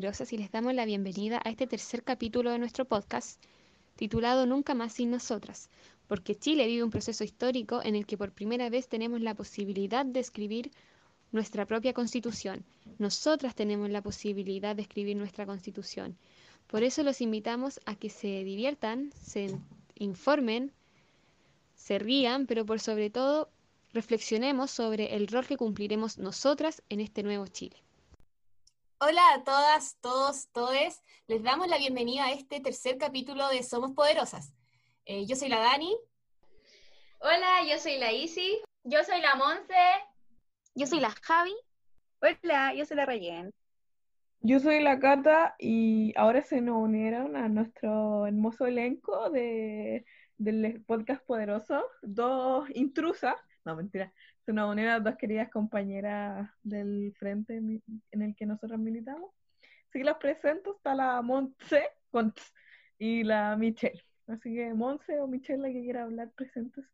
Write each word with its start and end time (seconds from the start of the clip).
Poderosas 0.00 0.32
y 0.32 0.38
les 0.38 0.50
damos 0.50 0.72
la 0.72 0.86
bienvenida 0.86 1.42
a 1.44 1.50
este 1.50 1.66
tercer 1.66 2.02
capítulo 2.02 2.50
de 2.50 2.58
nuestro 2.58 2.86
podcast 2.86 3.38
titulado 3.96 4.46
Nunca 4.46 4.72
más 4.72 4.94
sin 4.94 5.10
nosotras, 5.10 5.68
porque 6.08 6.38
Chile 6.38 6.66
vive 6.66 6.82
un 6.82 6.88
proceso 6.88 7.22
histórico 7.22 7.82
en 7.84 7.94
el 7.94 8.06
que 8.06 8.16
por 8.16 8.32
primera 8.32 8.70
vez 8.70 8.88
tenemos 8.88 9.20
la 9.20 9.34
posibilidad 9.34 10.06
de 10.06 10.20
escribir 10.20 10.70
nuestra 11.32 11.66
propia 11.66 11.92
constitución. 11.92 12.64
Nosotras 12.96 13.54
tenemos 13.54 13.90
la 13.90 14.00
posibilidad 14.00 14.74
de 14.74 14.80
escribir 14.80 15.18
nuestra 15.18 15.44
constitución. 15.44 16.16
Por 16.66 16.82
eso 16.82 17.02
los 17.02 17.20
invitamos 17.20 17.78
a 17.84 17.94
que 17.94 18.08
se 18.08 18.42
diviertan, 18.42 19.12
se 19.20 19.54
informen, 19.96 20.72
se 21.74 21.98
rían, 21.98 22.46
pero 22.46 22.64
por 22.64 22.80
sobre 22.80 23.10
todo 23.10 23.50
reflexionemos 23.92 24.70
sobre 24.70 25.14
el 25.14 25.26
rol 25.26 25.46
que 25.46 25.58
cumpliremos 25.58 26.16
nosotras 26.16 26.82
en 26.88 27.00
este 27.00 27.22
nuevo 27.22 27.46
Chile. 27.48 27.76
Hola 29.02 29.22
a 29.32 29.44
todas, 29.44 29.96
todos, 30.02 30.50
todes. 30.52 31.02
Les 31.26 31.42
damos 31.42 31.68
la 31.68 31.78
bienvenida 31.78 32.26
a 32.26 32.32
este 32.32 32.60
tercer 32.60 32.98
capítulo 32.98 33.48
de 33.48 33.62
Somos 33.62 33.92
Poderosas. 33.92 34.52
Eh, 35.06 35.24
yo 35.24 35.36
soy 35.36 35.48
la 35.48 35.58
Dani. 35.58 35.96
Hola, 37.20 37.64
yo 37.66 37.78
soy 37.78 37.96
la 37.96 38.12
Isi. 38.12 38.60
Yo 38.84 39.02
soy 39.02 39.22
la 39.22 39.36
Monse. 39.36 39.74
Yo 40.74 40.86
soy 40.86 41.00
la 41.00 41.14
Javi. 41.22 41.54
Hola, 42.20 42.74
yo 42.74 42.84
soy 42.84 42.98
la 42.98 43.06
Rayen. 43.06 43.50
Yo 44.42 44.60
soy 44.60 44.82
la 44.82 44.98
Cata 44.98 45.54
y 45.58 46.12
ahora 46.14 46.42
se 46.42 46.60
nos 46.60 46.76
unieron 46.76 47.36
a 47.36 47.48
nuestro 47.48 48.26
hermoso 48.26 48.66
elenco 48.66 49.30
de, 49.30 50.04
del 50.36 50.84
podcast 50.84 51.24
Poderoso, 51.24 51.86
dos 52.02 52.68
intrusas, 52.74 53.36
no 53.64 53.76
mentira, 53.76 54.12
se 54.50 54.54
nos 54.54 54.72
unieron 54.72 55.04
dos 55.04 55.14
queridas 55.16 55.48
compañeras 55.48 56.50
del 56.64 57.14
frente 57.16 57.56
en 57.56 58.22
el 58.22 58.34
que 58.34 58.46
nosotros 58.46 58.80
militamos. 58.80 59.30
Así 59.88 60.00
que 60.00 60.04
las 60.04 60.16
presento, 60.16 60.74
está 60.74 60.92
la 60.92 61.22
Monse 61.22 61.88
y 62.98 63.22
la 63.22 63.54
Michelle. 63.56 64.04
Así 64.26 64.52
que 64.52 64.74
Monse 64.74 65.20
o 65.20 65.28
Michelle, 65.28 65.62
la 65.62 65.68
que 65.68 65.82
quiera 65.82 66.02
hablar, 66.02 66.32
presentes. 66.32 66.84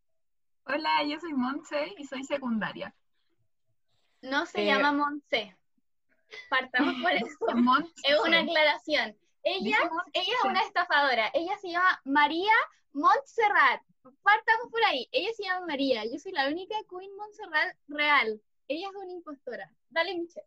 Hola, 0.66 1.02
yo 1.08 1.18
soy 1.18 1.32
Monse 1.32 1.94
y 1.96 2.04
soy 2.04 2.24
secundaria. 2.24 2.94
No 4.20 4.44
se 4.44 4.66
llama 4.66 4.92
Monse. 4.92 5.56
Partamos 6.50 6.94
por 7.00 7.12
eso. 7.12 7.38
es 8.04 8.20
una 8.20 8.40
aclaración. 8.40 9.16
Ella, 9.44 9.78
ella 10.12 10.32
es 10.42 10.44
una 10.44 10.60
estafadora. 10.60 11.30
Ella 11.32 11.56
se 11.56 11.70
llama 11.70 12.02
María 12.04 12.52
Montserrat. 12.96 13.82
Partamos 14.22 14.70
por 14.70 14.82
ahí. 14.84 15.06
Ella 15.12 15.28
se 15.36 15.44
llama 15.44 15.66
María. 15.66 16.04
Yo 16.06 16.18
soy 16.18 16.32
la 16.32 16.48
única 16.48 16.74
Queen 16.88 17.14
Montserrat 17.14 17.76
real. 17.88 18.40
Ella 18.68 18.88
es 18.88 18.96
una 18.96 19.12
impostora. 19.12 19.70
Dale, 19.90 20.14
Michelle. 20.14 20.46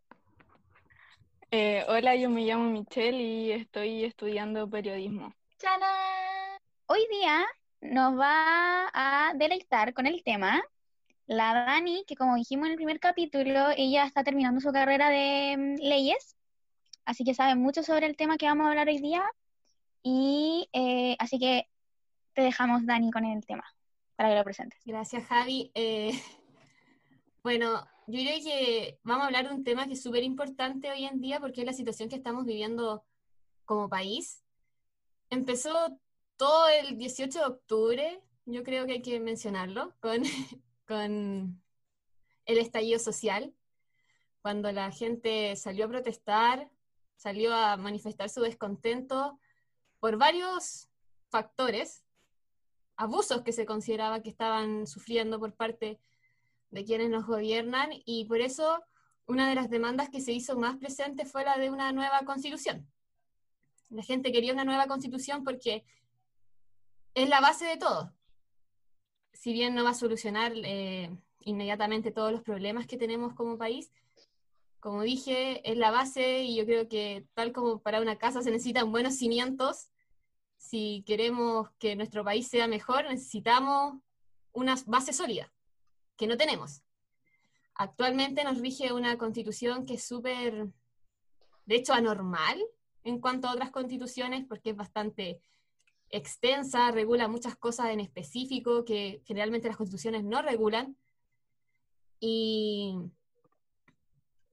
Eh, 1.52 1.86
hola, 1.88 2.16
yo 2.16 2.28
me 2.30 2.42
llamo 2.42 2.72
Michelle 2.72 3.22
y 3.22 3.52
estoy 3.52 4.04
estudiando 4.04 4.68
periodismo. 4.68 5.32
¡Chana! 5.60 6.58
Hoy 6.88 7.06
día 7.12 7.46
nos 7.82 8.18
va 8.18 8.90
a 8.94 9.34
deleitar 9.36 9.94
con 9.94 10.08
el 10.08 10.24
tema 10.24 10.60
la 11.28 11.54
Dani, 11.54 12.04
que 12.08 12.16
como 12.16 12.36
dijimos 12.36 12.66
en 12.66 12.72
el 12.72 12.78
primer 12.78 13.00
capítulo, 13.00 13.70
ella 13.78 14.06
está 14.06 14.24
terminando 14.24 14.60
su 14.62 14.72
carrera 14.72 15.12
de 15.12 15.56
mm, 15.56 15.76
leyes, 15.88 16.36
así 17.06 17.24
que 17.24 17.36
sabe 17.36 17.54
mucho 17.54 17.84
sobre 17.84 18.08
el 18.08 18.18
tema 18.18 18.38
que 18.38 18.48
vamos 18.48 18.66
a 18.66 18.70
hablar 18.70 18.88
hoy 18.88 18.98
día. 18.98 19.24
Y 20.02 20.68
eh, 20.74 21.16
así 21.20 21.38
que 21.38 21.69
te 22.40 22.46
dejamos, 22.46 22.86
Dani, 22.86 23.12
con 23.12 23.26
el 23.26 23.46
tema 23.46 23.66
para 24.16 24.30
que 24.30 24.36
lo 24.36 24.44
presentes. 24.46 24.80
Gracias, 24.86 25.26
Javi. 25.26 25.72
Eh, 25.76 26.12
bueno, 27.44 27.86
yo 28.08 28.22
creo 28.22 28.42
que 28.42 28.98
vamos 29.04 29.24
a 29.24 29.26
hablar 29.26 29.50
de 29.50 29.56
un 29.56 29.66
tema 29.66 29.88
que 29.88 29.94
es 29.94 30.02
súper 30.02 30.24
importante 30.24 30.90
hoy 30.90 31.04
en 31.04 31.20
día 31.20 31.42
porque 31.42 31.60
es 31.60 31.66
la 31.66 31.74
situación 31.74 32.08
que 32.08 32.16
estamos 32.16 32.46
viviendo 32.46 33.04
como 33.66 33.90
país. 33.90 34.42
Empezó 35.30 36.00
todo 36.38 36.70
el 36.70 36.98
18 36.98 37.40
de 37.40 37.46
octubre, 37.46 38.24
yo 38.46 38.64
creo 38.64 38.86
que 38.86 38.94
hay 38.94 39.02
que 39.02 39.20
mencionarlo, 39.20 39.94
con 40.00 40.24
con 40.88 41.62
el 42.46 42.58
estallido 42.58 43.00
social, 43.00 43.54
cuando 44.42 44.72
la 44.72 44.92
gente 44.92 45.58
salió 45.58 45.86
a 45.86 45.90
protestar, 45.90 46.72
salió 47.18 47.54
a 47.54 47.76
manifestar 47.76 48.30
su 48.30 48.40
descontento 48.40 49.38
por 50.00 50.18
varios 50.18 50.88
factores, 51.30 52.06
abusos 53.00 53.42
que 53.42 53.52
se 53.52 53.66
consideraba 53.66 54.22
que 54.22 54.30
estaban 54.30 54.86
sufriendo 54.86 55.40
por 55.40 55.54
parte 55.54 56.00
de 56.72 56.86
quienes 56.86 57.10
nos 57.10 57.26
gobiernan, 57.26 57.90
y 58.06 58.26
por 58.26 58.42
eso 58.42 58.84
una 59.26 59.50
de 59.50 59.56
las 59.56 59.70
demandas 59.70 60.10
que 60.10 60.22
se 60.22 60.34
hizo 60.34 60.58
más 60.58 60.78
presente 60.78 61.26
fue 61.26 61.44
la 61.44 61.58
de 61.58 61.70
una 61.70 61.92
nueva 61.92 62.22
constitución. 62.26 62.88
La 63.90 64.04
gente 64.04 64.32
quería 64.32 64.54
una 64.54 64.66
nueva 64.66 64.88
constitución 64.88 65.44
porque 65.44 65.84
es 67.16 67.28
la 67.28 67.42
base 67.42 67.66
de 67.66 67.78
todo 67.78 68.14
si 69.40 69.54
bien 69.54 69.74
no 69.74 69.86
va 69.86 69.92
a 69.92 69.94
solucionar 69.94 70.52
eh, 70.56 71.10
inmediatamente 71.40 72.12
todos 72.12 72.32
los 72.32 72.42
problemas 72.42 72.88
que 72.88 72.98
tenemos 72.98 73.34
como 73.34 73.58
país, 73.58 73.90
como 74.82 75.02
dije, 75.02 75.62
es 75.70 75.78
la 75.78 75.92
base 75.92 76.44
y 76.44 76.58
yo 76.58 76.66
creo 76.66 76.90
que 76.90 77.26
tal 77.34 77.54
como 77.54 77.80
para 77.80 78.02
una 78.02 78.18
casa 78.18 78.42
se 78.42 78.52
necesitan 78.52 78.92
buenos 78.92 79.16
cimientos, 79.16 79.90
si 80.60 81.04
queremos 81.08 81.72
que 81.80 81.96
nuestro 81.96 82.24
país 82.24 82.48
sea 82.48 82.68
mejor, 82.68 83.06
necesitamos 83.06 83.96
una 84.52 84.76
base 84.86 85.14
sólida, 85.14 85.52
que 86.18 86.28
no 86.28 86.36
tenemos. 86.36 86.82
Actualmente 87.76 88.44
nos 88.44 88.60
rige 88.60 88.92
una 88.92 89.18
constitución 89.18 89.86
que 89.86 89.94
es 89.94 90.04
súper, 90.04 90.68
de 91.66 91.76
hecho, 91.76 91.94
anormal 91.94 92.62
en 93.06 93.22
cuanto 93.22 93.48
a 93.48 93.54
otras 93.54 93.72
constituciones, 93.72 94.46
porque 94.46 94.72
es 94.72 94.76
bastante 94.76 95.42
extensa, 96.10 96.92
regula 96.92 97.30
muchas 97.30 97.56
cosas 97.56 97.92
en 97.92 98.02
específico 98.02 98.84
que 98.84 99.22
generalmente 99.26 99.70
las 99.70 99.78
constituciones 99.78 100.26
no 100.26 100.42
regulan. 100.42 100.98
Y 102.20 102.98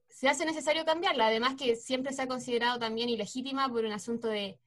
se 0.09 0.29
hace 0.29 0.47
necesario 0.47 0.85
cambiarla, 0.85 1.27
además 1.27 1.57
que 1.57 1.75
siempre 1.75 2.13
se 2.13 2.23
ha 2.23 2.29
considerado 2.29 2.79
también 2.79 3.09
ilegítima 3.09 3.69
por 3.69 3.85
un 3.85 3.93
asunto 3.93 4.29
de 4.29 4.61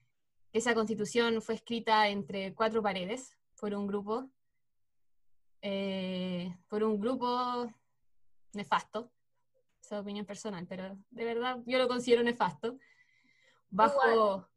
esa 0.54 0.74
constitución 0.74 1.42
fue 1.42 1.56
escrita 1.56 2.08
entre 2.08 2.54
cuatro 2.54 2.82
paredes 2.82 3.38
por 3.60 3.74
un 3.74 3.88
grupo, 3.88 4.30
eh, 5.62 6.56
por 6.68 6.84
un 6.84 7.00
grupo 7.00 7.72
nefasto, 8.54 9.12
esa 9.82 10.00
opinión 10.00 10.26
personal, 10.26 10.66
pero 10.68 10.98
de 11.10 11.26
verdad 11.26 11.60
yo 11.66 11.78
lo 11.78 11.88
considero 11.88 12.24
nefasto, 12.24 12.78
bajo, 13.70 14.48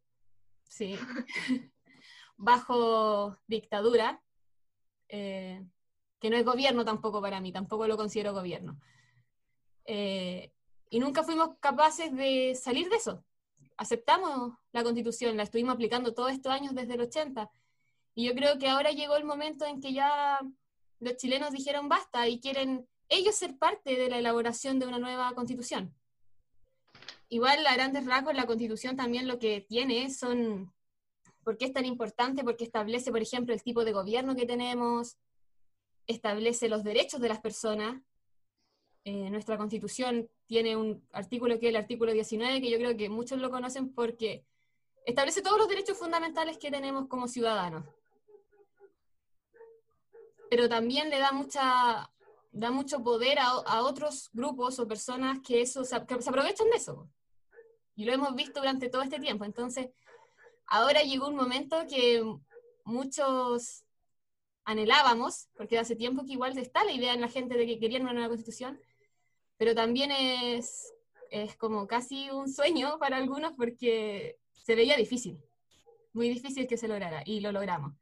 sí, 0.65 0.97
bajo 2.37 3.37
dictadura, 3.47 4.23
eh, 5.09 5.65
que 6.19 6.31
no 6.31 6.37
es 6.37 6.45
gobierno 6.45 6.85
tampoco 6.85 7.21
para 7.21 7.41
mí, 7.41 7.53
tampoco 7.53 7.87
lo 7.87 7.97
considero 7.97 8.33
gobierno. 8.33 8.81
Eh, 9.85 10.53
y 10.89 11.01
nunca 11.01 11.23
fuimos 11.25 11.57
capaces 11.59 12.15
de 12.15 12.55
salir 12.55 12.89
de 12.89 12.97
eso. 12.97 13.25
Aceptamos 13.83 14.55
la 14.73 14.85
constitución, 14.85 15.37
la 15.37 15.43
estuvimos 15.43 15.75
aplicando 15.75 16.15
todos 16.15 16.31
estos 16.31 16.53
años 16.53 16.75
desde 16.75 16.95
el 16.95 17.01
80. 17.01 17.51
Y 18.15 18.27
yo 18.27 18.35
creo 18.35 18.59
que 18.59 18.69
ahora 18.69 18.93
llegó 18.93 19.17
el 19.17 19.25
momento 19.25 19.65
en 19.65 19.81
que 19.81 19.93
ya 19.93 20.39
los 21.01 21.17
chilenos 21.17 21.51
dijeron 21.51 21.89
basta 21.89 22.29
y 22.29 22.39
quieren 22.39 22.89
ellos 23.09 23.35
ser 23.35 23.59
parte 23.59 23.97
de 23.97 24.09
la 24.09 24.19
elaboración 24.19 24.79
de 24.79 24.87
una 24.87 24.99
nueva 24.99 25.33
constitución. 25.35 25.95
Igual 27.29 27.67
a 27.67 27.75
grandes 27.75 28.07
rasgos 28.07 28.35
la 28.35 28.47
constitución 28.47 28.97
también 28.97 29.27
lo 29.27 29.39
que 29.39 29.63
tiene 29.63 30.11
son 30.11 30.73
¿Por 31.43 31.59
qué 31.59 31.65
es 31.65 31.73
tan 31.73 31.85
importante? 31.85 32.45
Porque 32.45 32.65
establece, 32.65 33.11
por 33.11 33.21
ejemplo, 33.21 33.53
el 33.53 33.63
tipo 33.63 33.85
de 33.85 33.93
gobierno 33.93 34.37
que 34.37 34.47
tenemos, 34.47 35.17
establece 36.07 36.69
los 36.69 36.85
derechos 36.85 37.21
de 37.21 37.29
las 37.29 37.41
personas. 37.41 38.01
Eh, 39.05 39.31
nuestra 39.31 39.57
constitución 39.57 40.29
tiene 40.47 40.77
un 40.77 41.07
artículo 41.13 41.59
que 41.59 41.67
es 41.67 41.71
el 41.71 41.77
artículo 41.77 42.13
19, 42.13 42.61
que 42.61 42.71
yo 42.71 42.79
creo 42.79 42.97
que 42.97 43.09
muchos 43.09 43.41
lo 43.41 43.51
conocen 43.51 43.93
porque 43.93 44.45
establece 45.05 45.43
todos 45.43 45.59
los 45.59 45.69
derechos 45.69 45.99
fundamentales 45.99 46.59
que 46.59 46.71
tenemos 46.71 47.09
como 47.09 47.27
ciudadanos. 47.27 47.85
Pero 50.51 50.69
también 50.69 51.11
le 51.11 51.19
da 51.19 51.33
mucha 51.33 52.13
da 52.53 52.71
mucho 52.71 53.03
poder 53.03 53.39
a, 53.39 53.83
otros 53.83 54.29
grupos 54.33 54.79
o 54.79 54.87
personas 54.87 55.41
que, 55.41 55.63
eso, 55.63 55.83
que 55.83 56.23
se 56.23 56.31
aprovechan 56.31 56.69
de 56.69 56.77
eso. 56.77 57.09
Y 57.97 58.05
lo 58.05 58.13
hemos 58.13 58.35
visto 58.35 58.61
durante 58.61 58.91
todo 58.91 59.03
este 59.03 59.19
tiempo. 59.19 59.45
Entonces, 59.45 59.89
ahora 60.67 61.03
llegó 61.03 61.29
un 61.29 61.37
momento 61.37 61.87
que 61.89 62.23
muchos 62.85 63.85
anhelábamos, 64.65 65.49
porque 65.57 65.79
hace 65.79 65.97
tiempo 65.97 66.25
que 66.25 66.33
igual 66.33 66.57
está 66.59 66.85
la 66.85 66.93
idea 66.93 67.15
en 67.15 67.23
la 67.23 67.29
gente 67.29 67.57
de 67.57 67.67
que 67.67 67.79
querían 67.79 68.03
una 68.03 68.13
nueva 68.13 68.29
constitución, 68.29 68.79
pero 69.63 69.77
también 69.77 70.11
es, 70.11 70.93
es 71.31 71.57
como 71.57 71.87
casi 71.87 72.29
un 72.31 72.53
sueño 72.53 72.99
para 72.99 73.17
algunos 73.17 73.53
porque 73.53 74.41
se 74.55 74.75
veía 74.75 74.97
difícil, 74.97 75.41
muy 76.13 76.29
difícil 76.29 76.67
que 76.67 76.77
se 76.77 76.89
lograra, 76.89 77.23
y 77.25 77.39
lo 77.39 77.53
logramos. 77.53 77.95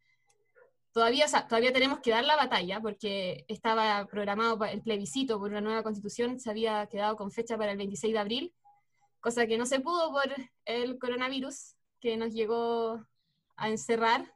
Todavía, 0.90 1.26
todavía 1.50 1.70
tenemos 1.70 1.98
que 1.98 2.12
dar 2.12 2.24
la 2.24 2.36
batalla 2.36 2.80
porque 2.80 3.44
estaba 3.46 4.06
programado 4.06 4.64
el 4.64 4.80
plebiscito 4.80 5.38
por 5.38 5.50
una 5.50 5.60
nueva 5.60 5.82
constitución, 5.82 6.40
se 6.40 6.48
había 6.48 6.86
quedado 6.86 7.14
con 7.16 7.30
fecha 7.30 7.58
para 7.58 7.72
el 7.72 7.76
26 7.76 8.14
de 8.14 8.18
abril, 8.18 8.54
cosa 9.20 9.46
que 9.46 9.58
no 9.58 9.66
se 9.66 9.80
pudo 9.80 10.12
por 10.12 10.34
el 10.64 10.98
coronavirus 10.98 11.74
que 12.00 12.16
nos 12.16 12.32
llegó 12.32 13.04
a 13.56 13.68
encerrar. 13.68 14.34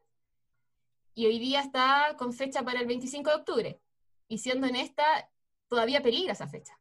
Y 1.15 1.25
hoy 1.25 1.39
día 1.39 1.63
está 1.63 2.17
con 2.19 2.35
fecha 2.35 2.63
para 2.63 2.81
el 2.81 2.87
25 2.87 3.31
de 3.31 3.37
octubre. 3.37 3.81
Y 4.29 4.37
siendo 4.37 4.67
en 4.67 4.77
esta, 4.77 5.31
todavía 5.69 6.03
peligra 6.03 6.35
esa 6.35 6.49
fecha. 6.49 6.79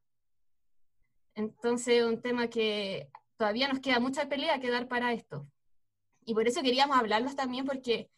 Entonces, 1.36 2.04
un 2.04 2.22
tema 2.22 2.48
que 2.48 3.10
todavía 3.38 3.68
nos 3.68 3.80
queda 3.80 4.00
mucha 4.00 4.30
pelea 4.30 4.60
que 4.60 4.70
dar 4.70 4.88
para 4.88 5.14
esto. 5.14 5.48
Y 6.26 6.34
por 6.34 6.48
eso 6.48 6.62
queríamos 6.62 6.98
hablarlos 6.98 7.36
también, 7.36 7.66
porque 7.66 8.10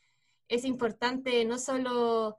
es 0.48 0.66
importante 0.66 1.44
no 1.46 1.58
solo 1.58 2.38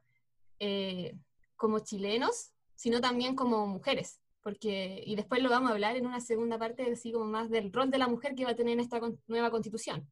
eh, 0.59 1.17
como 1.57 1.81
chilenos, 1.81 2.53
sino 2.75 3.01
también 3.01 3.35
como 3.35 3.67
mujeres. 3.67 4.21
Porque, 4.43 5.03
y 5.05 5.17
después 5.17 5.43
lo 5.43 5.51
vamos 5.51 5.71
a 5.71 5.75
hablar 5.75 5.97
en 5.97 6.07
una 6.07 6.21
segunda 6.21 6.59
parte, 6.59 6.93
así 6.93 7.11
como 7.11 7.25
más 7.25 7.51
del 7.51 7.73
rol 7.73 7.91
de 7.91 7.99
la 7.99 8.07
mujer 8.07 8.35
que 8.35 8.45
va 8.45 8.53
a 8.53 8.57
tener 8.57 8.75
en 8.75 8.81
esta 8.81 9.01
nueva 9.27 9.51
constitución. 9.51 10.09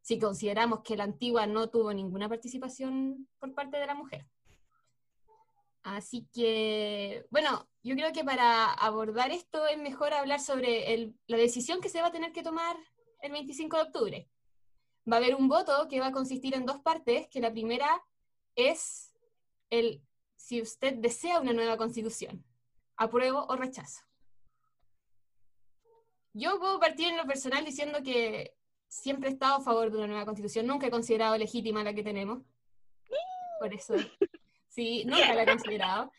Si 0.00 0.18
consideramos 0.18 0.80
que 0.80 0.96
la 0.96 1.04
antigua 1.04 1.46
no 1.46 1.68
tuvo 1.68 1.92
ninguna 1.92 2.28
participación 2.28 3.28
por 3.38 3.52
parte 3.52 3.76
de 3.76 3.86
la 3.86 3.94
mujer. 3.94 4.26
Así 5.82 6.28
que, 6.32 7.26
bueno, 7.30 7.68
yo 7.82 7.94
creo 7.94 8.12
que 8.12 8.24
para 8.24 8.72
abordar 8.72 9.30
esto 9.30 9.66
es 9.66 9.78
mejor 9.78 10.12
hablar 10.12 10.40
sobre 10.40 11.14
la 11.26 11.36
decisión 11.36 11.80
que 11.80 11.88
se 11.88 12.02
va 12.02 12.08
a 12.08 12.12
tener 12.12 12.32
que 12.32 12.42
tomar 12.42 12.76
el 13.20 13.32
25 13.32 13.76
de 13.76 13.82
octubre. 13.82 14.28
Va 15.10 15.16
a 15.16 15.20
haber 15.20 15.34
un 15.34 15.48
voto 15.48 15.88
que 15.88 16.00
va 16.00 16.08
a 16.08 16.12
consistir 16.12 16.54
en 16.54 16.66
dos 16.66 16.80
partes, 16.80 17.28
que 17.28 17.40
la 17.40 17.50
primera 17.50 18.04
es 18.54 19.14
el 19.70 20.02
si 20.36 20.60
usted 20.62 20.94
desea 20.94 21.38
una 21.38 21.52
nueva 21.52 21.76
constitución, 21.76 22.44
apruebo 22.96 23.46
o 23.46 23.56
rechazo. 23.56 24.00
Yo 26.32 26.58
puedo 26.58 26.80
partir 26.80 27.08
en 27.08 27.16
lo 27.16 27.26
personal 27.26 27.64
diciendo 27.64 28.02
que 28.02 28.56
siempre 28.88 29.28
he 29.28 29.32
estado 29.32 29.56
a 29.56 29.60
favor 29.60 29.90
de 29.90 29.98
una 29.98 30.06
nueva 30.06 30.24
constitución, 30.24 30.66
nunca 30.66 30.86
he 30.86 30.90
considerado 30.90 31.36
legítima 31.36 31.84
la 31.84 31.94
que 31.94 32.02
tenemos. 32.02 32.42
Por 33.60 33.74
eso 33.74 33.94
Sí, 34.70 35.04
nunca 35.04 35.34
la 35.34 35.42
he 35.42 35.46
considerado. 35.46 36.12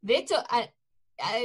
De 0.00 0.18
hecho, 0.18 0.34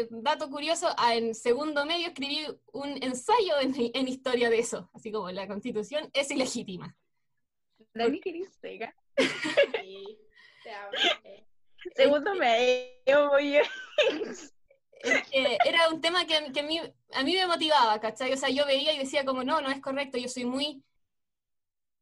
dato 0.10 0.50
curioso, 0.50 0.94
en 1.12 1.36
segundo 1.36 1.86
medio 1.86 2.08
escribí 2.08 2.46
un 2.74 3.02
ensayo 3.02 3.60
en, 3.62 4.08
historia 4.08 4.50
de 4.50 4.60
eso, 4.60 4.90
así 4.94 5.12
como 5.12 5.32
la 5.32 5.48
constitución 5.48 6.10
es 6.14 6.30
ilegítima. 6.32 6.96
Pega. 8.62 8.94
Sí, 11.82 11.92
Segundo 11.96 12.36
medio, 12.36 13.32
oye. 13.32 13.62
era 15.66 15.90
un 15.90 16.02
tema 16.02 16.26
que, 16.26 16.36
a, 16.36 16.64
mí, 16.64 16.82
a 17.14 17.24
mí 17.24 17.36
me 17.36 17.48
motivaba, 17.48 18.00
¿cachai? 18.02 18.34
O 18.34 18.38
sea, 18.38 18.50
yo 18.50 18.66
veía 18.66 18.94
y 18.94 19.00
decía 19.00 19.24
como, 19.24 19.44
no, 19.44 19.62
no 19.62 19.70
es 19.70 19.80
correcto, 19.80 20.18
yo 20.18 20.28
soy 20.28 20.44
muy 20.44 20.84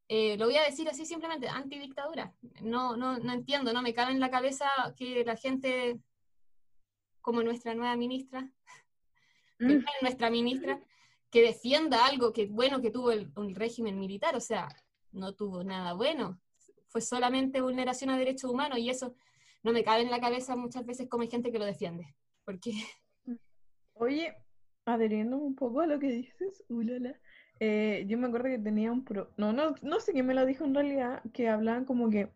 eh, 0.10 0.38
lo 0.38 0.46
voy 0.46 0.56
a 0.56 0.64
decir 0.64 0.88
así 0.90 1.06
simplemente, 1.06 1.50
antidictadura. 1.50 2.34
No, 2.62 2.96
no, 2.96 3.18
no 3.20 3.34
entiendo, 3.34 3.74
no 3.74 3.82
me 3.82 3.94
cabe 3.94 4.12
en 4.12 4.20
la 4.20 4.32
cabeza 4.32 4.68
que 4.96 5.26
la 5.26 5.36
gente, 5.36 6.00
como 7.22 7.44
nuestra 7.44 7.76
nueva 7.76 7.96
ministra, 7.98 8.50
mm. 9.60 9.84
nuestra 10.02 10.30
ministra, 10.30 10.82
que 11.30 11.42
defienda 11.42 12.06
algo 12.06 12.32
que 12.32 12.46
bueno 12.48 12.82
que 12.82 12.90
tuvo 12.90 13.12
el, 13.12 13.32
régimen 13.54 14.00
militar, 14.00 14.36
o 14.36 14.40
sea, 14.40 14.70
no 15.12 15.34
tuvo 15.34 15.64
nada 15.64 15.94
bueno, 15.94 16.40
fue 16.88 17.02
solamente 17.02 17.60
vulneración 17.60 18.10
a 18.10 18.18
derechos 18.18 18.50
humanos 18.50 18.80
y 18.80 18.90
eso 18.90 19.14
no 19.64 19.74
me 19.74 19.84
cabe 19.84 20.04
en 20.04 20.12
la 20.12 20.22
cabeza 20.22 20.56
muchas 20.56 20.86
veces 20.86 21.10
como 21.10 21.24
hay 21.24 21.30
gente 21.30 21.52
que 21.52 21.60
lo 21.60 21.66
defiende, 21.66 22.16
porque... 22.46 22.72
Oye, 24.00 24.36
adheriendo 24.86 25.38
un 25.38 25.56
poco 25.56 25.82
a 25.82 25.88
lo 25.88 26.00
que 26.00 26.12
dices, 26.12 26.64
ulala, 26.70 27.20
eh, 27.60 28.06
yo 28.08 28.18
me 28.18 28.28
acuerdo 28.28 28.50
que 28.50 28.60
tenía 28.60 28.92
un 28.92 29.04
pro... 29.04 29.30
No, 29.38 29.54
no, 29.54 29.76
no 29.82 30.00
sé 30.00 30.12
quién 30.14 30.26
me 30.26 30.34
lo 30.34 30.46
dijo 30.46 30.66
en 30.66 30.76
realidad, 30.76 31.22
que 31.34 31.50
hablaban 31.50 31.86
como 31.86 32.10
que 32.10 32.30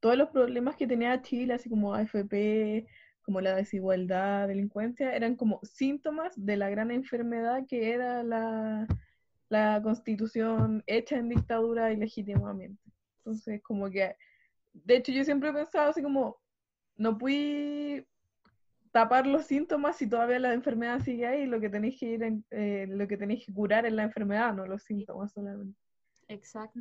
todos 0.00 0.16
los 0.16 0.30
problemas 0.30 0.76
que 0.76 0.86
tenía 0.86 1.22
Chile, 1.22 1.54
así 1.54 1.68
como 1.68 1.94
AFP, 1.94 2.86
como 3.22 3.40
la 3.40 3.56
desigualdad, 3.56 4.48
delincuencia, 4.48 5.14
eran 5.14 5.36
como 5.36 5.60
síntomas 5.64 6.32
de 6.36 6.56
la 6.56 6.70
gran 6.70 6.90
enfermedad 6.90 7.66
que 7.68 7.92
era 7.92 8.22
la, 8.22 8.86
la 9.48 9.80
constitución 9.82 10.84
hecha 10.86 11.16
en 11.16 11.28
dictadura 11.28 11.92
ilegítimamente. 11.92 12.80
Entonces, 13.18 13.62
como 13.62 13.90
que, 13.90 14.16
de 14.72 14.96
hecho 14.96 15.12
yo 15.12 15.24
siempre 15.24 15.50
he 15.50 15.52
pensado 15.52 15.90
así 15.90 16.02
como, 16.02 16.38
no 16.96 17.18
fui 17.18 18.06
tapar 18.96 19.26
los 19.26 19.44
síntomas 19.44 19.98
si 19.98 20.08
todavía 20.08 20.38
la 20.38 20.54
enfermedad 20.54 21.00
sigue 21.00 21.26
ahí, 21.26 21.44
lo 21.44 21.60
que 21.60 21.68
tenéis 21.68 22.00
que 22.00 22.06
ir 22.06 22.22
eh, 22.50 22.86
lo 22.88 23.06
que 23.06 23.18
tenéis 23.18 23.44
que 23.44 23.52
curar 23.52 23.84
es 23.84 23.92
la 23.92 24.04
enfermedad, 24.04 24.54
no 24.54 24.66
los 24.66 24.84
síntomas 24.84 25.34
solamente. 25.34 25.78
Exacto. 26.28 26.80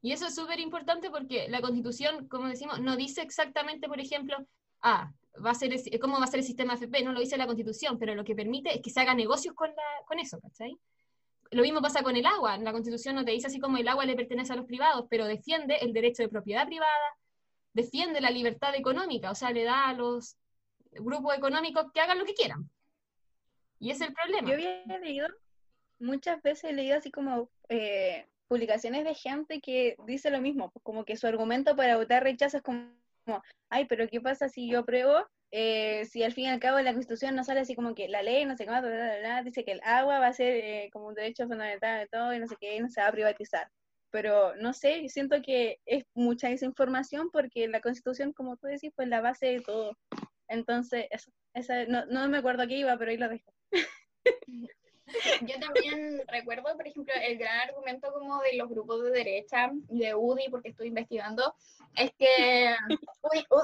Y 0.00 0.12
eso 0.12 0.28
es 0.28 0.36
súper 0.36 0.60
importante 0.60 1.10
porque 1.10 1.48
la 1.48 1.60
constitución, 1.60 2.28
como 2.28 2.46
decimos, 2.46 2.80
no 2.80 2.96
dice 2.96 3.22
exactamente, 3.22 3.88
por 3.88 3.98
ejemplo, 3.98 4.36
ah, 4.82 5.12
va 5.44 5.50
a 5.50 5.54
ser 5.56 5.74
cómo 6.00 6.18
va 6.18 6.26
a 6.26 6.28
ser 6.28 6.38
el 6.38 6.46
sistema 6.46 6.74
FP, 6.74 7.02
no 7.02 7.10
lo 7.10 7.18
dice 7.18 7.36
la 7.36 7.46
constitución, 7.46 7.98
pero 7.98 8.14
lo 8.14 8.22
que 8.22 8.36
permite 8.36 8.76
es 8.76 8.80
que 8.80 8.90
se 8.90 9.00
haga 9.00 9.16
negocios 9.16 9.56
con, 9.56 9.70
con 10.06 10.20
eso, 10.20 10.38
¿cachai? 10.38 10.78
Lo 11.50 11.62
mismo 11.62 11.82
pasa 11.82 12.04
con 12.04 12.14
el 12.14 12.26
agua, 12.26 12.56
la 12.58 12.70
constitución 12.70 13.16
no 13.16 13.24
te 13.24 13.32
dice 13.32 13.48
así 13.48 13.58
como 13.58 13.78
el 13.78 13.88
agua 13.88 14.04
le 14.04 14.14
pertenece 14.14 14.52
a 14.52 14.56
los 14.56 14.66
privados, 14.66 15.06
pero 15.10 15.26
defiende 15.26 15.78
el 15.80 15.92
derecho 15.92 16.22
de 16.22 16.28
propiedad 16.28 16.68
privada, 16.68 17.16
defiende 17.72 18.20
la 18.20 18.30
libertad 18.30 18.76
económica, 18.76 19.32
o 19.32 19.34
sea, 19.34 19.50
le 19.50 19.64
da 19.64 19.88
a 19.88 19.94
los 19.94 20.36
grupos 21.00 21.36
económicos 21.36 21.86
que 21.92 22.00
hagan 22.00 22.18
lo 22.18 22.24
que 22.24 22.34
quieran. 22.34 22.70
Y 23.78 23.90
es 23.90 24.00
el 24.00 24.12
problema. 24.12 24.48
Yo 24.48 24.54
había 24.54 24.98
leído, 24.98 25.28
muchas 25.98 26.42
veces 26.42 26.64
he 26.64 26.72
leído 26.72 26.96
así 26.96 27.10
como 27.10 27.50
eh, 27.68 28.26
publicaciones 28.48 29.04
de 29.04 29.14
gente 29.14 29.60
que 29.60 29.96
dice 30.06 30.30
lo 30.30 30.40
mismo, 30.40 30.70
pues 30.70 30.82
como 30.82 31.04
que 31.04 31.16
su 31.16 31.26
argumento 31.26 31.76
para 31.76 31.96
votar 31.96 32.24
rechazo 32.24 32.56
es 32.56 32.62
como, 32.62 32.90
ay, 33.68 33.84
pero 33.86 34.08
¿qué 34.08 34.20
pasa 34.20 34.48
si 34.48 34.68
yo 34.68 34.80
apruebo? 34.80 35.26
Eh, 35.50 36.04
si 36.04 36.22
al 36.22 36.32
fin 36.32 36.44
y 36.44 36.48
al 36.48 36.60
cabo 36.60 36.78
la 36.80 36.92
constitución 36.92 37.34
no 37.34 37.42
sale 37.42 37.60
así 37.60 37.74
como 37.74 37.94
que 37.94 38.08
la 38.08 38.22
ley, 38.22 38.44
no 38.44 38.56
sé 38.56 38.66
más, 38.66 38.84
dice 39.44 39.64
que 39.64 39.72
el 39.72 39.80
agua 39.82 40.18
va 40.18 40.26
a 40.26 40.32
ser 40.32 40.56
eh, 40.56 40.90
como 40.92 41.06
un 41.06 41.14
derecho 41.14 41.46
fundamental 41.46 42.00
de 42.00 42.08
todo 42.08 42.34
y 42.34 42.38
no 42.38 42.46
sé 42.46 42.56
qué, 42.60 42.78
no 42.80 42.90
se 42.90 43.00
va 43.00 43.08
a 43.08 43.12
privatizar. 43.12 43.70
Pero 44.10 44.56
no 44.56 44.72
sé, 44.72 45.08
siento 45.08 45.40
que 45.42 45.80
es 45.84 46.04
mucha 46.14 46.50
esa 46.50 46.64
información 46.64 47.30
porque 47.30 47.68
la 47.68 47.80
constitución, 47.80 48.32
como 48.32 48.56
tú 48.56 48.66
decís, 48.66 48.92
pues 48.94 49.08
la 49.08 49.20
base 49.20 49.46
de 49.46 49.60
todo. 49.60 49.96
Entonces, 50.48 51.06
eso, 51.10 51.30
esa, 51.54 51.84
no, 51.84 52.06
no 52.06 52.28
me 52.28 52.38
acuerdo 52.38 52.66
qué 52.66 52.78
iba, 52.78 52.96
pero 52.96 53.10
ahí 53.10 53.16
lo 53.16 53.28
dejo. 53.28 53.52
Yo 55.42 55.58
también 55.60 56.22
recuerdo, 56.28 56.76
por 56.76 56.86
ejemplo, 56.86 57.14
el 57.22 57.38
gran 57.38 57.68
argumento 57.68 58.12
como 58.12 58.42
de 58.42 58.56
los 58.56 58.68
grupos 58.68 59.04
de 59.04 59.10
derecha 59.10 59.70
y 59.88 60.00
de 60.00 60.14
UDI, 60.14 60.50
porque 60.50 60.70
estoy 60.70 60.88
investigando, 60.88 61.54
es 61.96 62.12
que, 62.18 62.76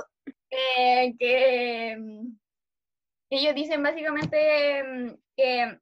eh, 0.50 1.14
que 1.18 1.96
mm, 1.98 2.36
ellos 3.30 3.54
dicen 3.54 3.82
básicamente 3.82 4.82
mm, 4.82 5.16
que 5.36 5.78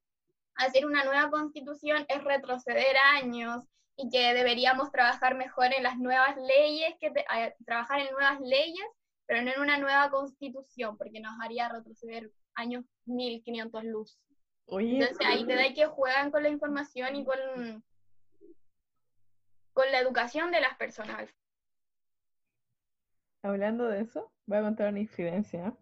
hacer 0.55 0.85
una 0.85 1.03
nueva 1.03 1.29
constitución 1.29 2.05
es 2.07 2.23
retroceder 2.23 2.95
años 3.15 3.63
y 3.95 4.09
que 4.09 4.33
deberíamos 4.33 4.91
trabajar 4.91 5.35
mejor 5.35 5.73
en 5.73 5.83
las 5.83 5.97
nuevas 5.97 6.35
leyes, 6.37 6.95
que 6.99 7.11
trabajar 7.65 8.01
en 8.01 8.11
nuevas 8.11 8.39
leyes 8.41 8.85
pero 9.25 9.41
no 9.41 9.51
en 9.51 9.61
una 9.61 9.77
nueva 9.77 10.09
constitución, 10.09 10.97
porque 10.97 11.19
nos 11.19 11.33
haría 11.41 11.69
retroceder 11.69 12.31
años 12.55 12.85
1500 13.05 13.83
luz. 13.85 14.19
Entonces 14.67 15.17
ahí 15.25 15.45
te 15.45 15.55
da 15.55 15.73
que 15.73 15.85
juegan 15.85 16.31
con 16.31 16.43
la 16.43 16.49
información 16.49 17.15
y 17.15 17.25
con, 17.25 17.37
con 19.73 19.91
la 19.91 19.99
educación 19.99 20.51
de 20.51 20.61
las 20.61 20.75
personas. 20.77 21.29
Hablando 23.41 23.87
de 23.87 24.01
eso, 24.01 24.31
voy 24.45 24.59
a 24.59 24.61
contar 24.61 24.89
una 24.89 25.01
incidencia. 25.01 25.75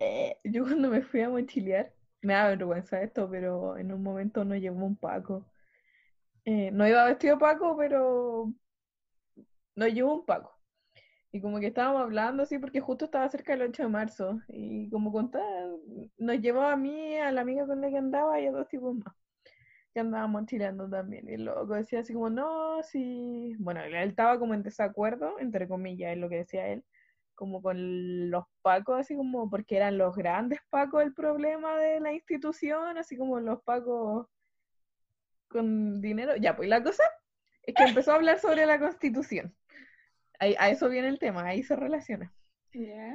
Eh, 0.00 0.38
yo 0.44 0.64
cuando 0.64 0.88
me 0.88 1.02
fui 1.02 1.20
a 1.22 1.30
mochilear, 1.30 1.92
me 2.22 2.34
da 2.34 2.48
vergüenza 2.48 3.00
esto, 3.02 3.28
pero 3.30 3.76
en 3.76 3.92
un 3.92 4.02
momento 4.02 4.44
no 4.44 4.56
llevó 4.56 4.84
un 4.84 4.96
Paco. 4.96 5.46
Eh, 6.44 6.70
no 6.72 6.86
iba 6.86 7.04
vestido 7.04 7.38
Paco, 7.38 7.76
pero 7.76 8.52
no 9.76 9.86
llevó 9.86 10.14
un 10.14 10.26
Paco. 10.26 10.55
Y 11.36 11.40
como 11.42 11.60
que 11.60 11.66
estábamos 11.66 12.00
hablando 12.00 12.44
así, 12.44 12.58
porque 12.58 12.80
justo 12.80 13.04
estaba 13.04 13.28
cerca 13.28 13.52
del 13.52 13.68
8 13.68 13.82
de 13.82 13.88
marzo. 13.90 14.40
Y 14.48 14.88
como 14.88 15.12
contaba, 15.12 15.44
nos 16.16 16.40
llevó 16.40 16.62
a 16.62 16.76
mí, 16.76 17.14
a 17.18 17.30
la 17.30 17.42
amiga 17.42 17.66
con 17.66 17.82
la 17.82 17.90
que 17.90 17.98
andaba 17.98 18.40
y 18.40 18.46
a 18.46 18.52
dos 18.52 18.66
tipos 18.68 18.94
más. 18.94 19.14
Que 19.92 20.00
andábamos 20.00 20.46
tirando 20.46 20.88
también. 20.88 21.28
Y 21.28 21.34
el 21.34 21.44
loco 21.44 21.74
decía 21.74 22.00
así 22.00 22.14
como, 22.14 22.30
no, 22.30 22.82
sí. 22.82 23.54
Bueno, 23.58 23.82
él 23.84 23.94
estaba 23.96 24.38
como 24.38 24.54
en 24.54 24.62
desacuerdo, 24.62 25.38
entre 25.38 25.68
comillas, 25.68 26.12
es 26.12 26.18
lo 26.18 26.30
que 26.30 26.36
decía 26.36 26.68
él. 26.68 26.82
Como 27.34 27.60
con 27.60 28.30
los 28.30 28.44
pacos, 28.62 29.00
así 29.00 29.14
como, 29.14 29.50
porque 29.50 29.76
eran 29.76 29.98
los 29.98 30.16
grandes 30.16 30.60
pacos 30.70 31.02
el 31.02 31.12
problema 31.12 31.76
de 31.76 32.00
la 32.00 32.14
institución, 32.14 32.96
así 32.96 33.18
como 33.18 33.40
los 33.40 33.62
pacos 33.62 34.26
con 35.48 36.00
dinero. 36.00 36.34
Ya, 36.36 36.56
pues 36.56 36.70
la 36.70 36.82
cosa 36.82 37.02
es 37.62 37.74
que 37.74 37.84
empezó 37.84 38.12
a 38.12 38.14
hablar 38.14 38.38
sobre 38.38 38.64
la 38.64 38.78
constitución 38.78 39.54
a 40.40 40.70
eso 40.70 40.88
viene 40.88 41.08
el 41.08 41.18
tema, 41.18 41.44
ahí 41.44 41.62
se 41.62 41.76
relaciona. 41.76 42.32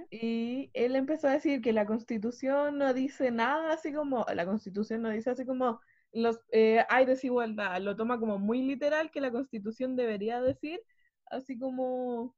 Y 0.09 0.71
él 0.73 0.95
empezó 0.95 1.27
a 1.27 1.33
decir 1.33 1.61
que 1.61 1.73
la 1.73 1.85
constitución 1.85 2.77
no 2.79 2.93
dice 2.93 3.31
nada 3.31 3.73
así 3.73 3.93
como, 3.93 4.25
la 4.33 4.45
constitución 4.45 5.01
no 5.01 5.09
dice 5.09 5.29
así 5.29 5.45
como, 5.45 5.79
los, 6.13 6.39
eh, 6.51 6.83
hay 6.89 7.05
desigualdad, 7.05 7.79
lo 7.81 7.95
toma 7.95 8.19
como 8.19 8.39
muy 8.39 8.63
literal 8.63 9.11
que 9.11 9.21
la 9.21 9.31
constitución 9.31 9.95
debería 9.95 10.41
decir, 10.41 10.81
así 11.27 11.57
como 11.59 12.35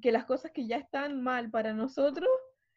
que 0.00 0.12
las 0.12 0.24
cosas 0.24 0.52
que 0.52 0.66
ya 0.66 0.76
están 0.76 1.22
mal 1.22 1.50
para 1.50 1.72
nosotros 1.72 2.28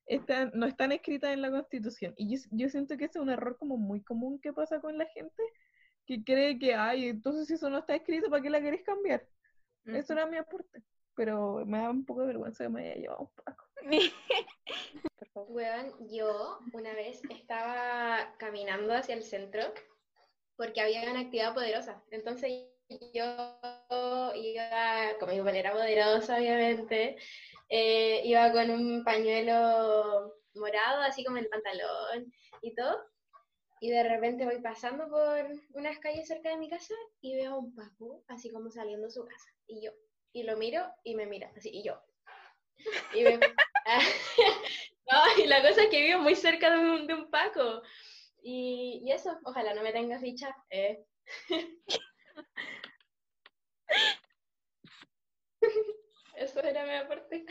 están, 0.07 0.51
no 0.55 0.65
están 0.65 0.91
escritas 0.91 1.31
en 1.31 1.41
la 1.41 1.51
constitución. 1.51 2.13
Y 2.17 2.36
yo, 2.36 2.43
yo 2.51 2.69
siento 2.69 2.98
que 2.98 3.05
ese 3.05 3.19
es 3.19 3.24
un 3.24 3.29
error 3.29 3.57
como 3.57 3.77
muy 3.77 4.01
común 4.01 4.39
que 4.39 4.53
pasa 4.53 4.79
con 4.81 4.98
la 4.98 5.05
gente, 5.07 5.43
que 6.07 6.24
cree 6.24 6.57
que, 6.57 6.74
ay, 6.74 7.07
entonces 7.09 7.48
si 7.48 7.53
eso 7.53 7.69
no 7.69 7.79
está 7.79 7.95
escrito, 7.95 8.29
¿para 8.29 8.41
qué 8.41 8.50
la 8.50 8.62
querés 8.62 8.83
cambiar? 8.83 9.24
Eso 9.86 10.13
era 10.13 10.25
mi 10.25 10.38
aporte 10.38 10.83
pero 11.19 11.65
me 11.65 11.79
da 11.79 11.89
un 11.89 12.05
poco 12.05 12.21
de 12.21 12.27
vergüenza 12.27 12.63
que 12.63 12.69
me 12.69 12.81
haya 12.81 12.95
llevado 12.95 13.23
un 13.23 13.29
Paco. 13.43 13.65
yo 16.09 16.59
una 16.71 16.93
vez 16.93 17.21
estaba 17.29 18.33
caminando 18.38 18.93
hacia 18.93 19.15
el 19.15 19.23
centro 19.23 19.61
porque 20.55 20.79
había 20.79 21.11
una 21.11 21.19
actividad 21.19 21.53
poderosa. 21.53 22.01
Entonces 22.11 22.69
yo 23.13 23.25
iba 24.33 25.17
con 25.19 25.29
mi 25.29 25.41
manera 25.41 25.73
poderosa, 25.73 26.38
obviamente, 26.38 27.17
eh, 27.67 28.21
iba 28.23 28.53
con 28.53 28.71
un 28.71 29.03
pañuelo 29.03 30.38
morado, 30.55 31.01
así 31.01 31.25
como 31.25 31.35
el 31.35 31.49
pantalón 31.49 32.31
y 32.61 32.73
todo. 32.75 32.97
Y 33.81 33.89
de 33.89 34.03
repente 34.03 34.45
voy 34.45 34.61
pasando 34.61 35.09
por 35.09 35.45
unas 35.73 35.99
calles 35.99 36.29
cerca 36.29 36.51
de 36.51 36.57
mi 36.57 36.69
casa 36.69 36.95
y 37.19 37.35
veo 37.35 37.55
a 37.55 37.59
un 37.59 37.75
Paco, 37.75 38.23
así 38.29 38.49
como 38.49 38.71
saliendo 38.71 39.07
de 39.07 39.11
su 39.11 39.25
casa. 39.25 39.49
Y 39.67 39.83
yo, 39.83 39.91
y 40.33 40.43
lo 40.43 40.57
miro 40.57 40.86
y 41.03 41.15
me 41.15 41.25
mira, 41.25 41.51
así, 41.57 41.69
y 41.69 41.83
yo. 41.83 42.01
Y, 43.13 43.24
me... 43.24 43.39
y 45.43 45.48
la 45.48 45.62
cosa 45.62 45.83
es 45.83 45.89
que 45.89 46.03
vivo 46.03 46.19
muy 46.21 46.36
cerca 46.36 46.69
de 46.71 46.77
un, 46.77 47.07
de 47.07 47.13
un 47.13 47.29
Paco. 47.29 47.81
Y, 48.41 49.01
y, 49.03 49.12
eso, 49.12 49.38
ojalá 49.43 49.74
no 49.74 49.83
me 49.83 49.91
tenga 49.91 50.19
ficha. 50.19 50.55
Eh. 50.69 51.03
eso 56.36 56.62
era 56.62 56.86
mi 56.86 56.93
aporte. 56.93 57.45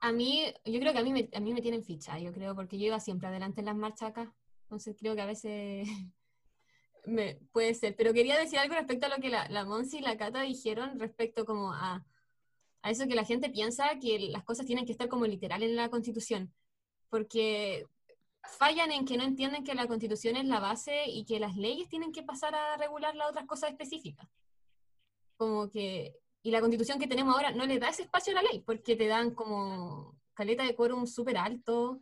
A 0.00 0.12
mí, 0.12 0.52
yo 0.64 0.80
creo 0.80 0.92
que 0.92 0.98
a 0.98 1.02
mí, 1.02 1.12
me, 1.12 1.28
a 1.32 1.40
mí 1.40 1.52
me 1.52 1.60
tienen 1.60 1.84
ficha, 1.84 2.18
yo 2.18 2.32
creo, 2.32 2.54
porque 2.54 2.78
yo 2.78 2.86
iba 2.86 2.98
siempre 3.00 3.28
adelante 3.28 3.60
en 3.60 3.66
las 3.66 3.76
marchas 3.76 4.10
acá. 4.10 4.34
Entonces 4.62 4.96
creo 4.98 5.14
que 5.14 5.20
a 5.20 5.26
veces 5.26 5.86
me, 7.06 7.36
puede 7.52 7.74
ser, 7.74 7.96
pero 7.96 8.12
quería 8.12 8.38
decir 8.38 8.58
algo 8.58 8.74
respecto 8.74 9.06
a 9.06 9.08
lo 9.08 9.16
que 9.16 9.28
la, 9.28 9.48
la 9.48 9.64
Monsi 9.64 9.98
y 9.98 10.02
la 10.02 10.16
Cata 10.16 10.42
dijeron 10.42 10.98
respecto 10.98 11.44
como 11.44 11.72
a, 11.72 12.04
a 12.82 12.90
eso 12.90 13.06
que 13.06 13.14
la 13.14 13.24
gente 13.24 13.50
piensa 13.50 13.98
que 14.00 14.18
las 14.30 14.44
cosas 14.44 14.66
tienen 14.66 14.86
que 14.86 14.92
estar 14.92 15.08
como 15.08 15.26
literal 15.26 15.62
en 15.62 15.76
la 15.76 15.90
Constitución, 15.90 16.52
porque 17.08 17.86
fallan 18.42 18.92
en 18.92 19.04
que 19.04 19.16
no 19.16 19.24
entienden 19.24 19.64
que 19.64 19.74
la 19.74 19.86
Constitución 19.86 20.36
es 20.36 20.46
la 20.46 20.60
base 20.60 21.04
y 21.06 21.24
que 21.24 21.40
las 21.40 21.56
leyes 21.56 21.88
tienen 21.88 22.12
que 22.12 22.22
pasar 22.22 22.54
a 22.54 22.76
regular 22.76 23.14
las 23.14 23.30
otras 23.30 23.46
cosas 23.46 23.70
específicas. 23.70 24.28
Como 25.36 25.70
que, 25.70 26.16
y 26.42 26.50
la 26.50 26.60
Constitución 26.60 26.98
que 26.98 27.06
tenemos 27.06 27.34
ahora 27.34 27.52
no 27.52 27.66
le 27.66 27.78
da 27.78 27.88
ese 27.88 28.02
espacio 28.02 28.32
a 28.32 28.42
la 28.42 28.48
ley, 28.50 28.60
porque 28.60 28.96
te 28.96 29.06
dan 29.06 29.34
como 29.34 30.18
caleta 30.34 30.64
de 30.64 30.74
quórum 30.74 31.06
súper 31.06 31.36
alto, 31.36 32.00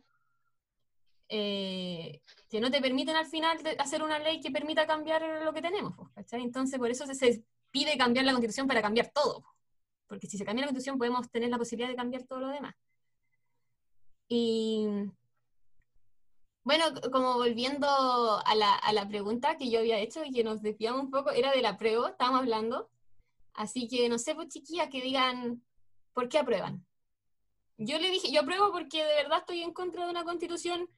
eh, 1.29 2.21
que 2.49 2.59
no 2.59 2.71
te 2.71 2.81
permiten 2.81 3.15
al 3.15 3.27
final 3.27 3.59
hacer 3.77 4.01
una 4.01 4.17
ley 4.17 4.41
que 4.41 4.51
permita 4.51 4.87
cambiar 4.87 5.21
lo 5.43 5.53
que 5.53 5.61
tenemos, 5.61 5.95
Entonces, 6.31 6.79
por 6.79 6.89
eso 6.89 7.05
se, 7.05 7.43
pide 7.71 7.97
cambiar 7.97 8.25
la 8.25 8.31
constitución 8.31 8.67
para 8.67 8.81
cambiar 8.81 9.11
todo, 9.11 9.45
porque 10.07 10.27
si 10.27 10.37
se 10.37 10.45
cambia 10.45 10.65
la 10.65 10.69
constitución 10.69 10.97
podemos 10.97 11.29
tener 11.29 11.49
la 11.49 11.57
posibilidad 11.59 11.89
de 11.89 11.95
cambiar 11.95 12.23
todo 12.23 12.39
lo 12.39 12.47
demás. 12.49 12.75
Y 14.27 14.87
bueno, 16.63 16.85
como 17.11 17.35
volviendo 17.35 17.87
a 17.87 18.55
la, 18.55 18.75
a 18.75 18.93
la 18.93 19.07
pregunta 19.07 19.57
que 19.57 19.69
yo 19.69 19.79
había 19.79 19.99
hecho 19.99 20.23
y 20.23 20.31
que 20.31 20.43
nos 20.43 20.61
desviamos 20.61 21.01
un 21.03 21.11
poco, 21.11 21.31
era 21.31 21.51
de 21.51 21.61
la 21.61 21.77
prueba, 21.77 22.09
estábamos 22.09 22.41
hablando. 22.41 22.89
Así 23.53 23.87
que 23.87 24.07
no 24.09 24.19
sé, 24.19 24.35
pues 24.35 24.49
chiquillas, 24.49 24.89
que 24.89 25.01
digan, 25.01 25.63
¿por 26.13 26.29
qué 26.29 26.39
aprueban? 26.39 26.85
Yo 27.77 27.97
le 27.97 28.09
dije, 28.09 28.31
yo 28.31 28.41
apruebo 28.41 28.71
porque 28.71 29.03
de 29.03 29.15
verdad 29.15 29.39
estoy 29.39 29.63
en 29.63 29.73
contra 29.73 30.05
de 30.05 30.11
una 30.11 30.23
constitución 30.23 30.89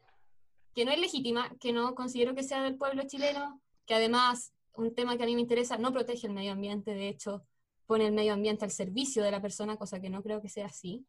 que 0.74 0.86
no 0.86 0.92
es 0.92 1.00
legítima, 1.00 1.50
que 1.60 1.74
no 1.74 1.96
considero 1.96 2.36
que 2.36 2.44
sea 2.44 2.63
del 2.63 2.78
pueblo 2.78 3.04
chileno, 3.04 3.62
que 3.86 3.94
además, 3.94 4.54
un 4.74 4.94
tema 4.96 5.18
que 5.18 5.24
a 5.24 5.25
mí 5.25 5.36
me 5.36 5.42
interesa, 5.42 5.78
no 5.78 5.92
protege 5.92 6.28
el 6.28 6.34
medio 6.34 6.54
ambiente, 6.54 6.94
de 6.94 7.10
hecho, 7.10 7.46
pone 7.86 8.08
el 8.08 8.13
medio 8.13 8.34
ambiente 8.34 8.63
al 8.63 8.72
servicio 8.72 9.24
de 9.24 9.32
la 9.32 9.42
persona, 9.42 9.78
cosa 9.78 10.00
que 10.00 10.10
no 10.10 10.24
creo 10.24 10.42
que 10.42 10.50
sea 10.50 10.68
así. 10.68 11.06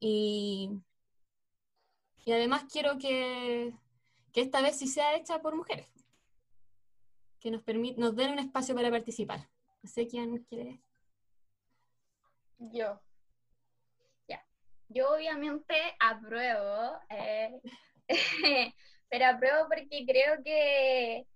Y, 0.00 0.70
y 2.24 2.32
además 2.32 2.64
quiero 2.70 2.98
que, 2.98 3.72
que 4.32 4.42
esta 4.42 4.60
vez 4.60 4.76
sí 4.76 4.86
sea 4.86 5.16
hecha 5.16 5.40
por 5.40 5.56
mujeres, 5.56 5.88
que 7.40 7.50
nos, 7.50 7.62
nos 7.96 8.14
den 8.16 8.32
un 8.32 8.38
espacio 8.38 8.74
para 8.74 8.90
participar. 8.90 9.48
No 9.82 9.88
sé 9.88 10.06
quién 10.06 10.44
quiere. 10.44 10.80
Yo. 12.58 13.00
Ya. 14.28 14.44
Yo 14.88 15.14
obviamente 15.14 15.74
apruebo 16.00 16.98
eh, 17.08 17.60
pero 19.08 19.26
apruebo 19.26 19.68
porque 19.68 20.04
creo 20.06 20.42
que, 20.44 21.26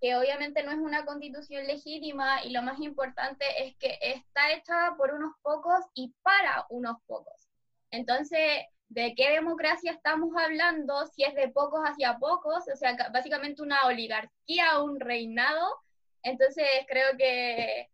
que 0.00 0.16
obviamente 0.16 0.62
no 0.62 0.72
es 0.72 0.78
una 0.78 1.04
constitución 1.04 1.66
legítima 1.66 2.44
y 2.44 2.50
lo 2.50 2.62
más 2.62 2.80
importante 2.80 3.44
es 3.64 3.76
que 3.76 3.98
está 4.00 4.52
hecha 4.52 4.94
por 4.96 5.12
unos 5.14 5.32
pocos 5.42 5.84
y 5.94 6.12
para 6.22 6.66
unos 6.70 6.96
pocos. 7.06 7.48
Entonces, 7.90 8.64
¿de 8.88 9.14
qué 9.14 9.30
democracia 9.30 9.92
estamos 9.92 10.30
hablando? 10.36 11.06
Si 11.06 11.24
es 11.24 11.34
de 11.34 11.48
pocos 11.48 11.82
hacia 11.84 12.18
pocos, 12.18 12.64
o 12.72 12.76
sea, 12.76 12.96
básicamente 13.12 13.62
una 13.62 13.86
oligarquía, 13.86 14.80
un 14.80 14.98
reinado. 14.98 15.80
Entonces, 16.22 16.66
creo 16.88 17.16
que, 17.16 17.88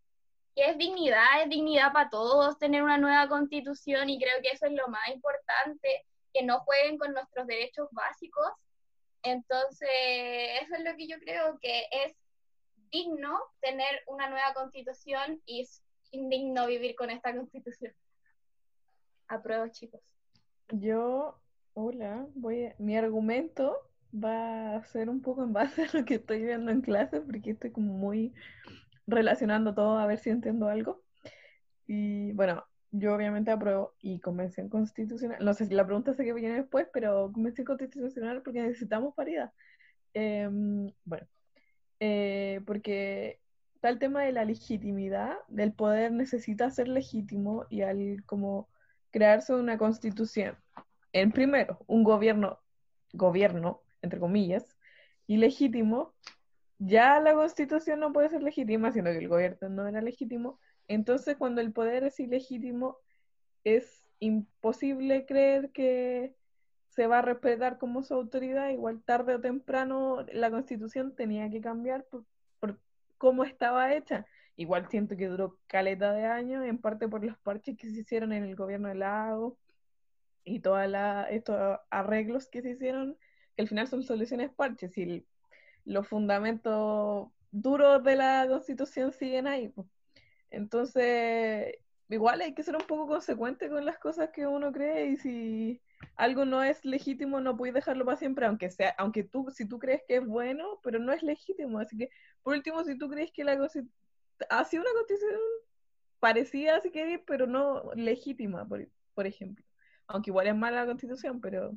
que 0.55 0.71
es 0.71 0.79
dignidad, 0.79 1.43
es 1.43 1.49
dignidad 1.51 1.93
para 1.93 2.11
todos 2.11 2.59
tener 2.59 2.83
una 2.83 2.99
nueva 2.99 3.29
constitución 3.29 4.09
y 4.09 4.19
creo 4.19 4.41
que 4.43 4.51
eso 4.51 4.67
es 4.67 4.73
lo 4.73 4.89
más 4.89 5.09
importante 5.09 6.07
que 6.33 6.45
no 6.45 6.61
jueguen 6.61 6.99
con 6.99 7.13
nuestros 7.13 7.47
derechos 7.47 7.89
básicos. 7.93 8.53
Entonces, 9.23 9.89
eso 10.63 10.75
es 10.77 10.85
lo 10.85 10.97
que 10.97 11.09
yo 11.09 11.19
creo 11.19 11.59
que 11.61 11.87
es 11.91 12.15
digno 12.91 13.39
tener 13.61 14.03
una 14.07 14.31
nueva 14.31 14.55
constitución 14.55 15.43
y 15.45 15.63
es 15.63 15.83
indigno 16.11 16.67
vivir 16.67 16.95
con 16.95 17.11
esta 17.11 17.35
constitución. 17.35 17.93
Apruebo, 19.29 19.69
chicos. 19.69 20.01
Yo, 20.71 21.39
hola, 21.75 22.27
voy 22.35 22.73
mi 22.79 22.97
argumento 22.97 23.89
va 24.13 24.77
a 24.77 24.85
ser 24.85 25.11
un 25.11 25.21
poco 25.21 25.43
en 25.43 25.53
base 25.53 25.83
a 25.93 25.99
lo 25.99 26.05
que 26.05 26.15
estoy 26.15 26.45
viendo 26.45 26.71
en 26.71 26.81
clase, 26.81 27.21
porque 27.21 27.51
estoy 27.51 27.73
como 27.73 27.93
muy 27.93 28.35
relacionando 29.07 29.75
todo 29.75 29.99
a 29.99 30.07
ver 30.07 30.19
si 30.19 30.31
entiendo 30.31 30.69
algo. 30.69 31.03
Y 31.87 32.33
bueno, 32.33 32.65
yo 32.91 33.15
obviamente 33.15 33.51
apruebo 33.51 33.95
y 34.01 34.21
convención 34.21 34.69
constitucional. 34.69 35.45
No 35.45 35.55
sé 35.55 35.67
si 35.67 35.75
la 35.75 35.85
pregunta 35.85 36.15
sé 36.15 36.25
que 36.25 36.33
viene 36.33 36.57
después, 36.57 36.87
pero 36.93 37.31
convención 37.33 37.67
constitucional 37.67 38.43
porque 38.43 38.63
necesitamos 38.63 39.15
paridad. 39.15 39.53
Em, 40.15 40.91
bueno, 41.05 41.27
eh, 42.01 42.61
porque 42.67 43.41
tal 43.81 43.99
tema 43.99 44.23
de 44.23 44.33
la 44.33 44.45
legitimidad, 44.45 45.37
del 45.49 45.73
poder 45.73 46.13
necesita 46.13 46.71
ser 46.71 46.89
legítimo 46.89 47.67
y 47.71 47.83
al 47.83 48.25
como 48.27 48.69
crearse 49.11 49.55
una 49.55 49.79
constitución, 49.79 50.57
en 51.13 51.33
primero, 51.33 51.79
un 51.87 52.05
gobierno, 52.05 52.61
gobierno, 53.13 53.83
entre 54.03 54.21
comillas, 54.21 54.77
ilegítimo, 55.27 56.15
ya 56.79 57.21
la 57.21 57.35
constitución 57.35 58.01
no 58.01 58.13
puede 58.13 58.29
ser 58.29 58.43
legítima, 58.43 58.93
sino 58.93 59.11
que 59.11 59.19
el 59.19 59.29
gobierno 59.29 59.69
no 59.69 59.87
era 59.87 60.01
legítimo, 60.01 60.61
entonces, 60.89 61.37
cuando 61.37 61.61
el 61.61 61.73
poder 61.73 62.05
es 62.05 62.19
ilegítimo, 62.19 62.99
es 63.65 64.05
imposible 64.21 65.27
creer 65.27 65.71
que 65.71 66.35
se 66.89 67.07
va 67.07 67.19
a 67.19 67.23
respetar 67.23 67.79
como 67.79 68.03
su 68.03 68.15
autoridad. 68.15 68.71
Igual 68.71 69.03
tarde 69.03 69.35
o 69.35 69.41
temprano 69.41 70.25
la 70.33 70.51
constitución 70.51 71.15
tenía 71.15 71.51
que 71.51 71.61
cambiar 71.61 72.07
por, 72.07 72.25
cómo 73.19 73.45
estaba 73.45 73.95
hecha. 73.95 74.27
Igual 74.57 74.89
siento 74.89 75.17
que 75.17 75.29
duró 75.29 75.59
caleta 75.67 76.13
de 76.13 76.27
años, 76.27 76.65
en 76.65 76.79
parte 76.79 77.09
por 77.09 77.25
los 77.25 77.37
parches 77.39 77.77
que 77.77 77.91
se 77.91 78.01
hicieron 78.01 78.33
en 78.33 78.45
el 78.45 78.57
gobierno 78.57 78.89
del 78.89 79.01
lago 79.01 79.59
y 80.45 80.61
todos 80.61 80.83
estos 81.31 81.79
arreglos 81.91 82.49
que 82.49 82.63
se 82.63 82.71
hicieron, 82.71 83.17
que 83.55 83.63
al 83.63 83.69
final 83.69 83.87
son 83.89 84.03
soluciones 84.03 84.51
parches 84.53 84.97
y 84.99 85.27
los 85.85 86.09
fundamentos 86.09 87.29
duros 87.51 88.03
de 88.05 88.17
la 88.17 88.47
constitución 88.49 89.13
siguen 89.13 89.47
ahí. 89.47 89.69
Pues. 89.69 89.87
Entonces, 90.51 91.77
igual 92.09 92.41
hay 92.41 92.55
que 92.55 92.63
ser 92.63 92.77
un 92.77 92.87
poco 92.87 93.07
consecuente 93.07 93.69
con 93.69 93.85
las 93.85 93.99
cosas 93.99 94.31
que 94.31 94.47
uno 94.47 94.73
cree 94.73 95.11
y 95.11 95.17
si 95.17 95.83
algo 96.17 96.45
no 96.45 96.63
es 96.63 96.85
legítimo 96.85 97.41
no 97.41 97.57
puedes 97.57 97.75
dejarlo 97.75 98.05
para 98.05 98.17
siempre, 98.17 98.47
aunque 98.47 98.71
sea, 98.71 98.95
aunque 98.99 99.25
tú, 99.25 99.51
si 99.51 99.67
tú 99.67 99.79
crees 99.79 100.03
que 100.07 100.17
es 100.17 100.27
bueno, 100.27 100.81
pero 100.83 100.99
no 100.99 101.13
es 101.13 101.23
legítimo. 101.23 101.79
Así 101.79 101.97
que, 101.97 102.11
por 102.43 102.55
último, 102.55 102.85
si 102.85 102.97
tú 102.97 103.09
crees 103.09 103.31
que 103.33 103.45
la 103.45 103.53
ha 104.51 104.65
sido 104.65 104.83
una 104.83 104.93
constitución 104.93 105.41
parecida, 106.21 106.81
si 106.81 106.91
queréis, 106.91 107.21
pero 107.27 107.47
no 107.47 107.93
legítima, 107.95 108.67
por, 108.67 108.89
por 109.15 109.27
ejemplo. 109.27 109.65
Aunque 110.07 110.31
igual 110.31 110.47
es 110.47 110.57
mala 110.57 110.81
la 110.81 110.87
constitución, 110.87 111.41
pero 111.41 111.77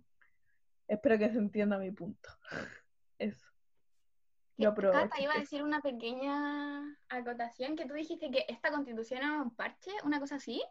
espero 0.87 1.17
que 1.17 1.29
se 1.29 1.37
entienda 1.37 1.77
mi 1.77 1.91
punto. 1.91 2.29
Eso. 3.19 3.50
Apruebo. 4.69 4.93
Cata, 4.93 5.21
iba 5.21 5.33
a 5.33 5.39
decir 5.39 5.63
una 5.63 5.81
pequeña 5.81 6.97
acotación, 7.09 7.75
que 7.75 7.85
tú 7.85 7.93
dijiste 7.93 8.31
que 8.31 8.45
esta 8.47 8.71
constitución 8.71 9.19
era 9.19 9.41
un 9.41 9.55
parche, 9.55 9.91
una 10.03 10.19
cosa 10.19 10.35
así. 10.35 10.63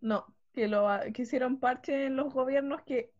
No, 0.00 0.26
que 0.52 0.68
lo 0.68 0.88
que 1.12 1.22
hicieron 1.22 1.58
parche 1.58 2.06
en 2.06 2.16
los 2.16 2.32
gobiernos 2.32 2.82
que 2.82 3.10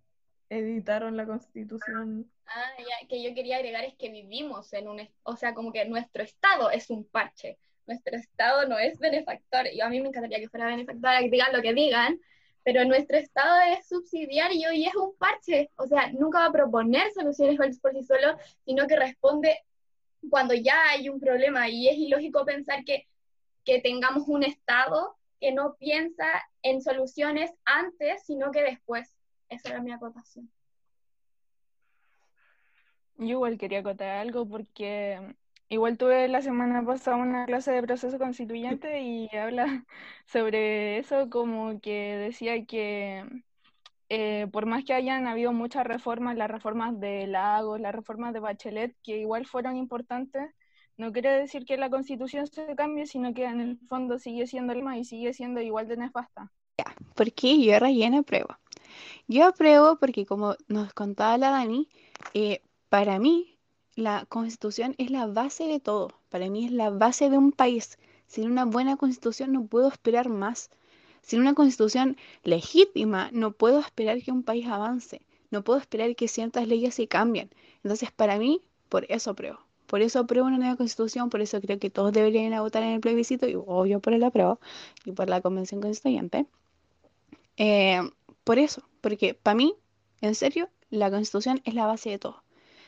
editaron 0.51 1.17
la 1.17 1.27
constitución. 1.27 2.31
Ah, 2.47 2.73
ya, 2.79 3.07
que 3.09 3.23
yo 3.23 3.35
quería 3.35 3.57
agregar 3.57 3.85
es 3.85 3.95
que 3.97 4.09
vivimos 4.11 4.73
en 4.73 4.89
un, 4.89 5.09
o 5.23 5.37
sea, 5.37 5.55
como 5.55 5.73
que 5.73 5.85
nuestro 5.85 6.23
estado 6.23 6.71
es 6.71 6.89
un 6.91 7.05
parche, 7.05 7.59
nuestro 7.87 8.17
estado 8.17 8.67
no 8.67 8.79
es 8.79 8.99
benefactor, 8.99 9.67
y 9.67 9.81
a 9.81 9.89
mí 9.89 10.01
me 10.01 10.09
encantaría 10.09 10.39
que 10.39 10.49
fuera 10.49 10.67
benefactor, 10.67 11.19
que 11.21 11.31
digan 11.31 11.53
lo 11.53 11.63
que 11.63 11.75
digan, 11.75 12.19
pero 12.65 12.85
nuestro 12.85 13.17
estado 13.17 13.61
es 13.73 13.87
subsidiario 13.87 14.73
y 14.73 14.87
es 14.87 14.95
un 14.95 15.17
parche, 15.17 15.71
o 15.77 15.87
sea, 15.87 16.11
nunca 16.13 16.41
va 16.41 16.47
a 16.47 16.53
proponer 16.53 17.11
soluciones 17.13 17.59
por 17.81 17.93
sí 17.93 18.03
solo, 18.03 18.37
sino 18.65 18.87
que 18.87 18.97
responde 18.97 19.59
cuando 20.31 20.55
ya 20.55 20.91
hay 20.91 21.09
un 21.09 21.21
problema, 21.21 21.69
y 21.69 21.89
es 21.89 21.97
ilógico 21.97 22.45
pensar 22.45 22.85
que, 22.85 23.07
que 23.65 23.81
tengamos 23.81 24.25
un 24.29 24.45
estado 24.45 25.17
que 25.41 25.53
no 25.53 25.77
piensa 25.77 26.27
en 26.63 26.83
soluciones 26.83 27.51
antes, 27.65 28.25
sino 28.25 28.51
que 28.51 28.63
después. 28.63 29.15
Esa 29.49 29.71
era 29.71 29.81
mi 29.81 29.93
acotación. 29.93 30.51
Yo 33.17 33.27
igual 33.27 33.59
quería 33.59 33.81
acotar 33.81 34.09
algo 34.09 34.47
porque 34.47 35.19
mm, 35.21 35.33
igual 35.71 35.99
tuve 35.99 36.29
la 36.29 36.43
semana 36.43 36.85
pasada 36.85 37.17
una 37.17 37.47
clase 37.47 37.73
de 37.73 37.83
proceso 37.83 38.19
constituyente 38.19 39.01
y 39.01 39.29
habla 39.37 39.85
sobre 40.27 40.99
eso, 40.99 41.29
como 41.31 41.81
que 41.81 42.17
decía 42.17 42.65
que 42.65 43.25
eh, 44.09 44.47
por 44.53 44.67
más 44.67 44.85
que 44.85 44.95
hayan 44.95 45.27
habido 45.27 45.53
muchas 45.53 45.87
reformas, 45.87 46.37
las 46.37 46.51
reformas 46.51 46.99
de 46.99 47.27
Lagos, 47.27 47.81
las 47.81 47.95
reformas 47.95 48.33
de 48.33 48.41
Bachelet, 48.41 48.97
que 49.03 49.19
igual 49.19 49.47
fueron 49.47 49.77
importantes, 49.77 50.51
no 50.97 51.13
quiere 51.13 51.31
decir 51.31 51.65
que 51.65 51.77
la 51.77 51.91
constitución 51.91 52.47
se 52.47 52.75
cambie, 52.75 53.07
sino 53.07 53.33
que 53.33 53.45
en 53.45 53.61
el 53.61 53.79
fondo 53.89 54.19
sigue 54.19 54.47
siendo 54.47 54.73
el 54.73 54.79
misma 54.79 54.99
y 54.99 55.05
sigue 55.05 55.33
siendo 55.33 55.61
igual 55.61 55.87
de 55.87 55.97
nefasta. 55.97 56.51
¿Por 57.15 57.33
qué 57.33 57.63
yo 57.63 57.79
relleno 57.79 58.19
apruebo? 58.19 58.57
Yo 59.29 59.47
apruebo 59.47 59.97
porque 59.99 60.27
como 60.27 60.57
nos 60.67 60.93
contaba 60.95 61.39
la 61.39 61.51
Dani, 61.51 61.89
eh, 62.35 62.63
para 62.89 63.19
mí 63.19 63.59
la 63.95 64.27
constitución 64.29 64.95
es 64.99 65.11
la 65.11 65.27
base 65.27 65.65
de 65.65 65.81
todo. 65.81 66.13
Para 66.29 66.49
mí 66.49 66.67
es 66.67 66.73
la 66.73 66.91
base 66.91 67.31
de 67.31 67.39
un 67.39 67.53
país. 67.53 67.99
Sin 68.27 68.51
una 68.51 68.65
buena 68.65 68.97
constitución 68.97 69.53
no 69.53 69.67
puedo 69.67 69.89
esperar 69.89 70.29
más. 70.29 70.71
Sin 71.23 71.41
una 71.41 71.55
constitución 71.55 72.17
legítima 72.45 73.31
no 73.33 73.53
puedo 73.53 73.81
esperar 73.81 74.23
que 74.23 74.33
un 74.33 74.43
país 74.43 74.67
avance. 74.67 75.23
No 75.51 75.63
puedo 75.65 75.79
esperar 75.79 76.15
que 76.17 76.29
ciertas 76.29 76.67
leyes 76.69 76.95
se 76.95 77.09
cambien. 77.09 77.51
Entonces 77.83 78.11
para 78.13 78.39
mí, 78.39 78.63
por 78.89 79.07
eso 79.11 79.31
apruebo. 79.31 79.61
Por 79.87 80.03
eso 80.03 80.19
apruebo 80.21 80.47
una 80.47 80.59
nueva 80.59 80.77
constitución, 80.77 81.31
por 81.31 81.41
eso 81.41 81.61
creo 81.63 81.79
que 81.79 81.89
todos 81.89 82.13
deberían 82.13 82.45
ir 82.45 82.55
a 82.55 82.61
votar 82.61 82.83
en 82.83 82.91
el 82.91 83.01
plebiscito, 83.01 83.49
y 83.49 83.55
obvio 83.55 84.01
por 84.01 84.13
el 84.13 84.23
apruebo 84.23 84.61
y 85.07 85.13
por 85.13 85.31
la 85.31 85.41
convención 85.41 85.81
constituyente. 85.81 86.47
Eh, 87.57 88.01
por 88.45 88.59
eso, 88.59 88.83
porque 89.01 89.35
para 89.35 89.55
mí, 89.55 89.75
en 90.21 90.35
serio, 90.35 90.69
la 90.91 91.11
constitución 91.11 91.63
es 91.65 91.75
la 91.75 91.87
base 91.87 92.11
de 92.11 92.19
todo. 92.19 92.43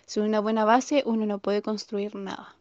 Sin 0.06 0.24
una 0.24 0.40
buena 0.40 0.64
base, 0.64 1.02
uno 1.06 1.24
no 1.24 1.38
puede 1.38 1.62
construir 1.62 2.14
nada. 2.16 2.54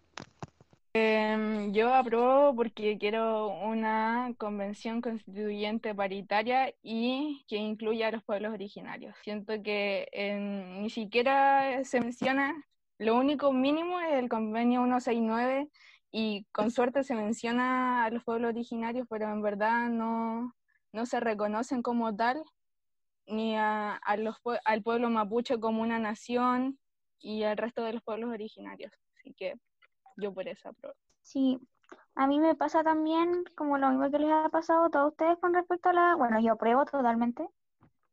Em, 0.93 1.71
yo 1.71 1.93
apruebo 1.93 2.55
porque 2.55 2.97
quiero 2.97 3.47
una 3.47 4.33
convención 4.39 5.01
constituyente 5.01 5.93
paritaria 5.93 6.73
y 6.81 7.45
que 7.47 7.57
incluya 7.57 8.07
a 8.07 8.11
los 8.11 8.23
pueblos 8.23 8.53
originarios. 8.53 9.15
Siento 9.23 9.61
que 9.61 10.07
ni 10.81 10.89
siquiera 10.89 11.83
se 11.83 12.01
menciona, 12.01 12.55
lo 12.97 13.15
único 13.17 13.53
mínimo 13.53 13.99
es 14.01 14.13
el 14.13 14.29
convenio 14.29 14.81
169 14.81 15.69
y 16.11 16.45
con 16.51 16.71
suerte 16.71 17.03
se 17.03 17.13
menciona 17.13 18.05
a 18.05 18.09
los 18.09 18.23
pueblos 18.23 18.49
originarios, 18.49 19.07
pero 19.09 19.29
en 19.31 19.43
verdad 19.43 19.89
no, 19.89 20.55
no 20.91 21.05
se 21.05 21.19
reconocen 21.19 21.83
como 21.83 22.15
tal, 22.15 22.43
ni 23.27 23.55
a, 23.55 23.95
a 23.95 24.17
los, 24.17 24.37
al 24.65 24.81
pueblo 24.81 25.09
mapuche 25.11 25.59
como 25.59 25.83
una 25.83 25.99
nación 25.99 26.79
y 27.19 27.43
al 27.43 27.57
resto 27.57 27.83
de 27.83 27.93
los 27.93 28.01
pueblos 28.03 28.31
originarios. 28.31 28.91
Así 29.15 29.33
que 29.35 29.53
yo 30.19 30.33
por 30.33 30.47
eso 30.47 30.69
apruebo. 30.69 30.95
Sí, 31.21 31.59
a 32.15 32.27
mí 32.27 32.39
me 32.39 32.55
pasa 32.55 32.83
también 32.83 33.43
como 33.55 33.77
lo 33.77 33.89
mismo 33.89 34.11
que 34.11 34.19
les 34.19 34.31
ha 34.31 34.49
pasado 34.49 34.85
a 34.85 34.89
todos 34.89 35.11
ustedes 35.11 35.37
con 35.39 35.53
respecto 35.53 35.89
a 35.89 35.93
la, 35.93 36.15
bueno, 36.15 36.39
yo 36.39 36.53
apruebo 36.53 36.85
totalmente. 36.85 37.47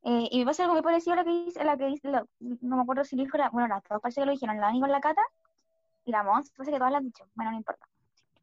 Eh, 0.03 0.29
y 0.31 0.39
me 0.39 0.47
pasa 0.47 0.63
algo 0.63 0.75
muy 0.75 0.83
parecido 0.83 1.15
a 1.15 1.17
lo 1.17 1.25
que 1.25 1.31
dice, 1.31 1.65
la 1.65 1.77
que 1.77 1.87
dice, 1.87 2.09
no 2.11 2.77
me 2.77 2.83
acuerdo 2.83 3.05
si 3.05 3.17
dijo 3.17 3.37
la, 3.37 3.51
bueno, 3.51 3.67
las 3.67 3.83
dos 3.83 4.01
parece 4.01 4.21
que 4.21 4.27
lo 4.27 4.33
dijeron, 4.33 4.57
la 4.61 4.67
Dani 4.67 4.81
con 4.81 4.93
la 4.93 5.01
Cata 5.01 5.23
y 6.05 6.13
la 6.13 6.23
Mons, 6.23 6.53
parece 6.57 6.71
que 6.73 6.79
todas 6.79 6.93
lo 6.93 6.99
han 6.99 7.05
dicho, 7.05 7.25
bueno, 7.35 7.51
no 7.51 7.57
importa. 7.57 7.89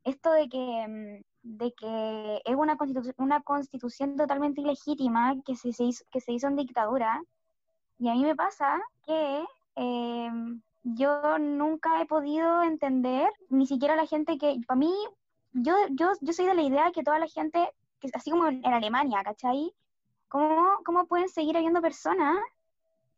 Esto 0.04 0.32
de 0.34 0.49
que, 0.49 0.88
mm, 0.88 1.23
de 1.43 1.71
que 1.71 2.41
es 2.43 2.56
una 2.56 2.76
constitución, 2.76 3.15
una 3.17 3.41
constitución 3.41 4.17
totalmente 4.17 4.60
ilegítima 4.60 5.36
que 5.45 5.56
se, 5.56 5.71
se 5.71 5.86
hizo, 5.86 6.04
que 6.12 6.19
se 6.19 6.34
hizo 6.34 6.47
en 6.47 6.58
dictadura, 6.58 7.21
y 7.97 8.10
a 8.10 8.13
mí 8.13 8.23
me 8.23 8.36
pasa 8.36 8.82
que 9.06 9.45
eh, 9.78 10.32
yo 10.95 11.38
nunca 11.39 12.01
he 12.01 12.06
podido 12.06 12.63
entender, 12.63 13.29
ni 13.49 13.65
siquiera 13.67 13.95
la 13.95 14.06
gente 14.06 14.38
que, 14.38 14.60
para 14.67 14.77
mí, 14.77 14.93
yo, 15.53 15.73
yo, 15.91 16.12
yo 16.21 16.34
soy 16.34 16.45
de 16.45 16.56
la 16.56 16.62
idea 16.62 16.91
que 16.91 17.03
toda 17.03 17.19
la 17.19 17.27
gente, 17.27 17.71
que 17.99 18.10
así 18.13 18.32
como 18.32 18.47
en, 18.47 18.65
Alemania, 18.65 19.23
¿cachai? 19.23 19.73
¿Cómo, 20.27 20.79
¿Cómo 20.86 21.06
pueden 21.06 21.29
seguir 21.29 21.58
habiendo 21.58 21.82
personas, 21.82 22.38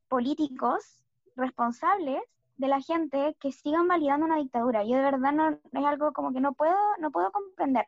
políticos, 0.09 1.03
responsables 1.35 2.21
de 2.57 2.67
la 2.67 2.81
gente 2.81 3.35
que 3.39 3.51
sigan 3.51 3.87
validando 3.87 4.25
una 4.25 4.37
dictadura? 4.37 4.83
Yo 4.83 4.97
de 4.97 5.03
verdad 5.03 5.31
no, 5.31 5.49
es 5.49 5.85
algo 5.85 6.13
como 6.13 6.33
que 6.33 6.41
no 6.41 6.53
puedo, 6.53 6.77
no 6.99 7.11
puedo 7.11 7.31
comprender. 7.31 7.87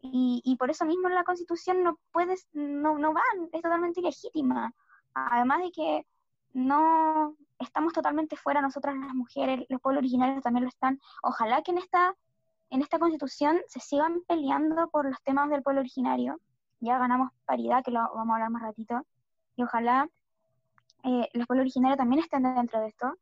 Y, 0.00 0.40
y 0.44 0.56
por 0.56 0.70
eso 0.70 0.84
mismo 0.84 1.08
la 1.08 1.24
constitución 1.24 1.82
no 1.82 1.98
puedes, 2.12 2.48
no, 2.52 2.98
no 2.98 3.12
va, 3.12 3.22
es 3.52 3.62
totalmente 3.62 4.00
ilegítima. 4.00 4.72
Además 5.14 5.60
de 5.60 5.72
que 5.72 6.06
no 6.52 7.36
estamos 7.58 7.92
totalmente 7.92 8.36
fuera 8.36 8.60
nosotras 8.60 8.96
las 8.96 9.14
mujeres, 9.14 9.66
los 9.68 9.80
pueblos 9.80 10.00
originarios 10.02 10.42
también 10.42 10.64
lo 10.64 10.68
están. 10.68 11.00
Ojalá 11.22 11.62
que 11.62 11.72
en 11.72 11.78
esta, 11.78 12.14
en 12.70 12.82
esta 12.82 12.98
constitución 12.98 13.60
se 13.66 13.80
sigan 13.80 14.22
peleando 14.26 14.88
por 14.90 15.06
los 15.06 15.20
temas 15.22 15.50
del 15.50 15.62
pueblo 15.62 15.80
originario. 15.80 16.40
Ya 16.80 16.98
ganamos 16.98 17.30
paridad, 17.44 17.82
que 17.84 17.90
lo 17.90 18.00
vamos 18.00 18.30
a 18.30 18.34
hablar 18.34 18.50
más 18.50 18.62
ratito. 18.62 19.02
Y 19.56 19.64
ojalá 19.64 20.08
eh, 21.04 21.28
los 21.32 21.46
pueblos 21.46 21.64
originarios 21.64 21.98
también 21.98 22.22
estén 22.22 22.42
dentro 22.42 22.80
de 22.80 22.88
esto. 22.88 23.14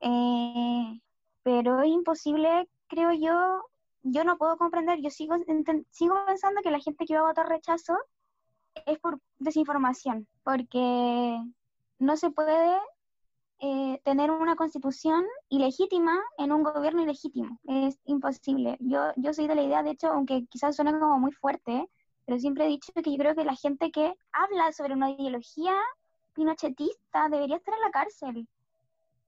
Eh, 0.00 1.00
pero 1.42 1.80
es 1.80 1.88
imposible, 1.88 2.68
creo 2.88 3.12
yo, 3.12 3.62
yo 4.02 4.24
no 4.24 4.36
puedo 4.36 4.56
comprender, 4.56 5.00
yo 5.00 5.10
sigo, 5.10 5.36
sigo 5.90 6.16
pensando 6.26 6.60
que 6.62 6.70
la 6.70 6.80
gente 6.80 7.06
que 7.06 7.14
va 7.14 7.20
a 7.20 7.28
votar 7.28 7.48
rechazo 7.48 7.96
es 8.84 8.98
por 8.98 9.20
desinformación, 9.38 10.26
porque 10.42 11.40
no 11.98 12.16
se 12.16 12.30
puede 12.30 12.78
eh, 13.58 14.00
tener 14.04 14.30
una 14.30 14.54
constitución 14.54 15.24
ilegítima 15.48 16.18
en 16.38 16.52
un 16.52 16.62
gobierno 16.62 17.02
ilegítimo. 17.02 17.58
Es 17.64 17.98
imposible. 18.04 18.76
Yo, 18.80 19.12
yo 19.16 19.32
soy 19.32 19.46
de 19.48 19.54
la 19.54 19.62
idea, 19.62 19.82
de 19.82 19.90
hecho, 19.92 20.08
aunque 20.08 20.46
quizás 20.46 20.76
suene 20.76 20.92
como 20.98 21.18
muy 21.18 21.32
fuerte, 21.32 21.88
pero 22.26 22.38
siempre 22.38 22.66
he 22.66 22.68
dicho 22.68 22.92
que 22.92 23.10
yo 23.10 23.16
creo 23.16 23.34
que 23.34 23.44
la 23.44 23.54
gente 23.54 23.90
que 23.90 24.14
habla 24.32 24.72
sobre 24.72 24.94
una 24.94 25.10
ideología 25.10 25.74
pinochetista 26.34 27.28
debería 27.30 27.56
estar 27.56 27.74
en 27.74 27.80
la 27.80 27.90
cárcel. 27.90 28.48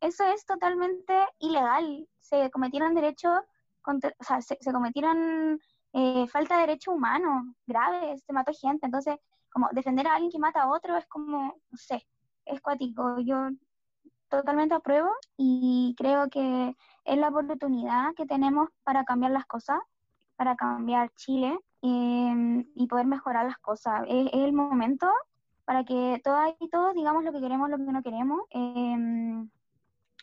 Eso 0.00 0.24
es 0.24 0.44
totalmente 0.44 1.14
ilegal. 1.38 2.06
Se 2.20 2.50
cometieron 2.50 2.94
derechos, 2.94 3.40
o 3.86 4.24
sea, 4.24 4.40
se, 4.42 4.58
se 4.60 4.72
cometieron 4.72 5.58
eh, 5.94 6.26
falta 6.28 6.56
de 6.56 6.66
derechos 6.66 6.94
humanos 6.94 7.44
graves, 7.66 8.22
se 8.24 8.32
mató 8.32 8.52
gente. 8.52 8.86
Entonces, 8.86 9.16
como 9.50 9.68
defender 9.72 10.06
a 10.06 10.14
alguien 10.14 10.30
que 10.30 10.38
mata 10.38 10.62
a 10.62 10.70
otro 10.70 10.96
es 10.96 11.06
como, 11.06 11.54
no 11.70 11.78
sé, 11.78 12.06
es 12.44 12.60
cuático. 12.60 13.18
Yo 13.20 13.48
totalmente 14.28 14.74
apruebo 14.74 15.10
y 15.36 15.94
creo 15.98 16.28
que 16.28 16.74
es 17.04 17.18
la 17.18 17.28
oportunidad 17.28 18.14
que 18.14 18.26
tenemos 18.26 18.68
para 18.84 19.04
cambiar 19.04 19.32
las 19.32 19.46
cosas, 19.46 19.78
para 20.36 20.56
cambiar 20.56 21.10
Chile 21.16 21.58
eh, 21.82 22.64
y 22.74 22.86
poder 22.86 23.06
mejorar 23.06 23.46
las 23.46 23.58
cosas. 23.58 24.02
Es, 24.08 24.26
es 24.26 24.40
el 24.40 24.52
momento 24.52 25.08
para 25.64 25.84
que 25.84 26.20
todas 26.24 26.54
y 26.60 26.68
todos 26.68 26.94
digamos 26.94 27.24
lo 27.24 27.32
que 27.32 27.40
queremos, 27.40 27.70
lo 27.70 27.76
que 27.76 27.82
no 27.84 28.02
queremos. 28.02 28.40
eh, 28.50 29.46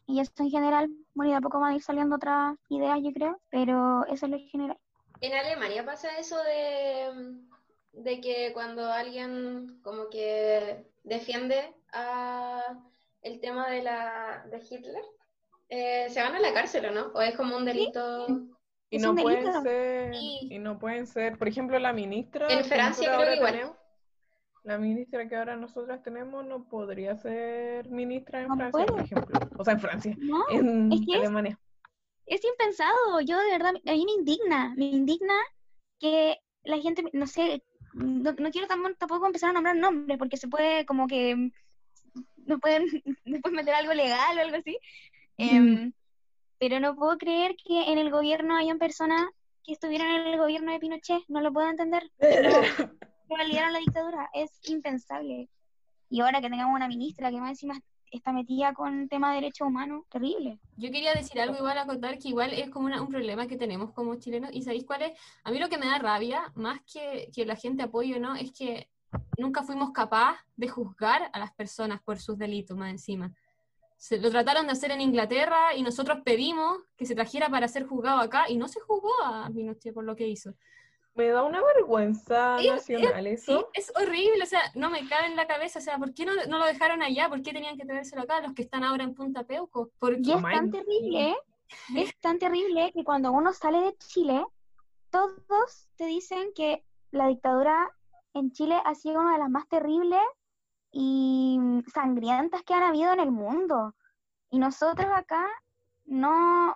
y 0.07 0.19
eso 0.19 0.31
en 0.37 0.49
general, 0.51 0.89
bueno, 1.13 1.29
y 1.29 1.31
de 1.31 1.37
a 1.37 1.41
poco 1.41 1.59
van 1.59 1.73
a 1.73 1.75
ir 1.75 1.81
saliendo 1.81 2.15
otras 2.15 2.55
ideas, 2.69 2.99
yo 3.01 3.11
creo, 3.11 3.39
pero 3.49 4.05
eso 4.05 4.25
es 4.27 4.31
lo 4.31 4.39
general. 4.39 4.77
En 5.21 5.33
Alemania 5.33 5.85
pasa 5.85 6.19
eso 6.19 6.37
de, 6.43 7.39
de 7.93 8.21
que 8.21 8.51
cuando 8.53 8.91
alguien 8.91 9.79
como 9.81 10.09
que 10.09 10.85
defiende 11.03 11.73
a 11.91 12.77
el 13.25 13.39
tema 13.39 13.69
de 13.69 13.81
la 13.83 14.45
de 14.51 14.57
Hitler, 14.57 15.03
eh, 15.69 16.07
se 16.09 16.21
van 16.21 16.35
a 16.35 16.39
la 16.39 16.53
cárcel, 16.53 16.85
¿o 16.85 16.91
no? 16.91 17.07
¿O 17.13 17.21
es 17.21 17.35
como 17.35 17.57
un 17.57 17.65
delito? 17.65 18.27
Y 18.89 18.97
Es 18.97 19.01
no 19.01 19.15
pueden 19.15 19.39
delito. 19.45 19.61
ser, 19.63 20.13
Sí. 20.15 20.47
y 20.51 20.59
no 20.59 20.77
pueden 20.79 21.07
ser, 21.07 21.37
por 21.37 21.47
ejemplo, 21.47 21.77
la 21.79 21.91
ministra 21.91 22.47
En 22.49 22.63
Francia 22.63 23.15
creo 23.15 23.27
que 23.29 23.35
igual. 23.35 23.51
tenemos, 23.53 23.77
la 24.63 24.77
ministra 24.77 25.27
que 25.27 25.35
ahora 25.35 25.55
nosotras 25.55 26.01
tenemos 26.03 26.45
no 26.45 26.67
podría 26.69 27.15
ser 27.17 27.89
ministra 27.89 28.41
en 28.41 28.47
No 28.47 28.55
Francia, 28.55 28.85
por 28.85 28.93
puede. 28.93 29.03
ejemplo. 29.05 29.39
O 29.57 29.63
sea, 29.63 29.73
en 29.73 29.79
Francia, 29.79 30.15
No, 30.19 30.43
en 30.49 30.91
es 30.93 31.01
que 31.05 31.11
es- 31.13 31.19
Alemania. 31.19 31.59
es 32.27 32.43
impensado. 32.45 33.21
Yo 33.21 33.37
de 33.39 33.51
verdad, 33.51 33.73
a 33.75 33.91
mí 33.91 34.05
me 34.05 34.11
indigna, 34.13 34.73
me 34.77 34.85
indigna 34.85 35.33
que 35.99 36.37
la 36.63 36.77
gente, 36.77 37.03
no 37.13 37.25
sé, 37.27 37.63
no, 37.93 38.33
no 38.33 38.51
quiero 38.51 38.67
tam- 38.67 38.95
tampoco 38.97 39.25
empezar 39.25 39.49
a 39.49 39.53
nombrar 39.53 39.75
nombres 39.75 40.17
porque 40.17 40.37
se 40.37 40.47
puede 40.47 40.85
como 40.85 41.07
que 41.07 41.51
nos 42.45 42.59
pueden 42.59 42.85
después 43.25 43.53
meter 43.53 43.73
algo 43.73 43.93
legal 43.93 44.37
o 44.37 44.41
algo 44.41 44.57
así. 44.57 44.77
Em, 45.37 45.91
pero 46.59 46.79
no 46.79 46.95
puedo 46.95 47.17
creer 47.17 47.55
que 47.63 47.91
en 47.91 47.97
el 47.97 48.09
gobierno 48.09 48.55
hayan 48.55 48.79
personas 48.79 49.25
que 49.63 49.73
estuvieron 49.73 50.07
en 50.07 50.27
el 50.27 50.37
gobierno 50.37 50.71
de 50.71 50.79
Pinochet, 50.79 51.23
no 51.27 51.41
lo 51.41 51.51
puedo 51.51 51.69
entender. 51.69 52.03
No, 53.27 53.37
validaron 53.37 53.73
la 53.73 53.79
dictadura, 53.79 54.29
es 54.33 54.51
impensable. 54.69 55.49
Y 56.09 56.21
ahora 56.21 56.39
que 56.41 56.49
tengamos 56.49 56.75
una 56.75 56.87
ministra 56.87 57.31
que 57.31 57.37
más 57.41 57.49
encima 57.49 57.79
está 58.11 58.31
metida 58.31 58.73
con 58.73 59.09
tema 59.09 59.29
de 59.29 59.41
derechos 59.41 59.67
humanos, 59.67 60.03
terrible. 60.09 60.59
Yo 60.77 60.91
quería 60.91 61.13
decir 61.15 61.41
algo 61.41 61.57
igual 61.57 61.77
a 61.79 61.87
contar 61.87 62.19
que 62.19 62.29
igual 62.29 62.53
es 62.53 62.69
como 62.69 62.85
una- 62.85 63.01
un 63.01 63.09
problema 63.09 63.47
que 63.47 63.57
tenemos 63.57 63.91
como 63.93 64.15
chilenos. 64.15 64.51
¿Y 64.53 64.61
sabéis 64.61 64.85
cuál 64.85 65.01
es? 65.01 65.19
A 65.43 65.51
mí 65.51 65.57
lo 65.59 65.67
que 65.69 65.79
me 65.79 65.87
da 65.87 65.97
rabia, 65.97 66.51
más 66.55 66.79
que, 66.81 67.29
que 67.33 67.45
la 67.45 67.55
gente 67.55 67.81
apoye 67.83 68.15
o 68.15 68.19
no, 68.19 68.35
es 68.35 68.51
que 68.53 68.87
nunca 69.37 69.63
fuimos 69.63 69.91
capaz 69.91 70.37
de 70.55 70.67
juzgar 70.67 71.29
a 71.33 71.39
las 71.39 71.53
personas 71.53 72.01
por 72.01 72.19
sus 72.19 72.37
delitos 72.37 72.75
más 72.77 72.89
encima. 72.91 73.31
Se 73.97 74.17
lo 74.19 74.29
trataron 74.29 74.65
de 74.65 74.73
hacer 74.73 74.91
en 74.91 75.01
Inglaterra 75.01 75.73
y 75.75 75.81
nosotros 75.81 76.19
pedimos 76.25 76.79
que 76.97 77.05
se 77.05 77.15
trajera 77.15 77.49
para 77.49 77.67
ser 77.67 77.85
juzgado 77.87 78.19
acá 78.19 78.45
y 78.49 78.57
no 78.57 78.67
se 78.67 78.79
juzgó 78.81 79.11
a 79.23 79.49
Pinochet 79.53 79.93
por 79.93 80.03
lo 80.03 80.15
que 80.15 80.27
hizo. 80.27 80.53
Me 81.15 81.29
da 81.29 81.43
una 81.43 81.63
vergüenza 81.63 82.57
Es- 82.59 82.71
nacional 82.71 83.23
Sí, 83.23 83.29
eso. 83.29 83.69
es 83.73 83.91
horrible, 83.95 84.43
o 84.43 84.45
sea, 84.45 84.59
no 84.75 84.89
me 84.89 85.07
cabe 85.07 85.27
en 85.27 85.37
la 85.37 85.47
cabeza, 85.47 85.79
o 85.79 85.81
sea, 85.81 85.97
¿por 85.97 86.13
qué 86.13 86.25
no, 86.25 86.33
no 86.49 86.57
lo 86.57 86.65
dejaron 86.65 87.01
allá? 87.01 87.29
¿Por 87.29 87.41
qué 87.41 87.53
tenían 87.53 87.77
que 87.77 87.85
traérselo 87.85 88.23
acá 88.23 88.41
los 88.41 88.53
que 88.53 88.63
están 88.63 88.83
ahora 88.83 89.05
en 89.05 89.13
Punta 89.15 89.43
Peuco? 89.43 89.91
¿Por 89.97 90.17
Y 90.19 90.33
es 90.33 90.41
tan 90.41 90.71
terrible, 90.71 91.37
es 91.95 92.19
tan 92.19 92.37
terrible 92.37 92.91
que 92.93 93.05
cuando 93.05 93.31
uno 93.31 93.53
sale 93.53 93.79
de 93.79 93.95
Chile, 93.97 94.45
todos 95.09 95.87
te 95.95 96.05
dicen 96.05 96.49
que 96.53 96.83
la 97.11 97.27
dictadura 97.27 97.89
en 98.35 98.51
Chile 98.51 98.79
ha 98.83 98.93
sido 98.95 99.21
una 99.21 99.33
de 99.33 99.39
las 99.39 99.49
más 99.49 99.67
terribles 99.67 100.19
y 100.91 101.57
sangrientas 101.93 102.63
que 102.63 102.73
han 102.73 102.83
habido 102.83 103.13
en 103.13 103.19
el 103.19 103.31
mundo. 103.31 103.95
Y 104.49 104.59
nosotros 104.59 105.07
acá 105.13 105.45
no, 106.05 106.75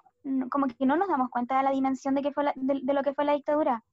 como 0.49 0.67
que 0.67 0.85
no 0.85 0.95
nos 0.97 1.07
damos 1.07 1.29
cuenta 1.29 1.57
de 1.57 1.63
la 1.63 1.71
dimensión 1.71 2.15
de, 2.15 2.21
que 2.21 2.31
fue 2.31 2.43
la- 2.45 2.53
de, 2.55 2.79
de 2.81 2.93
lo 2.93 3.03
que 3.03 3.13
fue 3.13 3.25
la 3.25 3.33
dictadura. 3.33 3.83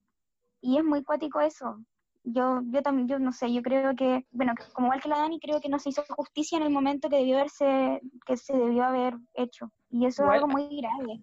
Y 0.61 0.79
es 0.79 0.85
muy 0.85 1.05
cuático 1.05 1.41
eso. 1.41 1.79
Yo, 2.25 2.61
yo 2.65 2.83
también, 2.83 3.07
yo 3.07 3.19
no 3.21 3.31
sé, 3.33 3.53
yo 3.53 3.63
creo 3.63 3.95
que, 3.95 4.27
bueno, 4.33 4.55
como 4.73 4.89
igual 4.89 5.01
que 5.01 5.09
la 5.09 5.19
Dani, 5.19 5.39
creo 5.39 5.61
que 5.61 5.69
no 5.69 5.79
se 5.79 5.91
hizo 5.91 6.03
justicia 6.17 6.57
en 6.59 6.65
el 6.65 6.71
momento 6.73 7.09
que 7.09 7.17
debió 7.19 7.37
haberse, 7.37 8.01
que 8.25 8.37
se 8.37 8.57
debió 8.57 8.85
haber 8.85 9.17
hecho. 9.35 9.71
Y 9.91 10.07
eso 10.07 10.23
Igual- 10.23 10.37
es 10.39 10.43
algo 10.43 10.53
muy 10.53 10.81
grave, 10.81 11.21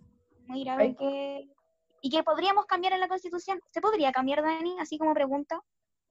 muy 0.48 0.64
grave 0.64 0.84
Hay- 0.84 0.96
que, 0.96 1.50
y 2.02 2.10
que 2.10 2.24
podríamos 2.24 2.66
cambiar 2.68 2.94
en 2.94 3.02
la 3.02 3.10
Constitución. 3.10 3.60
¿Se 3.72 3.82
podría 3.82 4.14
cambiar, 4.14 4.42
Dani? 4.44 4.78
Así 4.80 4.98
como 4.98 5.14
pregunta. 5.14 5.62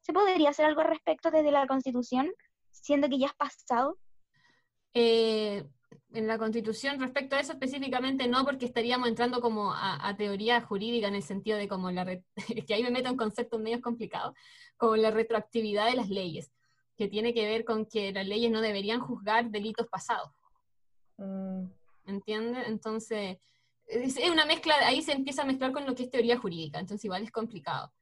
¿Se 0.03 0.13
podría 0.13 0.51
hacer 0.51 0.67
algo 0.67 0.81
al 0.81 0.89
respecto 0.89 1.31
desde 1.31 1.51
la 1.51 1.67
Constitución, 1.67 2.33
siendo 2.71 3.09
que 3.09 3.19
ya 3.19 3.29
has 3.29 3.35
pasado? 3.35 3.99
Eh, 4.95 5.65
en 6.13 6.27
la 6.27 6.39
Constitución, 6.39 7.01
respecto 7.01 7.37
a 7.37 7.41
eso 7.41 7.53
específicamente, 7.53 8.27
no, 8.29 8.45
porque 8.45 8.67
estaríamos 8.67 9.09
entrando 9.09 9.41
como 9.41 9.73
a, 9.73 10.07
a 10.07 10.17
teoría 10.17 10.61
jurídica 10.61 11.09
en 11.09 11.15
el 11.15 11.23
sentido 11.23 11.57
de 11.57 11.69
como 11.69 11.91
la, 11.91 12.05
que 12.67 12.75
ahí 12.75 12.83
me 12.83 12.91
meto 12.91 13.09
en 13.09 13.17
conceptos 13.17 13.61
medios 13.61 13.81
complicados, 13.81 14.35
como 14.77 14.97
la 14.97 15.11
retroactividad 15.11 15.87
de 15.87 15.97
las 15.97 16.09
leyes, 16.09 16.53
que 16.97 17.09
tiene 17.09 17.33
que 17.33 17.47
ver 17.47 17.65
con 17.65 17.87
que 17.87 18.13
las 18.13 18.27
leyes 18.27 18.51
no 18.51 18.61
deberían 18.61 19.01
juzgar 19.01 19.51
delitos 19.51 19.87
pasados. 19.87 20.31
Mm, 21.17 21.67
¿entiendes? 22.07 22.67
Entonces, 22.67 23.39
es 23.87 24.17
es 24.17 24.31
una 24.31 24.47
mezcla, 24.47 24.75
ahí 24.85 25.01
se 25.03 25.13
empieza 25.13 25.43
a 25.43 25.47
mezclar 25.47 25.73
con 25.73 25.87
lo 25.87 25.95
que 25.95 26.05
es 26.05 26.11
teoría 26.11 26.39
jurídica, 26.39 26.81
entonces 26.81 27.05
igual 27.05 27.23
es 27.23 27.31
complicado. 27.31 27.93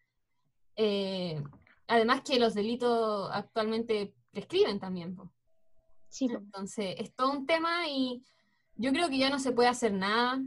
Eh, 0.76 1.42
además 1.90 2.22
que 2.22 2.38
los 2.38 2.54
delitos 2.54 3.28
actualmente 3.32 4.14
prescriben 4.30 4.78
también, 4.78 5.14
po. 5.14 5.30
Sí, 6.08 6.28
po. 6.28 6.38
entonces 6.38 6.94
es 6.98 7.14
todo 7.14 7.30
un 7.32 7.46
tema 7.46 7.86
y 7.88 8.22
yo 8.76 8.92
creo 8.92 9.08
que 9.08 9.18
ya 9.18 9.30
no 9.30 9.38
se 9.38 9.52
puede 9.52 9.68
hacer 9.68 9.92
nada 9.92 10.42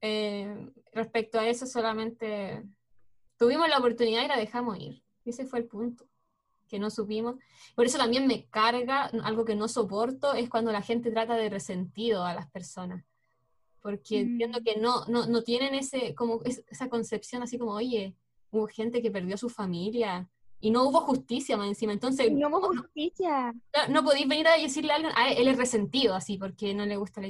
eh, 0.00 0.70
respecto 0.92 1.38
a 1.38 1.46
eso, 1.46 1.66
solamente 1.66 2.64
tuvimos 3.36 3.68
la 3.68 3.78
oportunidad 3.78 4.24
y 4.24 4.28
la 4.28 4.36
dejamos 4.38 4.78
ir, 4.78 5.02
ese 5.24 5.44
fue 5.44 5.58
el 5.60 5.66
punto 5.66 6.06
que 6.68 6.78
no 6.78 6.88
supimos. 6.88 7.34
Por 7.74 7.84
eso 7.84 7.98
también 7.98 8.28
me 8.28 8.46
carga, 8.48 9.06
algo 9.24 9.44
que 9.44 9.56
no 9.56 9.66
soporto, 9.66 10.34
es 10.34 10.48
cuando 10.48 10.70
la 10.70 10.82
gente 10.82 11.10
trata 11.10 11.34
de 11.34 11.50
resentido 11.50 12.24
a 12.24 12.32
las 12.32 12.48
personas. 12.48 13.04
Porque 13.82 14.18
Mm. 14.24 14.28
entiendo 14.28 14.60
que 14.64 14.76
no, 14.78 15.04
no, 15.06 15.26
no 15.26 15.42
tienen 15.42 15.74
ese, 15.74 16.14
como 16.14 16.40
es- 16.44 16.62
esa 16.68 16.88
concepción 16.88 17.42
así 17.42 17.58
como, 17.58 17.72
oye, 17.72 18.14
hubo 18.52 18.68
gente 18.68 19.02
que 19.02 19.10
perdió 19.10 19.36
su 19.36 19.48
familia 19.48 20.28
y 20.60 20.70
no 20.70 20.84
hubo 20.88 21.00
justicia 21.02 21.56
más 21.56 21.68
encima. 21.68 21.92
Entonces, 21.92 22.30
No 22.32 22.48
hubo 22.48 22.68
justicia. 22.68 23.52
no- 23.52 23.88
no 23.94 24.04
podéis 24.04 24.28
venir 24.28 24.46
a 24.48 24.56
decirle 24.56 24.92
a 24.92 24.96
alguien, 24.96 25.12
ah, 25.16 25.30
él 25.32 25.48
es 25.48 25.56
resentido 25.56 26.14
así 26.14 26.38
porque 26.38 26.74
no 26.74 26.86
le 26.86 26.96
gusta 26.96 27.20
la... 27.20 27.28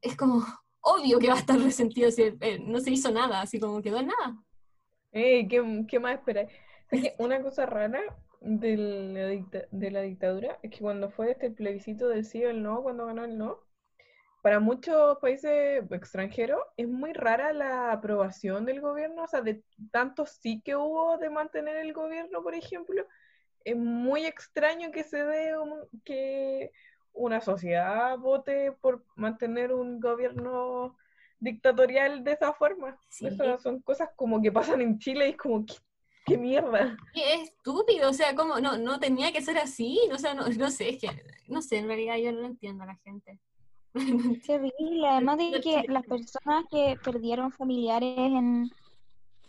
Es 0.00 0.16
como 0.16 0.44
obvio 0.80 1.18
que 1.18 1.28
va 1.28 1.34
a 1.34 1.38
estar 1.38 1.58
resentido 1.60 2.10
si 2.10 2.22
eh, 2.22 2.58
no 2.64 2.80
se 2.80 2.90
hizo 2.90 3.10
nada, 3.10 3.40
así 3.40 3.60
como 3.60 3.82
quedó 3.82 3.98
en 4.00 4.08
nada. 4.08 4.42
Ey, 5.12 5.46
¿qué, 5.48 5.84
qué 5.88 6.00
más 6.00 6.14
esperáis? 6.14 6.48
Es 6.90 7.02
que 7.02 7.14
una 7.18 7.42
cosa 7.42 7.66
rara 7.66 8.00
de 8.40 8.76
la, 8.76 9.28
dicta- 9.28 9.66
de 9.70 9.90
la 9.90 10.00
dictadura 10.02 10.58
es 10.62 10.70
que 10.70 10.78
cuando 10.80 11.10
fue 11.10 11.30
este 11.32 11.50
plebiscito 11.50 12.08
del 12.08 12.24
sí 12.24 12.44
o 12.44 12.50
el 12.50 12.62
no, 12.62 12.82
cuando 12.82 13.06
ganó 13.06 13.24
el 13.24 13.38
no, 13.38 13.58
para 14.42 14.58
muchos 14.60 15.18
países 15.18 15.84
extranjeros 15.90 16.60
es 16.76 16.88
muy 16.88 17.12
rara 17.12 17.52
la 17.52 17.92
aprobación 17.92 18.64
del 18.66 18.80
gobierno, 18.80 19.22
o 19.22 19.28
sea, 19.28 19.40
de 19.40 19.62
tanto 19.92 20.26
sí 20.26 20.60
que 20.64 20.74
hubo 20.76 21.16
de 21.18 21.30
mantener 21.30 21.76
el 21.76 21.92
gobierno, 21.92 22.42
por 22.42 22.54
ejemplo, 22.54 23.06
es 23.64 23.76
muy 23.76 24.26
extraño 24.26 24.90
que 24.90 25.04
se 25.04 25.24
dé 25.24 25.56
un- 25.56 25.88
que 26.04 26.72
una 27.12 27.40
sociedad 27.40 28.18
vote 28.18 28.72
por 28.72 29.04
mantener 29.14 29.72
un 29.72 30.00
gobierno 30.00 30.96
dictatorial 31.38 32.24
de 32.24 32.32
esa 32.32 32.52
forma. 32.52 32.98
Sí. 33.08 33.26
Esas 33.26 33.62
son 33.62 33.80
cosas 33.80 34.10
como 34.16 34.42
que 34.42 34.50
pasan 34.50 34.80
en 34.80 34.98
Chile 34.98 35.28
y 35.28 35.30
es 35.30 35.36
como, 35.36 35.64
¿qué, 35.64 35.74
qué 36.26 36.36
mierda? 36.36 36.96
Es 37.14 37.50
estúpido, 37.50 38.10
o 38.10 38.12
sea, 38.12 38.34
como 38.34 38.58
no, 38.60 38.76
no 38.78 38.98
tenía 38.98 39.30
que 39.32 39.42
ser 39.42 39.58
así, 39.58 40.00
o 40.12 40.18
sea, 40.18 40.34
no, 40.34 40.48
no 40.48 40.70
sé, 40.70 40.90
es 40.90 41.00
que, 41.00 41.08
no 41.48 41.62
sé, 41.62 41.78
en 41.78 41.86
realidad 41.86 42.16
yo 42.16 42.32
no 42.32 42.40
lo 42.40 42.46
entiendo 42.46 42.82
a 42.82 42.86
la 42.86 42.96
gente. 42.96 43.38
Terrible, 44.46 45.08
además 45.08 45.38
de 45.38 45.60
que 45.60 45.84
las 45.88 46.06
personas 46.06 46.64
que 46.70 46.98
perdieron 47.04 47.52
familiares 47.52 48.16
en, 48.16 48.70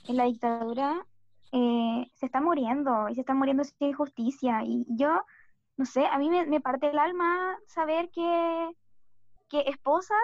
en 0.08 0.18
la 0.18 0.26
dictadura 0.26 1.06
eh, 1.54 2.12
se 2.16 2.26
están 2.26 2.44
muriendo 2.44 3.08
y 3.10 3.16
se 3.16 3.22
están 3.22 3.38
muriendo 3.38 3.64
sin 3.64 3.94
justicia. 3.94 4.64
Y 4.64 4.86
yo, 4.90 5.24
no 5.78 5.86
sé, 5.86 6.06
a 6.08 6.18
mí 6.18 6.30
me, 6.30 6.46
me 6.46 6.60
parte 6.60 6.90
el 6.90 7.00
alma 7.00 7.58
saber 7.68 8.10
que, 8.10 8.72
que 9.50 9.62
esposas 9.62 10.18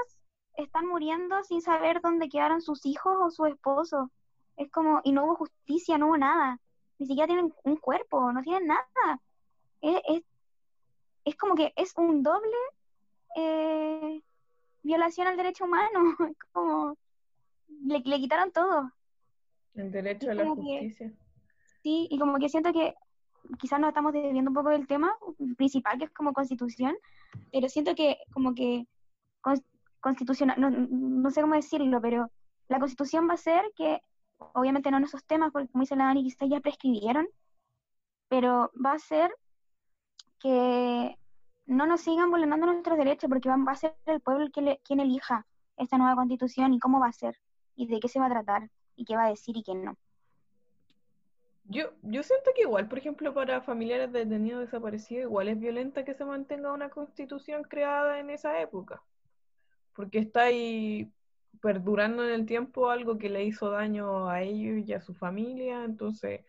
están 0.56 0.86
muriendo 0.86 1.42
sin 1.44 1.62
saber 1.62 2.02
dónde 2.02 2.28
quedaron 2.30 2.62
sus 2.62 2.86
hijos 2.86 3.16
o 3.22 3.30
su 3.30 3.46
esposo. 3.46 4.12
Es 4.58 4.70
como, 4.70 5.00
y 5.04 5.14
no 5.14 5.24
hubo 5.26 5.36
justicia, 5.36 5.98
no 5.98 6.08
hubo 6.08 6.18
nada. 6.18 6.60
Ni 6.98 7.06
siquiera 7.06 7.28
tienen 7.28 7.54
un 7.64 7.78
cuerpo, 7.78 8.34
no 8.34 8.42
tienen 8.42 8.68
nada. 8.68 9.22
Es, 9.80 10.02
es, 10.10 10.24
es 11.24 11.36
como 11.38 11.56
que 11.56 11.72
es 11.78 11.94
un 11.96 12.22
doble 12.22 12.58
eh, 13.36 14.22
violación 14.84 15.28
al 15.28 15.38
derecho 15.38 15.66
humano. 15.66 16.16
Como, 16.54 16.98
le, 17.86 18.00
le 18.00 18.20
quitaron 18.20 18.52
todo. 18.52 18.92
El 19.76 19.92
derecho 19.92 20.32
a 20.32 20.34
la 20.34 20.44
que- 20.44 20.50
justicia. 20.50 21.12
Sí, 21.84 22.08
y 22.12 22.20
como 22.20 22.38
que 22.40 22.50
siento 22.50 22.74
que 22.74 22.94
quizás 23.58 23.80
nos 23.80 23.88
estamos 23.90 24.12
desviando 24.12 24.50
un 24.52 24.56
poco 24.56 24.70
del 24.70 24.86
tema 24.86 25.16
principal, 25.56 25.98
que 25.98 26.06
es 26.06 26.12
como 26.12 26.34
constitución, 26.34 26.94
pero 27.54 27.70
siento 27.70 27.96
que 27.96 28.18
como 28.34 28.54
que 28.54 28.86
cons- 29.42 29.64
constitucional, 30.02 30.60
no, 30.60 30.70
no 30.70 31.32
sé 31.32 31.40
cómo 31.42 31.56
decirlo, 31.56 32.02
pero 32.02 32.30
la 32.68 32.80
constitución 32.80 33.30
va 33.30 33.36
a 33.36 33.38
ser 33.38 33.64
que, 33.78 34.02
obviamente 34.54 34.92
no 34.92 34.98
en 34.98 35.06
esos 35.06 35.24
temas, 35.24 35.52
porque 35.54 35.70
como 35.70 35.84
dice 35.84 35.96
la 35.96 36.06
Dani, 36.06 36.24
quizás 36.24 36.50
ya 36.50 36.60
prescribieron, 36.60 37.28
pero 38.28 38.72
va 38.86 38.94
a 38.94 39.00
ser 39.00 39.34
que 40.40 41.18
no 41.70 41.86
nos 41.86 42.02
sigan 42.02 42.32
vulnerando 42.32 42.66
nuestros 42.66 42.98
derechos, 42.98 43.30
porque 43.30 43.48
va, 43.48 43.56
a 43.72 43.76
ser 43.76 43.96
el 44.08 44.20
pueblo 44.22 44.50
que 44.52 44.62
le- 44.62 44.80
quien 44.84 45.00
elija 45.00 45.46
esta 45.78 45.98
nueva 45.98 46.16
constitución 46.16 46.74
y 46.74 46.80
cómo 46.80 47.00
va 47.00 47.08
a 47.08 47.14
ser, 47.14 47.38
y 47.76 47.88
de 47.88 48.00
qué 48.00 48.08
se 48.08 48.20
va 48.20 48.26
a 48.26 48.30
tratar, 48.30 48.70
y 48.96 49.06
qué 49.06 49.16
va 49.16 49.26
a 49.26 49.30
decir 49.30 49.56
y 49.56 49.64
qué 49.64 49.76
no. 49.76 49.96
Yo, 51.66 51.92
yo 52.02 52.24
siento 52.24 52.50
que 52.56 52.64
igual, 52.64 52.88
por 52.88 52.98
ejemplo, 52.98 53.36
para 53.36 53.62
familiares 53.62 54.12
de 54.12 54.26
detenidos 54.26 54.62
desaparecidos, 54.62 55.26
igual 55.26 55.50
es 55.50 55.60
violenta 55.60 56.04
que 56.04 56.16
se 56.16 56.26
mantenga 56.26 56.74
una 56.74 56.90
constitución 56.90 57.64
creada 57.64 58.20
en 58.20 58.32
esa 58.32 58.60
época. 58.60 59.04
Porque 59.94 60.18
está 60.18 60.46
ahí 60.46 61.12
perdurando 61.62 62.24
en 62.24 62.32
el 62.32 62.46
tiempo 62.48 62.90
algo 62.90 63.20
que 63.20 63.30
le 63.30 63.44
hizo 63.44 63.70
daño 63.70 64.28
a 64.28 64.42
ellos 64.42 64.88
y 64.88 64.94
a 64.94 65.02
su 65.02 65.14
familia, 65.14 65.84
entonces 65.84 66.42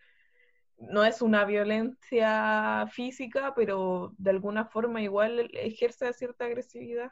no 0.89 1.03
es 1.05 1.21
una 1.21 1.45
violencia 1.45 2.87
física, 2.91 3.53
pero 3.55 4.13
de 4.17 4.31
alguna 4.31 4.65
forma 4.65 5.01
igual 5.01 5.49
ejerce 5.53 6.11
cierta 6.13 6.45
agresividad, 6.45 7.11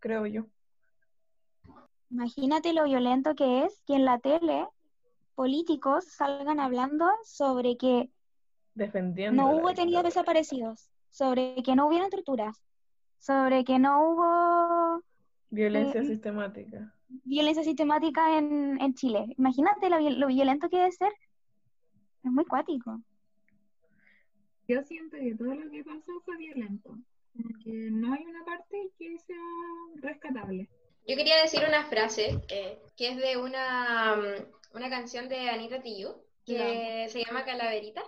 creo 0.00 0.26
yo. 0.26 0.46
Imagínate 2.10 2.72
lo 2.72 2.84
violento 2.84 3.34
que 3.34 3.64
es 3.64 3.82
que 3.86 3.94
en 3.94 4.04
la 4.04 4.18
tele 4.18 4.66
políticos 5.34 6.04
salgan 6.12 6.60
hablando 6.60 7.06
sobre 7.24 7.76
que 7.76 8.10
Defendiendo. 8.74 9.42
no 9.42 9.50
hubo 9.52 9.68
dictadura. 9.68 10.02
desaparecidos, 10.02 10.90
sobre 11.10 11.62
que 11.64 11.74
no 11.76 11.86
hubieron 11.86 12.10
torturas, 12.10 12.62
sobre 13.18 13.64
que 13.64 13.78
no 13.78 14.02
hubo 14.02 15.02
Violencia 15.50 16.02
Mm, 16.02 16.06
sistemática. 16.06 16.94
violencia 17.24 17.64
sistemática 17.64 18.38
en, 18.38 18.80
en 18.80 18.94
Chile. 18.94 19.26
Imagínate 19.38 19.88
lo 19.90 20.26
violento 20.28 20.68
que 20.68 20.78
debe 20.78 20.92
ser. 20.92 21.12
Es 22.24 22.30
muy 22.30 22.44
cuático. 22.44 23.00
Yo 24.68 24.82
siento 24.82 25.16
que 25.16 25.34
todo 25.34 25.54
lo 25.54 25.70
que 25.70 25.82
pasó 25.84 26.20
fue 26.24 26.36
violento. 26.36 26.96
Que 27.64 27.70
no 27.90 28.12
hay 28.12 28.24
una 28.24 28.44
parte 28.44 28.90
que 28.98 29.18
sea 29.18 29.36
rescatable. 29.96 30.68
Yo 31.06 31.16
quería 31.16 31.40
decir 31.42 31.60
una 31.66 31.84
frase 31.86 32.40
eh, 32.48 32.78
que 32.96 33.08
es 33.08 33.16
de 33.16 33.36
una, 33.36 34.16
mm, 34.16 34.76
una 34.76 34.90
canción 34.90 35.28
de 35.28 35.48
Anita 35.48 35.80
Tijoux 35.82 36.16
que 36.44 37.06
se 37.10 37.24
llama 37.24 37.44
Calaveritas 37.44 38.04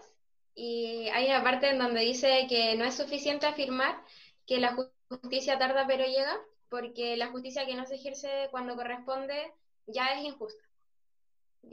y 0.55 1.09
hay 1.13 1.27
una 1.27 1.43
parte 1.43 1.71
en 1.71 1.79
donde 1.79 2.01
dice 2.01 2.47
que 2.49 2.77
no 2.77 2.85
es 2.85 2.95
suficiente 2.95 3.47
afirmar 3.47 4.03
que 4.47 4.59
la 4.59 4.75
ju- 4.77 4.91
justicia 5.09 5.59
tarda 5.59 5.87
pero 5.87 6.05
llega 6.05 6.37
porque 6.69 7.17
la 7.17 7.29
justicia 7.29 7.65
que 7.67 7.75
no 7.77 7.87
se 7.87 7.95
ejerce 7.97 8.49
cuando 8.51 8.75
corresponde 8.77 9.53
ya 9.87 10.07
es 10.15 10.25
injusta. 10.25 10.63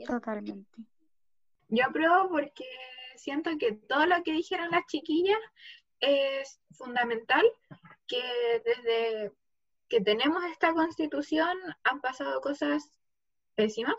Totalmente. 0.06 0.82
Yo 1.70 1.86
apruebo 1.86 2.28
porque 2.28 2.64
siento 3.16 3.50
que 3.58 3.72
todo 3.72 4.06
lo 4.06 4.22
que 4.22 4.32
dijeron 4.32 4.70
las 4.70 4.86
chiquillas 4.86 5.38
es 6.00 6.60
fundamental, 6.76 7.44
que 8.06 8.22
desde 8.64 9.32
que 9.88 10.00
tenemos 10.00 10.42
esta 10.44 10.72
constitución 10.72 11.58
han 11.84 12.00
pasado 12.00 12.40
cosas 12.40 12.90
pésimas 13.54 13.96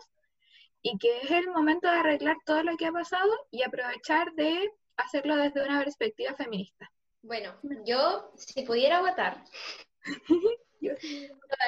y 0.80 0.98
que 0.98 1.20
es 1.20 1.30
el 1.30 1.48
momento 1.50 1.88
de 1.88 1.98
arreglar 1.98 2.36
todo 2.44 2.62
lo 2.62 2.76
que 2.76 2.86
ha 2.86 2.92
pasado 2.92 3.30
y 3.50 3.62
aprovechar 3.62 4.32
de 4.32 4.70
hacerlo 4.96 5.36
desde 5.36 5.64
una 5.64 5.78
perspectiva 5.78 6.34
feminista. 6.34 6.90
Bueno, 7.22 7.54
yo 7.84 8.32
si 8.36 8.62
pudiera 8.62 9.00
votar, 9.00 9.44
lo 10.80 10.96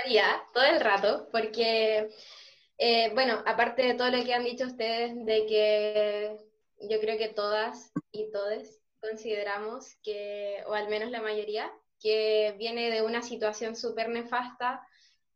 haría 0.03 0.43
todo 0.53 0.65
el 0.65 0.81
rato, 0.81 1.29
porque, 1.31 2.11
eh, 2.79 3.11
bueno, 3.15 3.43
aparte 3.47 3.83
de 3.83 3.95
todo 3.95 4.11
lo 4.11 4.25
que 4.25 4.35
han 4.35 4.45
dicho 4.45 4.67
ustedes, 4.67 5.13
de 5.25 5.47
que 5.47 6.37
yo 6.89 7.01
creo 7.01 7.19
que 7.19 7.29
todas 7.29 7.93
y 8.11 8.31
todes 8.31 8.81
consideramos 9.01 9.97
que, 10.03 10.63
o 10.67 10.75
al 10.75 10.89
menos 10.89 11.11
la 11.11 11.21
mayoría, 11.21 11.71
que 12.01 12.55
viene 12.59 12.91
de 12.91 13.03
una 13.03 13.23
situación 13.23 13.77
súper 13.77 14.09
nefasta, 14.09 14.87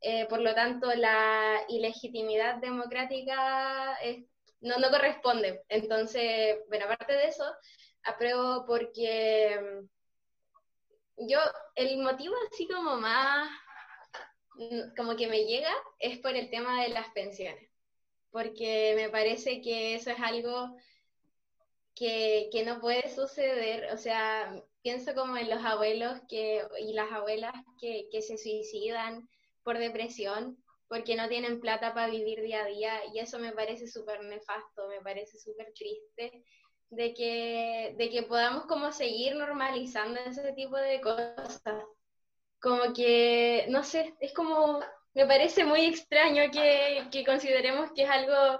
eh, 0.01 0.25
por 0.27 0.39
lo 0.39 0.53
tanto 0.53 0.93
la 0.93 1.61
ilegitimidad 1.67 2.55
democrática 2.55 3.97
no, 4.61 4.77
no 4.77 4.89
corresponde. 4.89 5.63
Entonces, 5.69 6.59
bueno, 6.67 6.85
aparte 6.85 7.13
de 7.13 7.27
eso, 7.27 7.45
apruebo 8.03 8.65
porque 8.65 9.59
mm, 11.17 11.27
yo, 11.27 11.39
el 11.75 11.97
motivo 11.97 12.35
así 12.51 12.67
como 12.67 12.97
más 12.97 13.49
como 14.97 15.15
que 15.15 15.27
me 15.27 15.45
llega 15.45 15.71
es 15.99 16.19
por 16.19 16.35
el 16.35 16.49
tema 16.49 16.83
de 16.83 16.89
las 16.89 17.09
pensiones, 17.09 17.69
porque 18.31 18.93
me 18.95 19.09
parece 19.09 19.61
que 19.61 19.95
eso 19.95 20.11
es 20.11 20.19
algo 20.19 20.75
que, 21.95 22.49
que 22.51 22.63
no 22.63 22.79
puede 22.79 23.09
suceder, 23.13 23.93
o 23.93 23.97
sea, 23.97 24.61
pienso 24.81 25.13
como 25.15 25.37
en 25.37 25.49
los 25.49 25.63
abuelos 25.63 26.19
que, 26.29 26.65
y 26.79 26.93
las 26.93 27.11
abuelas 27.11 27.53
que, 27.79 28.07
que 28.11 28.21
se 28.21 28.37
suicidan 28.37 29.27
por 29.63 29.77
depresión, 29.77 30.57
porque 30.87 31.15
no 31.15 31.27
tienen 31.27 31.59
plata 31.59 31.93
para 31.93 32.09
vivir 32.09 32.41
día 32.41 32.63
a 32.63 32.67
día, 32.67 33.01
y 33.13 33.19
eso 33.19 33.37
me 33.39 33.51
parece 33.51 33.87
súper 33.87 34.23
nefasto, 34.23 34.87
me 34.87 35.01
parece 35.01 35.37
súper 35.37 35.71
triste 35.73 36.43
de 36.89 37.13
que, 37.13 37.93
de 37.97 38.09
que 38.09 38.23
podamos 38.23 38.65
como 38.65 38.91
seguir 38.91 39.35
normalizando 39.35 40.19
ese 40.21 40.53
tipo 40.53 40.75
de 40.77 40.99
cosas 41.01 41.83
como 42.61 42.93
que, 42.93 43.65
no 43.69 43.83
sé, 43.83 44.15
es 44.19 44.33
como, 44.33 44.79
me 45.13 45.25
parece 45.25 45.63
muy 45.65 45.85
extraño 45.85 46.51
que, 46.51 47.07
que 47.11 47.25
consideremos 47.25 47.91
que 47.93 48.03
es 48.03 48.09
algo 48.09 48.59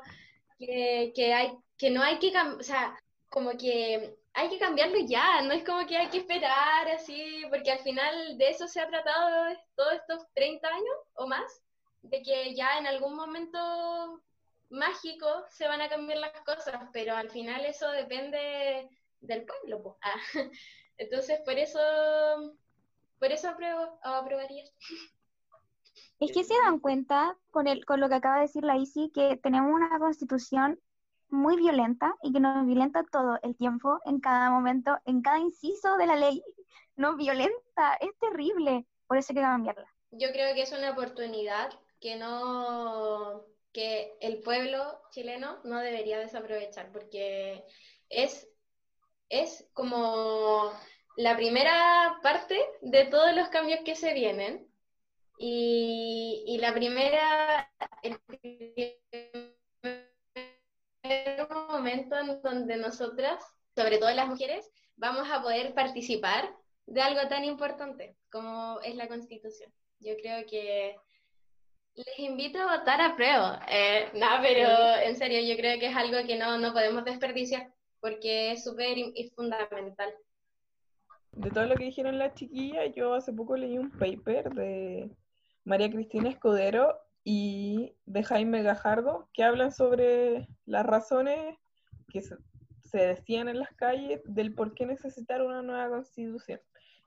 que, 0.57 1.11
que 1.15 1.33
hay, 1.33 1.51
que 1.77 1.89
no 1.89 2.01
hay 2.01 2.19
que 2.19 2.31
o 2.37 2.63
sea, 2.63 2.97
como 3.29 3.51
que 3.57 4.17
hay 4.33 4.49
que 4.49 4.59
cambiarlo 4.59 4.97
ya, 5.07 5.41
no 5.41 5.53
es 5.53 5.63
como 5.63 5.85
que 5.85 5.97
hay 5.97 6.07
que 6.09 6.19
esperar 6.19 6.87
así, 6.89 7.43
porque 7.49 7.71
al 7.71 7.79
final 7.79 8.37
de 8.37 8.49
eso 8.49 8.67
se 8.67 8.79
ha 8.79 8.87
tratado 8.87 9.55
todos 9.75 9.93
estos 9.93 10.25
30 10.33 10.67
años 10.67 10.95
o 11.15 11.27
más, 11.27 11.61
de 12.01 12.21
que 12.21 12.55
ya 12.55 12.77
en 12.77 12.87
algún 12.87 13.15
momento 13.15 14.21
mágico 14.69 15.27
se 15.49 15.67
van 15.67 15.81
a 15.81 15.89
cambiar 15.89 16.19
las 16.19 16.41
cosas, 16.41 16.81
pero 16.93 17.15
al 17.15 17.29
final 17.29 17.65
eso 17.65 17.89
depende 17.91 18.87
del 19.19 19.45
pueblo. 19.45 19.97
Ah, 20.01 20.15
Entonces, 20.97 21.39
por 21.45 21.57
eso 21.57 21.79
por 23.19 23.31
eso 23.31 23.49
apruebo, 23.49 23.99
aprobaría. 24.03 24.63
Es 26.19 26.31
que 26.31 26.43
se 26.43 26.53
dan 26.65 26.79
cuenta 26.79 27.37
con, 27.51 27.67
el, 27.67 27.85
con 27.85 27.99
lo 27.99 28.09
que 28.09 28.15
acaba 28.15 28.35
de 28.35 28.43
decir 28.43 28.63
la 28.63 28.77
Isi, 28.77 29.11
que 29.13 29.37
tenemos 29.37 29.73
una 29.73 29.99
constitución 29.99 30.79
muy 31.29 31.57
violenta 31.57 32.15
y 32.23 32.33
que 32.33 32.39
nos 32.39 32.65
violenta 32.65 33.03
todo 33.11 33.37
el 33.43 33.55
tiempo, 33.55 33.99
en 34.05 34.19
cada 34.19 34.49
momento, 34.49 34.97
en 35.05 35.21
cada 35.21 35.39
inciso 35.39 35.97
de 35.97 36.07
la 36.07 36.15
ley. 36.15 36.43
Nos 36.95 37.15
violenta, 37.15 37.93
es 38.01 38.17
terrible, 38.19 38.85
por 39.07 39.17
eso 39.17 39.31
hay 39.31 39.35
que 39.35 39.41
cambiarla. 39.41 39.87
Yo 40.11 40.31
creo 40.31 40.53
que 40.55 40.63
es 40.63 40.71
una 40.71 40.91
oportunidad 40.91 41.69
que 41.99 42.15
no 42.15 43.45
que 43.71 44.17
el 44.19 44.41
pueblo 44.41 44.99
chileno 45.11 45.59
no 45.63 45.77
debería 45.77 46.17
desaprovechar 46.17 46.91
porque 46.91 47.63
es 48.09 48.49
es 49.29 49.69
como 49.73 50.71
la 51.19 51.35
primera 51.35 52.17
parte 52.23 52.57
de 52.79 53.03
todos 53.03 53.35
los 53.35 53.49
cambios 53.49 53.81
que 53.83 53.93
se 53.93 54.13
vienen 54.13 54.65
y, 55.37 56.45
y 56.47 56.59
la 56.59 56.73
primera 56.73 57.69
el 58.03 58.17
primer 58.19 58.95
momento 61.67 62.17
en 62.17 62.41
donde 62.41 62.77
nosotras, 62.77 63.43
sobre 63.75 63.97
todo 63.97 64.11
las 64.11 64.29
mujeres, 64.29 64.71
vamos 64.95 65.29
a 65.29 65.41
poder 65.41 65.73
participar 65.73 66.55
de 66.85 67.01
algo 67.01 67.27
tan 67.27 67.43
importante 67.43 68.15
como 68.31 68.79
es 68.79 68.95
la 68.95 69.09
Constitución. 69.09 69.73
Yo 69.99 70.15
creo 70.15 70.45
que 70.45 70.95
les 71.95 72.19
invito 72.19 72.59
a 72.59 72.77
votar 72.77 73.01
a 73.01 73.17
prueba. 73.17 73.61
Eh, 73.69 74.09
no, 74.13 74.27
pero 74.41 74.69
en 75.03 75.17
serio, 75.17 75.41
yo 75.41 75.57
creo 75.57 75.77
que 75.79 75.87
es 75.87 75.95
algo 75.97 76.25
que 76.25 76.37
no, 76.37 76.57
no 76.59 76.71
podemos 76.71 77.03
desperdiciar 77.03 77.73
porque 77.99 78.53
es 78.53 78.63
súper 78.63 78.95
fundamental. 79.35 80.13
De 81.31 81.51
todo 81.51 81.65
lo 81.65 81.75
que 81.75 81.85
dijeron 81.85 82.17
las 82.17 82.33
chiquillas, 82.33 82.93
yo 82.95 83.13
hace 83.13 83.31
poco 83.31 83.55
leí 83.55 83.77
un 83.77 83.91
paper 83.91 84.53
de 84.53 85.09
María 85.63 85.89
Cristina 85.89 86.29
Escudero 86.29 86.97
y 87.23 87.93
de 88.05 88.23
Jaime 88.23 88.63
Gajardo 88.63 89.29
que 89.33 89.43
hablan 89.43 89.71
sobre 89.71 90.47
las 90.65 90.85
razones 90.85 91.57
que 92.11 92.21
se, 92.21 92.37
decían 92.97 93.47
en 93.47 93.59
las 93.59 93.71
calles 93.75 94.21
del 94.25 94.53
por 94.53 94.73
qué 94.73 94.85
necesitar 94.85 95.41
una 95.43 95.61
nueva 95.61 95.89
constitución. 95.89 96.59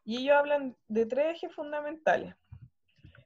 Y 0.04 0.18
ellos 0.18 0.37
hablan 0.37 0.76
de 0.88 1.06
tres 1.06 1.37
ejes 1.37 1.54
fundamentales. 1.54 2.35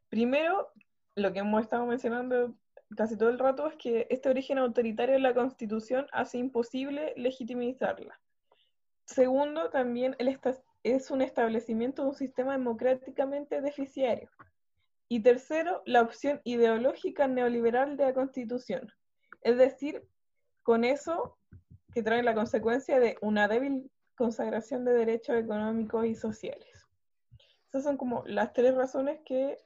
Primero, 0.08 0.72
lo 1.14 1.32
que 1.32 1.40
hemos 1.40 1.62
estado 1.62 1.84
mencionando 1.86 2.54
casi 2.96 3.16
todo 3.16 3.30
el 3.30 3.38
rato 3.38 3.66
es 3.66 3.76
que 3.76 4.06
este 4.10 4.28
origen 4.28 4.58
autoritario 4.58 5.14
de 5.14 5.20
la 5.20 5.34
constitución 5.34 6.06
hace 6.12 6.38
imposible 6.38 7.12
legitimizarla. 7.16 8.18
Segundo, 9.04 9.70
también 9.70 10.16
el 10.18 10.28
es 10.92 11.10
un 11.10 11.22
establecimiento 11.22 12.02
de 12.02 12.08
un 12.08 12.14
sistema 12.14 12.52
democráticamente 12.52 13.60
deficiario. 13.60 14.30
Y 15.08 15.20
tercero, 15.20 15.82
la 15.86 16.02
opción 16.02 16.40
ideológica 16.44 17.28
neoliberal 17.28 17.96
de 17.96 18.04
la 18.04 18.14
Constitución. 18.14 18.92
Es 19.42 19.56
decir, 19.56 20.02
con 20.62 20.84
eso 20.84 21.38
que 21.94 22.02
trae 22.02 22.22
la 22.22 22.34
consecuencia 22.34 22.98
de 22.98 23.16
una 23.20 23.48
débil 23.48 23.90
consagración 24.16 24.84
de 24.84 24.92
derechos 24.92 25.36
económicos 25.36 26.06
y 26.06 26.14
sociales. 26.14 26.68
Esas 27.68 27.84
son 27.84 27.96
como 27.96 28.24
las 28.26 28.52
tres 28.52 28.74
razones 28.74 29.20
que 29.24 29.58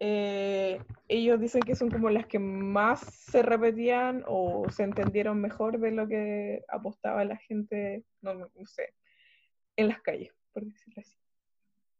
eh, 0.00 0.80
ellos 1.08 1.40
dicen 1.40 1.62
que 1.62 1.76
son 1.76 1.90
como 1.90 2.10
las 2.10 2.26
que 2.26 2.38
más 2.38 3.00
se 3.00 3.42
repetían 3.42 4.24
o 4.26 4.68
se 4.70 4.82
entendieron 4.82 5.40
mejor 5.40 5.78
de 5.78 5.92
lo 5.92 6.08
que 6.08 6.64
apostaba 6.68 7.24
la 7.24 7.36
gente, 7.36 8.04
no, 8.20 8.48
sé, 8.66 8.92
en 9.76 9.88
las 9.88 10.00
calles, 10.00 10.32
por 10.54 10.64
decirlo 10.64 11.02
así. 11.02 11.16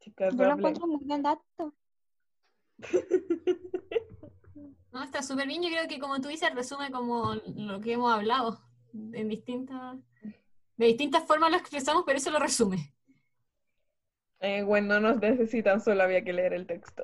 Chicas, 0.01 0.35
Yo 0.35 0.45
lo 0.45 0.53
encuentro 0.53 0.87
muy 0.87 1.05
buen 1.05 1.23
dato. 1.23 1.75
No, 4.95 5.03
está 5.03 5.23
súper 5.23 5.49
bien. 5.49 5.61
Yo 5.61 5.71
creo 5.71 5.89
que 5.89 5.99
como 5.99 6.21
tú 6.21 6.29
dices, 6.29 6.55
resume 6.55 6.93
como 6.93 7.35
lo 7.57 7.81
que 7.81 7.95
hemos 7.95 8.13
hablado 8.13 8.61
en 8.93 9.29
distintas, 9.29 9.99
de 10.77 10.87
distintas 10.87 11.25
formas 11.25 11.51
lo 11.51 11.57
expresamos, 11.57 12.05
pero 12.07 12.19
eso 12.19 12.31
lo 12.31 12.39
resume. 12.39 12.95
Eh, 14.39 14.63
bueno, 14.63 15.01
no 15.01 15.09
nos 15.09 15.21
necesitan, 15.21 15.81
solo 15.81 16.05
había 16.05 16.23
que 16.23 16.33
leer 16.33 16.53
el 16.53 16.69
texto. 16.69 17.03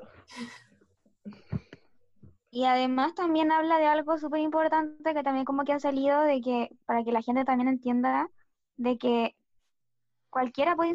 Y 2.49 2.63
además 2.63 3.13
también 3.13 3.51
habla 3.51 3.77
de 3.77 3.87
algo 3.87 4.17
súper 4.17 4.39
importante 4.39 5.13
que 5.13 5.23
también 5.23 5.43
como 5.43 5.65
que 5.65 5.73
ha 5.73 5.79
salido 5.79 6.21
de 6.21 6.39
que, 6.39 6.69
para 6.85 7.03
que 7.03 7.11
la 7.11 7.21
gente 7.21 7.43
también 7.43 7.67
entienda, 7.67 8.29
de 8.77 8.97
que 8.97 9.35
cualquiera 10.31 10.75
puede, 10.75 10.93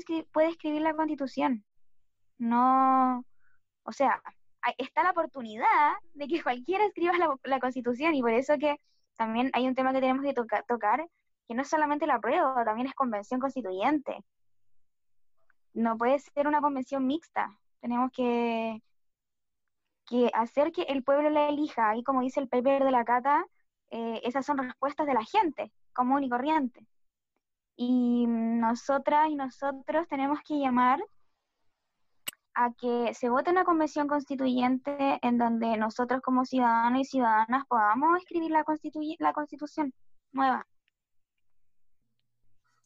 escribir 0.49 0.83
la 0.83 0.95
constitución. 0.95 1.65
No, 2.39 3.25
o 3.85 3.93
sea, 3.93 4.21
está 4.79 5.05
la 5.05 5.11
oportunidad 5.11 5.93
de 6.15 6.27
que 6.27 6.43
cualquiera 6.43 6.85
escriba 6.87 7.13
la, 7.45 7.61
constitución 7.61 8.15
y 8.15 8.23
por 8.23 8.33
eso 8.33 8.59
que 8.59 8.81
también 9.17 9.51
hay 9.55 9.69
un 9.69 9.75
tema 9.75 9.93
que 9.93 10.01
tenemos 10.01 10.25
que 10.25 10.35
toca- 10.35 10.65
tocar, 10.65 11.07
que 11.47 11.55
no 11.55 11.63
es 11.63 11.69
solamente 11.69 12.07
la 12.07 12.19
prueba, 12.19 12.65
también 12.65 12.89
es 12.89 12.95
convención 12.95 13.39
constituyente. 13.41 14.25
No 15.75 15.97
puede 15.97 16.19
ser 16.19 16.49
una 16.49 16.61
convención 16.61 17.07
mixta. 17.07 17.59
Tenemos 17.81 18.11
que, 18.13 18.83
que 20.07 20.31
hacer 20.35 20.73
que 20.73 20.83
el 20.83 21.05
pueblo 21.05 21.31
la 21.31 21.49
elija. 21.49 21.97
Y 21.97 22.03
como 22.03 22.23
dice 22.23 22.41
el 22.41 22.49
paper 22.49 22.85
de 22.85 22.91
la 22.91 23.05
Cata, 23.05 23.45
eh, 23.91 24.21
esas 24.25 24.45
son 24.47 24.59
respuestas 24.59 25.07
de 25.07 25.15
la 25.15 25.25
gente, 25.25 25.73
común 25.93 26.25
y 26.25 26.31
corriente. 26.31 26.87
Y 27.77 28.27
nosotras 28.27 29.29
y 29.29 29.35
nosotros 29.37 30.07
tenemos 30.09 30.39
que 30.47 30.59
llamar 30.59 30.99
a 32.55 32.73
que 32.73 33.13
se 33.13 33.29
vote 33.29 33.51
una 33.51 33.65
convención 33.65 34.09
constituyente 34.09 35.19
en 35.21 35.37
donde 35.37 35.77
nosotros 35.77 36.23
como 36.23 36.47
ciudadanos 36.47 37.03
y 37.03 37.05
ciudadanas 37.05 37.67
podamos 37.69 38.19
escribir 38.19 38.51
la, 38.51 38.65
constituye- 38.65 39.17
la 39.19 39.35
constitución 39.35 39.93
nueva. 40.33 40.67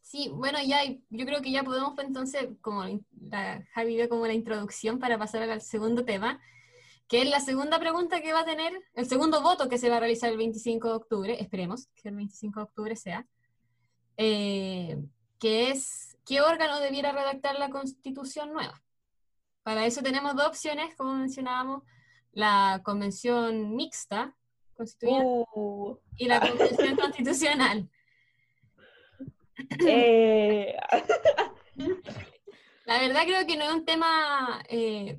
Sí, 0.00 0.28
bueno, 0.34 0.58
ya 0.66 0.78
yo 0.84 1.24
creo 1.24 1.40
que 1.40 1.52
ya 1.52 1.62
podemos 1.62 1.94
pues, 1.94 2.08
entonces, 2.08 2.48
como 2.60 2.82
la 3.30 3.64
Javi 3.74 3.94
dio 3.94 4.08
como 4.08 4.26
la 4.26 4.32
introducción 4.32 4.98
para 4.98 5.16
pasar 5.18 5.48
al 5.48 5.60
segundo 5.60 6.04
tema, 6.04 6.40
que 7.06 7.22
es 7.22 7.30
la 7.30 7.38
segunda 7.38 7.78
pregunta 7.78 8.20
que 8.20 8.32
va 8.32 8.40
a 8.40 8.44
tener, 8.44 8.72
el 8.94 9.06
segundo 9.06 9.40
voto 9.40 9.68
que 9.68 9.78
se 9.78 9.88
va 9.88 9.98
a 9.98 10.00
realizar 10.00 10.30
el 10.32 10.36
25 10.38 10.88
de 10.88 10.94
octubre, 10.94 11.40
esperemos 11.40 11.86
que 11.94 12.08
el 12.08 12.16
25 12.16 12.58
de 12.58 12.64
octubre 12.64 12.96
sea, 12.96 13.24
eh, 14.22 15.02
que 15.38 15.70
es 15.70 16.18
qué 16.26 16.42
órgano 16.42 16.78
debiera 16.78 17.10
redactar 17.10 17.58
la 17.58 17.70
constitución 17.70 18.52
nueva. 18.52 18.82
Para 19.62 19.86
eso 19.86 20.02
tenemos 20.02 20.36
dos 20.36 20.46
opciones, 20.46 20.94
como 20.94 21.14
mencionábamos, 21.14 21.84
la 22.32 22.82
convención 22.84 23.74
mixta 23.74 24.36
constituyente 24.76 25.46
Uh, 25.54 25.98
y 26.18 26.26
la 26.26 26.38
convención 26.38 26.96
constitucional. 26.96 27.88
eh, 29.86 30.76
La 32.84 33.00
verdad 33.00 33.22
creo 33.24 33.46
que 33.46 33.56
no 33.56 33.64
es 33.64 33.72
un 33.72 33.86
tema, 33.86 34.62
eh, 34.68 35.18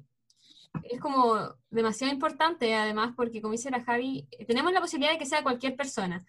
es 0.84 1.00
como 1.00 1.56
demasiado 1.72 2.14
importante 2.14 2.76
además, 2.76 3.14
porque 3.16 3.42
como 3.42 3.54
dice 3.54 3.72
la 3.72 3.84
Javi, 3.84 4.28
tenemos 4.46 4.72
la 4.74 4.82
posibilidad 4.82 5.14
de 5.14 5.18
que 5.18 5.26
sea 5.26 5.42
cualquier 5.42 5.76
persona. 5.76 6.24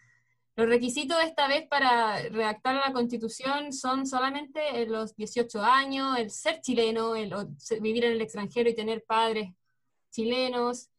Los 0.55 0.69
requisitos 0.69 1.17
esta 1.25 1.49
vez 1.49 1.67
para 1.67 2.19
redactar 2.29 2.75
la 2.75 2.93
constitución 2.93 3.73
son 3.73 4.07
solamente 4.07 4.83
eh, 4.83 4.87
los 4.87 5.17
18 5.17 5.63
años, 5.63 6.19
el 6.19 6.31
ser 6.31 6.61
chileno, 6.61 7.17
el 7.17 7.33
vivir 7.81 8.05
en 8.05 8.13
el 8.13 8.21
extranjero 8.21 8.69
y 8.69 8.75
tener 8.75 9.03
padres 9.03 9.55
chilenos, 10.11 10.91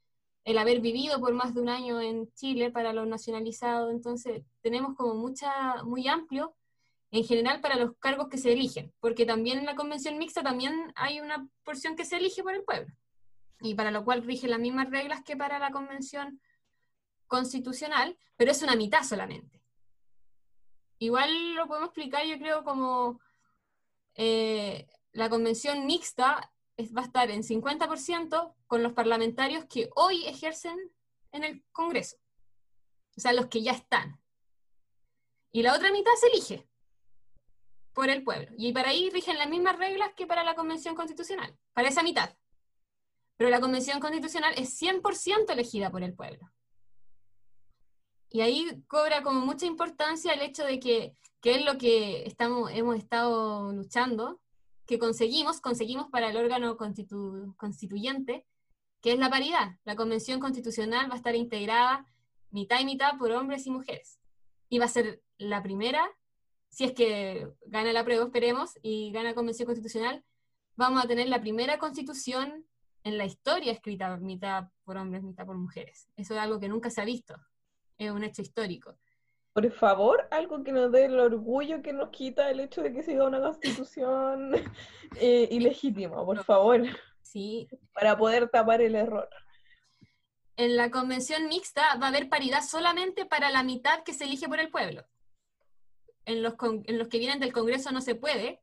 el 0.44 0.58
haber 0.58 0.82
vivido 0.82 1.20
por 1.20 1.34
más 1.34 1.54
de 1.54 1.62
un 1.62 1.70
año 1.70 2.02
en 2.02 2.34
Chile 2.34 2.72
para 2.72 2.94
los 2.94 3.08
nacionalizados. 3.08 3.92
Entonces 3.92 4.42
tenemos 4.62 4.96
como 4.96 5.14
mucha, 5.14 5.84
muy 5.84 6.08
amplio 6.08 6.56
en 7.12 7.24
general 7.24 7.62
para 7.62 7.76
los 7.76 7.96
cargos 8.00 8.30
que 8.30 8.40
se 8.40 8.54
eligen, 8.54 8.92
porque 9.00 9.28
también 9.28 9.60
en 9.60 9.66
la 9.68 9.76
convención 9.76 10.18
mixta 10.18 10.42
también 10.42 10.92
hay 10.96 11.20
una 11.20 11.48
porción 11.64 11.96
que 11.96 12.06
se 12.06 12.18
elige 12.18 12.42
por 12.42 12.56
el 12.56 12.64
pueblo, 12.64 12.92
y 13.62 13.76
para 13.76 13.92
lo 13.92 14.04
cual 14.04 14.24
rigen 14.24 14.50
las 14.50 14.60
mismas 14.60 14.90
reglas 14.90 15.24
que 15.24 15.38
para 15.38 15.60
la 15.60 15.70
convención 15.70 16.42
constitucional, 17.38 18.16
pero 18.38 18.52
es 18.52 18.62
una 18.62 18.76
mitad 18.76 19.04
solamente. 19.04 19.60
Igual 21.00 21.56
lo 21.56 21.68
podemos 21.68 21.88
explicar, 21.90 22.24
yo 22.26 22.38
creo, 22.38 22.64
como 22.64 23.20
eh, 24.16 24.88
la 25.14 25.28
convención 25.30 25.88
mixta 25.88 26.54
es- 26.78 26.94
va 26.96 27.02
a 27.02 27.06
estar 27.06 27.32
en 27.32 27.42
50% 27.44 28.56
con 28.68 28.84
los 28.84 28.94
parlamentarios 28.94 29.66
que 29.66 29.90
hoy 29.96 30.26
ejercen 30.28 30.78
en 31.32 31.44
el 31.44 31.64
Congreso, 31.72 32.18
o 33.18 33.20
sea, 33.20 33.34
los 33.34 33.48
que 33.48 33.64
ya 33.64 33.72
están. 33.72 34.22
Y 35.52 35.64
la 35.64 35.74
otra 35.74 35.92
mitad 35.92 36.12
se 36.20 36.28
elige 36.28 36.68
por 37.94 38.10
el 38.10 38.24
pueblo. 38.24 38.52
Y 38.58 38.72
para 38.74 38.90
ahí 38.90 39.10
rigen 39.10 39.38
las 39.40 39.50
mismas 39.50 39.78
reglas 39.78 40.12
que 40.16 40.28
para 40.28 40.44
la 40.44 40.54
Convención 40.56 40.94
Constitucional, 40.96 41.58
para 41.74 41.88
esa 41.90 42.04
mitad. 42.04 42.30
Pero 43.38 43.50
la 43.50 43.60
Convención 43.60 44.00
Constitucional 44.00 44.54
es 44.58 44.80
100% 44.80 45.54
elegida 45.54 45.90
por 45.90 46.04
el 46.04 46.14
pueblo. 46.14 46.52
Y 48.34 48.42
ahí 48.42 48.84
cobra 48.88 49.22
como 49.22 49.46
mucha 49.46 49.66
importancia 49.66 50.34
el 50.34 50.42
hecho 50.42 50.66
de 50.66 50.80
que, 50.80 51.16
que 51.40 51.56
es 51.56 51.64
lo 51.64 51.78
que 51.78 52.26
estamos, 52.26 52.72
hemos 52.72 52.98
estado 52.98 53.72
luchando, 53.72 54.42
que 54.88 54.98
conseguimos, 54.98 55.62
conseguimos 55.62 56.10
para 56.10 56.32
el 56.32 56.36
órgano 56.36 56.76
constitu- 56.76 57.56
constituyente, 57.56 58.46
que 59.02 59.14
es 59.14 59.20
la 59.20 59.30
paridad. 59.30 59.78
La 59.86 59.96
Convención 59.96 60.40
Constitucional 60.40 61.10
va 61.10 61.14
a 61.14 61.18
estar 61.18 61.36
integrada 61.36 62.08
mitad 62.50 62.80
y 62.82 62.86
mitad 62.86 63.18
por 63.18 63.32
hombres 63.32 63.68
y 63.68 63.72
mujeres. 63.72 64.20
Y 64.68 64.80
va 64.80 64.86
a 64.86 64.90
ser 64.90 65.22
la 65.38 65.62
primera 65.62 66.10
si 66.70 66.86
es 66.86 66.94
que 66.94 67.48
gana 67.68 67.94
la 67.94 68.04
prueba, 68.04 68.26
esperemos, 68.26 68.80
y 68.82 69.12
gana 69.12 69.36
Convención 69.36 69.68
Constitucional, 69.68 70.26
vamos 70.76 71.06
a 71.06 71.08
tener 71.08 71.30
la 71.30 71.40
primera 71.40 71.78
constitución 71.78 72.66
en 73.04 73.20
la 73.20 73.26
historia 73.26 73.72
escrita 73.72 74.18
mitad 74.18 74.70
por 74.84 74.98
hombres, 74.98 75.22
mitad 75.22 75.46
por 75.46 75.56
mujeres. 75.56 76.10
Eso 76.16 76.34
es 76.34 76.40
algo 76.40 76.60
que 76.60 76.70
nunca 76.70 76.90
se 76.90 77.00
ha 77.00 77.06
visto, 77.06 77.36
es 77.98 78.12
un 78.12 78.24
hecho 78.24 78.42
histórico. 78.42 78.98
por 79.54 79.70
favor, 79.72 80.28
algo 80.32 80.64
que 80.64 80.72
nos 80.72 80.92
dé 80.92 81.06
el 81.06 81.20
orgullo 81.20 81.82
que 81.84 81.94
nos 81.94 82.10
quita 82.10 82.50
el 82.50 82.60
hecho 82.60 82.82
de 82.82 82.92
que 82.92 83.04
siga 83.04 83.26
una 83.28 83.40
constitución 83.40 84.52
eh, 85.18 85.48
ilegítima, 85.52 86.26
por 86.26 86.44
favor, 86.44 86.82
Sí. 87.22 87.68
para 87.94 88.18
poder 88.18 88.50
tapar 88.50 88.82
el 88.82 88.96
error. 88.96 89.30
En 90.58 90.76
la 90.76 90.90
convención 90.92 91.48
mixta 91.48 91.82
va 91.98 92.06
a 92.08 92.10
haber 92.10 92.30
paridad 92.30 92.62
solamente 92.64 93.26
para 93.26 93.50
la 93.52 93.64
mitad 93.64 94.04
que 94.04 94.14
se 94.14 94.26
elige 94.26 94.48
por 94.48 94.60
el 94.60 94.70
pueblo. 94.70 95.04
En 96.26 96.42
los, 96.44 96.56
con- 96.56 96.84
en 96.86 96.98
los 97.00 97.08
que 97.08 97.18
vienen 97.20 97.40
del 97.40 97.54
Congreso 97.54 97.92
no 97.92 98.02
se 98.02 98.16
puede, 98.16 98.62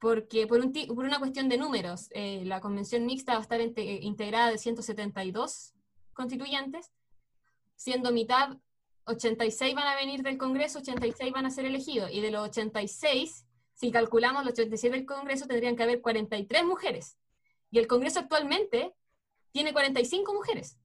porque 0.00 0.46
por, 0.46 0.60
un 0.60 0.72
por 0.72 1.04
una 1.04 1.18
cuestión 1.18 1.48
de 1.48 1.56
números, 1.58 2.08
eh, 2.12 2.42
la 2.44 2.60
convención 2.60 3.04
mixta 3.06 3.32
va 3.32 3.38
a 3.38 3.42
estar 3.42 3.60
inte- 3.60 3.98
integrada 4.02 4.50
de 4.50 4.58
172 4.58 5.74
constituyentes, 6.12 6.92
siendo 7.78 8.12
mitad 8.12 8.58
86 9.04 9.74
van 9.74 9.86
a 9.86 9.96
venir 9.96 10.22
del 10.22 10.36
Congreso, 10.36 10.80
86 10.80 11.32
van 11.32 11.46
a 11.46 11.50
ser 11.50 11.64
elegidos, 11.64 12.10
y 12.12 12.20
de 12.20 12.30
los 12.30 12.48
86, 12.48 13.46
si 13.72 13.90
calculamos 13.90 14.44
los 14.44 14.52
87 14.52 14.96
del 14.96 15.06
Congreso, 15.06 15.46
tendrían 15.46 15.76
que 15.76 15.84
haber 15.84 16.02
43 16.02 16.64
mujeres. 16.64 17.16
Y 17.70 17.78
el 17.78 17.86
Congreso 17.86 18.20
actualmente 18.20 18.94
tiene 19.52 19.72
45 19.72 20.34
mujeres. 20.34 20.78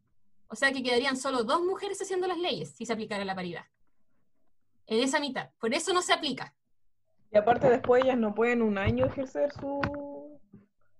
O 0.47 0.56
sea 0.56 0.71
que 0.71 0.84
quedarían 0.84 1.17
solo 1.17 1.43
dos 1.43 1.62
mujeres 1.63 2.01
haciendo 2.01 2.28
las 2.28 2.38
leyes 2.38 2.76
si 2.76 2.86
se 2.86 2.93
aplicara 2.93 3.26
la 3.26 3.36
paridad. 3.36 3.65
En 4.86 5.01
esa 5.01 5.20
mitad. 5.20 5.49
Por 5.59 5.74
eso 5.74 5.93
no 5.93 6.01
se 6.01 6.13
aplica. 6.13 6.53
Y 7.32 7.38
aparte 7.38 7.70
después 7.70 8.03
ellas 8.03 8.18
no 8.18 8.36
pueden 8.36 8.61
un 8.61 8.78
año 8.78 9.07
ejercer 9.07 9.51
su, 9.53 10.39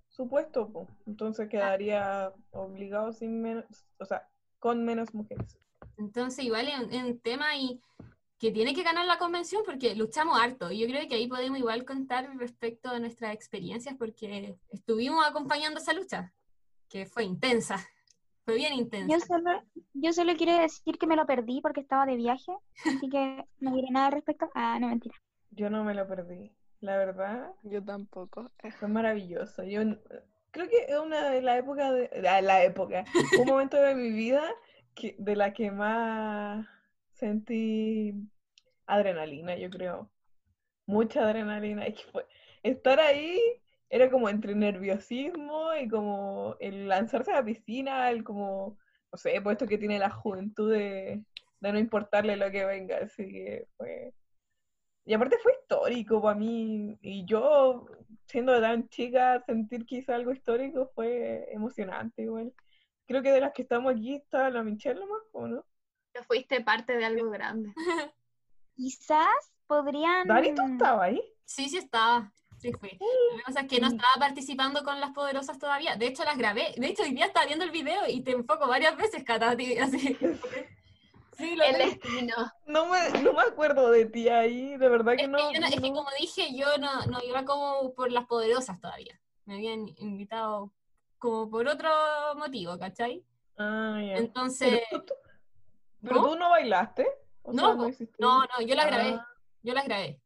su 0.10 0.28
puesto, 0.28 0.88
entonces 1.06 1.48
quedaría 1.48 2.34
obligado 2.50 3.14
sin 3.14 3.40
menos, 3.42 3.66
o 4.00 4.06
sea, 4.06 4.28
con 4.58 4.84
menos 4.84 5.14
mujeres. 5.14 5.60
Entonces, 5.98 6.46
igual 6.46 6.68
es 6.68 6.80
un, 6.80 6.94
es 6.94 7.04
un 7.04 7.20
tema 7.20 7.56
y 7.56 7.80
que 8.44 8.52
tiene 8.52 8.74
que 8.74 8.84
ganar 8.84 9.06
la 9.06 9.18
convención 9.18 9.64
porque 9.66 9.96
luchamos 9.96 10.38
harto. 10.38 10.70
Y 10.70 10.80
yo 10.80 10.88
creo 10.88 11.08
que 11.08 11.16
ahí 11.16 11.28
podemos 11.28 11.58
igual 11.58 11.86
contar 11.86 12.30
respecto 12.38 12.90
a 12.90 13.00
nuestras 13.00 13.34
experiencias 13.34 13.96
porque 13.98 14.58
estuvimos 14.70 15.26
acompañando 15.26 15.80
esa 15.80 15.94
lucha, 15.94 16.34
que 16.90 17.06
fue 17.06 17.24
intensa. 17.24 17.78
Fue 18.44 18.56
bien 18.56 18.74
intensa. 18.74 19.14
Yo 19.16 19.22
solo, 19.22 19.64
yo 19.94 20.12
solo 20.12 20.34
quiero 20.36 20.58
decir 20.60 20.98
que 20.98 21.08
me 21.08 21.16
lo 21.16 21.26
perdí 21.26 21.62
porque 21.62 21.80
estaba 21.80 22.06
de 22.06 22.18
viaje, 22.18 22.52
así 22.86 23.08
que 23.10 23.46
no 23.60 23.74
diré 23.74 23.88
nada 23.92 24.08
al 24.08 24.12
respecto. 24.12 24.50
Ah, 24.54 24.78
no, 24.78 24.90
mentira. 24.90 25.16
Yo 25.52 25.70
no 25.70 25.86
me 25.86 25.94
lo 25.94 26.06
perdí, 26.06 26.52
la 26.82 26.98
verdad, 26.98 27.54
Yo 27.64 27.82
tampoco. 27.82 28.52
fue 28.78 28.90
maravilloso. 28.90 29.64
Yo 29.64 29.80
creo 30.52 30.68
que 30.68 30.86
es 30.90 31.00
una 31.00 31.30
de 31.30 31.42
las 31.42 31.60
épocas, 31.60 31.94
de, 31.94 32.10
la, 32.22 32.42
la 32.42 32.64
época, 32.66 33.06
un 33.40 33.48
momento 33.48 33.78
de 33.78 33.96
mi 33.96 34.12
vida 34.12 34.44
que, 34.96 35.16
de 35.20 35.36
la 35.36 35.54
que 35.54 35.72
más 35.72 36.68
sentí 37.14 38.14
adrenalina, 38.88 39.56
yo 39.58 39.70
creo. 39.70 40.10
Mucha 40.86 41.24
adrenalina. 41.24 41.86
Es 41.86 41.96
que 41.96 42.12
fue, 42.12 42.26
estar 42.64 43.00
ahí 43.00 43.40
era 43.90 44.10
como 44.10 44.30
entre 44.30 44.56
nerviosismo 44.56 45.74
y 45.76 45.88
como 45.88 46.56
el 46.60 46.88
lanzarse 46.88 47.32
a 47.32 47.36
la 47.36 47.46
piscina, 47.46 48.10
el 48.12 48.24
como 48.24 48.78
no 49.14 49.18
sé, 49.18 49.40
puesto 49.42 49.68
que 49.68 49.78
tiene 49.78 50.00
la 50.00 50.10
juventud 50.10 50.74
de, 50.74 51.24
no 51.62 51.78
importarle 51.78 52.36
lo 52.36 52.50
que 52.52 52.66
venga, 52.66 52.98
así 52.98 53.32
que 53.32 53.68
fue... 53.78 54.14
Y 55.06 55.14
aparte 55.14 55.38
fue 55.38 55.54
histórico 55.54 56.22
para 56.22 56.40
mí, 56.40 56.98
y 57.02 57.26
yo, 57.26 57.86
siendo 58.26 58.60
tan 58.60 58.90
chica, 58.90 59.44
sentir 59.46 59.86
que 59.86 59.98
hice 59.98 60.14
algo 60.14 60.32
histórico 60.32 60.92
fue 60.96 61.46
emocionante 61.52 62.24
igual. 62.24 62.54
Creo 63.08 63.22
que 63.22 63.32
de 63.32 63.42
las 63.42 63.54
que 63.54 63.64
estamos 63.64 63.94
aquí 63.94 64.16
está 64.16 64.50
la 64.50 64.64
Michelle 64.64 65.00
nomás, 65.00 65.22
¿o 65.34 65.48
no? 65.48 65.66
Ya 66.14 66.24
fuiste 66.24 66.62
parte 66.62 66.96
de 66.98 67.06
algo 67.06 67.30
grande. 67.30 67.74
Quizás 68.76 69.54
podrían... 69.68 70.28
Dani, 70.28 70.54
¿tú 70.56 70.62
estabas 70.66 71.04
ahí? 71.08 71.22
Sí, 71.46 71.70
sí 71.70 71.78
estaba. 71.78 72.32
Sí 72.60 72.72
fui. 72.74 72.92
Lo 72.92 73.38
que 73.38 73.44
pasa 73.46 73.62
es 73.62 73.68
que 73.68 73.82
no 73.82 73.88
estaba 73.88 74.14
participando 74.20 74.84
con 74.84 75.00
las 75.02 75.12
poderosas 75.12 75.60
todavía. 75.60 75.96
De 75.98 76.08
hecho, 76.08 76.24
las 76.24 76.38
grabé. 76.38 76.74
De 76.78 76.88
hecho, 76.88 77.04
hoy 77.04 77.12
día 77.14 77.26
estaba 77.26 77.46
viendo 77.46 77.66
el 77.66 77.72
video 77.72 78.08
y 78.08 78.22
te 78.22 78.32
enfoco 78.32 78.68
varias 78.68 78.96
veces, 78.96 79.24
Katati, 79.24 79.78
así. 79.78 80.18
Sí, 81.36 81.56
lo 81.56 81.64
El 81.64 81.78
destino. 81.80 82.36
No 82.68 82.86
me, 82.86 83.10
no 83.24 83.34
me 83.34 83.42
acuerdo 83.42 83.90
de 83.90 84.06
ti 84.06 84.30
ahí, 84.30 84.78
de 84.78 84.88
verdad 84.88 85.16
que 85.18 85.24
Es 85.24 85.30
no. 85.30 85.38
que, 85.40 85.56
yo 85.56 85.60
no- 85.60 85.66
es 85.66 85.74
que 85.74 85.90
no- 85.90 85.96
como 85.96 86.10
dije, 86.20 86.56
yo 86.56 86.78
no, 86.78 87.08
no 87.08 87.24
iba 87.24 87.44
como 87.44 87.92
por 87.96 88.12
las 88.12 88.26
poderosas 88.28 88.80
todavía. 88.80 89.20
Me 89.46 89.56
habían 89.56 89.88
invitado 89.98 90.72
como 91.24 91.50
por 91.50 91.66
otro 91.70 91.90
motivo, 92.38 92.78
¿cachai? 92.78 93.24
Ah, 93.58 93.98
ya. 94.06 94.18
Entonces, 94.18 94.82
Pero, 94.90 95.06
tú, 95.06 95.14
pero 96.02 96.16
¿no? 96.18 96.24
tú 96.28 96.36
no 96.36 96.50
bailaste. 96.50 97.08
O 97.44 97.54
No, 97.54 97.88
hiciste- 97.88 98.14
no, 98.20 98.42
no, 98.42 98.66
yo 98.68 98.76
la 98.76 98.86
grabé, 98.86 99.14
Ah, 99.14 99.28
yo 99.62 99.74
las 99.74 99.86
grabé. 99.86 100.20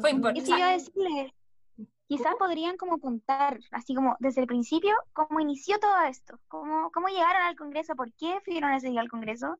Fue 0.00 0.10
Ujú. 0.10 0.16
importante. 0.16 0.50
Iba 0.50 0.68
a 0.68 0.72
decirle. 0.72 1.32
Quizás 2.08 2.34
podrían 2.40 2.76
como 2.76 2.98
contar, 2.98 3.60
así 3.70 3.94
como 3.94 4.16
desde 4.18 4.40
el 4.40 4.48
principio, 4.48 4.96
cómo 5.12 5.38
inició 5.38 5.78
todo 5.78 6.00
esto, 6.02 6.40
cómo, 6.48 6.90
cómo 6.90 7.06
llegaron 7.08 7.42
al 7.42 7.54
Congreso, 7.54 7.94
por 7.94 8.12
qué 8.14 8.40
fueron 8.44 8.72
ese 8.72 8.90
día 8.90 9.00
al 9.00 9.10
Congreso. 9.10 9.58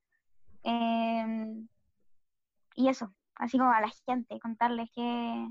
Em, 0.65 1.69
y 2.75 2.89
eso, 2.89 3.15
así 3.37 3.57
como 3.57 3.71
a 3.71 3.81
la 3.81 3.91
gente, 4.05 4.41
contarles 4.41 4.91
qué, 4.93 5.47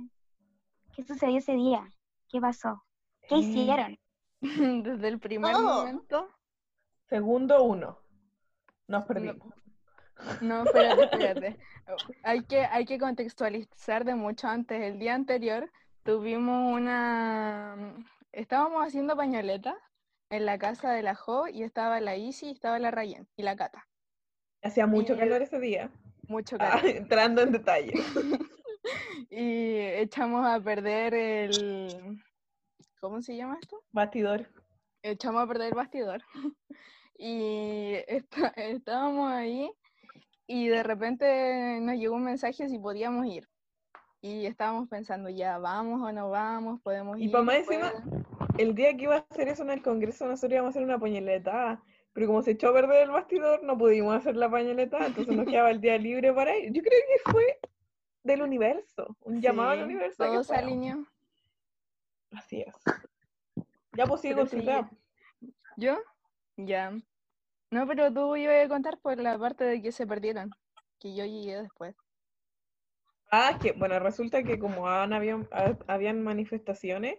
qué 0.93 1.03
sucedió 1.05 1.38
ese 1.38 1.53
día, 1.53 1.88
qué 2.30 2.41
pasó, 2.41 2.84
qué 3.30 3.36
Eh, 3.36 3.39
hicieron. 3.39 3.97
Desde 4.84 5.08
el 5.08 5.20
primer 5.20 5.56
Oh. 5.56 5.62
momento. 5.62 6.30
Segundo 7.10 7.64
uno. 7.64 8.00
Nos 8.88 9.06
perdimos. 9.06 9.54
No, 10.42 10.64
espérate, 10.64 11.04
espérate. 11.12 11.60
Hay 12.24 12.44
que, 12.44 12.66
hay 12.66 12.86
que 12.86 12.98
contextualizar 13.00 14.04
de 14.06 14.16
mucho 14.16 14.48
antes. 14.48 14.82
El 14.82 15.00
día 15.00 15.14
anterior 15.16 15.72
tuvimos 16.04 16.74
una... 16.74 17.96
Estábamos 18.32 18.86
haciendo 18.86 19.16
pañoleta 19.16 19.78
en 20.30 20.46
la 20.46 20.58
casa 20.58 20.92
de 20.92 21.02
la 21.04 21.16
Jo 21.16 21.48
y 21.48 21.64
estaba 21.64 22.00
la 22.02 22.16
Isi, 22.18 22.48
y 22.48 22.52
estaba 22.52 22.78
la 22.80 22.92
Rayen 22.92 23.28
y 23.38 23.44
la 23.44 23.56
Cata. 23.56 23.88
Hacía 24.62 24.86
mucho 24.88 25.18
calor 25.18 25.42
ese 25.42 25.60
día. 25.60 25.90
Mucho 26.28 26.58
Ah, 26.60 26.72
calor. 26.80 26.86
entrando 26.98 27.42
en 27.42 27.52
detalle. 27.54 27.94
Y 29.30 29.78
echamos 29.78 30.46
a 30.46 30.60
perder 30.60 31.14
el... 31.14 32.22
¿Cómo 33.00 33.22
se 33.22 33.36
llama 33.36 33.58
esto? 33.62 33.82
Batidor. 33.91 34.48
echamos 35.04 35.43
a 35.43 35.48
perder 35.48 35.68
el 35.70 35.74
bastidor 35.76 36.22
y 37.18 37.93
está- 38.08 38.54
estábamos 38.56 39.32
ahí 39.32 39.72
y 40.48 40.68
de 40.68 40.84
repente 40.84 41.80
nos 41.82 41.95
llegó 41.95 42.16
un 42.16 42.24
mensaje 42.24 42.68
si 42.70 42.80
podíamos 42.80 43.26
ir. 43.28 43.48
Y 44.22 44.45
estábamos 44.48 44.89
pensando, 44.89 45.30
ya, 45.30 45.58
vamos 45.60 46.02
o 46.02 46.12
no 46.12 46.30
vamos, 46.30 46.82
podemos 46.82 47.20
Y 47.20 47.26
ir. 47.26 47.32
pa' 47.32 47.43
más 47.43 47.58
encima, 47.58 47.93
El 48.58 48.74
día 48.74 48.95
que 48.98 49.04
iba 49.04 49.16
a 49.18 49.26
hacer 49.30 49.48
eso 49.48 49.62
en 49.64 49.70
el 49.70 49.82
Congreso, 49.84 50.26
nosotros 50.26 50.54
íbamos 50.54 50.70
a 50.70 50.72
hacer 50.72 50.84
una 50.84 51.00
pañoleta. 51.00 51.84
Pero 52.14 52.26
como 52.28 52.41
se 52.41 52.52
echó 52.52 52.70
a 52.70 52.74
perder 52.74 53.04
el 53.04 53.12
bastidor, 53.12 53.64
no 53.64 53.78
pudimos 53.78 54.16
hacer 54.16 54.36
la 54.36 54.50
pañoleta. 54.50 55.06
Entonces 55.06 55.36
nos 55.36 55.45
quedaba 55.62 55.70
el 55.70 55.80
día 55.82 55.98
libre 56.00 56.34
para 56.34 56.58
ir. 56.58 56.74
Yo 56.74 56.82
creo 56.82 57.00
que 57.08 57.32
fue 57.32 57.60
del 58.24 58.41
universo. 58.41 59.16
Un 59.22 59.39
llamado 59.39 59.70
al 59.70 59.84
universo. 59.84 60.26
todo 60.26 60.43
se 60.43 60.56
alineó. 60.56 61.06
Así 62.32 62.61
es. 62.61 62.75
Ya 63.93 64.05
pues 64.05 64.21
tu 64.21 64.28
sí, 64.28 64.63
idea. 64.63 64.89
¿Yo? 65.78 65.97
Ya. 66.57 66.91
No, 67.71 67.88
pero 67.88 68.13
tú 68.13 68.36
ibas 68.36 68.65
a 68.65 68.69
contar 68.69 68.99
por 68.99 69.17
la 69.17 69.38
parte 69.38 69.63
de 69.63 69.82
que 69.82 69.91
se 69.91 70.07
perdieron, 70.07 70.51
que 70.99 71.15
yo 71.15 71.25
llegué 71.25 71.61
después. 71.61 71.95
Ah, 73.30 73.51
es 73.51 73.57
que, 73.57 73.71
bueno, 73.73 73.99
resulta 73.99 74.43
que 74.43 74.57
como 74.57 74.88
han, 74.88 75.13
habían, 75.13 75.47
ha- 75.51 75.78
habían 75.88 76.23
manifestaciones, 76.23 77.17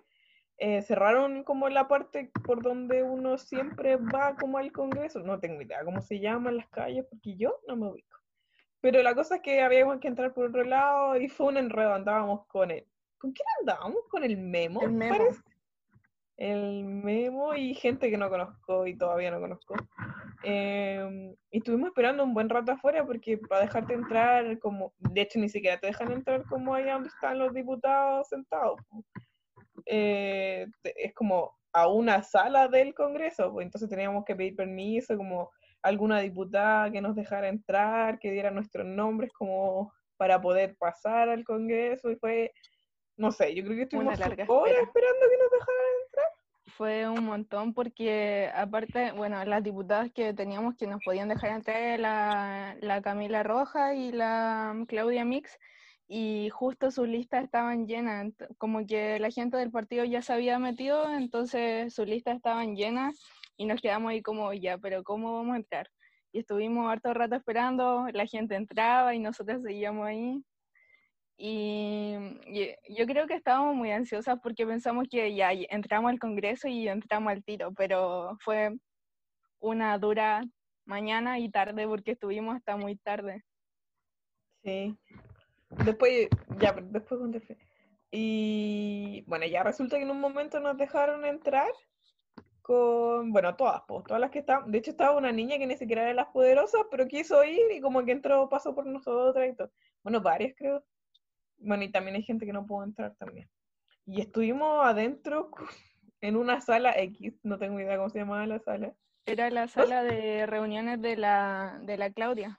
eh, 0.57 0.83
cerraron 0.83 1.45
como 1.45 1.69
la 1.69 1.87
parte 1.87 2.31
por 2.45 2.63
donde 2.63 3.03
uno 3.03 3.39
siempre 3.39 3.97
va 3.97 4.35
como 4.37 4.59
al 4.59 4.73
Congreso. 4.73 5.21
No 5.21 5.39
tengo 5.39 5.61
idea 5.63 5.85
cómo 5.85 6.01
se 6.01 6.19
llaman 6.21 6.57
las 6.57 6.69
calles, 6.69 7.05
porque 7.11 7.37
yo 7.37 7.61
no 7.69 7.77
me 7.77 7.89
ubico. 7.89 8.19
Pero 8.81 9.03
la 9.03 9.15
cosa 9.15 9.37
es 9.37 9.43
que 9.43 9.61
habíamos 9.63 10.01
que 10.01 10.09
entrar 10.09 10.33
por 10.35 10.47
otro 10.47 10.65
lado 10.65 11.17
y 11.17 11.29
fue 11.29 11.47
un 11.49 11.59
enredo. 11.59 11.95
Andábamos 11.95 12.47
con 12.47 12.71
el... 12.71 12.87
¿Con 13.19 13.33
quién 13.33 13.47
andábamos? 13.61 14.03
¿Con 14.11 14.25
el 14.25 14.37
Memo? 14.37 14.83
El 14.83 14.93
Memo. 14.93 15.17
parece? 15.17 15.43
El 16.37 16.85
Memo 16.85 17.55
y 17.55 17.75
gente 17.75 18.11
que 18.11 18.17
no 18.17 18.31
conozco 18.31 18.87
y 18.87 18.97
todavía 18.97 19.31
no 19.31 19.41
conozco. 19.41 19.75
Em, 20.45 21.35
y 21.51 21.59
estuvimos 21.59 21.89
esperando 21.89 22.23
un 22.23 22.33
buen 22.33 22.49
rato 22.49 22.73
afuera 22.73 23.05
porque 23.05 23.39
para 23.39 23.63
dejarte 23.63 23.95
entrar, 23.95 24.59
como, 24.61 24.93
de 24.99 25.23
hecho 25.23 25.41
ni 25.41 25.49
siquiera 25.49 25.79
te 25.79 25.89
dejan 25.89 26.13
entrar 26.13 26.45
como 26.45 26.75
allá 26.75 26.95
donde 26.95 27.09
están 27.09 27.39
los 27.39 27.53
diputados 27.53 28.29
sentados. 28.29 28.81
Eh, 29.87 30.67
es 30.85 31.13
como 31.15 31.59
a 31.73 31.89
una 31.89 32.23
sala 32.23 32.69
del 32.69 32.95
Congreso, 32.95 33.53
pues 33.53 33.65
entonces 33.65 33.91
teníamos 33.91 34.25
que 34.25 34.37
pedir 34.37 34.55
permiso, 34.55 35.17
como 35.17 35.51
alguna 35.83 36.21
diputada 36.21 36.91
que 36.91 37.01
nos 37.01 37.15
dejara 37.17 37.49
entrar, 37.49 38.19
que 38.19 38.31
diera 38.31 38.51
nuestros 38.51 38.87
nombres 38.87 39.33
como 39.33 39.93
para 40.17 40.41
poder 40.41 40.77
pasar 40.77 41.29
al 41.29 41.45
Congreso 41.45 42.11
y 42.11 42.17
fue, 42.17 42.53
no 43.19 43.33
sé, 43.33 43.55
yo 43.55 43.65
creo 43.65 43.77
que 43.77 43.83
estuvimos 43.83 44.19
larga 44.19 44.45
horas 44.49 44.73
espera. 44.73 44.83
esperando 44.87 45.27
que 45.29 45.39
nos 45.39 45.51
dejaran 45.51 46.33
Fue 46.77 47.09
un 47.09 47.25
montón 47.25 47.75
porque 47.75 48.51
aparte, 48.55 49.13
bueno, 49.13 49.45
las 49.45 49.63
diputadas 49.63 50.11
que 50.13 50.33
teníamos 50.33 50.77
que 50.77 50.87
nos 50.87 51.03
podían 51.05 51.29
dejar 51.29 51.51
entrar 51.51 52.01
la, 52.01 52.77
la 52.81 53.03
Camila 53.03 53.43
Roja 53.43 53.95
y 53.95 54.13
la 54.13 54.85
Claudia 54.87 55.25
Mix 55.25 55.59
y 56.07 56.49
justo 56.51 56.91
sus 56.91 57.07
listas 57.07 57.45
estaban 57.45 57.87
llenas, 57.87 58.33
como 58.57 58.87
que 58.87 59.19
la 59.19 59.31
gente 59.31 59.59
del 59.59 59.71
partido 59.71 60.05
ya 60.05 60.23
se 60.23 60.33
había 60.33 60.59
metido, 60.59 61.13
entonces 61.13 61.93
sus 61.93 62.07
listas 62.07 62.37
estaban 62.37 62.77
llenas 62.77 63.23
y 63.59 63.67
nos 63.67 63.81
quedamos 63.83 64.11
ahí 64.11 64.23
como, 64.23 64.55
ya, 64.55 64.79
pero 64.79 65.05
¿cómo 65.05 65.35
vamos 65.35 65.55
a 65.55 65.59
entrar? 65.59 65.91
Y 66.33 66.39
estuvimos 66.41 66.91
harto 66.91 67.13
rato 67.13 67.35
esperando, 67.35 68.07
la 68.13 68.27
gente 68.27 68.55
entraba 68.55 69.15
y 69.15 69.19
nosotros 69.19 69.63
seguíamos 69.63 70.07
ahí. 70.07 70.43
Y, 71.41 72.17
yo 72.89 73.07
creo 73.07 73.29
que 73.29 73.35
estábamos 73.35 73.77
muy 73.77 73.93
ansiosas 73.93 74.41
porque 74.43 74.67
pensamos 74.67 75.07
que 75.09 75.35
ya 75.37 75.53
entramos 75.53 76.11
al 76.11 76.19
Congreso 76.19 76.67
y 76.67 76.89
entramos 76.89 77.31
al 77.33 77.45
tiro, 77.45 77.73
pero 77.75 78.37
fue 78.41 78.77
una 79.61 79.97
dura 79.99 80.43
mañana 80.85 81.39
y 81.39 81.49
tarde 81.49 81.87
porque 81.87 82.13
estuvimos 82.13 82.57
hasta 82.57 82.77
muy 82.77 82.97
tarde. 82.97 83.45
Sí. 84.65 84.97
Después, 85.85 86.29
ya, 86.59 86.73
después 86.73 87.21
contesté. 87.21 87.57
Y 88.11 89.23
bueno, 89.29 89.47
ya 89.47 89.63
resulta 89.63 89.97
que 89.97 90.03
en 90.03 90.11
un 90.11 90.21
momento 90.21 90.59
nos 90.59 90.77
dejaron 90.77 91.25
entrar 91.25 91.71
con, 92.63 93.33
bueno, 93.33 93.55
todas, 93.55 93.83
pues, 93.87 94.05
todas 94.05 94.21
las 94.21 94.31
que 94.31 94.41
estaban. 94.41 94.73
De 94.73 94.79
hecho, 94.79 94.91
estaba 94.91 95.17
una 95.17 95.31
niña 95.31 95.57
que 95.59 95.67
ni 95.67 95.77
siquiera 95.77 96.03
era 96.03 96.11
de 96.11 96.17
las 96.17 96.29
poderosas, 96.29 96.83
pero 96.91 97.07
quiso 97.07 97.45
ir 97.45 97.71
y 97.71 97.81
como 97.81 98.05
que 98.05 98.13
entró, 98.13 98.49
pasó 98.49 98.75
por 98.75 98.87
nosotras 98.87 99.49
y 99.49 99.55
todo. 99.55 99.71
Bueno, 100.03 100.21
varias 100.21 100.55
creo. 100.57 100.83
Bueno, 101.59 101.85
y 101.85 101.91
también 101.91 102.17
hay 102.17 102.23
gente 102.23 102.47
que 102.47 102.53
no 102.53 102.67
pudo 102.67 102.85
entrar 102.85 103.15
también. 103.17 103.49
Y 104.07 104.21
estuvimos 104.21 104.85
adentro 104.85 105.51
en 106.21 106.37
una 106.37 106.61
sala 106.61 106.93
X, 106.99 107.35
no 107.43 107.59
tengo 107.59 107.81
idea 107.81 107.97
cómo 107.97 108.11
se 108.11 108.19
llamaba 108.19 108.47
la 108.47 108.61
sala. 108.61 108.95
Era 109.27 109.51
la 109.51 109.69
sala 109.93 110.03
de 110.03 110.47
reuniones 110.47 111.01
de 111.01 111.17
la, 111.17 111.79
de 111.83 111.97
la 111.97 112.11
Claudia. 112.11 112.59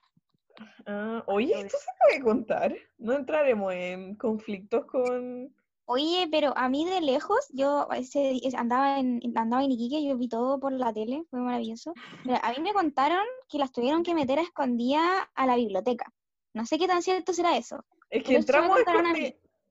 Ah, 0.85 1.23
oye, 1.27 1.53
esto 1.59 1.77
se 1.77 1.91
puede 2.01 2.21
contar. 2.21 2.75
No 2.97 3.13
entraremos 3.13 3.73
en 3.73 4.15
conflictos 4.15 4.85
con 4.85 5.53
Oye, 5.91 6.27
pero 6.29 6.55
a 6.55 6.69
mí 6.69 6.85
de 6.85 7.01
lejos, 7.01 7.47
yo 7.51 7.87
ese, 7.95 8.39
andaba 8.55 8.99
en, 8.99 9.19
andaba 9.35 9.63
en 9.63 9.71
Iquique, 9.71 10.05
yo 10.05 10.15
vi 10.17 10.29
todo 10.29 10.59
por 10.59 10.71
la 10.71 10.93
tele, 10.93 11.23
fue 11.31 11.39
maravilloso. 11.39 11.95
Pero 12.23 12.37
a 12.43 12.51
mí 12.51 12.59
me 12.61 12.73
contaron 12.73 13.25
que 13.47 13.57
las 13.57 13.71
tuvieron 13.71 14.03
que 14.03 14.13
meter 14.13 14.37
a 14.37 14.43
escondidas 14.43 15.27
a 15.33 15.47
la 15.47 15.55
biblioteca. 15.55 16.13
No 16.53 16.67
sé 16.67 16.77
qué 16.77 16.87
tan 16.87 17.01
cierto 17.01 17.33
será 17.33 17.57
eso. 17.57 17.83
Es 18.09 18.23
que 18.23 18.35
entramos 18.35 18.79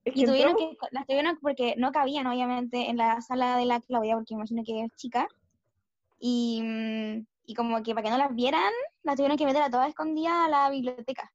Y 0.05 0.25
tuvieron 0.25 0.57
que, 0.57 0.77
las 0.91 1.07
tuvieron 1.07 1.39
porque 1.41 1.75
no 1.77 1.93
cabían, 1.93 2.27
obviamente, 2.27 2.89
en 2.89 2.97
la 2.97 3.21
sala 3.21 3.57
de 3.57 3.67
la 3.67 3.81
Claudia, 3.81 4.15
porque 4.15 4.35
imagino 4.35 4.63
que 4.65 4.85
es 4.85 4.95
chica. 4.97 5.29
Y, 6.19 6.61
mm, 6.63 7.27
y 7.47 7.55
como 7.55 7.83
que 7.83 7.95
para 7.95 8.05
que 8.05 8.11
no 8.11 8.19
las 8.19 8.35
vieran, 8.35 8.73
las 9.03 9.17
tuvieron 9.17 9.37
que 9.37 9.45
meter 9.45 9.63
a 9.63 9.71
todas 9.71 9.89
escondidas 9.89 10.33
a 10.35 10.49
la 10.49 10.71
biblioteca. 10.71 11.33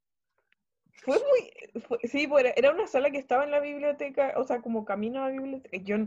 Fue 1.04 1.18
muy, 1.20 1.82
fue- 1.82 2.00
sí, 2.04 2.28
pues, 2.28 2.46
era- 2.56 2.72
una 2.72 2.88
sala 2.88 3.12
que 3.12 3.18
estaba 3.18 3.44
en 3.44 3.52
la 3.52 3.60
biblioteca, 3.60 4.34
o 4.38 4.44
sea, 4.46 4.62
como 4.62 4.86
camino 4.86 5.24
a 5.24 5.30
la 5.30 5.32
biblioteca. 5.34 5.78
Yo 5.84 5.98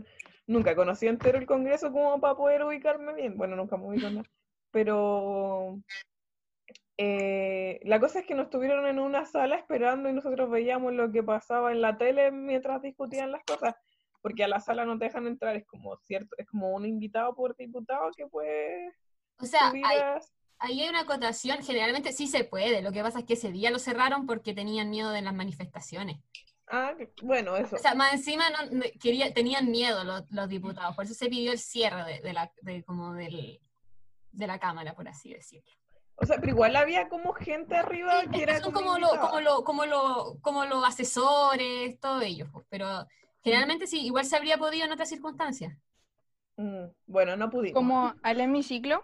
nunca 0.47 0.75
conocí 0.75 1.07
entero 1.07 1.37
el 1.37 1.45
Congreso 1.45 1.91
como 1.91 2.19
para 2.19 2.35
poder 2.35 2.63
ubicarme 2.63 3.13
bien. 3.13 3.37
Bueno, 3.37 3.55
nunca 3.55 3.77
me 3.77 3.85
ubico 3.85 4.09
nada. 4.09 4.25
pero 4.71 5.79
eh, 6.97 7.79
la 7.83 7.99
cosa 7.99 8.19
es 8.19 8.25
que 8.25 8.33
nos 8.33 8.45
estuvieron 8.45 8.87
en 8.87 8.97
una 8.97 9.25
sala 9.25 9.55
esperando 9.55 10.09
y 10.09 10.13
nosotros 10.13 10.49
veíamos 10.49 10.93
lo 10.93 11.11
que 11.11 11.21
pasaba 11.21 11.71
en 11.71 11.81
la 11.81 11.97
tele 11.97 12.31
mientras 12.31 12.81
discutían 12.81 13.31
las 13.31 13.43
cosas, 13.43 13.75
porque 14.21 14.43
a 14.43 14.47
la 14.47 14.59
sala 14.59 14.83
no 14.83 14.97
te 14.97 15.05
dejan 15.05 15.27
entrar, 15.27 15.55
es 15.55 15.65
como 15.67 15.95
cierto, 15.97 16.35
es 16.37 16.47
como 16.47 16.71
un 16.71 16.85
invitado 16.85 17.35
por 17.35 17.55
diputado 17.55 18.09
que 18.15 18.25
puede... 18.25 18.93
O 19.39 19.45
sea, 19.45 19.69
hay, 19.69 19.83
ahí 20.57 20.81
hay 20.81 20.89
una 20.89 21.01
acotación, 21.01 21.63
generalmente 21.63 22.13
sí 22.13 22.25
se 22.25 22.43
puede, 22.43 22.81
lo 22.81 22.91
que 22.91 23.03
pasa 23.03 23.19
es 23.19 23.25
que 23.25 23.33
ese 23.33 23.51
día 23.51 23.69
lo 23.69 23.77
cerraron 23.77 24.25
porque 24.25 24.55
tenían 24.55 24.89
miedo 24.89 25.11
de 25.11 25.21
las 25.21 25.35
manifestaciones. 25.35 26.17
Ah, 26.69 26.95
bueno, 27.21 27.55
eso. 27.55 27.75
O 27.75 27.79
sea, 27.79 27.93
más 27.93 28.13
encima 28.13 28.49
no, 28.49 28.81
quería, 28.99 29.33
tenían 29.33 29.69
miedo 29.69 30.03
los, 30.03 30.29
los, 30.31 30.49
diputados, 30.49 30.95
por 30.95 31.05
eso 31.05 31.13
se 31.13 31.29
pidió 31.29 31.51
el 31.51 31.59
cierre 31.59 32.03
de, 32.03 32.21
de 32.21 32.33
la, 32.33 32.51
de, 32.61 32.83
como 32.83 33.13
del, 33.13 33.61
de 34.31 34.47
la 34.47 34.59
Cámara, 34.59 34.95
por 34.95 35.07
así 35.07 35.31
decirlo. 35.31 35.71
O 36.19 36.25
sea, 36.25 36.37
pero 36.39 36.51
igual 36.51 36.75
había 36.75 37.09
como 37.09 37.33
gente 37.33 37.75
arriba 37.75 38.23
que 38.31 38.41
era 38.41 38.59
son 38.59 38.71
como, 38.71 38.97
lo, 38.97 39.09
como, 39.19 39.39
lo, 39.39 39.63
como, 39.63 39.85
lo, 39.85 40.37
como 40.41 40.65
los 40.65 40.83
asesores, 40.83 41.99
todo 41.99 42.21
ellos, 42.21 42.49
pues, 42.51 42.65
pero 42.69 43.05
generalmente 43.43 43.87
sí, 43.87 44.05
igual 44.05 44.25
se 44.25 44.35
habría 44.35 44.57
podido 44.57 44.85
en 44.85 44.91
otras 44.91 45.09
circunstancias. 45.09 45.77
Mm, 46.57 46.85
bueno, 47.05 47.37
no 47.37 47.49
pudimos. 47.49 47.75
Como 47.75 48.13
al 48.23 48.41
hemiciclo. 48.41 49.03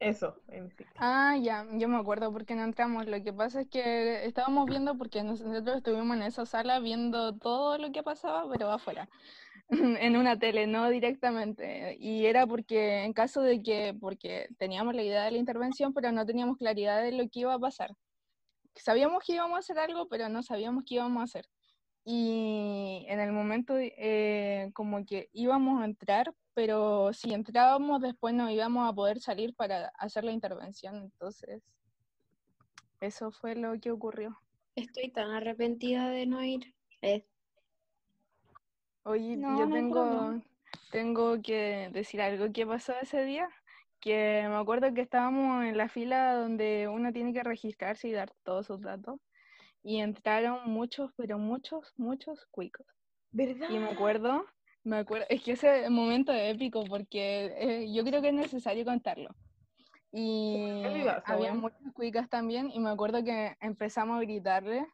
Eso, 0.00 0.34
Ah, 0.96 1.36
ya, 1.40 1.64
yo 1.74 1.86
me 1.86 1.96
acuerdo 1.96 2.32
porque 2.32 2.56
no 2.56 2.64
entramos. 2.64 3.06
Lo 3.06 3.22
que 3.22 3.32
pasa 3.32 3.60
es 3.60 3.68
que 3.68 4.24
estábamos 4.26 4.66
viendo, 4.68 4.98
porque 4.98 5.22
nosotros 5.22 5.76
estuvimos 5.76 6.16
en 6.16 6.24
esa 6.24 6.44
sala 6.44 6.80
viendo 6.80 7.36
todo 7.36 7.78
lo 7.78 7.92
que 7.92 8.02
pasaba, 8.02 8.50
pero 8.50 8.68
afuera, 8.72 9.08
en 9.70 10.16
una 10.16 10.38
tele, 10.38 10.66
no 10.66 10.88
directamente. 10.90 11.96
Y 11.98 12.26
era 12.26 12.46
porque, 12.46 13.04
en 13.04 13.12
caso 13.12 13.42
de 13.42 13.62
que, 13.62 13.94
porque 13.98 14.48
teníamos 14.58 14.94
la 14.94 15.02
idea 15.02 15.24
de 15.24 15.32
la 15.32 15.38
intervención, 15.38 15.92
pero 15.92 16.12
no 16.12 16.26
teníamos 16.26 16.58
claridad 16.58 17.02
de 17.02 17.12
lo 17.12 17.28
que 17.28 17.40
iba 17.40 17.54
a 17.54 17.58
pasar. 17.58 17.90
Sabíamos 18.74 19.22
que 19.24 19.34
íbamos 19.34 19.56
a 19.56 19.60
hacer 19.60 19.78
algo, 19.78 20.08
pero 20.08 20.28
no 20.28 20.42
sabíamos 20.42 20.84
qué 20.86 20.96
íbamos 20.96 21.20
a 21.20 21.24
hacer. 21.24 21.46
Y 22.04 23.04
en 23.08 23.20
el 23.20 23.32
momento, 23.32 23.74
eh, 23.78 24.70
como 24.74 25.04
que 25.04 25.28
íbamos 25.32 25.80
a 25.80 25.84
entrar, 25.84 26.34
pero 26.54 27.12
si 27.12 27.32
entrábamos 27.32 28.00
después 28.00 28.34
no 28.34 28.50
íbamos 28.50 28.88
a 28.88 28.94
poder 28.94 29.20
salir 29.20 29.54
para 29.54 29.88
hacer 29.98 30.24
la 30.24 30.32
intervención, 30.32 30.96
entonces 30.96 31.62
eso 33.00 33.30
fue 33.30 33.54
lo 33.54 33.78
que 33.80 33.90
ocurrió. 33.90 34.38
Estoy 34.74 35.10
tan 35.10 35.30
arrepentida 35.30 36.08
de 36.08 36.26
no 36.26 36.42
ir. 36.42 36.74
Oye, 39.04 39.38
yo 39.40 39.68
tengo, 39.70 40.40
tengo 40.90 41.42
que 41.42 41.90
decir 41.92 42.20
algo 42.20 42.52
que 42.52 42.66
pasó 42.66 42.92
ese 43.00 43.24
día, 43.24 43.48
que 44.00 44.44
me 44.48 44.56
acuerdo 44.56 44.94
que 44.94 45.00
estábamos 45.00 45.64
en 45.64 45.76
la 45.76 45.88
fila 45.88 46.34
donde 46.34 46.88
uno 46.88 47.12
tiene 47.12 47.32
que 47.32 47.42
registrarse 47.42 48.08
y 48.08 48.12
dar 48.12 48.32
todos 48.44 48.66
sus 48.66 48.80
datos, 48.80 49.20
y 49.82 49.98
entraron 49.98 50.70
muchos, 50.70 51.10
pero 51.16 51.38
muchos, 51.38 51.92
muchos 51.96 52.46
cuicos. 52.50 52.86
¿Verdad? 53.32 53.68
Y 53.70 53.78
me 53.78 53.88
acuerdo 53.90 54.44
me 54.84 54.96
acuerdo, 54.96 55.26
es 55.28 55.42
que 55.42 55.52
ese 55.52 55.88
momento 55.90 56.32
es 56.32 56.54
épico 56.54 56.84
porque 56.84 57.54
eh, 57.56 57.92
yo 57.92 58.04
creo 58.04 58.20
que 58.20 58.28
es 58.28 58.34
necesario 58.34 58.84
contarlo. 58.84 59.30
Y 60.10 60.58
había 61.24 61.54
muchas 61.54 61.92
cuicas 61.94 62.28
también 62.28 62.70
y 62.70 62.80
me 62.80 62.90
acuerdo 62.90 63.22
que 63.24 63.56
empezamos 63.60 64.18
a 64.18 64.20
gritarle, 64.20 64.86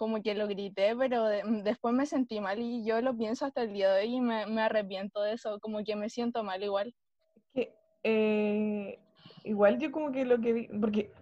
como 0.00 0.22
que 0.22 0.34
lo 0.34 0.48
grité, 0.48 0.96
pero 0.96 1.26
mm, 1.44 1.62
después 1.62 1.92
me 1.92 2.06
sentí 2.06 2.40
mal 2.40 2.58
y 2.58 2.86
yo 2.86 3.02
lo 3.02 3.14
pienso 3.14 3.44
hasta 3.44 3.64
el 3.64 3.74
día 3.74 3.92
de 3.92 4.00
hoy 4.00 4.14
y 4.16 4.20
me, 4.22 4.62
arrepiento 4.62 5.20
de 5.20 5.34
eso, 5.34 5.60
como 5.60 5.84
que 5.84 5.94
me 5.94 6.08
siento 6.08 6.42
mal 6.42 6.62
igual. 6.62 6.94
Eh, 8.02 8.98
igual 9.44 9.78
yo 9.78 9.92
como 9.92 10.10
que 10.10 10.24
lo 10.24 10.40
que 10.40 10.54
vi, 10.54 10.68
porque 10.68 11.12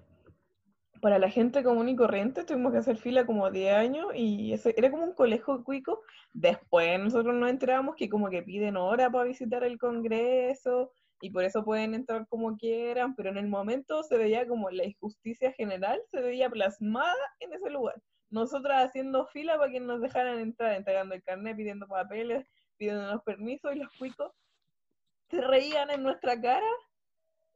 para 1.02 1.18
la 1.18 1.28
gente 1.28 1.64
común 1.64 1.88
y 1.88 1.96
corriente 1.96 2.44
tuvimos 2.44 2.70
que 2.70 2.78
hacer 2.78 2.98
fila 2.98 3.26
como 3.26 3.50
10 3.50 3.74
años 3.74 4.06
y 4.14 4.52
ese 4.52 4.72
era 4.76 4.92
como 4.92 5.02
un 5.06 5.14
colegio 5.14 5.64
cuico. 5.64 6.02
Después 6.32 7.00
nosotros 7.00 7.34
nos 7.34 7.50
enteramos 7.50 7.96
que 7.96 8.08
como 8.08 8.30
que 8.30 8.44
piden 8.44 8.76
hora 8.76 9.10
para 9.10 9.24
visitar 9.24 9.64
el 9.64 9.76
Congreso 9.76 10.92
y 11.20 11.30
por 11.30 11.42
eso 11.42 11.64
pueden 11.64 11.94
entrar 11.94 12.28
como 12.28 12.56
quieran, 12.56 13.16
pero 13.16 13.30
en 13.30 13.38
el 13.38 13.48
momento 13.48 14.04
se 14.04 14.16
veía 14.16 14.46
como 14.46 14.70
la 14.70 14.84
injusticia 14.84 15.50
general, 15.50 16.00
se 16.12 16.20
veía 16.20 16.48
plasmada 16.48 17.16
en 17.40 17.52
ese 17.54 17.70
lugar. 17.70 18.00
Nosotras 18.30 18.84
haciendo 18.84 19.26
fila 19.26 19.56
para 19.56 19.70
que 19.70 19.80
nos 19.80 20.00
dejaran 20.00 20.38
entrar, 20.38 20.74
entregando 20.74 21.14
el 21.14 21.22
carnet, 21.22 21.56
pidiendo 21.56 21.86
papeles, 21.86 22.46
pidiendo 22.76 23.12
los 23.12 23.22
permisos 23.22 23.74
y 23.74 23.78
los 23.78 23.92
cuicos 23.98 24.32
se 25.30 25.40
reían 25.40 25.90
en 25.90 26.02
nuestra 26.02 26.40
cara 26.40 26.66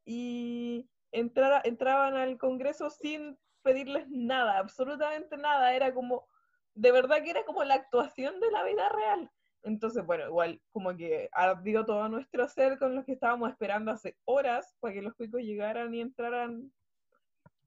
y 0.04 0.88
entraban 1.10 2.16
al 2.16 2.38
Congreso 2.38 2.90
sin 2.90 3.38
pedirles 3.62 4.08
nada, 4.08 4.58
absolutamente 4.58 5.36
nada, 5.36 5.74
era 5.74 5.94
como, 5.94 6.26
de 6.74 6.92
verdad 6.92 7.22
que 7.22 7.30
era 7.30 7.44
como 7.44 7.64
la 7.64 7.74
actuación 7.74 8.40
de 8.40 8.50
la 8.50 8.64
vida 8.64 8.88
real. 8.88 9.30
Entonces, 9.62 10.04
bueno, 10.04 10.26
igual 10.26 10.60
como 10.72 10.96
que 10.96 11.28
ardió 11.32 11.84
todo 11.86 12.08
nuestro 12.08 12.48
ser 12.48 12.78
con 12.78 12.96
los 12.96 13.04
que 13.04 13.12
estábamos 13.12 13.50
esperando 13.50 13.92
hace 13.92 14.16
horas 14.24 14.74
para 14.80 14.94
que 14.94 15.02
los 15.02 15.14
cuicos 15.14 15.40
llegaran 15.42 15.94
y 15.94 16.00
entraran 16.00 16.72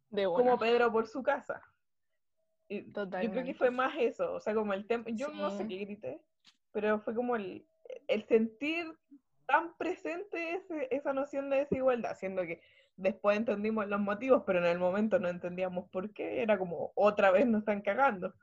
de 0.09 0.25
como 0.25 0.59
Pedro 0.59 0.91
por 0.91 1.07
su 1.07 1.23
casa. 1.23 1.61
Y 2.67 2.91
yo 2.91 3.09
creo 3.09 3.43
que 3.43 3.53
fue 3.53 3.71
más 3.71 3.93
eso, 3.97 4.33
o 4.33 4.39
sea, 4.39 4.53
como 4.55 4.73
el 4.73 4.87
tema, 4.87 5.05
yo 5.09 5.29
no 5.29 5.51
sé 5.51 5.67
qué 5.67 5.77
grité, 5.77 6.21
pero 6.71 6.99
fue 6.99 7.13
como 7.13 7.35
el, 7.35 7.65
el 8.07 8.25
sentir 8.25 8.85
tan 9.45 9.75
presente 9.77 10.55
ese, 10.55 10.87
esa 10.89 11.13
noción 11.13 11.49
de 11.49 11.57
desigualdad, 11.57 12.17
siendo 12.17 12.41
que 12.43 12.61
después 12.97 13.37
entendimos 13.37 13.87
los 13.87 13.99
motivos, 13.99 14.43
pero 14.45 14.59
en 14.59 14.65
el 14.65 14.79
momento 14.79 15.19
no 15.19 15.29
entendíamos 15.29 15.87
por 15.89 16.11
qué, 16.11 16.41
era 16.41 16.57
como 16.57 16.91
otra 16.95 17.31
vez 17.31 17.45
nos 17.45 17.59
están 17.59 17.81
cagando. 17.81 18.33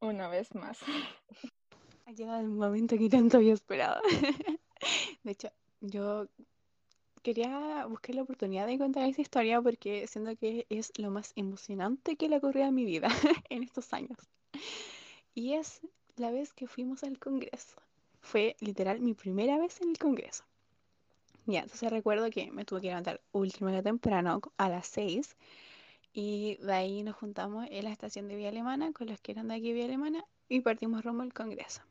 Una 0.00 0.28
vez 0.28 0.54
más. 0.54 0.78
Ha 2.06 2.12
llegado 2.12 2.40
el 2.40 2.48
momento 2.48 2.98
que 2.98 3.08
tanto 3.08 3.36
había 3.36 3.52
esperado. 3.52 4.02
De 5.22 5.30
hecho, 5.30 5.48
yo 5.80 6.26
quería 7.22 7.86
buscar 7.86 8.14
la 8.14 8.22
oportunidad 8.22 8.66
de 8.66 8.78
contar 8.78 9.08
esa 9.08 9.20
historia 9.22 9.60
porque 9.60 10.06
siento 10.06 10.36
que 10.36 10.66
es 10.70 10.92
lo 10.98 11.10
más 11.10 11.32
emocionante 11.36 12.16
que 12.16 12.28
le 12.28 12.36
ocurrió 12.36 12.66
a 12.66 12.70
mi 12.70 12.84
vida 12.84 13.08
en 13.50 13.62
estos 13.62 13.92
años. 13.92 14.18
Y 15.34 15.54
es 15.54 15.80
la 16.16 16.30
vez 16.30 16.52
que 16.52 16.66
fuimos 16.66 17.02
al 17.04 17.18
Congreso. 17.18 17.76
Fue 18.20 18.56
literal 18.60 19.00
mi 19.00 19.14
primera 19.14 19.58
vez 19.58 19.80
en 19.80 19.90
el 19.90 19.98
Congreso. 19.98 20.44
Ya, 21.46 21.60
entonces 21.60 21.90
recuerdo 21.90 22.30
que 22.30 22.50
me 22.52 22.64
tuve 22.64 22.82
que 22.82 22.88
levantar 22.88 23.20
último 23.32 23.70
temprano 23.82 24.40
a 24.56 24.68
las 24.68 24.86
6 24.88 25.36
y 26.12 26.56
de 26.56 26.72
ahí 26.72 27.02
nos 27.02 27.16
juntamos 27.16 27.66
en 27.70 27.84
la 27.84 27.92
estación 27.92 28.28
de 28.28 28.36
Vía 28.36 28.48
Alemana 28.50 28.92
con 28.92 29.08
los 29.08 29.20
que 29.20 29.32
eran 29.32 29.48
de 29.48 29.54
aquí 29.54 29.72
Vía 29.72 29.86
Alemana 29.86 30.24
y 30.48 30.60
partimos 30.60 31.04
rumbo 31.04 31.22
al 31.22 31.32
Congreso. 31.32 31.82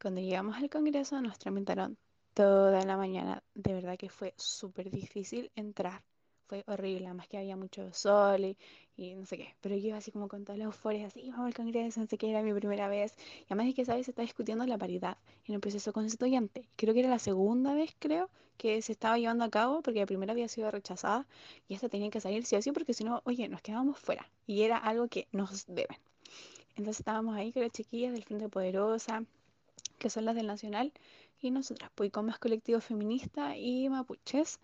Cuando 0.00 0.20
llegamos 0.20 0.56
al 0.56 0.68
Congreso 0.68 1.20
nos 1.20 1.38
tramitaron 1.38 1.96
toda 2.34 2.84
la 2.84 2.96
mañana. 2.96 3.42
De 3.54 3.72
verdad 3.72 3.96
que 3.96 4.08
fue 4.08 4.34
súper 4.36 4.90
difícil 4.90 5.50
entrar 5.56 6.02
fue 6.46 6.62
horrible, 6.66 7.06
además 7.06 7.28
que 7.28 7.38
había 7.38 7.56
mucho 7.56 7.92
sol 7.92 8.56
y, 8.96 9.14
no 9.14 9.26
sé 9.26 9.36
qué, 9.38 9.54
pero 9.60 9.76
yo 9.76 9.88
iba 9.88 9.96
así 9.96 10.12
como 10.12 10.28
con 10.28 10.44
toda 10.44 10.58
la 10.58 10.64
euforia, 10.64 11.06
así, 11.06 11.22
vamos 11.30 11.46
al 11.46 11.54
Congreso, 11.54 12.00
no 12.00 12.06
sé 12.06 12.18
qué, 12.18 12.30
era 12.30 12.42
mi 12.42 12.52
primera 12.52 12.88
vez, 12.88 13.14
y 13.40 13.44
además 13.46 13.66
de 13.66 13.74
que, 13.74 13.84
¿sabes? 13.84 14.06
Se 14.06 14.12
está 14.12 14.22
discutiendo 14.22 14.66
la 14.66 14.78
paridad 14.78 15.16
en 15.46 15.54
el 15.54 15.60
proceso 15.60 15.92
constituyente, 15.92 16.68
creo 16.76 16.94
que 16.94 17.00
era 17.00 17.08
la 17.08 17.18
segunda 17.18 17.74
vez, 17.74 17.94
creo, 17.98 18.30
que 18.56 18.80
se 18.82 18.92
estaba 18.92 19.18
llevando 19.18 19.44
a 19.44 19.50
cabo, 19.50 19.82
porque 19.82 20.00
la 20.00 20.06
primera 20.06 20.32
había 20.32 20.48
sido 20.48 20.70
rechazada, 20.70 21.26
y 21.68 21.74
esta 21.74 21.88
tenía 21.88 22.10
que 22.10 22.20
salir 22.20 22.44
sí 22.44 22.56
o 22.56 22.62
sí, 22.62 22.72
porque 22.72 22.94
si 22.94 23.04
no, 23.04 23.22
oye, 23.24 23.48
nos 23.48 23.62
quedábamos 23.62 23.98
fuera, 23.98 24.30
y 24.46 24.62
era 24.62 24.76
algo 24.78 25.08
que 25.08 25.26
nos 25.32 25.66
deben. 25.66 25.96
Entonces 26.76 27.00
estábamos 27.00 27.36
ahí 27.36 27.52
con 27.52 27.62
las 27.62 27.72
chiquillas 27.72 28.12
del 28.12 28.24
Frente 28.24 28.48
Poderosa, 28.48 29.24
que 29.98 30.10
son 30.10 30.24
las 30.24 30.34
del 30.34 30.46
Nacional, 30.46 30.92
y 31.40 31.50
nosotras, 31.50 31.90
pues 31.94 32.10
más 32.22 32.38
colectivos 32.38 32.84
feministas 32.84 33.54
y 33.56 33.88
mapuches, 33.88 34.60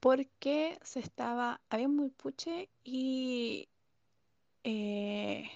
porque 0.00 0.78
se 0.82 1.00
estaba, 1.00 1.60
había 1.70 1.88
muy 1.88 2.10
puche 2.10 2.68
y 2.84 3.68
eh, 4.64 5.50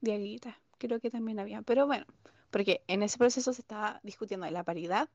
Diaguita, 0.00 0.58
creo 0.78 1.00
que 1.00 1.10
también 1.10 1.38
había, 1.40 1.62
pero 1.62 1.86
bueno, 1.86 2.06
porque 2.50 2.82
en 2.88 3.02
ese 3.02 3.18
proceso 3.18 3.52
se 3.52 3.62
estaba 3.62 4.00
discutiendo 4.02 4.48
la 4.50 4.64
paridad 4.64 5.08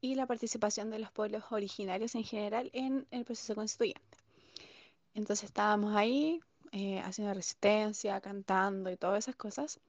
y 0.00 0.14
la 0.14 0.26
participación 0.26 0.90
de 0.90 0.98
los 0.98 1.10
pueblos 1.12 1.44
originarios 1.50 2.14
en 2.14 2.24
general 2.24 2.70
en 2.72 3.06
el 3.10 3.24
proceso 3.24 3.54
constituyente. 3.54 4.18
Entonces 5.14 5.44
estábamos 5.44 5.96
ahí 5.96 6.40
eh, 6.72 7.00
haciendo 7.00 7.34
resistencia, 7.34 8.20
cantando 8.20 8.90
y 8.90 8.96
todas 8.96 9.24
esas 9.24 9.36
cosas, 9.36 9.80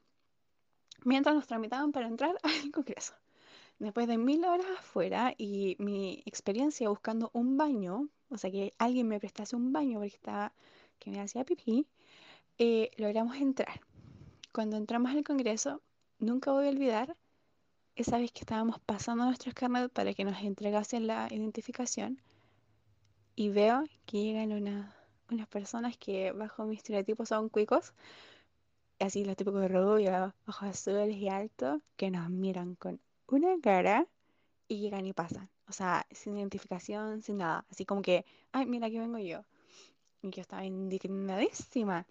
mientras 1.03 1.35
nos 1.35 1.47
tramitaban 1.47 1.91
para 1.91 2.07
entrar 2.07 2.37
al 2.43 2.71
Congreso 2.71 3.13
después 3.79 4.07
de 4.07 4.17
mil 4.17 4.45
horas 4.45 4.67
afuera 4.77 5.33
y 5.37 5.75
mi 5.79 6.21
experiencia 6.25 6.89
buscando 6.89 7.31
un 7.33 7.57
baño, 7.57 8.09
o 8.29 8.37
sea, 8.37 8.51
que 8.51 8.73
alguien 8.77 9.07
me 9.07 9.19
prestase 9.19 9.55
un 9.55 9.71
baño 9.73 9.99
porque 9.99 10.15
estaba, 10.15 10.53
que 10.99 11.11
me 11.11 11.19
hacía 11.21 11.45
pipí, 11.45 11.87
eh, 12.57 12.91
logramos 12.97 13.37
entrar. 13.37 13.81
Cuando 14.51 14.77
entramos 14.77 15.11
al 15.11 15.23
Congreso, 15.23 15.81
nunca 16.19 16.51
voy 16.51 16.67
a 16.67 16.69
olvidar 16.69 17.15
esa 17.95 18.17
vez 18.17 18.31
que 18.31 18.41
estábamos 18.41 18.79
pasando 18.79 19.25
nuestros 19.25 19.53
carnet 19.53 19.91
para 19.91 20.13
que 20.13 20.23
nos 20.23 20.41
entregasen 20.41 21.07
la 21.07 21.27
identificación, 21.31 22.21
y 23.35 23.49
veo 23.49 23.83
que 24.05 24.21
llegan 24.23 24.51
una- 24.51 24.93
unas 25.31 25.47
personas 25.47 25.97
que 25.97 26.33
bajo 26.33 26.65
mi 26.65 26.75
estereotipo 26.75 27.25
son 27.25 27.47
cuicos, 27.47 27.93
así 28.99 29.23
los 29.23 29.37
típicos 29.37 29.71
rubios, 29.71 30.33
ojos 30.45 30.63
azules 30.69 31.15
y 31.15 31.29
altos, 31.29 31.81
que 31.95 32.11
nos 32.11 32.29
miran 32.29 32.75
con 32.75 32.99
una 33.31 33.59
cara 33.61 34.07
y 34.67 34.79
llegan 34.79 35.05
y 35.05 35.13
pasan. 35.13 35.49
O 35.67 35.73
sea, 35.73 36.05
sin 36.11 36.37
identificación, 36.37 37.21
sin 37.21 37.37
nada. 37.37 37.65
Así 37.69 37.85
como 37.85 38.01
que, 38.01 38.25
ay, 38.51 38.65
mira, 38.65 38.87
aquí 38.87 38.99
vengo 38.99 39.19
yo. 39.19 39.43
Y 40.21 40.31
yo 40.31 40.41
estaba 40.41 40.65
indignadísima. 40.65 42.05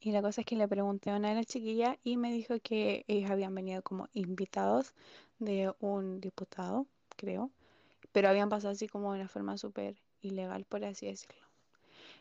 Y 0.00 0.12
la 0.12 0.22
cosa 0.22 0.40
es 0.42 0.46
que 0.46 0.56
le 0.56 0.68
pregunté 0.68 1.10
a 1.10 1.16
una 1.16 1.30
de 1.30 1.34
las 1.36 1.46
chiquillas 1.46 1.98
y 2.02 2.16
me 2.16 2.32
dijo 2.32 2.54
que 2.60 3.04
ellos 3.08 3.30
habían 3.30 3.54
venido 3.54 3.82
como 3.82 4.08
invitados 4.14 4.94
de 5.38 5.72
un 5.80 6.20
diputado, 6.20 6.86
creo, 7.16 7.50
pero 8.12 8.28
habían 8.28 8.48
pasado 8.48 8.72
así 8.72 8.88
como 8.88 9.12
de 9.12 9.20
una 9.20 9.28
forma 9.28 9.58
súper 9.58 9.96
ilegal, 10.22 10.64
por 10.66 10.84
así 10.84 11.06
decirlo. 11.06 11.46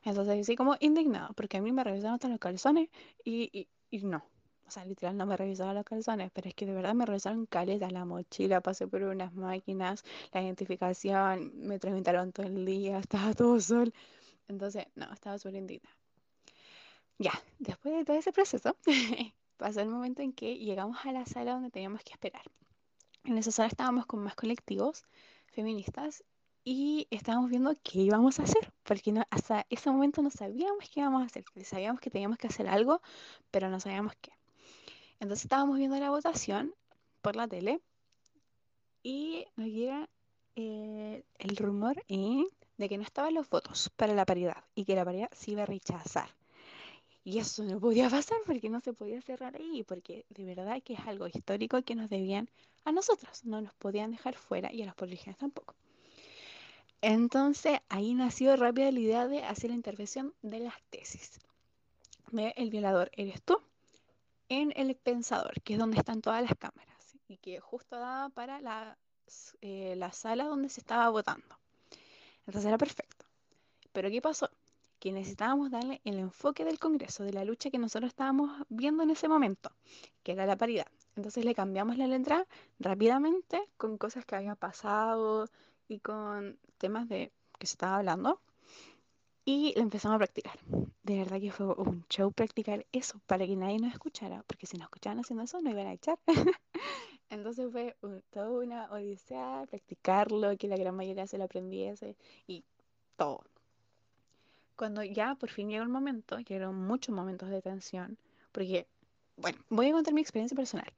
Entonces, 0.04 0.42
así 0.42 0.56
como 0.56 0.76
indignado, 0.80 1.34
porque 1.34 1.58
a 1.58 1.62
mí 1.62 1.72
me 1.72 1.84
revisaron 1.84 2.16
hasta 2.16 2.30
los 2.30 2.40
calzones 2.40 2.90
y, 3.24 3.50
y, 3.54 3.68
y 3.92 4.04
no. 4.04 4.24
O 4.70 4.72
sea, 4.72 4.86
literal 4.86 5.18
no 5.18 5.26
me 5.26 5.36
revisaron 5.36 5.74
los 5.74 5.84
calzones, 5.84 6.30
pero 6.32 6.48
es 6.48 6.54
que 6.54 6.68
de 6.68 6.76
verdad 6.76 6.94
me 6.94 7.04
revisaron 7.04 7.48
caleta 7.48 7.90
la 7.90 8.06
mochila, 8.06 8.62
pasé 8.62 8.88
por 8.88 9.02
unas 9.02 9.34
máquinas, 9.34 10.04
la 10.32 10.44
identificación, 10.44 11.54
me 11.56 11.80
tramitaron 11.80 12.32
todo 12.32 12.46
el 12.46 12.68
día, 12.68 13.00
estaba 13.00 13.34
todo 13.34 13.60
sol. 13.60 13.92
Entonces, 14.48 14.86
no, 14.94 15.12
estaba 15.12 15.40
súper. 15.40 15.82
Ya, 17.18 17.32
después 17.58 17.96
de 17.96 18.06
todo 18.06 18.18
ese 18.18 18.32
proceso, 18.32 18.78
pasó 19.58 19.82
el 19.82 19.90
momento 19.90 20.22
en 20.22 20.34
que 20.34 20.60
llegamos 20.60 21.04
a 21.04 21.14
la 21.14 21.26
sala 21.26 21.54
donde 21.54 21.72
teníamos 21.72 22.04
que 22.04 22.12
esperar. 22.12 22.44
En 23.24 23.40
esa 23.40 23.50
sala 23.50 23.70
estábamos 23.70 24.06
con 24.06 24.22
más 24.22 24.36
colectivos 24.36 25.04
feministas 25.48 26.24
y 26.64 27.08
estábamos 27.10 27.50
viendo 27.50 27.76
qué 27.82 28.02
íbamos 28.02 28.40
a 28.40 28.44
hacer, 28.44 28.72
porque 28.84 29.16
hasta 29.32 29.66
ese 29.72 29.90
momento 29.90 30.22
no 30.22 30.30
sabíamos 30.30 30.88
qué 30.94 31.00
íbamos 31.00 31.24
a 31.24 31.26
hacer. 31.26 31.44
Sabíamos 31.64 32.00
que 32.00 32.12
teníamos 32.12 32.38
que 32.38 32.46
hacer 32.46 32.68
algo, 32.68 33.02
pero 33.50 33.68
no 33.72 33.80
sabíamos 33.80 34.14
qué. 34.22 34.39
Entonces 35.20 35.46
estábamos 35.46 35.78
viendo 35.78 36.00
la 36.00 36.10
votación 36.10 36.74
por 37.22 37.36
la 37.36 37.48
tele 37.48 37.82
y 39.04 39.46
nos 39.56 39.68
llega 39.68 40.10
eh, 40.56 41.24
el 41.38 41.56
rumor 41.58 42.04
de 42.08 42.90
que 42.90 42.98
no 42.98 43.04
estaban 43.04 43.34
los 43.34 43.50
votos 43.50 43.92
para 43.96 44.14
la 44.14 44.26
paridad 44.26 44.64
y 44.76 44.86
que 44.86 44.96
la 44.96 45.06
paridad 45.06 45.30
se 45.34 45.52
iba 45.52 45.64
a 45.64 45.66
rechazar. 45.66 46.30
Y 47.24 47.40
eso 47.40 47.64
no 47.64 47.80
podía 47.80 48.10
pasar 48.10 48.38
porque 48.46 48.70
no 48.70 48.80
se 48.80 48.94
podía 48.94 49.22
cerrar 49.22 49.56
ahí, 49.56 49.84
porque 49.84 50.26
de 50.30 50.46
verdad 50.46 50.82
que 50.82 50.94
es 50.94 51.00
algo 51.02 51.28
histórico 51.28 51.82
que 51.84 51.96
nos 51.96 52.10
debían 52.10 52.50
a 52.86 52.92
nosotros, 52.92 53.44
no 53.46 53.62
nos 53.62 53.74
podían 53.74 54.12
dejar 54.12 54.36
fuera 54.36 54.74
y 54.74 54.82
a 54.82 54.86
los 54.86 54.96
políticos 54.96 55.38
tampoco. 55.38 55.76
Entonces 57.02 57.80
ahí 57.90 58.14
nació 58.14 58.56
rápida 58.56 58.92
la 58.92 59.00
idea 59.00 59.28
de 59.28 59.44
hacer 59.44 59.70
la 59.70 59.76
intervención 59.76 60.34
de 60.42 60.60
las 60.60 60.82
tesis. 60.90 61.40
De 62.32 62.54
el 62.58 62.70
violador 62.70 63.12
eres 63.16 63.42
tú 63.42 63.62
en 64.50 64.74
el 64.76 64.96
pensador, 64.96 65.62
que 65.62 65.74
es 65.74 65.80
donde 65.80 65.98
están 65.98 66.22
todas 66.22 66.42
las 66.42 66.56
cámaras 66.58 67.16
y 67.28 67.38
que 67.38 67.60
justo 67.60 67.98
daba 67.98 68.30
para 68.30 68.60
la, 68.60 68.98
eh, 69.62 69.96
la 69.96 70.12
sala 70.12 70.46
donde 70.46 70.70
se 70.70 70.82
estaba 70.82 71.10
votando. 71.10 71.60
Entonces 72.46 72.66
era 72.66 72.78
perfecto. 72.78 73.26
Pero 73.94 74.10
¿qué 74.10 74.22
pasó? 74.22 74.50
Que 75.00 75.12
necesitábamos 75.12 75.72
darle 75.72 76.02
el 76.04 76.20
enfoque 76.20 76.66
del 76.66 76.80
Congreso, 76.80 77.24
de 77.24 77.32
la 77.32 77.46
lucha 77.46 77.70
que 77.70 77.78
nosotros 77.78 78.10
estábamos 78.10 78.66
viendo 78.70 79.04
en 79.04 79.12
ese 79.12 79.28
momento, 79.28 79.72
que 80.24 80.34
era 80.34 80.46
la 80.46 80.58
paridad. 80.58 80.88
Entonces 81.16 81.46
le 81.46 81.54
cambiamos 81.54 81.98
la 81.98 82.08
letra 82.08 82.48
rápidamente 82.80 83.62
con 83.78 83.98
cosas 83.98 84.26
que 84.26 84.36
habían 84.36 84.56
pasado 84.56 85.48
y 85.88 86.00
con 86.00 86.60
temas 86.78 87.08
de 87.08 87.32
que 87.60 87.68
se 87.68 87.74
estaba 87.74 87.98
hablando. 87.98 88.42
Y 89.52 89.74
lo 89.76 89.82
empezamos 89.82 90.14
a 90.14 90.20
practicar. 90.20 90.60
De 91.02 91.18
verdad 91.18 91.42
que 91.42 91.50
fue 91.52 91.66
un 91.74 92.06
show 92.08 92.32
practicar 92.32 92.86
eso 92.92 93.20
para 93.26 93.48
que 93.48 93.56
nadie 93.56 93.80
nos 93.80 93.92
escuchara, 93.92 94.44
porque 94.46 94.68
si 94.68 94.78
nos 94.78 94.86
escuchaban 94.86 95.18
haciendo 95.18 95.44
eso 95.44 95.60
nos 95.60 95.74
iban 95.74 95.88
a 95.88 95.94
echar. 95.94 96.20
Entonces 97.32 97.72
fue 97.72 97.96
un- 98.02 98.22
toda 98.30 98.52
una 98.64 98.92
odisea 98.92 99.66
practicarlo, 99.68 100.56
que 100.56 100.68
la 100.68 100.78
gran 100.78 100.96
mayoría 100.96 101.26
se 101.26 101.40
lo 101.40 101.46
aprendiese 101.46 102.16
y 102.46 102.64
todo. 103.16 103.42
Cuando 104.76 105.04
ya 105.04 105.34
por 105.34 105.50
fin 105.50 105.68
llegó 105.68 105.82
el 105.82 105.90
momento, 105.90 106.38
llegaron 106.38 106.76
muchos 106.86 107.16
momentos 107.16 107.50
de 107.50 107.64
tensión, 107.64 108.20
porque, 108.52 108.86
bueno, 109.36 109.58
voy 109.70 109.90
a 109.90 109.94
contar 109.94 110.14
mi 110.14 110.22
experiencia 110.22 110.56
personal. 110.56 110.94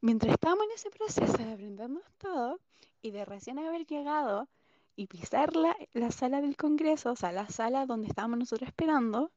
Mientras 0.00 0.32
estábamos 0.32 0.64
en 0.64 0.72
ese 0.72 0.90
proceso 0.90 1.36
de 1.36 1.52
aprendernos 1.52 2.02
todo 2.18 2.58
y 3.02 3.12
de 3.12 3.24
recién 3.24 3.60
haber 3.60 3.86
llegado 3.86 4.48
y 4.96 5.06
pisar 5.06 5.56
la, 5.56 5.76
la 5.92 6.10
sala 6.10 6.40
del 6.40 6.56
Congreso, 6.56 7.12
o 7.12 7.16
sea, 7.16 7.32
la 7.32 7.48
sala 7.48 7.86
donde 7.86 8.08
estábamos 8.08 8.38
nosotros 8.38 8.68
esperando, 8.68 9.30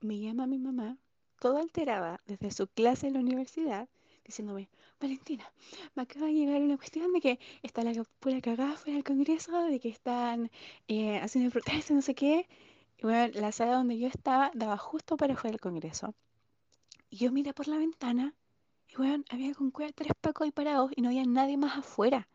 me 0.00 0.18
llama 0.18 0.46
mi 0.46 0.58
mamá, 0.58 0.98
toda 1.40 1.60
alterada, 1.60 2.20
desde 2.26 2.50
su 2.50 2.66
clase 2.66 3.06
en 3.06 3.14
la 3.14 3.20
universidad, 3.20 3.88
diciéndome, 4.24 4.68
Valentina, 5.00 5.44
me 5.94 6.02
acaba 6.02 6.26
de 6.26 6.34
llegar 6.34 6.62
una 6.62 6.76
cuestión 6.76 7.12
de 7.12 7.20
que 7.20 7.38
está 7.62 7.82
la 7.82 7.92
pura 8.20 8.40
cagada 8.40 8.76
fuera 8.76 8.94
del 8.94 9.04
Congreso, 9.04 9.64
de 9.64 9.80
que 9.80 9.88
están 9.88 10.50
eh, 10.88 11.18
haciendo 11.18 11.50
protestas, 11.50 11.90
no 11.90 12.02
sé 12.02 12.14
qué. 12.14 12.48
Y 12.98 13.02
bueno, 13.02 13.32
la 13.34 13.52
sala 13.52 13.74
donde 13.74 13.98
yo 13.98 14.08
estaba 14.08 14.50
daba 14.54 14.78
justo 14.78 15.16
para 15.16 15.34
afuera 15.34 15.52
del 15.52 15.60
Congreso. 15.60 16.14
Y 17.10 17.18
yo 17.18 17.32
miré 17.32 17.52
por 17.52 17.68
la 17.68 17.76
ventana 17.76 18.34
y 18.88 18.96
bueno, 18.96 19.24
había 19.28 19.54
con 19.54 19.70
cueva 19.70 19.92
tres 19.92 20.12
pacos 20.20 20.44
ahí 20.46 20.52
parados 20.52 20.90
y 20.96 21.02
no 21.02 21.08
había 21.08 21.24
nadie 21.24 21.56
más 21.56 21.76
afuera. 21.78 22.28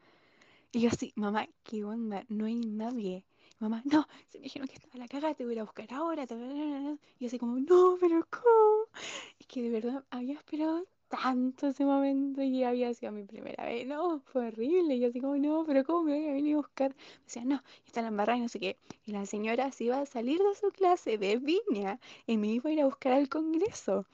Y 0.71 0.81
yo 0.81 0.89
así, 0.89 1.11
mamá, 1.15 1.47
¿qué 1.63 1.83
onda? 1.83 2.23
No 2.29 2.45
hay 2.45 2.55
nadie. 2.55 3.25
Mamá, 3.59 3.81
no, 3.85 4.07
se 4.29 4.37
me 4.39 4.43
dijeron 4.43 4.67
que 4.67 4.75
estaba 4.75 4.97
la 4.97 5.07
cagada, 5.07 5.33
te 5.33 5.43
voy 5.43 5.53
a 5.53 5.55
ir 5.55 5.59
a 5.61 5.63
buscar 5.63 5.91
ahora. 5.93 6.27
ta, 6.27 6.35
ta, 6.35 6.47
ta, 6.47 6.55
ta". 6.55 6.97
Y 7.19 7.25
así 7.25 7.39
como, 7.39 7.59
no, 7.59 7.97
pero 7.99 8.25
¿cómo? 8.29 8.85
Es 9.39 9.47
que 9.47 9.61
de 9.63 9.69
verdad 9.69 10.03
había 10.11 10.35
esperado 10.35 10.85
tanto 11.07 11.67
ese 11.67 11.85
momento 11.85 12.43
y 12.43 12.63
había 12.63 12.93
sido 12.93 13.11
mi 13.11 13.23
primera 13.23 13.65
vez. 13.65 13.87
No, 13.87 14.19
fue 14.19 14.47
horrible. 14.47 14.95
Y 14.95 14.99
yo 14.99 15.07
así 15.09 15.19
como, 15.19 15.37
no, 15.37 15.63
pero 15.65 15.83
¿cómo 15.83 16.03
me 16.03 16.17
voy 16.17 16.27
a 16.29 16.33
venir 16.33 16.53
a 16.53 16.57
buscar? 16.57 16.95
Me 16.95 17.23
decía, 17.25 17.45
no, 17.45 17.63
está 17.85 18.01
la 18.03 18.09
embarrada 18.09 18.37
y 18.37 18.41
no 18.41 18.49
sé 18.49 18.59
qué. 18.59 18.77
Y 19.05 19.11
la 19.11 19.25
señora 19.25 19.71
se 19.71 19.85
iba 19.85 19.99
a 19.99 20.05
salir 20.05 20.39
de 20.39 20.55
su 20.55 20.69
clase 20.71 21.17
de 21.17 21.37
viña 21.37 21.99
y 22.27 22.37
me 22.37 22.47
iba 22.47 22.69
a 22.69 22.73
ir 22.73 22.81
a 22.81 22.85
buscar 22.85 23.13
al 23.13 23.27
Congreso. 23.27 24.05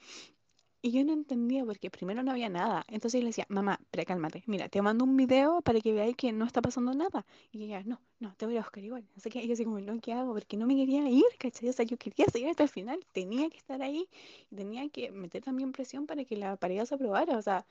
Y 0.82 0.92
yo 0.92 1.04
no 1.04 1.12
entendía 1.12 1.64
porque 1.64 1.90
primero 1.90 2.22
no 2.22 2.30
había 2.30 2.48
nada. 2.48 2.84
Entonces 2.88 3.20
yo 3.20 3.24
le 3.24 3.30
decía, 3.30 3.46
mamá, 3.48 3.80
pero 3.90 4.04
cálmate, 4.04 4.44
mira, 4.46 4.68
te 4.68 4.80
mando 4.82 5.04
un 5.04 5.16
video 5.16 5.60
para 5.62 5.80
que 5.80 5.92
veáis 5.92 6.16
que 6.16 6.32
no 6.32 6.44
está 6.44 6.62
pasando 6.62 6.94
nada. 6.94 7.26
Y 7.50 7.64
ella, 7.64 7.82
no, 7.84 8.00
no, 8.20 8.34
te 8.36 8.46
voy 8.46 8.56
a 8.56 8.60
buscar 8.60 8.84
igual. 8.84 9.04
Qué. 9.30 9.42
Y 9.42 9.48
yo 9.48 9.54
así 9.54 9.64
como, 9.64 9.80
no, 9.80 10.00
¿qué 10.00 10.12
hago? 10.12 10.32
Porque 10.32 10.56
no 10.56 10.66
me 10.66 10.76
quería 10.76 11.08
ir, 11.08 11.24
¿cachai? 11.38 11.68
O 11.68 11.72
sea, 11.72 11.84
yo 11.84 11.96
quería 11.96 12.26
seguir 12.26 12.48
hasta 12.50 12.62
el 12.62 12.68
final, 12.68 13.04
tenía 13.12 13.50
que 13.50 13.56
estar 13.56 13.82
ahí 13.82 14.08
tenía 14.54 14.88
que 14.88 15.10
meter 15.10 15.42
también 15.42 15.72
presión 15.72 16.06
para 16.06 16.24
que 16.24 16.36
la 16.36 16.56
paridad 16.56 16.84
se 16.84 16.94
aprobara. 16.94 17.36
O 17.36 17.42
sea, 17.42 17.66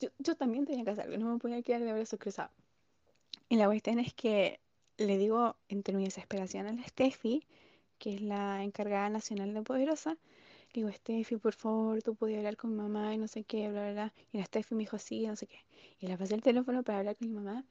yo, 0.00 0.08
yo 0.18 0.34
también 0.36 0.64
tenía 0.64 0.84
que 0.84 0.90
hacer 0.90 1.04
algo, 1.04 1.18
no 1.18 1.32
me 1.32 1.38
podía 1.38 1.62
quedar 1.62 1.82
de 1.82 1.92
brazos 1.92 2.18
cruzados. 2.18 2.52
Y 3.48 3.56
la 3.56 3.66
cuestión 3.66 3.98
es 3.98 4.14
que 4.14 4.60
le 4.96 5.18
digo 5.18 5.56
entre 5.68 5.94
mi 5.96 6.04
desesperación 6.04 6.66
a 6.66 6.72
la 6.72 6.84
Steffi, 6.84 7.46
que 7.98 8.14
es 8.14 8.22
la 8.22 8.62
encargada 8.64 9.08
nacional 9.08 9.54
de 9.54 9.62
Poderosa, 9.62 10.16
digo, 10.74 10.90
Steffi, 10.92 11.36
por 11.36 11.54
favor, 11.54 12.02
tú 12.02 12.14
podías 12.14 12.38
hablar 12.38 12.56
con 12.56 12.70
mi 12.70 12.76
mamá 12.82 13.14
y 13.14 13.18
no 13.18 13.28
sé 13.28 13.44
qué, 13.44 13.70
bla, 13.70 13.82
bla, 13.82 13.92
bla. 13.92 14.14
Y 14.32 14.38
la 14.38 14.44
Steffi 14.44 14.74
me 14.74 14.80
dijo, 14.80 14.98
sí, 14.98 15.26
no 15.26 15.36
sé 15.36 15.46
qué. 15.46 15.58
Y 16.00 16.06
le 16.08 16.18
pasé 16.18 16.34
el 16.34 16.42
teléfono 16.42 16.82
para 16.82 16.98
hablar 16.98 17.16
con 17.16 17.28
mi 17.28 17.34
mamá. 17.34 17.64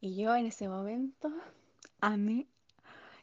Y 0.00 0.16
yo 0.16 0.34
en 0.36 0.46
ese 0.46 0.68
momento, 0.68 1.32
a 2.00 2.16
mí, 2.16 2.48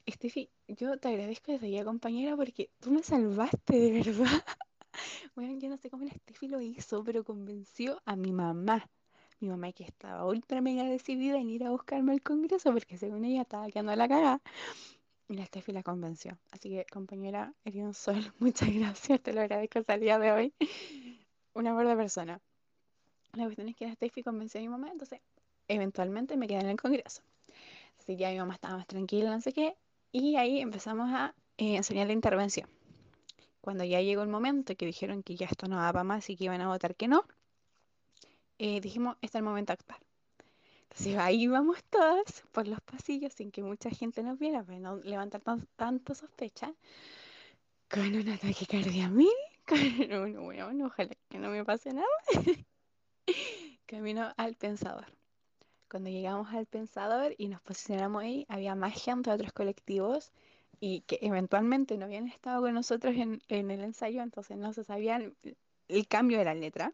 Steffi, 0.10 0.50
yo 0.68 0.98
te 1.00 1.10
agradezco 1.10 1.52
desde 1.52 1.72
ya, 1.72 1.86
compañera, 1.86 2.36
porque 2.36 2.72
tú 2.80 2.92
me 2.92 3.04
salvaste, 3.04 3.80
de 3.80 3.92
verdad. 3.94 4.26
Bueno, 5.36 5.60
yo 5.60 5.70
no 5.70 5.78
sé 5.78 5.90
cómo 5.90 6.06
la 6.06 6.12
Steffi 6.12 6.48
lo 6.48 6.62
hizo, 6.62 7.04
pero 7.04 7.24
convenció 7.24 8.02
a 8.06 8.16
mi 8.16 8.32
mamá. 8.34 8.90
Mi 9.40 9.50
mamá 9.50 9.72
que 9.72 9.84
estaba 9.84 10.26
ultra 10.26 10.62
mega 10.62 10.84
decidida 10.84 11.38
en 11.38 11.50
ir 11.50 11.64
a 11.66 11.72
buscarme 11.72 12.14
al 12.14 12.22
Congreso, 12.24 12.74
porque 12.74 12.98
según 12.98 13.26
ella 13.26 13.42
estaba 13.44 13.68
quedando 13.70 13.96
la 13.96 14.08
cagada. 14.08 14.42
Y 15.30 15.34
la 15.36 15.46
Steffi 15.46 15.74
la 15.74 15.84
convenció. 15.84 16.38
Así 16.52 16.70
que, 16.70 16.86
compañera, 16.92 17.54
eres 17.66 17.84
un 17.84 17.94
sol. 17.94 18.16
Muchas 18.40 18.74
gracias, 18.74 19.22
te 19.22 19.34
lo 19.34 19.42
agradezco 19.42 19.80
hasta 19.80 19.96
el 19.96 20.02
día 20.02 20.20
de 20.20 20.32
hoy. 20.32 20.54
Una 21.54 21.74
buena 21.74 21.96
persona. 21.96 22.40
La 23.34 23.44
cuestión 23.44 23.68
es 23.68 23.76
que 23.76 23.88
la 23.88 23.94
Steffi 23.94 24.24
convenció 24.24 24.60
a 24.60 24.64
mi 24.64 24.70
mamá, 24.70 24.90
entonces 24.90 25.20
eventualmente 25.68 26.38
me 26.38 26.48
quedé 26.48 26.62
en 26.62 26.70
el 26.70 26.78
Congreso. 26.80 27.22
Así 28.00 28.16
que 28.16 28.18
ya 28.18 28.32
mi 28.32 28.38
mamá 28.38 28.54
estaba 28.54 28.78
más 28.78 28.88
tranquila, 28.88 29.32
no 29.32 29.42
sé 29.42 29.52
qué. 29.52 29.76
Y 30.12 30.38
ahí 30.38 30.62
empezamos 30.62 31.10
a 31.12 31.36
eh, 31.58 31.76
enseñar 31.76 32.08
la 32.08 32.14
intervención. 32.14 32.70
Cuando 33.60 33.84
ya 33.84 34.00
llegó 34.00 34.22
el 34.24 34.30
momento 34.30 34.76
que 34.78 34.86
dijeron 34.86 35.24
que 35.24 35.36
ya 35.36 35.48
esto 35.48 35.68
no 35.68 35.76
daba 35.76 36.06
más 36.06 36.30
y 36.30 36.38
que 36.38 36.46
iban 36.46 36.62
a 36.62 36.70
votar 36.70 36.96
que 36.96 37.10
no, 37.10 37.26
eh, 38.60 38.80
dijimos, 38.80 39.18
este 39.22 39.38
es 39.38 39.42
el 39.42 39.44
momento 39.44 39.72
de 39.72 39.74
actuar. 39.74 40.07
Entonces 40.90 41.18
ahí 41.18 41.48
vamos 41.48 41.84
todas 41.90 42.44
por 42.52 42.68
los 42.68 42.82
pasillos 42.82 43.34
sin 43.34 43.52
que 43.52 43.64
mucha 43.64 43.90
gente 43.90 44.24
nos 44.24 44.40
viera, 44.40 44.64
para 44.64 44.80
no 44.80 44.98
levantar 44.98 45.42
tan- 45.42 45.68
tanto 45.76 46.16
sospecha, 46.16 46.74
con 47.90 48.16
un 48.16 48.30
ataque 48.30 48.66
cardíaco 48.66 49.06
a 49.08 49.10
mí, 49.18 49.30
con 49.68 50.14
un 50.14 50.38
weón, 50.48 50.82
ojalá 50.82 51.16
que 51.30 51.40
no 51.40 51.50
me 51.50 51.64
pase 51.66 51.94
nada. 51.94 52.08
Camino 53.86 54.34
al 54.38 54.56
pensador. 54.56 55.06
cuando 55.90 56.10
llegamos 56.10 56.54
al 56.54 56.66
Pensador 56.68 57.34
y 57.38 57.48
nos 57.50 57.62
posicionamos 57.62 58.24
ahí, 58.24 58.46
había 58.50 58.76
más 58.76 58.94
gente 59.02 59.30
de 59.30 59.36
otros 59.36 59.54
colectivos 59.54 60.32
y 60.80 61.02
que 61.02 61.20
eventualmente 61.22 61.98
no 61.98 62.06
habían 62.06 62.28
estado 62.28 62.62
con 62.62 62.74
nosotros 62.74 63.16
en, 63.16 63.42
en 63.48 63.72
el 63.72 63.82
ensayo, 63.84 64.22
entonces 64.22 64.58
no 64.58 64.74
se 64.74 64.84
sabían 64.84 65.36
el 65.88 66.08
cambio 66.08 66.40
de 66.40 66.46
la 66.46 66.56
letra. 66.56 66.94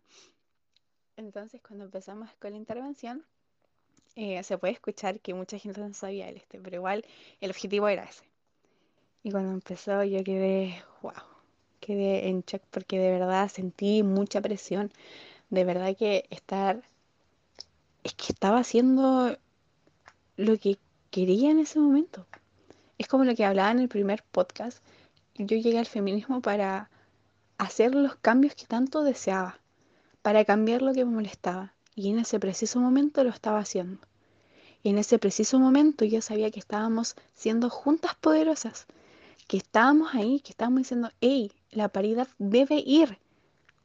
Entonces, 1.15 1.61
cuando 1.61 1.85
empezamos 1.85 2.29
con 2.39 2.51
la 2.51 2.57
intervención, 2.57 3.25
eh, 4.15 4.43
se 4.43 4.57
puede 4.57 4.73
escuchar 4.73 5.19
que 5.19 5.33
mucha 5.33 5.57
gente 5.57 5.81
no 5.81 5.93
sabía 5.93 6.29
el 6.29 6.37
este, 6.37 6.59
pero 6.59 6.77
igual 6.77 7.05
el 7.41 7.49
objetivo 7.51 7.87
era 7.87 8.03
ese. 8.03 8.23
Y 9.23 9.31
cuando 9.31 9.51
empezó, 9.51 10.03
yo 10.03 10.23
quedé, 10.23 10.83
wow, 11.01 11.13
quedé 11.79 12.27
en 12.27 12.41
shock 12.41 12.61
porque 12.69 12.99
de 12.99 13.11
verdad 13.11 13.49
sentí 13.49 14.03
mucha 14.03 14.41
presión. 14.41 14.91
De 15.49 15.63
verdad 15.63 15.95
que 15.97 16.25
estar, 16.29 16.83
es 18.03 18.13
que 18.13 18.33
estaba 18.33 18.59
haciendo 18.59 19.37
lo 20.35 20.57
que 20.57 20.77
quería 21.09 21.51
en 21.51 21.59
ese 21.59 21.79
momento. 21.79 22.25
Es 22.97 23.07
como 23.07 23.23
lo 23.23 23.35
que 23.35 23.45
hablaba 23.45 23.71
en 23.71 23.79
el 23.79 23.89
primer 23.89 24.23
podcast. 24.23 24.83
Yo 25.35 25.57
llegué 25.57 25.79
al 25.79 25.85
feminismo 25.85 26.41
para 26.41 26.89
hacer 27.57 27.95
los 27.95 28.15
cambios 28.15 28.55
que 28.55 28.65
tanto 28.65 29.03
deseaba, 29.03 29.59
para 30.21 30.45
cambiar 30.45 30.81
lo 30.81 30.93
que 30.93 31.05
me 31.05 31.11
molestaba. 31.11 31.73
Y 31.95 32.09
en 32.09 32.19
ese 32.19 32.39
preciso 32.39 32.79
momento 32.79 33.23
lo 33.23 33.29
estaba 33.29 33.59
haciendo. 33.59 33.99
En 34.83 34.97
ese 34.97 35.17
preciso 35.19 35.59
momento 35.59 36.03
yo 36.03 36.21
sabía 36.21 36.51
que 36.51 36.59
estábamos 36.59 37.15
siendo 37.33 37.69
juntas 37.69 38.15
poderosas, 38.15 38.85
que 39.47 39.57
estábamos 39.57 40.13
ahí, 40.13 40.41
que 40.41 40.51
estábamos 40.51 40.79
diciendo, 40.79 41.09
hey, 41.21 41.51
la 41.71 41.89
paridad 41.89 42.27
debe 42.37 42.83
ir 42.85 43.17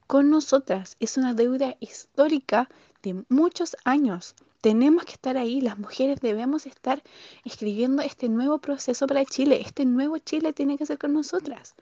con 0.09 0.31
nosotras. 0.31 0.97
Es 0.99 1.17
una 1.17 1.35
deuda 1.35 1.77
histórica 1.79 2.69
de 3.03 3.25
muchos 3.29 3.77
años. 3.85 4.35
Tenemos 4.61 5.05
que 5.05 5.13
estar 5.13 5.37
ahí, 5.37 5.61
las 5.61 5.79
mujeres 5.79 6.21
debemos 6.21 6.67
estar 6.67 7.03
escribiendo 7.45 8.03
este 8.03 8.29
nuevo 8.29 8.59
proceso 8.59 9.07
para 9.07 9.25
Chile. 9.25 9.61
Este 9.65 9.85
nuevo 9.85 10.19
Chile 10.19 10.53
tiene 10.53 10.79
que 10.79 10.87
ser 10.87 10.99
con 10.99 11.13
nosotras. 11.13 11.75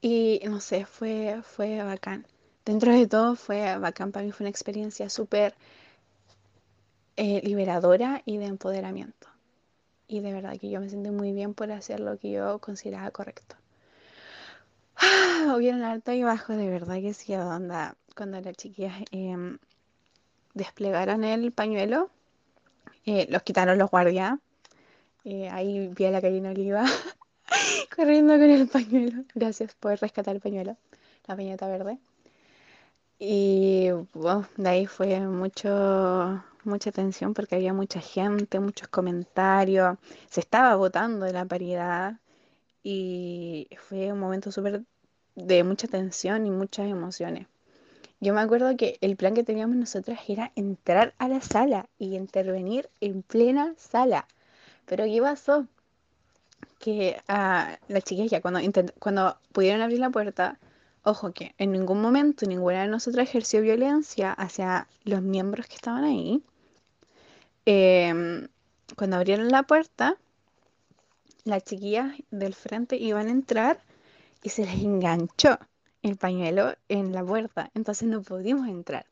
Y 0.00 0.40
no 0.44 0.60
sé, 0.60 0.86
fue, 0.86 1.40
fue 1.42 1.82
bacán. 1.82 2.26
Dentro 2.64 2.92
de 2.92 3.06
todo 3.06 3.36
fue 3.36 3.76
bacán, 3.78 4.10
para 4.10 4.24
mí 4.24 4.32
fue 4.32 4.44
una 4.44 4.50
experiencia 4.50 5.10
súper 5.10 5.54
eh, 7.16 7.42
liberadora 7.44 8.22
y 8.24 8.38
de 8.38 8.46
empoderamiento. 8.46 9.28
Y 10.08 10.20
de 10.20 10.32
verdad 10.32 10.58
que 10.58 10.70
yo 10.70 10.80
me 10.80 10.88
sentí 10.88 11.10
muy 11.10 11.32
bien 11.32 11.54
por 11.54 11.70
hacer 11.72 12.00
lo 12.00 12.18
que 12.18 12.30
yo 12.32 12.58
consideraba 12.60 13.10
correcto. 13.10 13.56
hubieron 15.56 15.82
alto 15.82 16.12
y 16.12 16.22
bajo, 16.22 16.54
de 16.54 16.68
verdad 16.68 16.96
que 16.96 17.14
sí, 17.14 17.34
onda, 17.34 17.96
cuando 18.16 18.40
las 18.40 18.56
chiquillas 18.56 18.94
em, 19.10 19.58
desplegaron 20.54 21.24
el 21.24 21.52
pañuelo, 21.52 22.10
eh, 23.06 23.26
los 23.30 23.42
quitaron 23.42 23.78
los 23.78 23.90
guardias. 23.90 24.38
Eh, 25.24 25.48
ahí 25.50 25.88
vi 25.88 26.04
a 26.06 26.10
la 26.10 26.20
Karina 26.20 26.50
Oliva 26.50 26.84
corriendo 27.96 28.34
con 28.34 28.50
el 28.50 28.68
pañuelo. 28.68 29.24
Gracias 29.34 29.74
por 29.74 29.98
rescatar 30.00 30.34
el 30.34 30.40
pañuelo, 30.40 30.76
la 31.26 31.36
pañeta 31.36 31.66
verde. 31.66 31.98
Y 33.26 33.88
de 33.88 34.68
ahí 34.68 34.84
fue 34.84 35.18
mucho, 35.20 36.44
mucha 36.64 36.92
tensión 36.92 37.32
porque 37.32 37.54
había 37.54 37.72
mucha 37.72 37.98
gente, 37.98 38.60
muchos 38.60 38.88
comentarios. 38.88 39.96
Se 40.28 40.40
estaba 40.40 40.76
votando 40.76 41.24
de 41.24 41.32
la 41.32 41.46
paridad 41.46 42.20
y 42.82 43.66
fue 43.78 44.12
un 44.12 44.18
momento 44.20 44.52
súper 44.52 44.82
de 45.36 45.64
mucha 45.64 45.88
tensión 45.88 46.46
y 46.46 46.50
muchas 46.50 46.86
emociones. 46.90 47.46
Yo 48.20 48.34
me 48.34 48.42
acuerdo 48.42 48.76
que 48.76 48.98
el 49.00 49.16
plan 49.16 49.32
que 49.32 49.42
teníamos 49.42 49.76
nosotras 49.76 50.20
era 50.28 50.52
entrar 50.54 51.14
a 51.16 51.26
la 51.26 51.40
sala 51.40 51.88
y 51.98 52.16
intervenir 52.16 52.90
en 53.00 53.22
plena 53.22 53.72
sala. 53.78 54.28
Pero 54.84 55.04
¿qué 55.06 55.22
pasó? 55.22 55.66
Que 56.78 57.16
a 57.26 57.78
las 57.88 58.04
chicas 58.04 58.42
cuando, 58.42 58.60
cuando 58.98 59.38
pudieron 59.52 59.80
abrir 59.80 60.00
la 60.00 60.10
puerta, 60.10 60.58
ojo 61.04 61.32
que 61.32 61.54
en 61.58 61.72
ningún 61.72 62.00
momento 62.00 62.46
ninguna 62.46 62.82
de 62.82 62.88
nosotras 62.88 63.28
ejerció 63.28 63.60
violencia 63.60 64.32
hacia 64.32 64.88
los 65.04 65.22
miembros 65.22 65.66
que 65.66 65.76
estaban 65.76 66.04
ahí. 66.04 66.42
Em, 67.66 68.48
cuando 68.96 69.16
abrieron 69.16 69.48
la 69.50 69.62
puerta, 69.62 70.16
las 71.44 71.64
chiquillas 71.64 72.12
del 72.30 72.54
frente 72.54 72.96
iban 72.96 73.28
a 73.28 73.30
entrar 73.30 73.80
y 74.42 74.48
se 74.50 74.64
les 74.64 74.82
enganchó 74.82 75.58
el 76.02 76.16
pañuelo 76.16 76.74
en 76.88 77.12
la 77.12 77.24
puerta, 77.24 77.70
entonces 77.74 78.08
no 78.08 78.22
pudimos 78.22 78.68
entrar. 78.68 79.06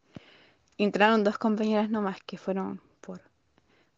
Entraron 0.79 1.25
dos 1.25 1.39
compañeras 1.39 1.91
nomás 1.91 2.19
que 2.23 2.39
fueron 2.39 2.81
por, 3.01 3.21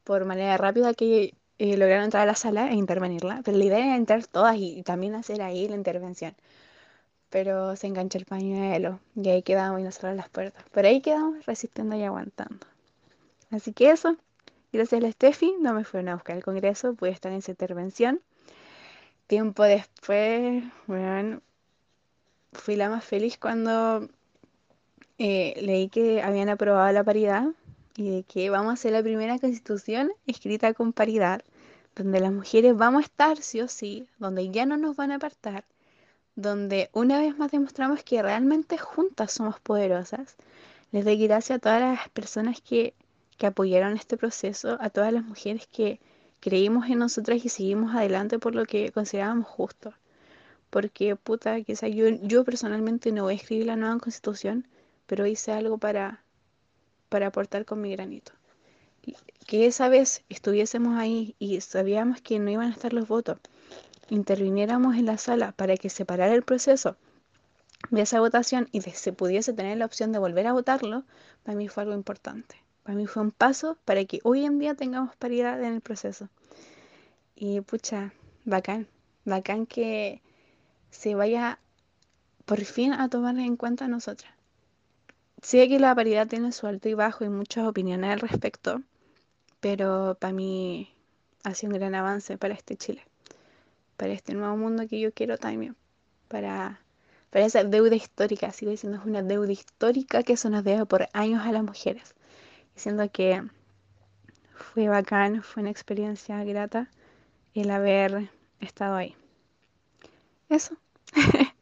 por 0.04 0.24
manera 0.24 0.56
rápida 0.56 0.94
que 0.94 1.34
eh, 1.58 1.76
lograron 1.76 2.04
entrar 2.04 2.24
a 2.24 2.26
la 2.26 2.34
sala 2.34 2.70
e 2.70 2.74
intervenirla, 2.74 3.42
pero 3.44 3.56
la 3.56 3.64
idea 3.64 3.78
era 3.78 3.96
entrar 3.96 4.26
todas 4.26 4.56
y, 4.56 4.82
también 4.82 5.14
hacer 5.14 5.42
ahí 5.42 5.68
la 5.68 5.76
intervención. 5.76 6.34
Pero 7.34 7.74
se 7.74 7.88
enganchó 7.88 8.16
el 8.18 8.26
pañuelo 8.26 9.00
y 9.16 9.28
ahí 9.28 9.42
quedamos 9.42 9.80
y 9.80 9.82
nos 9.82 9.96
cerraron 9.96 10.18
las 10.18 10.28
puertas. 10.28 10.64
Pero 10.70 10.86
ahí 10.86 11.00
quedamos 11.00 11.44
resistiendo 11.46 11.96
y 11.96 12.04
aguantando. 12.04 12.64
Así 13.50 13.72
que 13.72 13.90
eso, 13.90 14.16
gracias 14.72 15.02
a 15.02 15.04
la 15.04 15.10
Steffi, 15.10 15.52
no 15.60 15.74
me 15.74 15.82
fueron 15.82 16.10
a 16.10 16.14
buscar 16.14 16.36
el 16.36 16.44
congreso, 16.44 16.94
pude 16.94 17.10
estar 17.10 17.32
en 17.32 17.38
esa 17.38 17.50
intervención. 17.50 18.20
Tiempo 19.26 19.64
después, 19.64 20.62
fui 22.52 22.76
la 22.76 22.88
más 22.88 23.04
feliz 23.04 23.36
cuando 23.36 24.08
eh, 25.18 25.60
leí 25.60 25.88
que 25.88 26.22
habían 26.22 26.50
aprobado 26.50 26.92
la 26.92 27.02
paridad 27.02 27.48
y 27.96 28.10
de 28.10 28.22
que 28.22 28.48
vamos 28.48 28.74
a 28.74 28.76
ser 28.76 28.92
la 28.92 29.02
primera 29.02 29.40
constitución 29.40 30.12
escrita 30.28 30.72
con 30.72 30.92
paridad, 30.92 31.42
donde 31.96 32.20
las 32.20 32.30
mujeres 32.30 32.76
vamos 32.76 33.02
a 33.02 33.06
estar 33.06 33.38
sí 33.38 33.60
o 33.60 33.66
sí, 33.66 34.06
donde 34.20 34.50
ya 34.50 34.66
no 34.66 34.76
nos 34.76 34.94
van 34.94 35.10
a 35.10 35.16
apartar, 35.16 35.64
donde 36.36 36.90
una 36.92 37.20
vez 37.20 37.36
más 37.38 37.52
demostramos 37.52 38.02
que 38.02 38.22
realmente 38.22 38.78
juntas 38.78 39.32
somos 39.32 39.60
poderosas. 39.60 40.36
Les 40.92 41.04
doy 41.04 41.16
gracias 41.16 41.56
a 41.56 41.60
todas 41.60 41.80
las 41.80 42.08
personas 42.10 42.60
que, 42.60 42.94
que 43.38 43.46
apoyaron 43.46 43.96
este 43.96 44.16
proceso, 44.16 44.76
a 44.80 44.90
todas 44.90 45.12
las 45.12 45.24
mujeres 45.24 45.66
que 45.66 46.00
creímos 46.40 46.88
en 46.90 46.98
nosotras 46.98 47.44
y 47.44 47.48
seguimos 47.48 47.94
adelante 47.94 48.38
por 48.38 48.54
lo 48.54 48.64
que 48.64 48.90
considerábamos 48.92 49.46
justo. 49.46 49.94
Porque, 50.70 51.16
puta, 51.16 51.60
quizá 51.62 51.88
yo, 51.88 52.08
yo 52.08 52.44
personalmente 52.44 53.12
no 53.12 53.24
voy 53.24 53.34
a 53.34 53.36
escribir 53.36 53.66
la 53.66 53.76
nueva 53.76 53.98
constitución, 53.98 54.66
pero 55.06 55.26
hice 55.26 55.52
algo 55.52 55.78
para, 55.78 56.24
para 57.08 57.28
aportar 57.28 57.64
con 57.64 57.80
mi 57.80 57.92
granito. 57.92 58.32
Que 59.46 59.66
esa 59.66 59.88
vez 59.88 60.24
estuviésemos 60.28 60.98
ahí 60.98 61.36
y 61.38 61.60
sabíamos 61.60 62.20
que 62.20 62.38
no 62.38 62.50
iban 62.50 62.68
a 62.68 62.72
estar 62.72 62.92
los 62.92 63.06
votos, 63.06 63.38
interviniéramos 64.08 64.96
en 64.96 65.06
la 65.06 65.18
sala 65.18 65.52
para 65.52 65.76
que 65.76 65.90
se 65.90 66.04
parara 66.04 66.34
el 66.34 66.42
proceso 66.42 66.96
de 67.90 68.02
esa 68.02 68.20
votación 68.20 68.68
y 68.72 68.80
se 68.80 69.12
pudiese 69.12 69.52
tener 69.52 69.78
la 69.78 69.86
opción 69.86 70.12
de 70.12 70.18
volver 70.18 70.46
a 70.46 70.52
votarlo, 70.52 71.04
para 71.42 71.56
mí 71.56 71.68
fue 71.68 71.82
algo 71.82 71.94
importante. 71.94 72.56
Para 72.82 72.96
mí 72.96 73.06
fue 73.06 73.22
un 73.22 73.30
paso 73.30 73.78
para 73.84 74.04
que 74.04 74.20
hoy 74.24 74.44
en 74.44 74.58
día 74.58 74.74
tengamos 74.74 75.16
paridad 75.16 75.62
en 75.62 75.74
el 75.74 75.80
proceso. 75.80 76.28
Y 77.34 77.60
pucha, 77.62 78.12
bacán, 78.44 78.88
bacán 79.24 79.66
que 79.66 80.22
se 80.90 81.14
vaya 81.14 81.58
por 82.44 82.64
fin 82.64 82.92
a 82.92 83.08
tomar 83.08 83.38
en 83.38 83.56
cuenta 83.56 83.86
a 83.86 83.88
nosotras. 83.88 84.32
Sé 85.42 85.68
que 85.68 85.78
la 85.78 85.94
paridad 85.94 86.26
tiene 86.26 86.52
su 86.52 86.66
alto 86.66 86.88
y 86.88 86.94
bajo 86.94 87.24
y 87.24 87.28
muchas 87.28 87.66
opiniones 87.66 88.10
al 88.10 88.20
respecto, 88.20 88.82
pero 89.60 90.16
para 90.20 90.32
mí 90.32 90.94
ha 91.42 91.54
sido 91.54 91.72
un 91.72 91.78
gran 91.78 91.94
avance 91.94 92.38
para 92.38 92.54
este 92.54 92.76
Chile, 92.76 93.02
para 93.96 94.12
este 94.12 94.34
nuevo 94.34 94.56
mundo 94.56 94.86
que 94.88 95.00
yo 95.00 95.12
quiero 95.12 95.38
también, 95.38 95.76
para, 96.28 96.80
para 97.30 97.46
esa 97.46 97.64
deuda 97.64 97.94
histórica, 97.94 98.52
sigo 98.52 98.70
diciendo, 98.70 98.98
es 98.98 99.04
una 99.04 99.22
deuda 99.22 99.52
histórica 99.52 100.22
que 100.22 100.36
se 100.36 100.50
nos 100.50 100.64
debe 100.64 100.86
por 100.86 101.08
años 101.12 101.44
a 101.44 101.52
las 101.52 101.62
mujeres, 101.62 102.14
diciendo 102.74 103.08
que 103.12 103.42
fue 104.54 104.88
bacán, 104.88 105.42
fue 105.42 105.62
una 105.62 105.70
experiencia 105.70 106.42
grata 106.44 106.90
el 107.54 107.70
haber 107.70 108.30
estado 108.60 108.96
ahí. 108.96 109.16
Eso. 110.48 110.76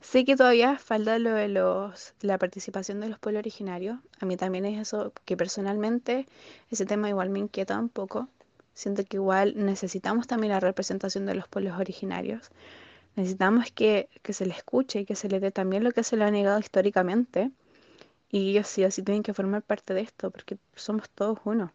Sé 0.00 0.24
que 0.24 0.36
todavía 0.36 0.78
falta 0.78 1.18
lo 1.18 1.30
de 1.30 1.48
los, 1.48 2.14
la 2.20 2.38
participación 2.38 3.00
de 3.00 3.08
los 3.08 3.18
pueblos 3.18 3.40
originarios. 3.40 3.98
A 4.18 4.26
mí 4.26 4.36
también 4.36 4.64
es 4.64 4.80
eso 4.80 5.12
que 5.24 5.36
personalmente 5.36 6.26
ese 6.70 6.86
tema 6.86 7.08
igual 7.08 7.30
me 7.30 7.38
inquieta 7.38 7.78
un 7.78 7.88
poco. 7.88 8.28
Siento 8.80 9.04
que 9.04 9.18
igual 9.18 9.52
necesitamos 9.56 10.26
también 10.26 10.54
la 10.54 10.60
representación 10.60 11.26
de 11.26 11.34
los 11.34 11.46
pueblos 11.46 11.78
originarios. 11.78 12.48
Necesitamos 13.14 13.70
que, 13.72 14.08
que 14.22 14.32
se 14.32 14.46
les 14.46 14.56
escuche 14.56 15.00
y 15.00 15.04
que 15.04 15.16
se 15.16 15.28
les 15.28 15.42
dé 15.42 15.50
también 15.50 15.84
lo 15.84 15.92
que 15.92 16.02
se 16.02 16.16
le 16.16 16.24
ha 16.24 16.30
negado 16.30 16.58
históricamente. 16.58 17.50
Y 18.30 18.52
ellos 18.52 18.68
sí 18.68 18.82
así 18.82 19.02
tienen 19.02 19.22
que 19.22 19.34
formar 19.34 19.60
parte 19.60 19.92
de 19.92 20.00
esto 20.00 20.30
porque 20.30 20.56
somos 20.74 21.10
todos 21.10 21.38
uno. 21.44 21.74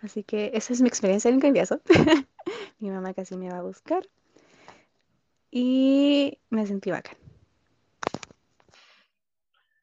Así 0.00 0.24
que 0.24 0.50
esa 0.54 0.72
es 0.72 0.80
mi 0.80 0.88
experiencia 0.88 1.28
en 1.28 1.34
el 1.34 1.42
Congreso. 1.42 1.82
mi 2.78 2.88
mamá 2.90 3.12
casi 3.12 3.36
me 3.36 3.50
va 3.50 3.58
a 3.58 3.62
buscar. 3.62 4.08
Y 5.50 6.38
me 6.48 6.66
sentí 6.66 6.90
bacán. 6.90 7.18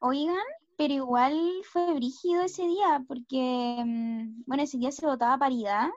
Oigan, 0.00 0.34
pero 0.76 0.92
igual 0.92 1.38
fue 1.70 1.94
brígido 1.94 2.42
ese 2.42 2.66
día, 2.66 3.04
porque, 3.06 3.80
mm, 3.86 4.42
bueno, 4.44 4.64
ese 4.64 4.78
día 4.78 4.90
se 4.90 5.06
votaba 5.06 5.38
paridad, 5.38 5.88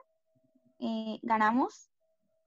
eh, 0.80 1.18
ganamos, 1.22 1.90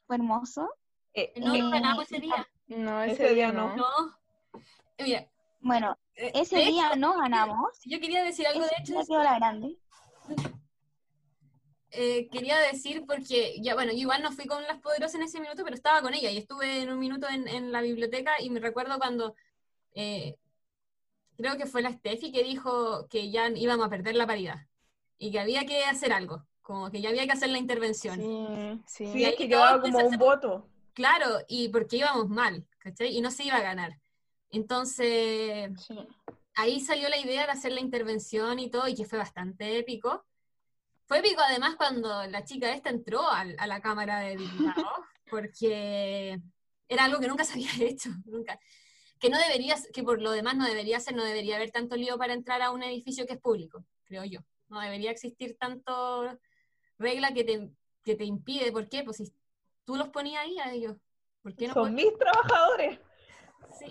fue 0.08 0.18
hermoso. 0.18 0.70
Eh, 1.14 1.34
No, 1.38 1.54
Eh, 1.56 1.60
ganamos 1.72 2.06
ese 2.06 2.20
día. 2.20 2.48
No, 2.68 3.02
Ese 3.04 3.14
ese 3.14 3.34
día 3.36 3.52
día 3.52 3.52
no. 3.52 3.76
no. 3.76 3.86
Eh, 4.98 5.04
Mira, 5.04 5.28
Bueno, 5.60 5.98
eh, 6.16 6.32
ese 6.36 6.58
día 6.58 6.88
hecho, 6.90 6.96
no 7.00 7.18
ganamos, 7.18 7.80
yo 7.86 8.00
quería 8.00 8.24
decir 8.24 8.48
algo, 8.48 8.66
de 8.66 8.72
hecho, 8.80 8.94
quedó 9.08 9.24
la 9.24 9.36
grande. 9.40 9.78
eh, 11.92 12.28
quería 12.32 12.58
decir 12.60 13.06
porque, 13.08 13.56
ya 13.62 13.76
bueno, 13.76 13.92
yo 13.92 14.00
igual 14.00 14.24
no 14.24 14.32
fui 14.32 14.46
con 14.46 14.64
las 14.64 14.80
poderosas 14.80 15.16
en 15.16 15.24
ese 15.24 15.40
minuto, 15.40 15.64
pero 15.64 15.76
estaba 15.76 16.02
con 16.02 16.14
ella 16.14 16.32
y 16.32 16.38
estuve 16.38 16.82
en 16.82 16.92
un 16.92 17.00
minuto 17.00 17.28
en, 17.30 17.48
en 17.48 17.72
la 17.72 17.82
biblioteca 17.82 18.42
y 18.42 18.50
me 18.50 18.60
recuerdo 18.60 18.98
cuando, 18.98 19.36
eh, 19.94 20.38
creo 21.38 21.58
que 21.58 21.66
fue 21.68 21.82
la 21.84 21.92
Steffi 21.92 22.32
que 22.32 22.44
dijo 22.44 23.08
que 23.10 23.30
ya 23.32 23.50
íbamos 23.50 23.86
a 23.86 23.90
perder 23.90 24.16
la 24.16 24.26
paridad 24.28 24.68
y 25.20 25.32
que 25.32 25.40
había 25.40 25.66
que 25.66 25.86
hacer 25.86 26.14
algo, 26.14 26.46
como 26.64 26.90
que 26.90 27.02
ya 27.02 27.10
había 27.10 27.26
que 27.26 27.34
hacer 27.34 27.50
la 27.50 27.60
intervención. 27.60 28.20
Sí, 28.88 29.06
sí. 29.12 29.24
Es 29.24 29.36
que 29.36 29.48
quedaba 29.50 29.82
como 29.82 30.00
un 30.00 30.18
voto. 30.18 30.68
Claro, 30.94 31.40
y 31.48 31.70
porque 31.70 31.98
íbamos 31.98 32.30
mal, 32.30 32.66
¿cachai? 32.80 33.16
Y 33.16 33.22
no 33.22 33.30
se 33.32 33.44
iba 33.44 33.58
a 33.58 33.62
ganar. 33.62 34.00
Entonces, 34.50 35.72
sí. 35.86 35.96
ahí 36.56 36.80
salió 36.80 37.10
la 37.10 37.18
idea 37.18 37.46
de 37.46 37.52
hacer 37.52 37.72
la 37.74 37.82
intervención 37.82 38.60
y 38.60 38.70
todo, 38.70 38.88
y 38.88 38.96
que 38.96 39.06
fue 39.06 39.18
bastante 39.20 39.78
épico. 39.78 40.26
Fue 41.06 41.20
épico 41.20 41.42
además 41.42 41.76
cuando 41.76 42.26
la 42.28 42.46
chica 42.46 42.72
esta 42.72 42.90
entró 42.90 43.28
al- 43.30 43.56
a, 43.60 43.68
la 43.68 43.82
Cámara 43.82 44.20
de 44.20 44.38
Diputados, 44.38 44.86
porque 45.30 46.40
era 46.88 47.06
algo 47.06 47.20
que 47.20 47.28
nunca 47.28 47.44
se 47.44 47.54
había 47.54 47.72
hecho, 47.82 48.10
nunca. 48.26 48.60
Que 49.20 49.30
no 49.30 49.38
debería, 49.38 49.76
que 49.94 50.04
por 50.04 50.22
lo 50.22 50.32
demás 50.32 50.56
no 50.56 50.66
debería 50.66 51.00
ser, 51.00 51.16
no 51.16 51.24
debería 51.24 51.56
haber 51.58 51.72
tanto 51.72 51.96
lío 51.98 52.18
para 52.18 52.34
entrar 52.34 52.62
a 52.62 52.72
un 52.72 52.84
edificio 52.84 53.26
que 53.26 53.34
es 53.34 53.40
público, 53.40 53.84
creo 54.06 54.24
yo. 54.24 54.40
No 54.70 54.80
debería 54.80 55.12
existir 55.12 55.58
tanto 55.58 56.40
regla 56.98 57.34
que 57.34 57.44
te, 57.44 57.70
que 58.04 58.16
te 58.16 58.26
impide, 58.26 58.72
¿por 58.72 58.88
qué? 58.90 59.04
Pues 59.04 59.18
si 59.18 59.34
tú 59.86 59.96
los 59.96 60.10
ponías 60.10 60.44
ahí 60.44 60.60
a 60.60 60.72
ellos, 60.72 60.96
¿por 61.42 61.56
qué 61.56 61.68
no 61.68 61.74
Son 61.74 61.94
mis 61.96 62.18
trabajadores. 62.18 63.00
Sí. 63.80 63.86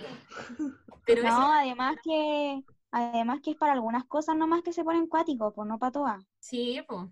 Pero 1.04 1.22
eso- 1.22 1.30
No, 1.30 1.52
además 1.52 1.96
que, 2.02 2.62
además 2.90 3.40
que 3.42 3.52
es 3.52 3.56
para 3.56 3.72
algunas 3.72 4.04
cosas 4.04 4.36
nomás 4.36 4.62
que 4.62 4.72
se 4.72 4.84
ponen 4.84 5.06
cuáticos, 5.06 5.52
pues 5.54 5.68
no 5.68 5.78
para 5.78 5.92
todas. 5.92 6.24
Sí, 6.38 6.82
pues. 6.86 7.08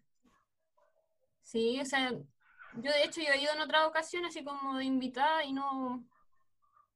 Sí, 1.43 1.80
o 1.80 1.84
sea, 1.84 2.12
yo 2.12 2.93
de 2.93 3.05
hecho 3.05 3.20
yo 3.20 3.28
he 3.32 3.43
ido 3.43 3.53
en 3.53 3.61
otra 3.61 3.86
ocasión 3.86 4.24
así 4.24 4.45
como 4.45 4.76
de 4.78 4.84
invitada 4.84 5.45
y 5.45 5.53
no... 5.53 6.05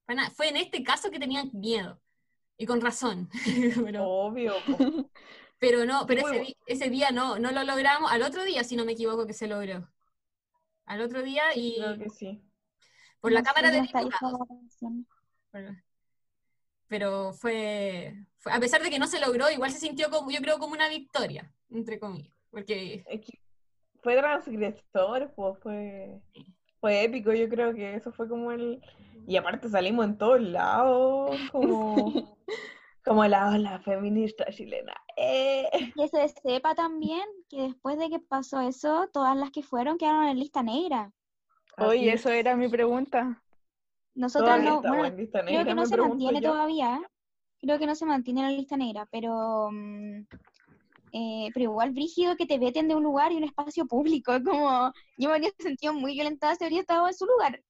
Fue, 0.07 0.15
nada. 0.15 0.31
Fue 0.31 0.49
en 0.49 0.59
este 0.59 0.85
caso 0.85 1.11
que 1.11 1.19
tenían 1.19 1.51
miedo. 1.53 2.01
Y 2.57 2.67
con 2.67 2.81
razón. 2.81 3.29
pero, 3.85 4.05
Obvio. 4.07 4.55
pero 5.67 5.85
no, 5.87 6.07
pero 6.07 6.27
ese, 6.29 6.41
di- 6.41 6.57
ese 6.67 6.91
día 6.91 7.11
no, 7.11 7.39
no 7.39 7.51
lo 7.53 7.63
logramos. 7.65 8.11
Al 8.13 8.23
otro 8.23 8.45
día, 8.45 8.65
si 8.65 8.77
no 8.77 8.85
me 8.85 8.93
equivoco, 8.93 9.27
que 9.27 9.33
se 9.33 9.47
logró. 9.47 9.89
Al 10.87 11.01
otro 11.01 11.23
día 11.23 11.43
y 11.55 11.77
Creo 11.77 11.99
que 11.99 12.11
sí. 12.11 12.43
por 13.21 13.33
la 13.33 13.41
No 13.41 13.45
sé, 13.47 13.53
Cámara 13.55 13.71
de 13.75 13.81
Diputados. 13.83 14.39
Pero- 15.51 15.77
Pero 16.89 17.33
fue, 17.33 18.15
fue- 18.39 18.53
a 18.53 18.61
pesar 18.61 18.83
de 18.83 18.91
que 18.91 18.99
no 18.99 19.07
se 19.07 19.21
logró, 19.21 19.51
igual 19.51 19.71
se 19.71 19.79
sintió 19.81 20.11
como, 20.11 20.31
yo 20.31 20.41
creo, 20.41 20.59
como 20.59 20.73
una 20.75 20.89
victoria, 20.89 21.51
entre 21.71 21.99
comillas. 21.99 22.35
Porque 22.51 23.05
Es 23.09 23.21
que 23.23 23.39
fue 24.03 24.17
transgresor, 24.17 25.33
pues 25.35 25.59
fue, 25.61 26.21
fue 26.81 27.05
épico, 27.05 27.33
yo 27.33 27.49
creo 27.49 27.75
que 27.75 27.95
eso 27.95 28.13
fue 28.13 28.29
como 28.29 28.53
el... 28.53 28.81
Y 29.27 29.37
aparte 29.37 29.71
salimos 29.71 30.05
en 30.05 30.19
todos 30.19 30.41
lados, 30.43 31.31
como, 31.53 32.37
como 33.05 33.27
la 33.27 33.51
ola 33.51 33.81
feminista 33.81 34.47
chilena. 34.51 34.95
¡Eh! 35.17 35.69
Que 35.95 36.09
se 36.09 36.29
sepa 36.29 36.75
también 36.75 37.23
que 37.49 37.63
después 37.63 37.99
de 37.99 38.09
que 38.09 38.19
pasó 38.19 38.61
eso, 38.61 39.09
todas 39.13 39.37
las 39.37 39.51
que 39.51 39.63
fueron 39.63 39.99
quedaron 39.99 40.25
en 40.25 40.39
lista 40.39 40.63
negra. 40.63 41.13
Oye, 41.79 42.09
es. 42.09 42.21
eso 42.21 42.31
era 42.31 42.57
mi 42.57 42.69
pregunta. 42.69 43.43
Nosotras 44.15 44.63
no, 44.63 44.77
estamos 44.77 44.99
bueno, 44.99 45.05
en 45.07 45.17
lista 45.17 45.41
creo 45.45 45.59
negra, 45.59 45.65
que 45.65 45.75
no 45.75 45.87
se 45.87 45.97
mantiene 45.97 46.41
yo. 46.41 46.51
todavía. 46.53 47.01
Creo 47.61 47.79
que 47.79 47.87
no 47.87 47.95
se 47.95 48.07
mantiene 48.07 48.41
en 48.41 48.47
la 48.47 48.53
lista 48.53 48.77
negra, 48.77 49.07
pero, 49.11 49.71
mm, 49.73 50.27
eh, 51.13 51.51
pero 51.53 51.65
igual 51.65 51.93
brígido 51.93 52.37
que 52.37 52.47
te 52.47 52.59
veten 52.59 52.89
de 52.89 52.95
un 52.95 53.03
lugar 53.03 53.33
y 53.33 53.37
un 53.37 53.45
espacio 53.45 53.87
público. 53.87 54.33
Como 54.63 54.93
yo 55.19 55.29
me 55.29 55.35
habría 55.35 55.51
sentido 55.59 55.93
muy 55.93 56.15
violentada 56.15 56.55
si 56.55 56.65
habría 56.65 56.81
estado 56.81 57.07
en 57.09 57.15
su 57.15 57.27
lugar. 57.27 57.61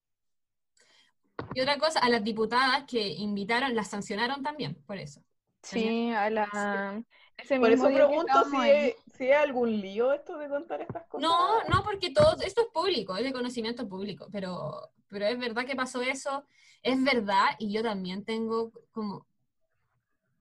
Y 1.54 1.60
otra 1.60 1.78
cosa, 1.78 2.00
a 2.00 2.08
las 2.08 2.22
diputadas 2.22 2.84
que 2.84 3.08
invitaron, 3.08 3.74
las 3.74 3.88
sancionaron 3.88 4.42
también, 4.42 4.76
por 4.86 4.98
eso. 4.98 5.23
Sí, 5.64 6.10
a 6.10 6.30
la... 6.30 7.02
Ese 7.36 7.58
Por 7.58 7.70
mismo 7.70 7.88
eso 7.88 7.96
pregunto 7.96 8.44
si 8.50 8.56
hay, 8.56 8.94
si 9.16 9.24
hay 9.24 9.32
algún 9.32 9.80
lío 9.80 10.12
esto 10.12 10.38
de 10.38 10.48
contar 10.48 10.80
estas 10.80 11.04
cosas. 11.06 11.28
No, 11.28 11.64
no, 11.64 11.82
porque 11.82 12.10
todo 12.10 12.36
esto 12.42 12.62
es 12.62 12.68
público, 12.68 13.16
es 13.16 13.24
de 13.24 13.32
conocimiento 13.32 13.88
público, 13.88 14.28
pero, 14.30 14.92
pero 15.08 15.26
es 15.26 15.38
verdad 15.38 15.66
que 15.66 15.74
pasó 15.74 16.00
eso, 16.00 16.46
es 16.82 17.02
verdad, 17.02 17.56
y 17.58 17.72
yo 17.72 17.82
también 17.82 18.24
tengo 18.24 18.70
como, 18.92 19.26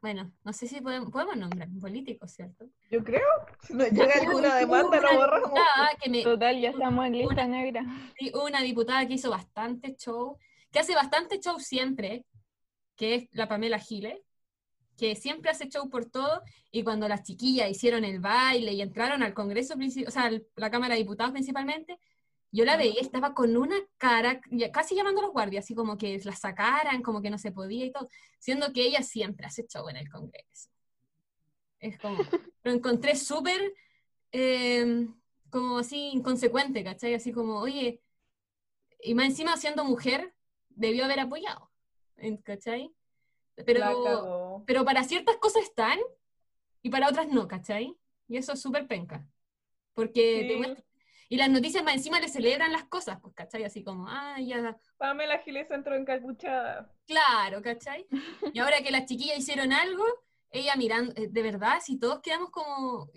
bueno, 0.01 0.31
no 0.43 0.53
sé 0.53 0.67
si 0.67 0.81
podemos, 0.81 1.09
podemos 1.09 1.35
nombrar 1.35 1.67
un 1.69 1.79
político, 1.79 2.27
¿cierto? 2.27 2.65
Yo 2.91 3.03
creo, 3.03 3.27
si 3.61 3.73
nos 3.73 3.89
llega 3.89 4.13
alguna 4.21 4.55
demanda 4.57 4.99
lo 4.99 5.09
una 5.09 5.17
borramos. 5.17 5.49
diputada 5.49 5.89
que 5.99 6.09
me, 6.09 6.23
Total, 6.23 6.59
ya 6.61 6.69
estamos 6.69 7.05
en 7.07 7.13
lista 7.13 7.47
negra. 7.47 7.85
Sí, 8.19 8.31
hubo 8.35 8.45
una 8.45 8.61
diputada 8.61 9.07
que 9.07 9.13
hizo 9.13 9.31
bastante 9.31 9.95
show, 9.95 10.37
que 10.71 10.79
hace 10.79 10.93
bastante 10.93 11.39
show 11.39 11.59
siempre, 11.59 12.25
que 12.95 13.15
es 13.15 13.29
la 13.31 13.47
Pamela 13.47 13.79
Giles, 13.79 14.19
que 14.97 15.15
siempre 15.15 15.51
hace 15.51 15.69
show 15.69 15.89
por 15.89 16.05
todo, 16.05 16.41
y 16.71 16.83
cuando 16.83 17.07
las 17.07 17.23
chiquillas 17.23 17.69
hicieron 17.69 18.03
el 18.05 18.19
baile 18.19 18.73
y 18.73 18.81
entraron 18.81 19.23
al 19.23 19.33
Congreso, 19.33 19.75
o 20.07 20.11
sea, 20.11 20.31
la 20.55 20.71
Cámara 20.71 20.95
de 20.95 21.01
Diputados 21.01 21.31
principalmente, 21.33 21.99
yo 22.51 22.65
la 22.65 22.77
veía, 22.77 23.01
estaba 23.01 23.33
con 23.33 23.57
una 23.57 23.75
cara, 23.97 24.39
casi 24.71 24.95
llamando 24.95 25.21
a 25.21 25.23
los 25.23 25.33
guardias, 25.33 25.65
así 25.65 25.73
como 25.73 25.97
que 25.97 26.19
la 26.23 26.35
sacaran, 26.35 27.01
como 27.01 27.21
que 27.21 27.31
no 27.31 27.39
se 27.39 27.51
podía 27.51 27.85
y 27.85 27.91
todo, 27.91 28.07
siendo 28.37 28.71
que 28.71 28.83
ella 28.83 29.01
siempre 29.01 29.47
hace 29.47 29.65
show 29.65 29.89
en 29.89 29.97
el 29.97 30.09
Congreso. 30.09 30.69
Es 31.79 31.97
como, 31.97 32.17
lo 32.63 32.71
encontré 32.71 33.15
súper, 33.15 33.73
eh, 34.31 35.07
como 35.49 35.79
así, 35.79 36.11
inconsecuente, 36.13 36.83
¿cachai? 36.83 37.15
Así 37.15 37.31
como, 37.31 37.59
oye, 37.59 38.01
y 39.01 39.15
más 39.15 39.25
encima 39.25 39.57
siendo 39.57 39.83
mujer, 39.83 40.33
debió 40.69 41.05
haber 41.05 41.21
apoyado, 41.21 41.71
¿en- 42.17 42.37
¿cachai? 42.37 42.91
Pero, 43.65 43.81
pero 44.65 44.85
para 44.85 45.03
ciertas 45.03 45.37
cosas 45.37 45.63
están 45.63 45.99
y 46.81 46.89
para 46.89 47.07
otras 47.09 47.27
no, 47.29 47.47
¿cachai? 47.47 47.95
Y 48.27 48.37
eso 48.37 48.53
es 48.53 48.61
súper 48.61 48.87
penca. 48.87 49.25
Porque 49.93 50.45
te 50.47 50.53
Sí. 50.53 50.57
muestra- 50.59 50.83
Y 51.29 51.37
las 51.37 51.49
noticias 51.49 51.83
más 51.83 51.95
encima 51.95 52.19
le 52.19 52.27
celebran 52.27 52.71
las 52.71 52.83
cosas, 52.85 53.19
pues, 53.19 53.33
¿cachai? 53.33 53.63
Así 53.63 53.83
como, 53.83 54.07
ah, 54.07 54.39
ya, 54.39 54.77
Pamela 54.97 55.39
Giles 55.39 55.71
entró 55.71 55.95
encapuchada. 55.95 56.91
claro, 57.07 57.61
¿cachai? 57.61 58.05
Y 58.55 58.59
ahora 58.59 58.81
que 58.83 58.91
las 58.91 59.05
chiquillas 59.05 59.39
hicieron 59.39 59.73
algo, 59.73 60.03
ella 60.51 60.75
mirando, 60.75 61.11
eh, 61.15 61.27
de 61.31 61.41
verdad, 61.41 61.79
si 61.81 61.97
todos 61.97 62.19
quedamos 62.21 62.51
como, 62.51 63.09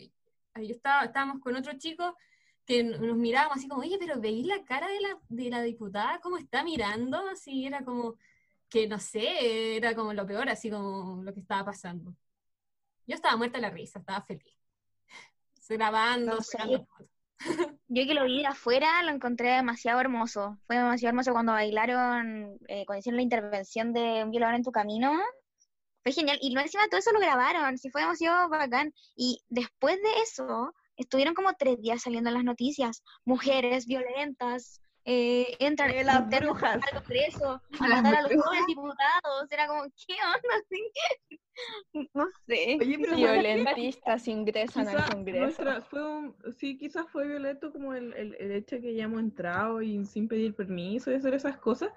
ahí 0.55 0.68
yo 0.68 0.74
estaba, 0.74 1.05
estábamos 1.05 1.41
con 1.43 1.57
otro 1.57 1.72
chico 1.76 2.16
que 2.64 2.82
nos 2.84 3.16
mirábamos 3.16 3.59
así 3.59 3.68
como, 3.68 3.82
oye, 3.82 3.97
pero 3.99 4.18
veis 4.20 4.47
la 4.47 4.64
cara 4.64 4.89
de 4.89 5.01
la, 5.01 5.18
de 5.28 5.51
la 5.51 5.61
diputada, 5.62 6.18
cómo 6.20 6.39
está 6.39 6.64
mirando, 6.64 7.28
así 7.28 7.66
era 7.66 7.84
como, 7.84 8.16
que 8.77 8.87
no 8.87 8.99
sé, 8.99 9.77
era 9.77 9.95
como 9.95 10.12
lo 10.12 10.27
peor, 10.27 10.49
así 10.51 10.70
como 10.70 11.22
lo 11.22 11.33
que 11.33 11.41
estaba 11.41 11.64
pasando. 11.64 12.14
Yo 13.07 13.14
estaba 13.14 13.37
muerta 13.37 13.59
de 13.59 13.62
la 13.62 13.70
risa, 13.70 14.01
estaba 14.01 14.20
feliz. 14.22 14.55
Grabando, 15.68 16.35
No 16.37 16.43
sé, 16.43 16.59
yo- 16.70 18.07
que 18.07 18.14
lo 18.14 18.24
vi 18.24 18.41
de 18.41 18.47
afuera 18.47 19.03
lo 19.03 19.12
encontré 19.12 19.51
demasiado 19.51 20.01
hermoso. 20.01 20.59
Fue 20.66 20.77
demasiado 20.77 21.11
hermoso 21.11 21.33
cuando 21.33 21.53
bailaron, 21.53 22.59
eh, 22.68 22.85
cuando 22.85 22.99
hicieron 22.99 23.16
la 23.16 23.22
intervención 23.22 23.93
de 23.93 24.24
Un 24.24 24.31
violador 24.31 24.57
en 24.57 24.62
tu 24.64 24.72
camino. 24.72 25.18
Fue 26.03 26.12
genial. 26.12 26.39
Y 26.41 26.57
encima 26.57 26.85
de 26.85 26.89
todo 26.89 27.01
eso 27.01 27.12
lo 27.12 27.20
grabaron. 27.20 27.79
Sí, 27.79 27.91
fue 27.91 28.03
demasiado 28.03 28.49
bacán. 28.49 28.93
Y 29.16 29.41
después 29.49 29.97
de 29.97 30.22
eso, 30.22 30.74
estuvieron 30.97 31.35
como 31.35 31.55
tres 31.55 31.81
días 31.81 32.03
saliendo 32.03 32.31
en 32.31 32.35
las 32.35 32.45
noticias. 32.45 33.03
Mujeres 33.24 33.87
violentas. 33.87 34.81
Eh, 35.07 35.57
entran 35.61 35.90
Eh, 35.90 36.04
las 36.04 36.28
brujas. 36.28 36.76
al 36.92 37.00
Congreso 37.02 37.50
a 37.52 37.61
matar 37.88 38.14
a 38.16 38.22
los 38.22 38.32
jóvenes 38.44 38.66
diputados. 38.66 39.50
Era 39.50 39.66
como, 39.68 39.84
¿qué 39.84 40.14
onda? 40.14 40.64
No 42.14 42.26
sé. 42.46 42.76
Oye, 42.80 42.98
pero 42.98 43.12
¿sabes 43.18 43.46
qué? 43.46 43.52
Violentistas 43.52 44.28
ingresan 44.28 44.88
al 44.88 45.04
Congreso. 45.07 45.40
nuestra- 45.40 45.80
fue 45.82 46.04
un- 46.04 46.36
sí, 46.59 46.76
quizás 46.76 47.07
fue 47.11 47.26
violento 47.26 47.72
como 47.72 47.94
el, 47.94 48.12
el, 48.14 48.34
el 48.38 48.52
hecho 48.52 48.76
de 48.76 48.82
que 48.82 48.88
hayamos 48.90 49.20
entrado 49.20 49.80
y 49.82 50.04
sin 50.04 50.28
pedir 50.28 50.54
permiso 50.54 51.11
y 51.11 51.14
hacer 51.14 51.34
esas 51.34 51.57
cosas, 51.59 51.90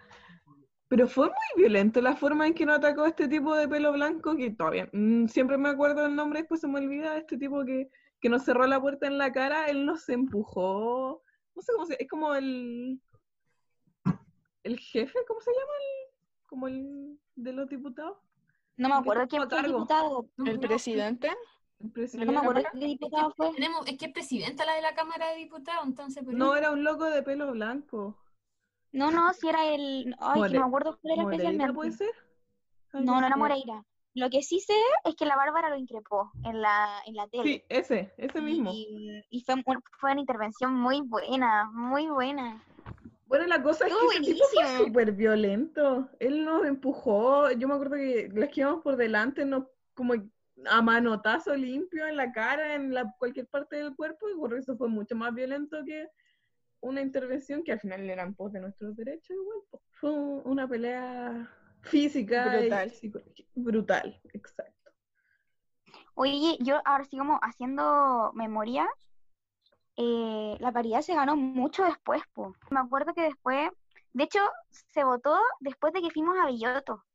pero 0.88 1.08
fue 1.08 1.28
muy 1.28 1.36
violento 1.64 2.02
la 2.02 2.16
forma 2.16 2.48
en 2.48 2.54
que 2.54 2.66
nos 2.66 2.78
atacó 2.78 3.06
este 3.06 3.28
tipo 3.28 3.56
de 3.56 3.68
pelo 3.68 3.92
blanco, 3.94 4.36
que 4.36 4.52
todavía 4.52 4.90
mm, 4.94 5.28
siempre 5.28 5.58
me 5.58 5.70
acuerdo 5.70 6.06
el 6.06 6.16
nombre, 6.16 6.40
después 6.42 6.62
se 6.62 6.68
me 6.68 6.80
olvida, 6.80 7.18
este 7.18 7.38
tipo 7.38 7.66
que, 7.66 7.90
que 8.22 8.30
nos 8.30 8.44
cerró 8.44 8.66
la 8.68 8.82
puerta 8.82 9.08
en 9.08 9.18
la 9.18 9.32
cara, 9.32 9.68
él 9.68 9.86
nos 9.86 10.10
empujó, 10.10 11.24
no 11.60 11.64
sé 11.64 11.74
cómo 11.74 11.86
se, 11.86 12.02
es 12.02 12.10
como 12.10 12.36
el, 12.36 13.02
el 14.64 14.80
jefe, 14.80 15.20
¿cómo 15.28 15.42
se 15.42 15.52
llama? 15.52 15.72
El, 15.80 16.48
como 16.48 16.68
el 16.68 17.20
de 17.36 17.54
los 17.54 17.70
diputados. 17.70 18.18
No 18.78 18.88
me 18.88 18.94
¿Qué 18.96 19.00
acuerdo 19.02 19.28
quién 19.28 19.50
fue 19.50 19.60
el 19.60 19.66
diputado. 19.66 20.30
¿El 20.46 20.60
presidente? 20.60 21.28
El 21.80 21.88
No 21.88 21.92
presidente 21.94 22.26
me 22.26 22.32
de 22.32 22.34
la 22.34 22.40
acuerdo 22.42 22.70
qué 22.72 22.86
diputado 22.86 23.34
fue. 23.36 23.54
Tenemos, 23.54 23.88
es 23.88 23.98
que 23.98 24.06
es 24.06 24.14
presidenta 24.14 24.66
la 24.66 24.74
de 24.74 24.82
la 24.82 24.94
Cámara 24.96 25.30
de 25.32 25.38
Diputados, 25.38 25.86
entonces... 25.86 26.24
por 26.24 26.34
No, 26.34 26.56
era 26.56 26.72
un 26.72 26.84
loco 26.84 27.06
de 27.06 27.24
pelo 27.24 27.52
blanco. 27.52 28.18
No, 28.92 29.12
no, 29.12 29.34
si 29.34 29.48
era 29.48 29.66
el. 29.66 30.16
Ay, 30.20 30.42
que 30.44 30.54
no 30.56 30.62
me 30.62 30.68
acuerdo 30.68 30.98
cuál 31.00 31.14
era 31.14 31.24
¿Moreira 31.24 31.44
especialmente. 31.44 31.74
puede 31.74 31.92
ser? 31.92 32.10
Algo 32.92 33.06
No, 33.06 33.22
no 33.22 33.28
era. 33.28 33.38
Moreira. 33.38 33.86
Lo 34.20 34.30
que 34.30 34.42
sí 34.44 34.60
sé 34.60 34.74
es 35.06 35.16
que 35.16 35.26
la 35.26 35.38
Bárbara 35.38 35.70
lo 35.70 35.78
increpó 35.78 36.30
en 36.44 36.62
la, 36.62 37.02
en 37.06 37.16
la 37.16 37.28
tele. 37.30 37.44
Sí, 37.44 37.64
ese, 37.70 38.12
ese 38.18 38.42
mismo. 38.42 38.70
Y, 38.74 39.24
y 39.30 39.44
fue, 39.46 39.56
fue 39.98 40.12
una 40.12 40.20
intervención 40.20 40.74
muy 40.74 41.00
buena, 41.00 41.70
muy 41.72 42.08
buena. 42.10 42.62
Bueno, 43.28 43.48
la 43.48 43.64
cosa 43.64 43.86
es 43.88 43.94
Estuvo 43.94 44.10
que 44.10 44.18
ese 44.18 44.34
tipo 44.34 44.46
fue 44.54 44.86
súper 44.86 45.12
violento. 45.14 46.10
Él 46.20 46.44
nos 46.44 46.66
empujó. 46.66 47.50
Yo 47.52 47.68
me 47.70 47.76
acuerdo 47.76 47.96
que 47.96 48.30
las 48.34 48.50
que 48.50 48.60
íbamos 48.60 48.84
por 48.84 48.98
delante 48.98 49.46
nos 49.46 49.64
como 49.94 50.16
a 50.70 50.82
manotazo 50.82 51.56
limpio 51.56 52.06
en 52.06 52.18
la 52.18 52.34
cara, 52.34 52.76
en 52.76 52.94
la, 52.94 53.16
cualquier 53.18 53.48
parte 53.48 53.78
del 53.78 53.96
cuerpo, 53.96 54.30
y 54.30 54.36
por 54.36 54.54
eso 54.54 54.76
fue 54.76 54.90
mucho 54.90 55.16
más 55.16 55.34
violento 55.34 55.78
que 55.86 56.10
una 56.82 57.02
intervención 57.02 57.64
que 57.64 57.72
al 57.72 57.80
final 57.80 58.10
era 58.10 58.24
en 58.24 58.36
pos 58.36 58.52
de 58.52 58.60
nuestros 58.60 58.98
derechos 58.98 59.30
igual. 59.30 59.60
Fue 59.92 60.12
un- 60.12 60.42
una 60.44 60.68
pelea 60.68 61.50
física 61.82 62.58
y 62.58 62.60
Brutal. 62.62 62.92
psicológica. 62.92 63.50
Brutal, 63.56 64.22
exacto. 64.34 64.92
Oye, 66.16 66.58
yo 66.60 66.82
ahora 66.86 67.06
sí 67.06 67.18
como 67.18 67.40
haciendo 67.42 68.32
memoria, 68.34 68.88
eh, 69.96 70.58
la 70.60 70.72
paridad 70.72 71.02
se 71.02 71.16
ganó 71.16 71.36
mucho 71.36 71.84
después, 71.84 72.22
po. 72.34 72.54
Me 72.70 72.80
acuerdo 72.80 73.14
que 73.14 73.22
después, 73.22 73.70
de 74.14 74.24
hecho, 74.24 74.40
se 74.70 75.04
votó 75.04 75.38
después 75.60 75.94
de 75.94 76.02
que 76.02 76.12
fuimos 76.12 76.38
a 76.38 76.48
Villoto, 76.48 77.06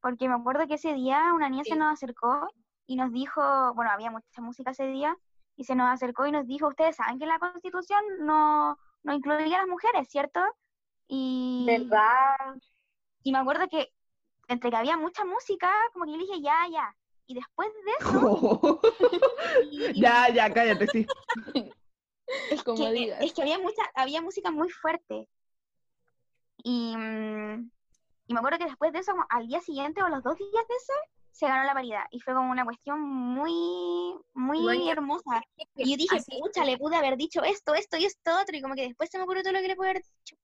porque 0.00 0.28
me 0.28 0.34
acuerdo 0.34 0.66
que 0.66 0.74
ese 0.74 0.94
día 0.94 1.32
una 1.34 1.48
niña 1.48 1.64
se 1.64 1.76
nos 1.76 1.92
acercó 1.92 2.48
y 2.86 2.96
nos 2.96 3.12
dijo, 3.12 3.40
bueno, 3.74 3.90
había 3.90 4.10
mucha 4.10 4.40
música 4.40 4.72
ese 4.72 4.86
día, 4.86 5.16
y 5.56 5.64
se 5.64 5.74
nos 5.74 5.88
acercó 5.88 6.26
y 6.26 6.32
nos 6.32 6.46
dijo, 6.46 6.68
ustedes 6.68 6.96
saben 6.96 7.18
que 7.18 7.26
la 7.26 7.38
Constitución 7.38 8.02
no, 8.20 8.78
no 9.02 9.12
incluía 9.12 9.56
a 9.56 9.60
las 9.60 9.68
mujeres, 9.68 10.08
¿cierto? 10.08 10.40
Y, 11.06 11.64
¿Verdad? 11.66 12.56
y 13.22 13.32
me 13.32 13.38
acuerdo 13.38 13.68
que 13.68 13.92
entre 14.50 14.70
que 14.70 14.76
había 14.76 14.96
mucha 14.96 15.24
música, 15.24 15.70
como 15.92 16.04
que 16.04 16.12
yo 16.12 16.16
le 16.16 16.24
dije, 16.24 16.40
ya, 16.42 16.66
ya. 16.70 16.96
Y 17.26 17.34
después 17.34 17.68
de 17.84 17.92
eso, 18.00 18.80
y 19.70 20.00
ya, 20.00 20.28
ya, 20.28 20.52
cállate, 20.52 20.86
sí. 20.88 21.06
es 22.50 22.62
Como 22.64 22.76
que, 22.84 22.92
digas. 22.92 23.20
es 23.22 23.32
que 23.32 23.42
había 23.42 23.58
mucha, 23.58 23.82
había 23.94 24.20
música 24.20 24.50
muy 24.50 24.68
fuerte. 24.68 25.28
Y, 26.64 26.96
mm, 26.96 27.70
y 28.26 28.34
me 28.34 28.38
acuerdo 28.38 28.58
que 28.58 28.64
después 28.64 28.92
de 28.92 28.98
eso, 28.98 29.12
como 29.12 29.26
al 29.30 29.46
día 29.46 29.60
siguiente 29.60 30.02
o 30.02 30.08
los 30.08 30.22
dos 30.22 30.36
días 30.36 30.68
de 30.68 30.74
eso, 30.74 30.92
se 31.30 31.46
ganó 31.46 31.64
la 31.64 31.72
paridad. 31.72 32.04
Y 32.10 32.20
fue 32.20 32.34
como 32.34 32.50
una 32.50 32.64
cuestión 32.64 33.00
muy, 33.00 34.14
muy 34.34 34.90
hermosa. 34.90 35.40
Y 35.76 35.92
yo 35.92 35.96
dije, 35.96 36.16
pucha, 36.40 36.64
le 36.64 36.76
pude 36.76 36.96
haber 36.96 37.16
dicho 37.16 37.42
esto, 37.42 37.74
esto 37.74 37.96
y 37.96 38.04
esto 38.04 38.32
otro. 38.40 38.56
Y 38.56 38.60
como 38.62 38.74
que 38.74 38.82
después 38.82 39.08
se 39.10 39.18
me 39.18 39.24
ocurrió 39.24 39.42
todo 39.42 39.52
lo 39.52 39.60
que 39.60 39.68
le 39.68 39.76
pude 39.76 39.90
haber 39.90 40.02
dicho. 40.02 40.36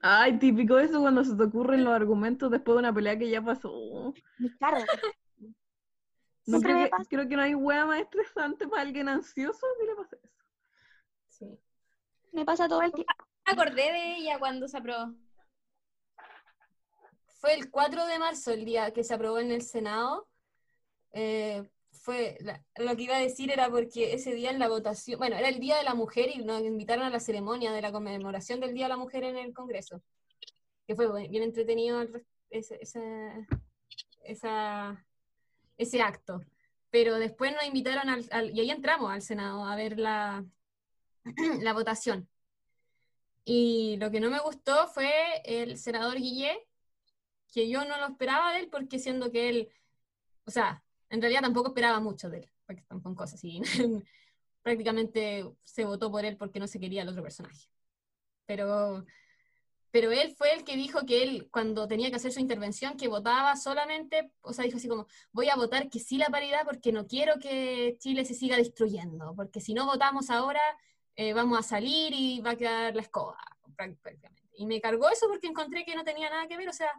Ay, 0.00 0.38
típico 0.38 0.78
eso 0.78 1.00
cuando 1.00 1.22
se 1.24 1.36
te 1.36 1.42
ocurren 1.42 1.84
los 1.84 1.92
argumentos 1.92 2.50
después 2.50 2.74
de 2.74 2.78
una 2.80 2.92
pelea 2.92 3.18
que 3.18 3.28
ya 3.28 3.42
pasó. 3.42 4.14
Claro. 4.58 4.78
No 6.46 6.58
Siempre 6.58 6.72
creo, 6.72 6.82
me 6.82 6.90
que, 6.90 7.08
creo 7.08 7.28
que 7.28 7.36
no 7.36 7.42
hay 7.42 7.54
hueá 7.54 7.84
más 7.84 8.00
estresante 8.00 8.66
para 8.66 8.82
alguien 8.82 9.08
ansioso 9.08 9.66
que 9.78 9.86
le 9.86 9.94
pase 9.94 10.16
eso. 10.22 10.44
Sí. 11.28 11.58
Me 12.32 12.44
pasa 12.44 12.66
todo 12.66 12.82
el 12.82 12.92
tiempo. 12.92 13.12
Me 13.46 13.52
acordé 13.52 13.92
de 13.92 14.16
ella 14.16 14.38
cuando 14.38 14.66
se 14.66 14.78
aprobó. 14.78 15.14
Fue 17.40 17.54
el 17.54 17.70
4 17.70 18.06
de 18.06 18.18
marzo 18.18 18.52
el 18.52 18.64
día 18.64 18.92
que 18.92 19.04
se 19.04 19.14
aprobó 19.14 19.38
en 19.38 19.50
el 19.50 19.62
Senado. 19.62 20.28
Eh, 21.12 21.68
fue 22.00 22.38
la- 22.40 22.62
lo 22.76 22.96
que 22.96 23.02
iba 23.02 23.16
a 23.16 23.20
decir 23.20 23.50
era 23.50 23.68
porque 23.70 24.14
ese 24.14 24.34
día 24.34 24.50
en 24.50 24.58
la 24.58 24.68
votación, 24.68 25.18
bueno, 25.18 25.36
era 25.36 25.48
el 25.48 25.60
Día 25.60 25.76
de 25.76 25.84
la 25.84 25.94
Mujer 25.94 26.30
y 26.34 26.38
nos 26.44 26.62
invitaron 26.62 27.04
a 27.04 27.10
la 27.10 27.20
ceremonia 27.20 27.72
de 27.72 27.82
la 27.82 27.92
conmemoración 27.92 28.60
del 28.60 28.74
Día 28.74 28.86
de 28.86 28.90
la 28.90 28.96
Mujer 28.96 29.24
en 29.24 29.36
el 29.36 29.52
Congreso, 29.52 30.02
que 30.86 30.94
fue 30.96 31.28
bien 31.28 31.42
entretenido 31.42 32.02
ese, 32.50 32.78
ese, 32.80 33.46
ese 35.76 36.02
acto. 36.02 36.40
Pero 36.90 37.18
después 37.18 37.52
nos 37.52 37.64
invitaron 37.64 38.08
al- 38.30 38.50
y 38.50 38.60
ahí 38.60 38.70
entramos 38.70 39.10
al 39.12 39.22
Senado 39.22 39.64
a 39.64 39.76
ver 39.76 39.98
la, 39.98 40.44
la 41.60 41.72
votación. 41.72 42.28
Y 43.44 43.96
lo 43.98 44.10
que 44.10 44.20
no 44.20 44.30
me 44.30 44.40
gustó 44.40 44.88
fue 44.88 45.12
el 45.44 45.76
senador 45.78 46.16
Guillé, 46.16 46.66
que 47.52 47.68
yo 47.68 47.84
no 47.84 47.98
lo 47.98 48.06
esperaba 48.06 48.52
de 48.52 48.60
él 48.60 48.68
porque 48.70 48.98
siendo 48.98 49.30
que 49.30 49.48
él, 49.48 49.68
o 50.44 50.50
sea, 50.50 50.82
en 51.10 51.20
realidad 51.20 51.42
tampoco 51.42 51.68
esperaba 51.68 52.00
mucho 52.00 52.30
de 52.30 52.38
él, 52.38 52.50
porque 52.66 52.82
tampoco 52.82 53.16
cosas 53.16 53.34
así. 53.34 53.60
Prácticamente 54.62 55.44
se 55.64 55.84
votó 55.84 56.10
por 56.10 56.24
él 56.24 56.36
porque 56.36 56.60
no 56.60 56.66
se 56.66 56.80
quería 56.80 57.02
el 57.02 57.08
otro 57.08 57.22
personaje. 57.22 57.68
Pero, 58.46 59.04
pero 59.90 60.12
él 60.12 60.34
fue 60.36 60.52
el 60.54 60.64
que 60.64 60.76
dijo 60.76 61.04
que 61.06 61.22
él, 61.22 61.48
cuando 61.50 61.88
tenía 61.88 62.10
que 62.10 62.16
hacer 62.16 62.32
su 62.32 62.40
intervención, 62.40 62.96
que 62.96 63.08
votaba 63.08 63.56
solamente, 63.56 64.30
o 64.42 64.52
sea, 64.52 64.64
dijo 64.64 64.76
así 64.76 64.88
como, 64.88 65.06
voy 65.32 65.48
a 65.48 65.56
votar 65.56 65.88
que 65.90 65.98
sí 66.00 66.16
la 66.18 66.26
paridad 66.26 66.62
porque 66.64 66.92
no 66.92 67.06
quiero 67.06 67.38
que 67.40 67.96
Chile 67.98 68.24
se 68.24 68.34
siga 68.34 68.56
destruyendo, 68.56 69.34
porque 69.34 69.60
si 69.60 69.74
no 69.74 69.86
votamos 69.86 70.30
ahora, 70.30 70.60
eh, 71.16 71.32
vamos 71.32 71.58
a 71.58 71.62
salir 71.62 72.12
y 72.14 72.40
va 72.40 72.52
a 72.52 72.56
quedar 72.56 72.94
la 72.94 73.02
escoba, 73.02 73.36
prá- 73.76 73.96
prácticamente. 74.00 74.48
Y 74.56 74.66
me 74.66 74.80
cargó 74.80 75.08
eso 75.10 75.26
porque 75.28 75.48
encontré 75.48 75.84
que 75.84 75.94
no 75.96 76.04
tenía 76.04 76.30
nada 76.30 76.46
que 76.46 76.56
ver, 76.56 76.68
o 76.68 76.72
sea, 76.72 76.90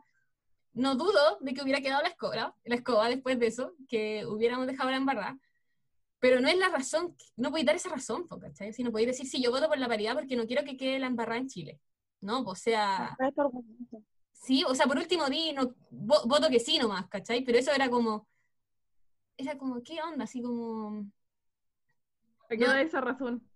no 0.73 0.95
dudo 0.95 1.37
de 1.41 1.53
que 1.53 1.61
hubiera 1.63 1.81
quedado 1.81 2.01
la 2.01 2.09
escoba, 2.09 2.55
la 2.63 2.75
escoba 2.75 3.09
después 3.09 3.37
de 3.39 3.47
eso, 3.47 3.73
que 3.89 4.25
hubiéramos 4.25 4.67
dejado 4.67 4.89
la 4.91 4.97
embarrada, 4.97 5.37
pero 6.19 6.39
no 6.39 6.47
es 6.47 6.57
la 6.57 6.69
razón, 6.69 7.15
no 7.35 7.49
podéis 7.49 7.65
dar 7.65 7.75
esa 7.75 7.89
razón, 7.89 8.27
¿cachai? 8.27 8.73
Si 8.73 8.83
no 8.83 8.91
podéis 8.91 9.07
decir, 9.09 9.27
sí, 9.27 9.41
yo 9.41 9.51
voto 9.51 9.67
por 9.67 9.77
la 9.79 9.87
paridad 9.87 10.13
porque 10.13 10.35
no 10.35 10.45
quiero 10.45 10.63
que 10.63 10.77
quede 10.77 10.99
la 10.99 11.07
embarrada 11.07 11.39
en 11.39 11.47
Chile, 11.47 11.79
¿no? 12.21 12.41
O 12.41 12.55
sea, 12.55 13.13
¿Cuál 13.17 13.29
es 13.29 13.35
tu 13.35 13.41
argumento? 13.41 13.97
sí, 14.31 14.63
o 14.67 14.73
sea, 14.75 14.85
por 14.85 14.97
último 14.97 15.27
di, 15.29 15.51
no, 15.53 15.75
vo- 15.91 16.27
voto 16.27 16.47
que 16.49 16.59
sí 16.59 16.77
nomás, 16.77 17.07
¿cachai? 17.09 17.43
Pero 17.43 17.57
eso 17.57 17.71
era 17.71 17.89
como, 17.89 18.27
era 19.37 19.57
como, 19.57 19.81
¿qué 19.83 20.01
onda? 20.01 20.23
Así 20.25 20.41
como, 20.41 21.07
Me 22.49 22.57
queda 22.57 22.73
No. 22.75 22.79
esa 22.79 23.01
razón. 23.01 23.47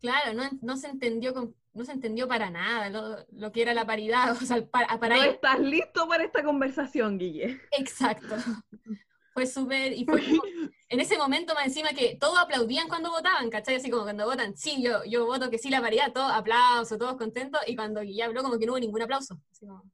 claro, 0.00 0.32
no, 0.34 0.42
no 0.62 0.76
se 0.76 0.88
entendió 0.88 1.32
con- 1.34 1.54
no 1.74 1.84
se 1.84 1.92
entendió 1.92 2.28
para 2.28 2.50
nada 2.50 2.90
lo, 2.90 3.24
lo 3.32 3.52
que 3.52 3.62
era 3.62 3.74
la 3.74 3.86
paridad, 3.86 4.32
o 4.42 4.44
sea, 4.46 4.64
para, 4.66 4.98
para 4.98 5.16
no 5.16 5.22
estás 5.22 5.58
listo 5.60 6.06
para 6.08 6.24
esta 6.24 6.42
conversación, 6.44 7.18
Guille. 7.18 7.60
Exacto. 7.78 8.34
Fue 9.34 9.46
súper, 9.46 9.94
y 9.94 10.04
fue 10.04 10.20
como- 10.22 10.42
en 10.90 11.00
ese 11.00 11.16
momento 11.16 11.54
más 11.54 11.64
encima 11.64 11.88
que 11.94 12.18
todos 12.20 12.38
aplaudían 12.38 12.86
cuando 12.86 13.10
votaban, 13.10 13.48
¿cachai? 13.48 13.76
Así 13.76 13.88
como 13.88 14.02
cuando 14.02 14.26
votan, 14.26 14.54
sí, 14.54 14.82
yo, 14.82 15.02
yo 15.06 15.24
voto 15.24 15.48
que 15.48 15.56
sí 15.56 15.70
la 15.70 15.80
paridad, 15.80 16.12
todos 16.12 16.30
aplausos, 16.30 16.98
todos 16.98 17.16
contentos, 17.16 17.58
y 17.66 17.74
cuando 17.74 18.02
ya 18.02 18.26
habló 18.26 18.42
como 18.42 18.58
que 18.58 18.66
no 18.66 18.72
hubo 18.72 18.80
ningún 18.80 19.00
aplauso. 19.00 19.40
Así 19.50 19.66
como- 19.66 19.84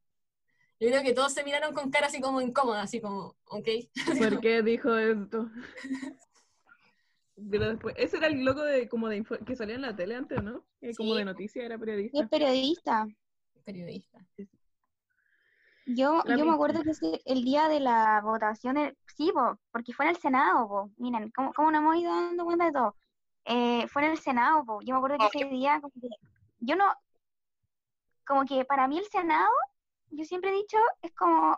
yo 0.80 0.88
creo 0.88 1.02
que 1.04 1.12
todos 1.12 1.32
se 1.32 1.44
miraron 1.44 1.72
con 1.72 1.88
cara 1.92 2.08
así 2.08 2.20
como 2.20 2.40
incómoda, 2.40 2.82
así 2.82 3.00
como, 3.00 3.36
ok. 3.46 3.68
¿Por 4.18 4.40
qué 4.40 4.62
dijo 4.62 4.96
esto? 4.96 5.48
Pero 7.50 7.68
después, 7.68 7.94
ese 7.98 8.16
era 8.16 8.26
el 8.26 8.44
loco 8.44 8.62
de 8.62 8.88
como 8.88 9.08
de 9.08 9.16
info- 9.18 9.38
que 9.44 9.54
salía 9.56 9.76
en 9.76 9.82
la 9.82 9.94
tele 9.94 10.16
antes, 10.16 10.42
¿no? 10.42 10.64
Que 10.80 10.94
como 10.94 11.12
Sí. 11.12 11.18
de 11.18 11.24
noticia 11.24 11.64
era 11.64 11.76
Yo 11.76 11.80
periodista. 11.80 12.20
es 12.22 12.28
periodista. 12.28 13.06
Periodista. 13.64 14.18
Yo, 15.86 16.22
La 16.26 16.36
yo 16.36 16.44
me 16.44 16.52
acuerdo 16.52 16.82
que 16.82 16.90
ese- 16.90 17.22
el 17.24 17.44
día 17.44 17.68
de 17.68 17.80
la 17.80 18.20
votación, 18.22 18.76
el- 18.76 18.96
sí, 19.16 19.30
po, 19.32 19.58
porque 19.72 19.92
fue 19.94 20.04
en 20.04 20.10
el 20.10 20.16
Senado, 20.18 20.68
po. 20.68 20.90
Miren, 20.98 21.30
¿cómo, 21.30 21.52
cómo 21.54 21.70
nos 21.70 21.80
hemos 21.80 21.96
ido 21.96 22.10
dando 22.14 22.44
cuenta 22.44 22.66
de 22.66 22.72
todo? 22.72 22.96
Eh, 23.46 23.86
fue 23.88 24.04
en 24.04 24.10
el 24.12 24.18
Senado, 24.18 24.64
po. 24.64 24.80
Yo 24.82 24.92
me 24.92 24.98
acuerdo 24.98 25.16
que 25.18 25.38
ese 25.38 25.48
día, 25.48 25.80
como 25.80 25.92
que, 26.00 26.08
yo 26.60 26.76
no, 26.76 26.84
como 28.26 28.44
que 28.44 28.64
para 28.66 28.86
mí 28.86 28.98
el 28.98 29.06
Senado, 29.06 29.50
yo 30.10 30.24
siempre 30.24 30.50
he 30.50 30.54
dicho, 30.54 30.76
es 31.00 31.14
como 31.14 31.56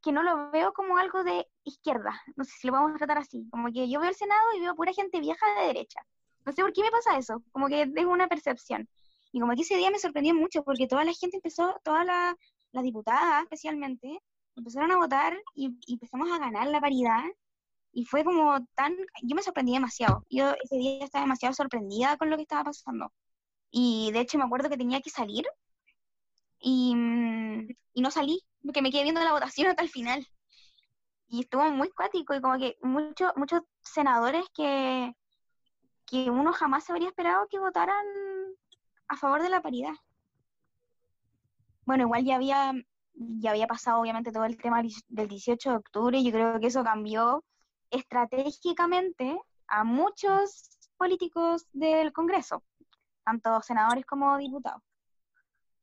que 0.00 0.12
no 0.12 0.22
lo 0.22 0.50
veo 0.52 0.72
como 0.72 0.96
algo 0.98 1.24
de 1.24 1.48
izquierda, 1.64 2.20
no 2.36 2.44
sé 2.44 2.52
si 2.58 2.66
lo 2.66 2.74
podemos 2.74 2.98
tratar 2.98 3.18
así, 3.18 3.48
como 3.50 3.72
que 3.72 3.88
yo 3.88 4.00
veo 4.00 4.10
el 4.10 4.16
Senado 4.16 4.40
y 4.56 4.60
veo 4.60 4.74
pura 4.74 4.92
gente 4.92 5.20
vieja 5.20 5.46
de 5.60 5.66
derecha. 5.68 6.00
No 6.44 6.52
sé 6.52 6.62
por 6.62 6.72
qué 6.72 6.82
me 6.82 6.90
pasa 6.90 7.16
eso, 7.18 7.42
como 7.52 7.68
que 7.68 7.82
es 7.82 8.04
una 8.04 8.28
percepción. 8.28 8.88
Y 9.32 9.40
como 9.40 9.54
que 9.54 9.62
ese 9.62 9.76
día 9.76 9.90
me 9.90 9.98
sorprendió 9.98 10.34
mucho 10.34 10.62
porque 10.64 10.86
toda 10.86 11.04
la 11.04 11.12
gente 11.14 11.36
empezó, 11.36 11.74
toda 11.84 12.04
la, 12.04 12.36
las 12.72 12.84
diputadas 12.84 13.44
especialmente, 13.44 14.20
empezaron 14.56 14.90
a 14.92 14.96
votar 14.96 15.40
y, 15.54 15.70
y 15.86 15.94
empezamos 15.94 16.30
a 16.30 16.38
ganar 16.38 16.66
la 16.66 16.80
paridad. 16.80 17.22
Y 17.92 18.04
fue 18.04 18.24
como 18.24 18.64
tan, 18.74 18.94
yo 19.22 19.36
me 19.36 19.42
sorprendí 19.42 19.72
demasiado. 19.72 20.24
Yo 20.30 20.52
ese 20.62 20.76
día 20.76 21.04
estaba 21.04 21.24
demasiado 21.24 21.54
sorprendida 21.54 22.16
con 22.16 22.30
lo 22.30 22.36
que 22.36 22.42
estaba 22.42 22.64
pasando. 22.64 23.12
Y 23.70 24.10
de 24.12 24.20
hecho 24.20 24.38
me 24.38 24.44
acuerdo 24.44 24.68
que 24.68 24.76
tenía 24.76 25.00
que 25.00 25.10
salir 25.10 25.46
y, 26.60 26.94
mm, 26.94 27.68
y 27.94 28.00
no 28.02 28.10
salí, 28.10 28.40
porque 28.62 28.82
me 28.82 28.90
quedé 28.90 29.02
viendo 29.02 29.22
la 29.22 29.32
votación 29.32 29.68
hasta 29.68 29.82
el 29.82 29.90
final. 29.90 30.26
Y 31.32 31.40
estuvo 31.40 31.64
muy 31.70 31.88
cuático 31.88 32.34
y 32.34 32.42
como 32.42 32.58
que 32.58 32.76
muchos 32.82 33.32
muchos 33.36 33.62
senadores 33.80 34.44
que, 34.54 35.16
que 36.04 36.30
uno 36.30 36.52
jamás 36.52 36.90
habría 36.90 37.08
esperado 37.08 37.48
que 37.48 37.58
votaran 37.58 38.04
a 39.08 39.16
favor 39.16 39.40
de 39.42 39.48
la 39.48 39.62
paridad. 39.62 39.94
Bueno, 41.86 42.02
igual 42.04 42.26
ya 42.26 42.36
había 42.36 42.74
ya 43.14 43.50
había 43.50 43.66
pasado 43.66 44.02
obviamente 44.02 44.30
todo 44.30 44.44
el 44.44 44.58
tema 44.58 44.82
del 45.08 45.28
18 45.28 45.70
de 45.70 45.76
octubre 45.76 46.18
y 46.18 46.24
yo 46.24 46.32
creo 46.32 46.60
que 46.60 46.66
eso 46.66 46.84
cambió 46.84 47.42
estratégicamente 47.90 49.40
a 49.68 49.84
muchos 49.84 50.68
políticos 50.98 51.66
del 51.72 52.12
Congreso, 52.12 52.62
tanto 53.24 53.62
senadores 53.62 54.04
como 54.04 54.36
diputados. 54.36 54.82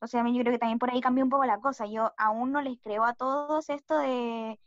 O 0.00 0.06
sea, 0.06 0.24
yo 0.24 0.42
creo 0.42 0.52
que 0.52 0.58
también 0.60 0.78
por 0.78 0.90
ahí 0.90 1.00
cambió 1.00 1.24
un 1.24 1.30
poco 1.30 1.44
la 1.44 1.58
cosa. 1.58 1.86
Yo 1.86 2.12
aún 2.16 2.52
no 2.52 2.62
les 2.62 2.78
creo 2.80 3.04
a 3.04 3.14
todos 3.14 3.68
esto 3.68 3.98
de, 3.98 4.58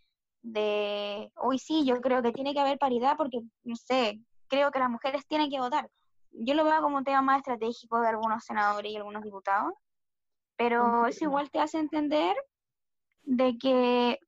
de, 0.44 1.32
hoy 1.36 1.58
sí, 1.58 1.86
yo 1.86 2.00
creo 2.02 2.22
que 2.22 2.32
tiene 2.32 2.54
que 2.54 2.60
haber 2.60 2.78
paridad 2.78 3.16
porque, 3.18 3.41
no 3.64 3.76
sé, 3.76 4.20
creo 4.48 4.72
que 4.72 4.80
las 4.80 4.89
mujeres 4.89 5.26
tienen 5.26 5.50
que 5.50 5.60
votar. 5.60 5.89
Yo 6.32 6.54
lo 6.54 6.66
veo 6.66 6.82
como 6.82 6.98
un 6.98 7.04
tema 7.04 7.22
más 7.22 7.39
estratégico 7.39 8.00
de 8.02 8.10
algunos 8.10 8.44
senadores 8.44 8.91
y 8.91 8.98
algunos 8.98 9.24
diputados, 9.24 9.74
pero 10.56 11.08
eso 11.08 11.26
igual 11.26 11.50
te 11.50 11.60
hace 11.60 11.80
entender 11.80 12.36
de 13.24 13.58
que 13.58 14.20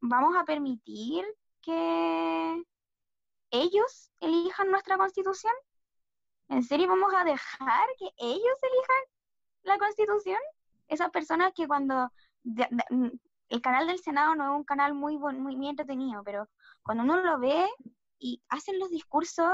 vamos 0.00 0.36
a 0.36 0.44
permitir 0.44 1.24
que 1.62 2.64
ellos 3.50 4.10
elijan 4.20 4.70
nuestra 4.70 4.98
constitución. 4.98 5.54
¿En 6.48 6.62
serio 6.62 6.88
vamos 6.88 7.12
a 7.14 7.24
dejar 7.24 7.88
que 7.98 8.10
ellos 8.18 8.58
elijan 8.62 9.02
la 9.62 9.78
constitución? 9.78 10.38
Esas 10.88 11.10
personas 11.10 11.52
que 11.54 11.66
cuando 11.66 12.10
el 13.48 13.60
canal 13.60 13.86
del 13.86 13.98
Senado 13.98 14.34
no 14.34 14.44
es 14.44 14.58
un 14.58 14.64
canal 14.64 14.94
muy, 14.94 15.18
muy, 15.18 15.68
entretenido, 15.68 16.22
pero 16.24 16.48
cuando 16.82 17.04
uno 17.04 17.16
lo 17.16 17.38
ve 17.38 17.66
y 18.18 18.42
hacen 18.48 18.78
los 18.78 18.90
discursos, 18.90 19.48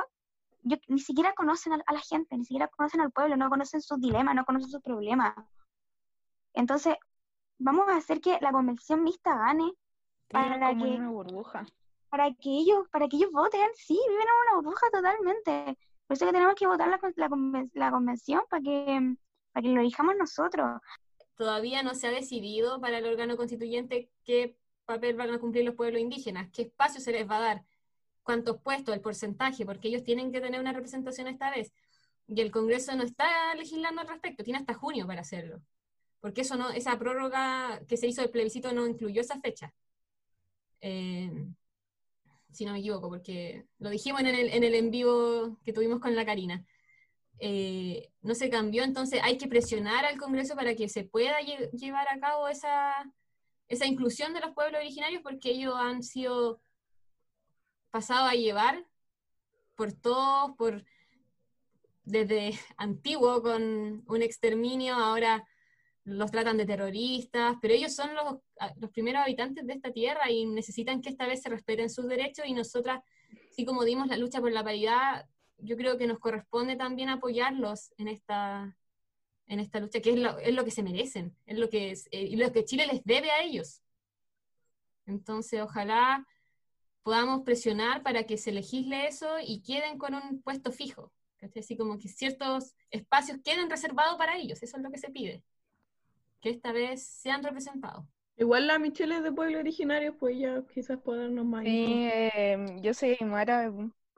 yo, 0.63 0.77
ni 0.89 1.01
siquiera 1.01 1.35
conocen 1.35 1.75
a, 1.75 1.93
la 1.93 2.01
gente, 2.01 2.37
ni 2.37 2.45
siquiera 2.45 2.69
conocen 2.69 3.01
al 3.01 3.11
pueblo, 3.11 3.37
no 3.37 3.51
conocen 3.51 3.83
sus 3.83 4.01
dilemas, 4.01 4.35
no 4.35 4.45
conocen 4.45 4.71
sus 4.71 4.83
problemas. 4.83 5.35
Entonces, 6.55 6.97
vamos 7.59 7.89
a 7.89 7.97
hacer 7.97 8.21
que 8.21 8.39
la 8.41 8.53
convención 8.53 9.03
mixta 9.03 9.37
gane 9.37 9.73
para 10.29 10.75
que 10.75 11.01
burbuja. 11.01 11.67
para 12.09 12.33
que 12.33 12.51
ellos 12.51 12.89
para 12.91 13.07
que 13.07 13.17
ellos 13.17 13.31
voten 13.33 13.69
sí 13.75 13.99
viven 14.09 14.27
en 14.27 14.35
una 14.49 14.55
burbuja 14.57 14.87
totalmente 14.91 15.79
por 16.07 16.17
eso 16.17 16.27
que 16.27 16.33
tenemos 16.33 16.55
que 16.55 16.67
votar 16.67 16.89
la, 16.89 16.99
la, 17.75 17.91
convención 17.91 18.43
para 18.49 18.63
que 18.63 19.17
para 19.53 19.63
que 19.63 19.69
lo 19.69 19.81
elijamos 19.81 20.17
nosotros 20.17 20.81
todavía 21.37 21.83
no 21.83 21.95
se 21.95 22.09
ha 22.09 22.11
decidido 22.11 22.81
para 22.81 22.99
el 22.99 23.07
órgano 23.07 23.37
constituyente 23.37 24.11
qué 24.25 24.57
papel 24.85 25.17
van 25.17 25.31
a 25.31 25.39
cumplir 25.39 25.65
los 25.65 25.75
pueblos 25.75 26.01
indígenas 26.01 26.51
qué 26.53 26.63
espacio 26.63 27.01
se 27.01 27.13
les 27.13 27.29
va 27.29 27.39
a 27.39 27.41
dar 27.41 27.65
cuántos 28.23 28.61
puestos 28.61 28.95
el 28.95 29.01
porcentaje 29.01 29.67
porque 29.67 29.89
ellos 29.89 30.05
tienen 30.05 30.33
que 30.33 30.41
tener 30.41 30.61
una 30.61 30.73
representación 30.73 31.29
esta 31.29 31.51
vez 31.51 31.73
y 32.29 32.41
el 32.41 32.51
Congreso 32.51 32.95
no 32.97 33.03
está 33.03 33.55
legislando 33.55 34.01
al 34.01 34.09
respecto 34.09 34.45
tiene 34.45 34.59
hasta 34.59 34.75
junio 34.75 35.07
para 35.07 35.23
hacerlo 35.23 35.63
porque 36.23 36.43
eso 36.43 36.57
no, 36.57 36.71
esa 36.71 36.97
prórroga 36.99 37.83
que 37.89 37.97
se 37.97 38.07
hizo 38.07 38.23
del 38.23 38.31
plebiscito 38.31 38.73
no 38.73 38.87
incluyó 38.87 39.21
esa 39.21 39.41
fecha. 39.41 39.75
Eh, 40.81 41.31
si 42.53 42.65
no 42.65 42.73
me 42.73 42.79
equivoco, 42.79 43.09
porque 43.09 43.67
lo 43.81 43.91
dijimos 43.91 44.21
en 44.21 44.29
el 44.29 44.51
en, 44.51 44.63
el 44.63 44.75
en 44.77 44.91
vivo 44.93 45.59
que 45.65 45.73
tuvimos 45.73 45.99
con 46.01 46.15
la 46.15 46.25
Karina. 46.25 46.65
Eh, 47.45 48.09
no 48.21 48.37
se 48.37 48.49
cambió, 48.51 48.85
entonces 48.85 49.19
hay 49.21 49.37
que 49.37 49.49
presionar 49.49 50.07
al 50.07 50.17
Congreso 50.17 50.55
para 50.55 50.77
que 50.77 50.89
se 50.89 51.03
pueda 51.03 51.41
llevar 51.41 52.07
a 52.09 52.21
cabo 52.21 52.47
esa, 52.47 53.13
esa 53.67 53.85
inclusión 53.85 54.33
de 54.33 54.39
los 54.39 54.55
pueblos 54.55 54.81
originarios, 54.81 55.23
porque 55.25 55.51
ellos 55.51 55.75
han 55.77 56.05
sido 56.05 56.63
pasados 57.91 58.31
a 58.31 58.37
llevar 58.37 58.87
por 59.75 59.93
todos, 59.93 60.57
por 60.57 60.85
desde 62.05 62.53
antiguo 62.77 63.43
con 63.43 64.05
un 64.07 64.23
exterminio, 64.23 64.95
ahora 64.95 65.45
los 66.05 66.31
tratan 66.31 66.59
de 66.59 66.67
terroristas, 66.67 67.57
pero 67.61 67.75
ellos 67.75 67.93
son 67.93 68.15
los, 68.15 68.37
los, 68.77 68.91
primeros 68.93 69.21
habitantes 69.21 69.67
de 69.67 69.73
esta 69.73 69.91
tierra 69.91 70.31
y 70.31 70.47
necesitan 70.47 71.03
que 71.03 71.09
esta 71.09 71.27
vez 71.27 71.43
se 71.43 71.49
respeten 71.49 71.91
sus 71.91 72.07
derechos 72.07 72.47
y 72.47 72.55
nosotras, 72.55 73.03
así 73.51 73.65
como 73.65 73.83
dimos 73.83 74.07
la 74.07 74.17
lucha 74.17 74.41
por 74.41 74.53
la 74.53 74.63
paridad, 74.63 75.27
yo 75.63 75.77
creo 75.77 75.99
que 75.99 76.07
nos 76.07 76.19
corresponde 76.19 76.77
también 76.77 77.09
apoyarlos 77.09 77.93
en 77.99 78.09
esta, 78.09 78.77
en 79.47 79.61
esta 79.61 79.81
lucha, 79.81 80.01
que 80.01 80.11
es 80.11 80.19
lo, 80.19 80.39
es 80.39 80.55
lo 80.55 80.65
que 80.65 80.71
se 80.71 80.83
merecen, 80.83 81.37
es 81.47 81.59
lo 81.59 81.69
que, 81.69 81.91
es, 81.91 82.09
eh, 82.11 82.23
y 82.23 82.37
lo 82.37 82.53
que 82.53 82.65
Chile 82.65 82.87
les 82.87 83.03
debe 83.05 83.31
a 83.31 83.43
ellos. 83.43 83.83
Entonces, 85.07 85.61
ojalá 85.61 86.27
podamos 87.03 87.43
presionar 87.43 88.03
para 88.03 88.25
que 88.25 88.39
se 88.39 88.53
legisle 88.53 89.07
eso 89.07 89.39
y 89.45 89.63
queden 89.63 89.99
con 89.99 90.15
un 90.15 90.43
puesto 90.43 90.73
fijo. 90.73 91.13
Así 91.57 91.77
como 91.77 91.99
que 91.99 92.09
ciertos 92.09 92.77
espacios 92.91 93.39
queden 93.43 93.69
reservados 93.69 94.17
para 94.17 94.37
ellos, 94.37 94.63
eso 94.63 94.77
es 94.77 94.83
lo 94.83 94.93
que 94.93 94.99
se 94.99 95.11
pide 95.11 95.43
que 96.43 96.51
esta 96.51 96.73
vez 96.73 97.03
se 97.07 97.31
han 97.31 97.43
representado. 97.43 98.07
Igual 98.37 98.67
la 98.67 98.79
Michelle 98.79 99.17
es 99.17 99.23
de 99.23 99.33
pueblo 99.33 99.61
originario, 99.61 100.17
pues 100.19 100.37
ya 100.39 100.63
quizás 100.75 100.99
pueda 100.99 101.23
darnos 101.23 101.47
más. 101.47 101.65
Sí, 101.65 102.09
eh, 102.13 102.67
yo 102.81 102.93
soy 102.93 103.17
Mara, 103.21 103.73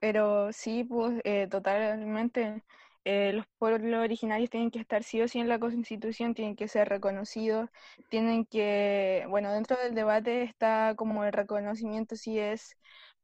pero 0.04 0.52
sí, 0.52 0.84
pues 0.84 1.18
eh, 1.24 1.48
totalmente 1.50 2.62
eh, 3.06 3.32
los 3.32 3.46
pueblos 3.56 4.02
originarios 4.02 4.50
tienen 4.50 4.70
que 4.70 4.78
estar 4.78 5.02
sí 5.02 5.22
o 5.22 5.28
sí 5.28 5.38
en 5.38 5.48
la 5.48 5.58
Constitución, 5.58 6.34
tienen 6.34 6.56
que 6.56 6.68
ser 6.68 6.90
reconocidos, 6.90 7.70
tienen 8.10 8.44
que, 8.44 9.24
bueno, 9.30 9.50
dentro 9.50 9.78
del 9.78 9.94
debate 9.94 10.42
está 10.42 10.92
como 10.94 11.24
el 11.24 11.32
reconocimiento 11.32 12.16
si 12.16 12.38
es 12.38 12.76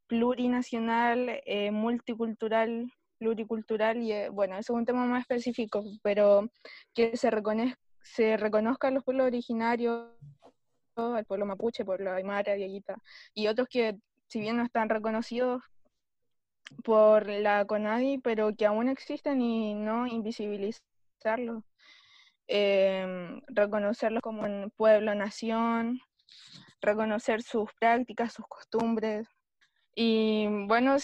plurinacional, 0.07 1.43
multicultural, 1.70 2.91
pluricultural, 3.18 3.99
y 3.99 4.31
bueno, 4.31 4.57
eso 4.57 4.72
es 4.72 4.78
un 4.78 4.87
tema 4.87 5.05
más 5.05 5.20
específico, 5.20 5.85
pero 6.03 6.49
que 6.95 7.14
se 7.18 7.31
reconozca 7.31 7.78
se 8.03 8.39
reconozcan 8.39 8.95
los 8.95 9.05
pueblos 9.05 9.26
originarios, 9.26 10.09
el 10.97 11.26
pueblo 11.26 11.45
mapuche, 11.45 11.85
pueblo 11.85 12.11
aymara, 12.11 12.55
viejita, 12.55 12.97
y 13.35 13.49
otros 13.49 13.68
que 13.68 13.99
si 14.28 14.41
bien 14.41 14.57
no 14.57 14.64
están 14.64 14.89
reconocidos 14.89 15.62
por 16.85 17.29
la 17.29 17.64
CONADI, 17.66 18.18
pero 18.18 18.55
que 18.57 18.66
aún 18.66 18.89
existen 18.89 19.41
y 19.41 19.75
no 19.75 20.07
invisibilizarlos. 20.07 21.64
Em, 22.49 23.41
reconocerlos 23.49 24.23
como 24.23 24.43
un 24.43 24.71
pueblo, 24.77 25.14
nación, 25.14 26.01
reconocer 26.81 27.43
sus 27.43 27.73
prácticas, 27.75 28.33
sus 28.33 28.47
costumbres, 28.49 29.29
y 29.95 30.47
bueno, 30.66 30.97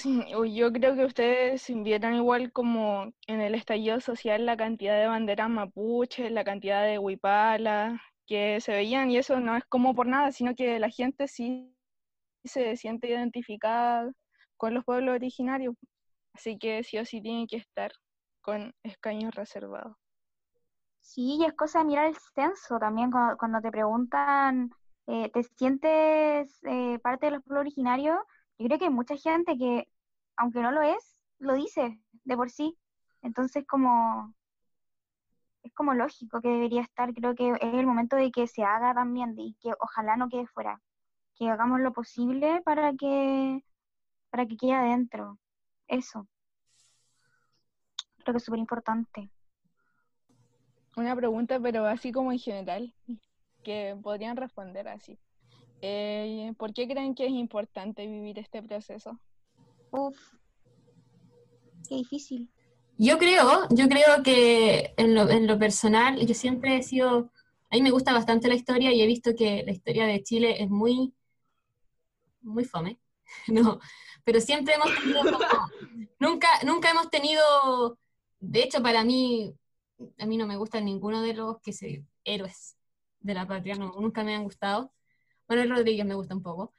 yo 0.49 0.73
creo 0.73 0.95
que 0.97 1.05
ustedes 1.05 1.67
vieron 1.83 2.15
igual 2.15 2.53
como 2.53 3.13
en 3.27 3.41
el 3.41 3.55
estallido 3.55 4.01
social 4.01 4.47
la 4.47 4.57
cantidad 4.57 4.99
de 4.99 5.07
banderas 5.07 5.51
mapuches, 5.51 6.31
la 6.31 6.45
cantidad 6.45 6.85
de 6.85 6.99
huipala 6.99 8.01
que 8.27 8.61
se 8.61 8.73
veían 8.73 9.11
y 9.11 9.19
eso 9.19 9.41
no 9.41 9.57
es 9.57 9.65
como 9.67 9.95
por 9.95 10.07
nada, 10.07 10.33
sino 10.33 10.55
que 10.55 10.79
la 10.79 10.91
gente 10.91 11.29
sí 11.29 11.77
se 12.45 12.77
siente 12.77 13.09
identificada 13.09 14.11
con 14.57 14.75
los 14.75 14.85
pueblos 14.85 15.15
originarios, 15.15 15.75
así 16.33 16.59
que 16.59 16.83
sí 16.85 16.99
o 16.99 17.05
sí 17.05 17.21
tienen 17.21 17.47
que 17.47 17.57
estar 17.57 17.93
con 18.41 18.73
escaños 18.83 19.35
reservados. 19.35 19.97
Sí, 21.01 21.39
y 21.41 21.45
es 21.45 21.55
cosa 21.55 21.81
de 21.81 21.85
mirar 21.85 22.07
el 22.07 22.17
censo 22.35 22.79
también 22.79 23.11
cuando, 23.11 23.61
te 23.61 23.71
preguntan, 23.71 24.71
eh, 25.07 25.31
¿te 25.31 25.43
sientes 25.45 26.59
eh, 26.65 26.99
parte 27.01 27.27
de 27.27 27.33
los 27.33 27.43
pueblos 27.43 27.61
originarios? 27.61 28.19
yo 28.59 28.67
creo 28.67 28.79
que 28.79 28.85
hay 28.87 28.91
mucha 28.91 29.17
gente 29.17 29.57
que, 29.59 29.89
aunque 30.37 30.63
no 30.63 30.71
lo 30.71 30.83
es, 30.83 31.17
lo 31.39 31.55
dice 31.55 32.01
de 32.25 32.37
por 32.37 32.51
sí. 32.51 32.77
Entonces, 33.23 33.65
como 33.67 34.35
es 35.63 35.73
como 35.75 35.95
lógico 35.95 36.41
que 36.41 36.49
debería 36.49 36.83
estar, 36.83 37.13
creo 37.13 37.35
que 37.35 37.51
es 37.51 37.75
el 37.75 37.87
momento 37.87 38.17
de 38.17 38.31
que 38.31 38.47
se 38.47 38.63
haga 38.63 38.95
también 38.95 39.35
y 39.37 39.55
que 39.61 39.73
ojalá 39.81 40.17
no 40.17 40.29
quede 40.29 40.47
fuera, 40.47 40.81
que 41.35 41.49
hagamos 41.49 41.81
lo 41.81 41.93
posible 41.93 42.63
para 42.63 42.95
que 42.95 43.65
para 44.37 44.47
que 44.47 44.59
quede 44.59 44.75
adentro. 44.75 45.39
Eso. 45.89 46.29
Creo 48.19 48.35
que 48.35 48.37
es 48.37 48.45
súper 48.45 48.59
importante. 48.59 49.31
Una 50.95 51.17
pregunta, 51.17 51.59
pero 51.59 51.87
así 51.87 52.13
como 52.13 52.33
en 52.33 52.39
general, 52.39 52.95
que 53.65 53.97
podrían 54.03 54.37
responder 54.37 54.89
así. 54.89 55.19
Eh, 55.81 56.53
¿Por 56.59 56.75
qué 56.75 56.87
creen 56.87 57.15
que 57.15 57.25
es 57.25 57.33
importante 57.33 58.07
vivir 58.07 58.39
este 58.39 58.63
proceso? 58.63 59.19
Uf, 59.91 60.19
qué 61.89 61.95
difícil. 61.95 62.51
Yo 62.99 63.17
creo, 63.17 63.67
yo 63.71 63.89
creo 63.89 64.23
que 64.23 64.93
en 64.99 65.15
lo, 65.15 65.31
en 65.31 65.47
lo 65.47 65.59
personal, 65.59 66.27
yo 66.27 66.35
siempre 66.35 66.77
he 66.77 66.83
sido, 66.83 67.31
a 67.71 67.77
mí 67.77 67.81
me 67.81 67.91
gusta 67.91 68.13
bastante 68.13 68.49
la 68.49 68.55
historia 68.55 68.93
y 68.93 69.01
he 69.01 69.07
visto 69.07 69.35
que 69.35 69.63
la 69.65 69.73
historia 69.73 70.05
de 70.05 70.23
Chile 70.23 70.63
es 70.63 70.69
muy, 70.69 71.15
muy 72.43 72.67
fome, 72.67 72.99
no, 73.49 73.81
pero 74.27 74.41
siempre 74.41 74.75
hemos 74.75 74.93
tenido 74.99 75.23
nunca, 76.19 76.49
nunca 76.65 76.91
hemos 76.91 77.09
tenido, 77.11 77.97
de 78.41 78.65
hecho 78.65 78.83
para 78.83 79.05
mí, 79.05 79.55
a 80.19 80.27
mí 80.27 80.37
no 80.37 80.49
me 80.49 80.57
gustan 80.57 80.85
ninguno 80.85 81.23
de 81.23 81.33
los 81.33 81.61
que 81.61 81.73
se, 81.73 82.05
héroes 82.25 82.77
de 83.21 83.35
la 83.35 83.47
patria, 83.47 83.77
nunca 83.77 84.25
me 84.25 84.35
han 84.35 84.43
gustado. 84.43 84.93
Manuel 85.49 85.71
Rodríguez 85.71 86.05
me 86.05 86.15
gusta 86.15 86.35
un 86.35 86.43
poco. 86.43 86.75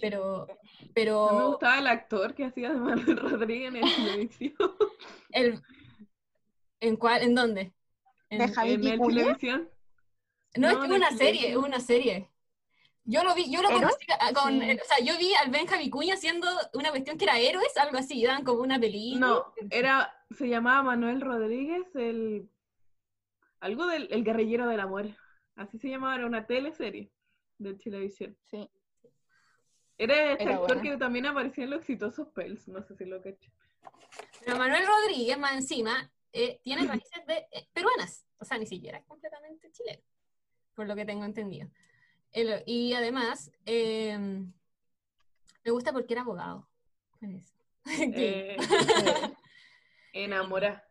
Pero, 0.00 0.46
pero. 0.94 1.28
No 1.32 1.38
me 1.38 1.46
gustaba 1.46 1.78
el 1.80 1.88
actor 1.88 2.34
que 2.36 2.44
hacía 2.44 2.72
de 2.72 2.78
Manuel 2.78 3.16
Rodríguez 3.16 3.74
en 3.74 3.76
el 3.82 3.96
televisión. 3.96 4.54
¿En 6.78 6.96
cuál? 6.96 7.22
¿En 7.22 7.34
dónde? 7.34 7.72
¿En, 8.30 8.38
¿De 8.38 8.96
televisión? 8.96 9.68
No, 10.54 10.70
es 10.70 10.76
que 10.76 10.84
es 10.84 10.90
una 10.92 11.10
serie, 11.10 11.50
es 11.50 11.56
una 11.56 11.80
serie. 11.80 12.31
Yo 13.04 13.24
lo 13.24 13.34
vi, 13.34 13.50
yo 13.50 13.62
lo 13.62 13.70
conocí 13.70 14.06
a- 14.20 14.32
con, 14.32 14.60
Sí. 14.60 14.70
o 14.80 14.84
sea, 14.84 15.04
yo 15.04 15.18
vi 15.18 15.34
al 15.34 15.50
Benja 15.50 15.76
Vicuña 15.76 16.14
haciendo 16.14 16.46
una 16.74 16.90
cuestión 16.90 17.18
que 17.18 17.24
era 17.24 17.38
héroes, 17.38 17.76
algo 17.76 17.98
así, 17.98 18.22
daban 18.24 18.44
como 18.44 18.60
una 18.62 18.78
película. 18.78 19.26
No, 19.26 19.54
era, 19.70 20.14
se 20.30 20.48
llamaba 20.48 20.82
Manuel 20.84 21.20
Rodríguez, 21.20 21.84
el 21.96 22.48
algo 23.60 23.86
del 23.86 24.08
el 24.12 24.22
guerrillero 24.24 24.66
del 24.68 24.80
amor. 24.80 25.06
Así 25.56 25.78
se 25.78 25.88
llamaba, 25.88 26.14
era 26.14 26.26
una 26.26 26.46
teleserie 26.46 27.10
de 27.58 27.74
televisión. 27.74 28.36
Sí. 28.50 28.68
Era 29.98 30.32
este 30.32 30.44
Era 30.44 30.54
actor 30.54 30.76
buena. 30.76 30.82
que 30.82 30.96
también 30.96 31.26
aparecía 31.26 31.64
en 31.64 31.70
los 31.70 31.80
exitosos 31.80 32.28
Pels, 32.28 32.66
no 32.68 32.82
sé 32.82 32.96
si 32.96 33.04
lo 33.04 33.20
cacho. 33.20 33.50
Pero 34.44 34.56
Manuel 34.58 34.86
Rodríguez, 34.86 35.38
más 35.38 35.52
encima, 35.54 36.10
eh, 36.32 36.60
tiene 36.62 36.82
raíces 37.04 37.26
de, 37.26 37.46
eh, 37.52 37.68
peruanas, 37.72 38.24
o 38.38 38.44
sea, 38.44 38.58
ni 38.58 38.66
siquiera 38.66 38.98
es 38.98 39.04
completamente 39.06 39.70
chileno, 39.72 40.02
por 40.74 40.86
lo 40.86 40.94
que 40.96 41.04
tengo 41.04 41.24
entendido. 41.24 41.68
El- 42.32 42.62
y 42.66 42.92
además, 42.94 43.50
eh, 43.66 44.16
me 45.64 45.70
gusta 45.70 45.92
porque 45.92 46.14
era 46.14 46.22
abogado. 46.22 46.68
Con 47.18 47.34
eso. 47.34 47.52
Eh, 48.14 48.56
enamora. 50.12 50.84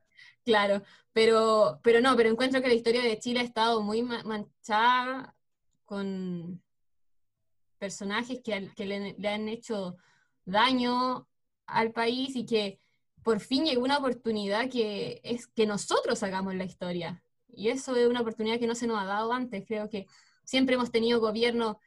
Claro, 0.43 0.81
pero, 1.13 1.79
pero 1.83 2.01
no, 2.01 2.15
pero 2.17 2.29
encuentro 2.29 2.61
que 2.61 2.67
la 2.67 2.73
historia 2.73 3.01
de 3.01 3.19
Chile 3.19 3.39
ha 3.39 3.43
estado 3.43 3.81
muy 3.81 4.01
ma- 4.01 4.23
manchada 4.23 5.35
con 5.85 6.61
personajes 7.77 8.41
que, 8.43 8.69
que 8.75 8.85
le, 8.85 9.15
le 9.17 9.27
han 9.29 9.47
hecho 9.47 9.97
daño 10.45 11.27
al 11.65 11.91
país 11.91 12.35
y 12.35 12.45
que 12.45 12.79
por 13.23 13.39
fin 13.39 13.65
llegó 13.65 13.83
una 13.83 13.97
oportunidad 13.99 14.69
que 14.69 15.21
es 15.23 15.47
que 15.47 15.65
nosotros 15.65 16.21
hagamos 16.23 16.55
la 16.55 16.65
historia. 16.65 17.23
Y 17.47 17.69
eso 17.69 17.95
es 17.95 18.07
una 18.07 18.21
oportunidad 18.21 18.59
que 18.59 18.67
no 18.67 18.75
se 18.75 18.87
nos 18.87 18.99
ha 19.01 19.05
dado 19.05 19.31
antes. 19.33 19.63
Creo 19.67 19.89
que 19.89 20.07
siempre 20.43 20.75
hemos 20.75 20.91
tenido 20.91 21.19
gobierno, 21.19 21.79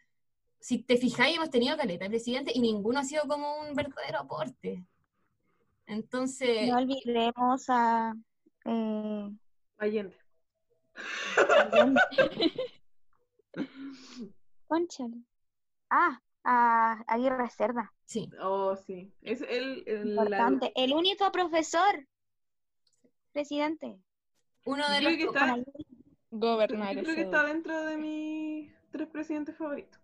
si 0.60 0.78
te 0.82 0.96
fijáis, 0.96 1.36
hemos 1.36 1.50
tenido 1.50 1.76
caleta 1.76 2.04
de 2.04 2.10
presidente 2.10 2.52
y 2.54 2.60
ninguno 2.60 2.98
ha 3.00 3.04
sido 3.04 3.26
como 3.28 3.60
un 3.60 3.74
verdadero 3.74 4.20
aporte. 4.20 4.84
Entonces... 5.86 6.68
No 6.68 6.78
olvidemos 6.78 7.64
a... 7.68 8.14
Eh, 8.64 9.30
Allende. 9.78 10.16
Conchale. 14.66 15.22
Ah, 15.90 16.20
a 16.44 17.04
Aguirre 17.06 17.48
Cerda. 17.50 17.92
Sí. 18.04 18.30
Oh, 18.40 18.76
sí. 18.76 19.12
Es 19.22 19.42
el, 19.42 19.82
el- 19.86 20.14
la- 20.14 20.22
Importante. 20.22 20.72
El 20.74 20.92
único 20.94 21.30
profesor 21.32 22.06
presidente. 23.32 23.98
Uno 24.64 24.88
de 24.90 25.02
Yo 25.02 25.08
los 25.10 25.16
creo 25.16 25.18
que 25.18 25.26
Con 25.26 25.36
está, 25.36 25.52
Aguirre. 25.54 25.72
Gobernar 26.38 26.94
yo 26.94 27.00
ese 27.00 27.04
creo 27.04 27.14
que 27.16 27.22
está 27.22 27.44
dentro 27.44 27.84
de 27.84 27.96
mis 27.96 28.72
tres 28.90 29.08
presidentes 29.08 29.56
favoritos. 29.56 30.00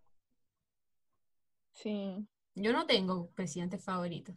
Sí. 1.73 2.27
Yo 2.55 2.73
no 2.73 2.87
tengo 2.87 3.31
presidente 3.31 3.79
favorito. 3.79 4.33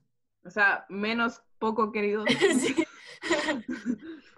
O 0.45 0.49
sea, 0.49 0.86
menos 0.90 1.41
poco 1.60 1.91
querido. 1.91 2.26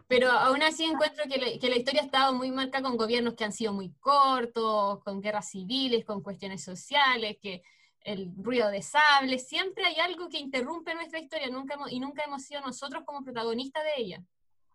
Pero 0.08 0.30
aún 0.32 0.62
así 0.62 0.84
encuentro 0.84 1.24
que, 1.30 1.38
la- 1.40 1.60
que 1.60 1.70
la 1.70 1.78
historia 1.78 2.02
ha 2.02 2.06
estado 2.06 2.34
muy 2.34 2.52
marcada 2.52 2.84
con 2.84 2.98
gobiernos 2.98 3.34
que 3.36 3.44
han 3.44 3.52
sido 3.54 3.74
muy 3.74 3.92
cortos, 4.00 5.02
con 5.04 5.22
guerras 5.22 5.50
civiles, 5.50 6.06
con 6.06 6.22
cuestiones 6.22 6.64
sociales, 6.64 7.38
que 7.42 7.64
el 8.02 8.32
ruido 8.38 8.70
de 8.70 8.84
sables, 8.84 9.48
siempre 9.48 9.84
hay 9.86 9.96
algo 10.00 10.30
que 10.30 10.38
interrumpe 10.38 10.94
nuestra 10.94 11.20
historia 11.20 11.50
nunca 11.50 11.74
hemos- 11.74 11.92
y 11.92 12.00
nunca 12.00 12.24
hemos 12.24 12.44
sido 12.44 12.62
nosotros 12.62 13.04
como 13.06 13.24
protagonistas 13.24 13.84
de 13.84 13.94
ella. 14.04 14.24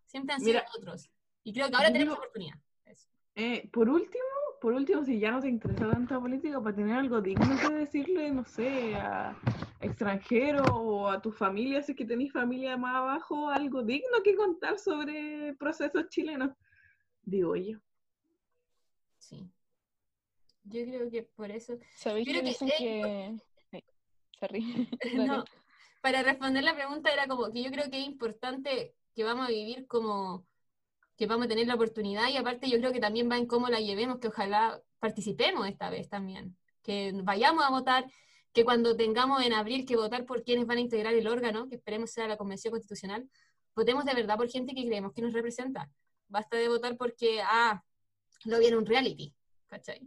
Siempre 0.07 0.35
han 0.35 0.41
sido 0.41 0.55
Mira, 0.55 0.67
otros. 0.77 1.09
Y 1.45 1.53
creo 1.53 1.69
que 1.69 1.77
ahora 1.77 1.89
yo 1.89 1.93
tenemos 1.93 2.15
la 2.15 2.19
oportunidad. 2.19 2.55
Eh, 3.35 3.69
por 3.73 3.89
último, 3.89 4.25
por 4.61 4.75
último, 4.75 5.05
si 5.05 5.19
ya 5.19 5.31
no 5.31 5.41
te 5.41 5.49
interesa 5.49 5.89
tanta 5.89 6.21
política, 6.21 6.61
para 6.61 6.77
tener 6.77 6.97
algo 6.97 7.21
digno 7.21 7.57
que 7.59 7.75
decirle, 7.75 8.31
no 8.31 8.45
sé, 8.45 8.95
a 8.95 9.35
extranjeros 9.81 10.69
o 10.73 11.09
a 11.09 11.23
tu 11.23 11.33
familia, 11.33 11.83
si 11.83 11.93
es 11.93 11.99
que 11.99 12.05
tenéis 12.05 12.33
familia 12.33 12.77
más 12.77 12.97
abajo, 12.97 13.49
algo 13.49 13.83
digno 13.83 14.23
que 14.23 14.35
contar 14.35 14.79
sobre 14.79 15.55
procesos 15.55 16.09
chilenos, 16.11 16.51
digo 17.23 17.57
yo. 17.57 17.79
Sí. 19.19 19.51
Yo 20.65 20.85
creo 20.85 21.11
que 21.11 21.23
por 21.23 21.51
eso 21.51 21.79
¿Sabéis 21.97 22.27
que 22.27 22.35
que 22.35 22.43
dicen 22.43 22.69
es 22.69 22.75
que... 22.77 23.37
Ay, 23.73 23.85
sorry. 24.39 24.89
No, 25.15 25.39
Dale. 25.39 25.45
para 26.03 26.23
responder 26.23 26.65
la 26.65 26.75
pregunta 26.75 27.11
era 27.13 27.27
como 27.27 27.51
que 27.51 27.63
yo 27.63 27.71
creo 27.71 27.91
que 27.91 28.01
es 28.01 28.07
importante 28.07 28.95
que 29.15 29.25
vamos 29.25 29.47
a 29.47 29.51
vivir 29.51 29.87
como 29.87 30.47
que 31.21 31.27
vamos 31.27 31.45
a 31.45 31.49
tener 31.51 31.67
la 31.67 31.75
oportunidad 31.75 32.31
y 32.31 32.39
aparte 32.39 32.71
yo 32.71 32.79
creo 32.79 32.93
que 32.93 32.99
también 32.99 33.31
va 33.31 33.37
en 33.37 33.45
cómo 33.45 33.69
la 33.69 33.79
llevemos, 33.79 34.21
que 34.21 34.29
ojalá 34.29 34.81
participemos 35.01 35.69
esta 35.69 35.91
vez 35.91 36.09
también, 36.09 36.57
que 36.83 37.13
vayamos 37.13 37.63
a 37.63 37.69
votar, 37.69 38.11
que 38.55 38.65
cuando 38.65 38.97
tengamos 38.97 39.43
en 39.45 39.53
abril 39.53 39.85
que 39.85 39.97
votar 39.97 40.25
por 40.25 40.43
quienes 40.43 40.67
van 40.67 40.79
a 40.79 40.81
integrar 40.81 41.13
el 41.13 41.29
órgano, 41.29 41.69
que 41.69 41.75
esperemos 41.75 42.11
sea 42.11 42.27
la 42.27 42.39
Convención 42.39 42.73
Constitucional, 42.73 43.29
votemos 43.77 44.07
de 44.07 44.15
verdad 44.15 44.39
por 44.39 44.49
gente 44.49 44.75
que 44.75 44.83
creemos 44.87 45.13
que 45.13 45.21
nos 45.21 45.35
representa. 45.35 45.91
Basta 46.27 46.57
de 46.57 46.69
votar 46.69 46.97
porque, 46.97 47.43
ah, 47.43 47.85
lo 48.47 48.59
viene 48.59 48.79
un 48.79 48.87
reality, 48.87 49.35
¿cachai? 49.67 50.01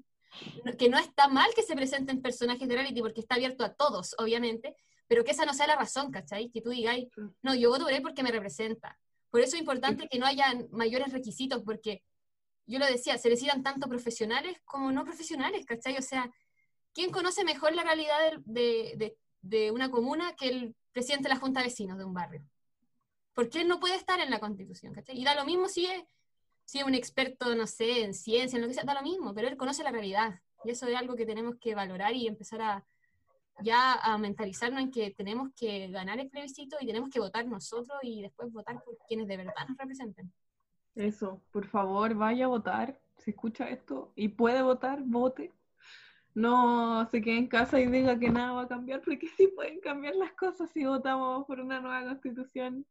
Que 0.80 0.90
no 0.90 0.98
está 0.98 1.27
mal 1.27 1.53
que 1.53 1.61
se 1.61 1.76
presenten 1.76 2.23
personajes 2.23 2.68
de 2.68 2.73
reality 2.73 3.02
porque 3.02 3.22
está 3.22 3.35
abierto 3.35 3.64
a 3.64 3.76
todos, 3.76 4.15
obviamente, 4.18 4.76
pero 5.07 5.23
que 5.23 5.30
esa 5.30 5.45
no 5.45 5.53
sea 5.53 5.68
la 5.68 5.76
razón, 5.76 6.10
¿cachai? 6.10 6.49
Que 6.49 6.60
tú 6.60 6.72
digáis, 6.72 7.07
no, 7.44 7.53
yo 7.53 7.69
voto 7.69 7.84
por 7.84 7.94
él 7.94 8.02
porque 8.02 8.23
me 8.23 8.31
representa. 8.31 8.98
Por 9.34 9.41
eso 9.41 9.55
es 9.55 9.61
importante 9.61 10.07
que 10.07 10.19
no 10.19 10.27
haya 10.27 10.53
mayores 10.69 11.11
requisitos, 11.11 11.64
porque 11.64 12.03
yo 12.68 12.77
lo 12.77 12.85
decía, 12.85 13.18
se 13.18 13.30
necesitan 13.30 13.64
tanto 13.64 13.89
profesionales 13.89 14.61
como 14.64 14.91
no 14.91 15.03
profesionales, 15.03 15.65
¿cachai? 15.65 15.97
O 15.97 16.03
sea, 16.03 16.30
¿quién 16.93 17.10
conoce 17.10 17.43
mejor 17.43 17.73
la 17.73 17.81
realidad 17.81 18.19
de, 18.45 18.93
de- 18.95 19.18
de 19.41 19.72
una 19.72 19.89
comuna 19.89 20.35
que 20.35 20.49
el 20.49 20.76
presidente 20.91 21.30
de 21.30 21.34
la 21.34 21.39
Junta 21.39 21.61
de 21.61 21.65
Vecinos 21.65 21.97
de 21.97 22.05
un 22.05 22.14
barrio? 22.14 22.47
Porque 23.34 23.61
él 23.61 23.68
no 23.68 23.80
puede 23.80 23.95
estar 23.95 24.19
en 24.19 24.30
la 24.30 24.39
constitución, 24.39 24.93
¿cachai? 24.93 25.19
Y 25.19 25.23
da 25.23 25.34
lo 25.34 25.45
mismo 25.45 25.68
si 25.68 25.88
es, 25.88 26.03
si 26.65 26.77
es 26.77 26.84
un 26.84 26.93
experto, 26.93 27.55
no 27.55 27.65
sé, 27.65 28.03
en 28.03 28.14
ciencia, 28.14 28.57
en 28.57 28.61
lo 28.61 28.68
que 28.68 28.76
sea, 28.76 28.84
da 28.84 28.93
lo 28.93 29.01
mismo, 29.01 29.34
pero 29.34 29.47
él 29.47 29.57
conoce 29.57 29.81
la 29.84 29.91
realidad. 29.91 30.41
Y 30.64 30.69
eso 30.69 30.85
es 30.85 30.95
algo 30.95 31.15
que 31.15 31.26
tenemos 31.26 31.55
que 31.60 31.73
valorar 31.73 32.14
y 32.14 32.27
empezar 32.27 32.61
a 32.61 32.85
ya 33.61 33.93
a 33.93 34.17
mentalizarnos 34.17 34.81
en 34.81 34.91
que 34.91 35.11
tenemos 35.11 35.51
que 35.55 35.89
ganar 35.89 36.19
el 36.19 36.30
plebiscito 36.30 36.77
y 36.80 36.88
tenemos 36.88 37.09
que 37.09 37.19
votar 37.19 37.45
nosotros 37.45 37.97
y 38.01 38.21
después 38.21 38.51
votar 38.51 38.81
por 38.84 38.97
quienes 39.07 39.27
de 39.27 39.38
verdad 39.38 39.67
nos 39.67 39.77
representen. 39.77 40.31
Eso, 40.95 41.41
por 41.51 41.65
favor, 41.67 42.13
vaya 42.13 42.45
a 42.45 42.49
votar, 42.49 42.99
si 43.17 43.31
escucha 43.31 43.69
esto 43.69 44.11
y 44.15 44.30
puede 44.30 44.61
votar, 44.61 45.01
vote. 45.03 45.51
No 46.35 47.07
se 47.11 47.21
quede 47.21 47.38
en 47.38 47.47
casa 47.47 47.80
y 47.80 47.85
diga 47.88 48.17
que 48.17 48.30
nada 48.30 48.53
va 48.53 48.61
a 48.63 48.67
cambiar, 48.67 49.01
porque 49.01 49.27
sí 49.27 49.47
pueden 49.47 49.80
cambiar 49.81 50.15
las 50.15 50.34
cosas 50.34 50.69
si 50.71 50.84
votamos 50.84 51.45
por 51.45 51.59
una 51.59 51.80
nueva 51.80 52.03
constitución 52.05 52.85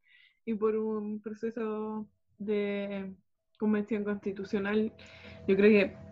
y 0.44 0.54
por 0.54 0.76
un 0.76 1.20
proceso 1.20 2.06
de 2.38 3.14
convención 3.58 4.04
constitucional. 4.04 4.92
Yo 5.46 5.56
creo 5.56 5.70
que 5.70 6.11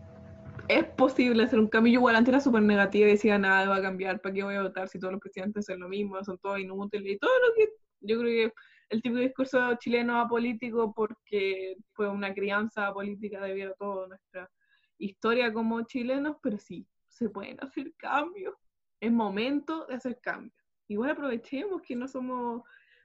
es 0.69 0.85
posible 0.85 1.43
hacer 1.43 1.59
un 1.59 1.69
cambio. 1.69 1.93
Yo 1.93 1.99
igual 2.01 2.17
antes 2.17 2.33
era 2.33 2.41
súper 2.41 2.63
negativa 2.63 3.09
y 3.09 3.13
decía 3.13 3.39
nada 3.39 3.69
va 3.69 3.77
a 3.77 3.83
cambiar, 3.83 4.21
¿para 4.21 4.35
qué 4.35 4.43
voy 4.43 4.55
a 4.55 4.63
votar 4.63 4.89
si 4.89 4.99
todos 4.99 5.13
los 5.13 5.21
presidentes 5.21 5.67
son 5.67 5.81
lo 5.81 5.89
mismo, 5.89 6.23
son 6.25 6.39
todos 6.39 6.61
inútiles 6.61 7.15
y 7.15 7.19
todo 7.19 7.31
lo 7.47 7.55
que 7.55 7.71
yo 8.01 8.21
creo 8.21 8.49
que 8.49 8.55
el 8.91 9.03
tipo 9.03 9.17
de 9.17 9.23
discurso 9.23 9.75
chileno 9.77 10.21
apolítico 10.21 10.93
porque 10.95 11.77
fue 11.93 12.09
una 12.09 12.35
crianza 12.35 12.93
política 12.93 13.41
debido 13.41 13.73
a 13.73 13.75
toda 13.75 14.09
nuestra 14.09 14.51
historia 14.99 15.53
como 15.53 15.83
chilenos, 15.83 16.37
pero 16.43 16.59
sí, 16.59 16.87
se 17.09 17.29
pueden 17.29 17.57
hacer 17.61 17.93
cambios. 17.97 18.55
Es 19.01 19.13
momento 19.13 19.87
de 19.87 19.95
hacer 19.95 20.21
cambios. 20.21 20.55
Igual 20.89 21.11
aprovechemos 21.11 21.83
que 21.83 21.97
no 21.97 22.09
somos 22.09 22.63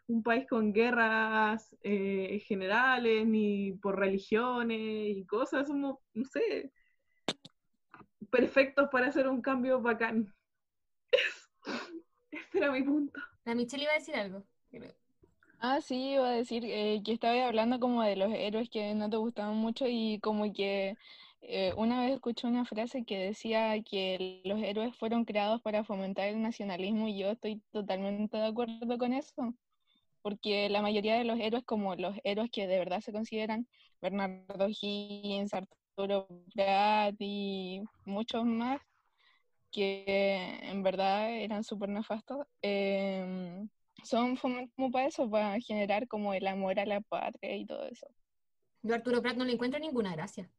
un 0.08 0.24
país 0.24 0.46
con 0.48 0.74
guerras 0.74 1.76
eh, 1.82 2.40
generales 2.46 3.26
ni 3.28 3.74
por 3.74 3.98
religiones 4.00 5.18
y 5.18 5.26
cosas, 5.26 5.68
somos, 5.68 5.98
no 6.14 6.26
sé, 6.26 6.72
perfectos 8.36 8.90
para 8.92 9.08
hacer 9.08 9.30
un 9.30 9.42
cambio 9.42 9.82
bacán. 9.82 10.34
Ese 12.32 12.58
era 12.58 12.72
mi 12.72 12.84
punto. 12.84 13.18
La 13.46 13.56
Michelle 13.56 13.84
iba 13.84 13.94
a 13.94 14.00
decir 14.00 14.16
algo. 14.16 14.44
Ah, 15.60 15.80
sí, 15.80 16.12
iba 16.12 16.28
a 16.28 16.32
decir 16.32 16.66
eh, 16.66 17.02
que 17.04 17.14
estaba 17.14 17.48
hablando 17.48 17.80
como 17.80 18.04
de 18.04 18.18
los 18.18 18.34
héroes 18.34 18.70
que 18.70 18.94
no 18.94 19.10
te 19.10 19.16
gustaban 19.16 19.56
mucho 19.56 19.86
y 19.88 20.20
como 20.20 20.52
que 20.52 20.98
eh, 21.42 21.74
una 21.78 22.02
vez 22.02 22.16
escuché 22.16 22.46
una 22.46 22.66
frase 22.66 23.06
que 23.06 23.18
decía 23.18 23.82
que 23.84 24.42
los 24.44 24.62
héroes 24.62 24.94
fueron 24.98 25.24
creados 25.24 25.62
para 25.62 25.86
fomentar 25.86 26.28
el 26.28 26.42
nacionalismo 26.42 27.08
y 27.08 27.18
yo 27.18 27.30
estoy 27.30 27.62
totalmente 27.72 28.36
de 28.36 28.48
acuerdo 28.48 28.98
con 28.98 29.14
eso, 29.14 29.56
porque 30.22 30.68
la 30.70 30.82
mayoría 30.82 31.16
de 31.18 31.24
los 31.24 31.40
héroes, 31.40 31.64
como 31.64 31.96
los 31.96 32.18
héroes 32.26 32.52
que 32.52 32.68
de 32.68 32.80
verdad 32.80 33.00
se 33.00 33.14
consideran, 33.14 33.68
Bernardo 34.02 34.68
Higgins, 34.70 35.54
Arturo 35.54 35.85
Prat 35.96 37.16
y 37.20 37.82
muchos 38.06 38.46
más, 38.46 38.82
que 39.72 40.60
en 40.64 40.84
verdad 40.84 41.32
eran 41.32 41.64
súper 41.64 41.90
nefastos, 41.90 42.46
em, 42.62 43.68
son 44.04 44.36
como 44.38 44.92
para 44.92 45.08
eso, 45.08 45.30
para 45.30 45.60
generar 45.60 46.08
como 46.08 46.34
el 46.34 46.48
amor 46.48 46.80
a 46.80 46.86
la 46.86 47.02
patria 47.02 47.56
y 47.56 47.66
todo 47.66 47.86
eso. 47.88 48.08
Yo 48.84 48.94
a 48.94 48.98
Arturo 48.98 49.22
Prat 49.22 49.36
no 49.36 49.46
le 49.46 49.54
encuentro 49.54 49.80
ninguna 49.80 50.16
gracia. 50.16 50.50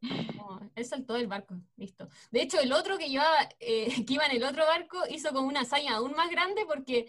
No, 0.00 0.60
él 0.74 0.84
saltó 0.84 1.14
del 1.14 1.26
barco, 1.26 1.54
listo. 1.76 2.08
De 2.30 2.42
hecho, 2.42 2.60
el 2.60 2.72
otro 2.72 2.98
que 2.98 3.06
iba, 3.06 3.24
eh, 3.60 3.86
que 4.06 4.14
iba 4.14 4.26
en 4.26 4.36
el 4.36 4.44
otro 4.44 4.66
barco 4.66 4.98
hizo 5.08 5.32
como 5.32 5.48
una 5.48 5.60
hazaña 5.60 5.96
aún 5.96 6.12
más 6.12 6.30
grande 6.30 6.66
porque 6.66 7.06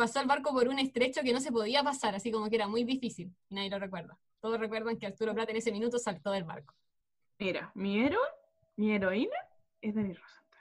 pasó 0.00 0.20
el 0.20 0.26
barco 0.26 0.52
por 0.52 0.66
un 0.66 0.78
estrecho 0.78 1.20
que 1.22 1.32
no 1.32 1.40
se 1.40 1.52
podía 1.52 1.82
pasar, 1.84 2.14
así 2.14 2.32
como 2.32 2.48
que 2.48 2.56
era 2.56 2.66
muy 2.66 2.84
difícil. 2.84 3.34
Y 3.50 3.54
nadie 3.54 3.68
lo 3.68 3.78
recuerda. 3.78 4.18
Todos 4.40 4.58
recuerdan 4.58 4.96
que 4.98 5.06
Arturo 5.06 5.34
Prat 5.34 5.50
en 5.50 5.56
ese 5.56 5.70
minuto 5.70 5.98
saltó 5.98 6.32
del 6.32 6.44
barco. 6.44 6.74
Mira, 7.38 7.70
mi 7.74 8.00
héroe, 8.00 8.26
mi 8.76 8.92
heroína 8.92 9.36
es 9.82 9.94
Denis 9.94 10.18
Rosenthal. 10.18 10.60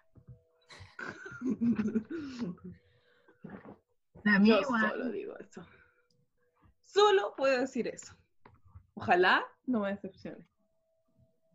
A 4.26 4.40
mí 4.40 4.50
Yo 4.50 4.62
solo 4.64 5.10
digo 5.10 5.38
eso. 5.40 5.66
Solo 6.84 7.34
puedo 7.38 7.62
decir 7.62 7.88
eso. 7.88 8.14
Ojalá 8.96 9.46
no 9.66 9.80
me 9.80 9.92
decepcione. 9.92 10.46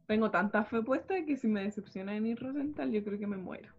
Tengo 0.07 0.31
tanta 0.31 0.65
fe 0.65 0.81
puesta 0.83 1.23
que 1.27 1.37
si 1.37 1.49
me 1.49 1.65
decepciona 1.65 2.13
Denis 2.13 2.41
Rosenthal, 2.41 2.91
yo 2.91 3.05
creo 3.05 3.19
que 3.19 3.27
me 3.27 3.37
muero. 3.37 3.75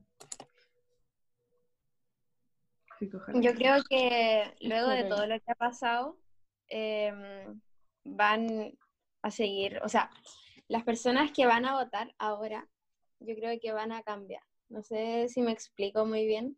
Yo 3.41 3.53
creo 3.53 3.75
que 3.89 4.55
luego 4.61 4.89
de 4.89 5.03
todo 5.05 5.25
lo 5.25 5.39
que 5.39 5.51
ha 5.51 5.55
pasado, 5.55 6.17
em, 6.67 7.59
van 8.03 8.77
a 9.21 9.31
seguir, 9.31 9.79
o 9.83 9.89
sea, 9.89 10.09
las 10.67 10.83
personas 10.83 11.31
que 11.31 11.45
van 11.45 11.65
a 11.65 11.75
votar 11.83 12.13
ahora, 12.17 12.67
yo 13.19 13.35
creo 13.35 13.59
que 13.59 13.71
van 13.71 13.91
a 13.91 14.03
cambiar. 14.03 14.43
No 14.69 14.81
sé 14.83 15.29
si 15.29 15.41
me 15.41 15.51
explico 15.51 16.05
muy 16.05 16.25
bien, 16.25 16.57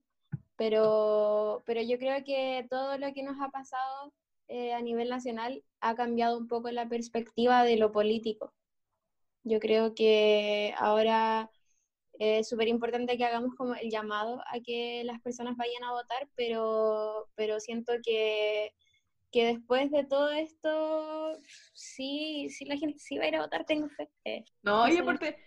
pero, 0.55 1.64
pero 1.65 1.81
yo 1.81 1.97
creo 1.97 2.23
que 2.23 2.65
todo 2.69 2.97
lo 2.97 3.14
que 3.14 3.23
nos 3.23 3.39
ha 3.41 3.49
pasado 3.49 4.14
eh, 4.47 4.73
a 4.73 4.81
nivel 4.81 5.09
nacional 5.09 5.64
ha 5.81 5.95
cambiado 5.95 6.38
un 6.38 6.47
poco 6.47 6.72
la 6.72 6.88
perspectiva 6.88 7.64
de 7.64 7.77
lo 7.77 7.91
político. 7.91 8.53
Yo 9.43 9.59
creo 9.59 9.93
que 9.93 10.73
ahora 10.77 11.51
es 12.19 12.48
súper 12.49 12.68
importante 12.68 13.18
que 13.18 13.26
hagamos 13.26 13.56
como 13.56 13.76
el 13.76 13.89
llamado 13.89 14.41
a 14.48 14.60
que 14.64 15.03
las 15.06 15.22
personas 15.22 15.56
vayan 15.57 15.84
a 15.84 15.91
votar, 15.91 16.27
pero, 16.35 17.30
pero 17.35 17.60
siento 17.60 17.94
que, 18.03 18.73
que 19.31 19.45
después 19.45 19.91
de 19.91 20.06
todo 20.06 20.31
esto, 20.31 21.38
sí, 21.73 22.49
sí 22.49 22.65
la 22.65 22.77
gente 22.77 22.99
sí 22.99 23.18
va 23.18 23.26
a 23.26 23.27
ir 23.27 23.35
a 23.35 23.41
votar, 23.41 23.65
tengo 23.65 23.89
fe. 23.89 24.10
Eh, 24.26 24.45
No, 24.64 24.88
y 24.88 24.94
Eso- 24.94 25.03
aparte, 25.03 25.38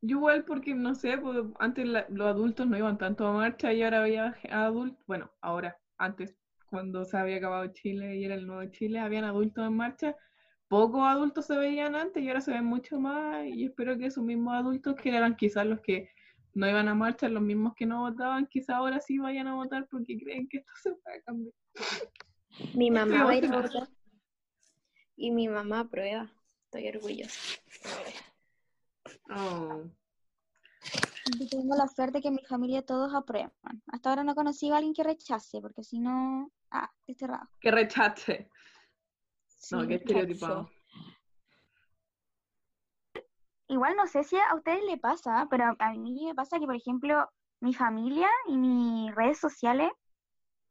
yo 0.00 0.16
igual 0.18 0.44
porque, 0.44 0.74
no 0.74 0.94
sé, 0.94 1.18
pues, 1.18 1.38
antes 1.58 1.86
la- 1.86 2.06
los 2.10 2.26
adultos 2.28 2.66
no 2.66 2.76
iban 2.78 2.98
tanto 2.98 3.26
a 3.26 3.32
marcha 3.32 3.72
y 3.72 3.82
ahora 3.82 4.02
había 4.02 4.36
adultos, 4.50 5.02
bueno, 5.06 5.30
ahora, 5.40 5.78
antes, 5.98 6.36
cuando 6.70 7.04
se 7.04 7.16
había 7.16 7.36
acabado 7.36 7.66
Chile 7.72 8.16
y 8.16 8.24
era 8.24 8.34
el 8.34 8.46
nuevo 8.46 8.68
Chile, 8.70 8.98
habían 8.98 9.24
adultos 9.24 9.66
en 9.66 9.74
marcha. 9.74 10.16
Pocos 10.68 11.02
adultos 11.06 11.46
se 11.46 11.56
veían 11.56 11.94
antes 11.94 12.22
y 12.22 12.28
ahora 12.28 12.40
se 12.40 12.50
ven 12.52 12.64
mucho 12.64 12.98
más 12.98 13.46
y 13.46 13.64
espero 13.66 13.96
que 13.96 14.06
esos 14.06 14.24
mismos 14.24 14.54
adultos, 14.54 14.96
que 14.96 15.10
eran 15.16 15.36
quizás 15.36 15.64
los 15.66 15.80
que 15.80 16.10
no 16.56 16.66
iban 16.66 16.88
a 16.88 16.94
marcha, 16.94 17.28
los 17.28 17.42
mismos 17.42 17.74
que 17.76 17.84
no 17.84 18.00
votaban, 18.00 18.46
quizás 18.46 18.76
ahora 18.76 18.98
sí 18.98 19.18
vayan 19.18 19.46
a 19.46 19.54
votar 19.54 19.86
porque 19.90 20.18
creen 20.18 20.48
que 20.48 20.58
esto 20.58 20.72
se 20.82 20.90
va 20.90 20.96
a 21.14 21.20
cambiar. 21.20 21.52
Mi 22.74 22.90
mamá 22.90 23.24
va 23.24 23.30
a 23.32 23.36
ir 23.36 23.44
a 23.44 23.60
votar 23.60 23.88
y 25.16 25.30
mi 25.30 25.48
mamá 25.48 25.80
aprueba. 25.80 26.30
Estoy 26.64 26.88
orgullosa. 26.88 27.38
Oh. 29.30 29.84
Yo 31.38 31.48
tengo 31.50 31.76
la 31.76 31.88
suerte 31.88 32.22
que 32.22 32.28
en 32.28 32.36
mi 32.36 32.44
familia 32.44 32.80
todos 32.80 33.12
aprueban. 33.14 33.52
Hasta 33.88 34.08
ahora 34.08 34.24
no 34.24 34.32
he 34.32 34.34
conocido 34.34 34.74
a 34.74 34.78
alguien 34.78 34.94
que 34.94 35.04
rechace, 35.04 35.60
porque 35.60 35.84
si 35.84 35.98
no, 35.98 36.50
ah, 36.70 36.90
desterrado. 37.06 37.50
Que 37.60 37.70
rechace. 37.70 38.50
No, 39.72 39.80
Sí, 39.82 39.86
rechazo. 39.88 39.94
estereotipado. 39.94 40.70
Igual 43.68 43.96
no 43.96 44.06
sé 44.06 44.24
si 44.24 44.36
a 44.36 44.54
ustedes 44.54 44.84
le 44.84 44.98
pasa, 44.98 45.46
pero 45.50 45.64
a, 45.64 45.76
a 45.78 45.92
mí 45.92 46.26
me 46.26 46.34
pasa 46.34 46.58
que, 46.58 46.66
por 46.66 46.76
ejemplo, 46.76 47.28
mi 47.60 47.74
familia 47.74 48.28
y 48.46 48.56
mis 48.56 49.14
redes 49.14 49.38
sociales, 49.38 49.90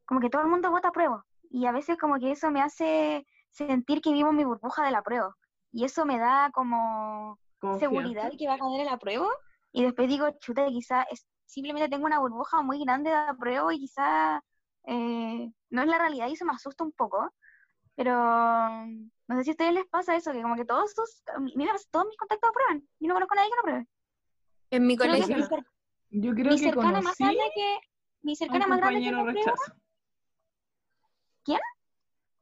como 0.06 0.20
que 0.20 0.30
todo 0.30 0.44
el 0.44 0.48
mundo 0.48 0.72
vota 0.72 0.92
prueba. 0.92 1.26
Y 1.50 1.66
a 1.66 1.72
veces 1.72 1.98
como 1.98 2.20
que 2.20 2.32
eso 2.32 2.52
me 2.52 2.62
hace 2.62 3.26
sentir 3.50 4.02
que 4.02 4.12
vivo 4.12 4.30
en 4.30 4.36
mi 4.36 4.44
burbuja 4.44 4.84
de 4.86 4.92
la 4.92 5.02
prueba. 5.02 5.36
Y 5.72 5.84
eso 5.84 6.06
me 6.06 6.18
da 6.18 6.52
como 6.54 7.40
seguridad 7.80 8.30
Confianza. 8.30 8.38
que 8.38 8.48
va 8.48 8.54
a 8.54 8.58
ganar 8.58 8.80
el 8.80 8.88
apruebo. 8.90 9.30
Y 9.72 9.84
después 9.84 10.08
digo, 10.08 10.30
chuta, 10.40 10.66
quizá 10.68 11.04
es, 11.04 11.26
simplemente 11.46 11.90
tengo 11.90 12.06
una 12.06 12.20
burbuja 12.20 12.62
muy 12.62 12.80
grande 12.84 13.10
de 13.10 13.16
apruebo 13.16 13.72
y 13.72 13.80
quizá 13.80 14.42
eh, 14.86 15.52
no 15.70 15.82
es 15.82 15.88
la 15.88 15.98
realidad 15.98 16.28
y 16.28 16.34
eso 16.34 16.46
me 16.46 16.54
asusta 16.54 16.84
un 16.84 16.92
poco. 16.92 17.30
Pero 17.96 18.14
no 18.86 19.36
sé 19.38 19.44
si 19.44 19.50
a 19.50 19.54
ustedes 19.54 19.74
les 19.74 19.86
pasa 19.88 20.16
eso, 20.16 20.32
que 20.32 20.42
como 20.42 20.56
que 20.56 20.66
todos 20.66 20.92
sus, 20.94 21.24
mira, 21.56 21.74
todos 21.92 22.06
mis 22.08 22.18
contactos 22.18 22.50
aprueban. 22.50 22.88
Yo 23.00 23.08
no 23.08 23.14
conozco 23.16 23.34
a 23.34 23.38
nadie 23.38 23.50
que 23.50 23.56
no 23.56 23.60
apruebe. 23.62 23.88
En 24.72 24.88
mi 24.88 24.98
Creo 24.98 25.14
que 25.14 25.20
colegio, 25.22 25.38
mi, 25.38 25.44
cer- 25.44 25.66
Yo 26.10 26.34
creo 26.34 26.52
mi 26.52 26.58
que 26.58 26.64
cercana 26.64 26.92
más 27.02 27.18
conocí 27.18 27.24
grande 27.24 27.52
que 27.56 27.80
mi 28.22 28.32
a 28.32 28.34
un 28.34 28.38
cercana 28.38 28.68
más 28.68 28.80
grande 28.80 29.00
que 29.00 29.12
compañero 29.12 29.18
no 29.18 29.30
aprueba. 29.30 29.52
rechazo. 29.52 29.74
¿Quién? 31.44 31.60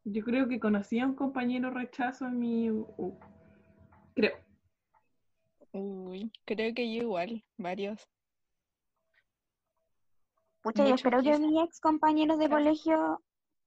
Yo 0.05 0.23
creo 0.23 0.47
que 0.49 0.59
conocí 0.59 0.99
a 0.99 1.05
un 1.05 1.15
compañero 1.15 1.69
rechazo 1.69 2.25
en 2.25 2.39
mi. 2.39 2.69
Creo. 4.15 4.37
Uy, 5.71 6.31
creo 6.45 6.73
que 6.73 6.93
yo 6.93 7.03
igual, 7.03 7.43
varios. 7.57 8.07
Pucha, 10.61 10.87
yo 10.87 10.95
espero 10.95 11.21
que 11.21 11.37
mis 11.39 11.63
ex 11.63 11.79
compañeros 11.79 12.39
de 12.39 12.49
colegio 12.49 13.21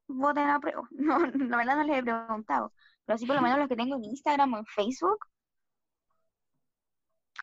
voten 0.09 0.49
a 0.49 0.61
prueba. 0.61 0.83
No, 0.91 1.19
la 1.19 1.57
verdad 1.57 1.77
no 1.77 1.85
les 1.85 1.99
he 1.99 2.03
preguntado. 2.03 2.73
Pero 3.05 3.19
sí 3.19 3.27
por 3.27 3.37
lo 3.37 3.43
menos 3.43 3.59
los 3.59 3.69
que 3.69 3.77
tengo 3.77 3.97
en 3.97 4.05
Instagram 4.05 4.55
o 4.55 4.59
en 4.59 4.67
Facebook. 4.67 5.19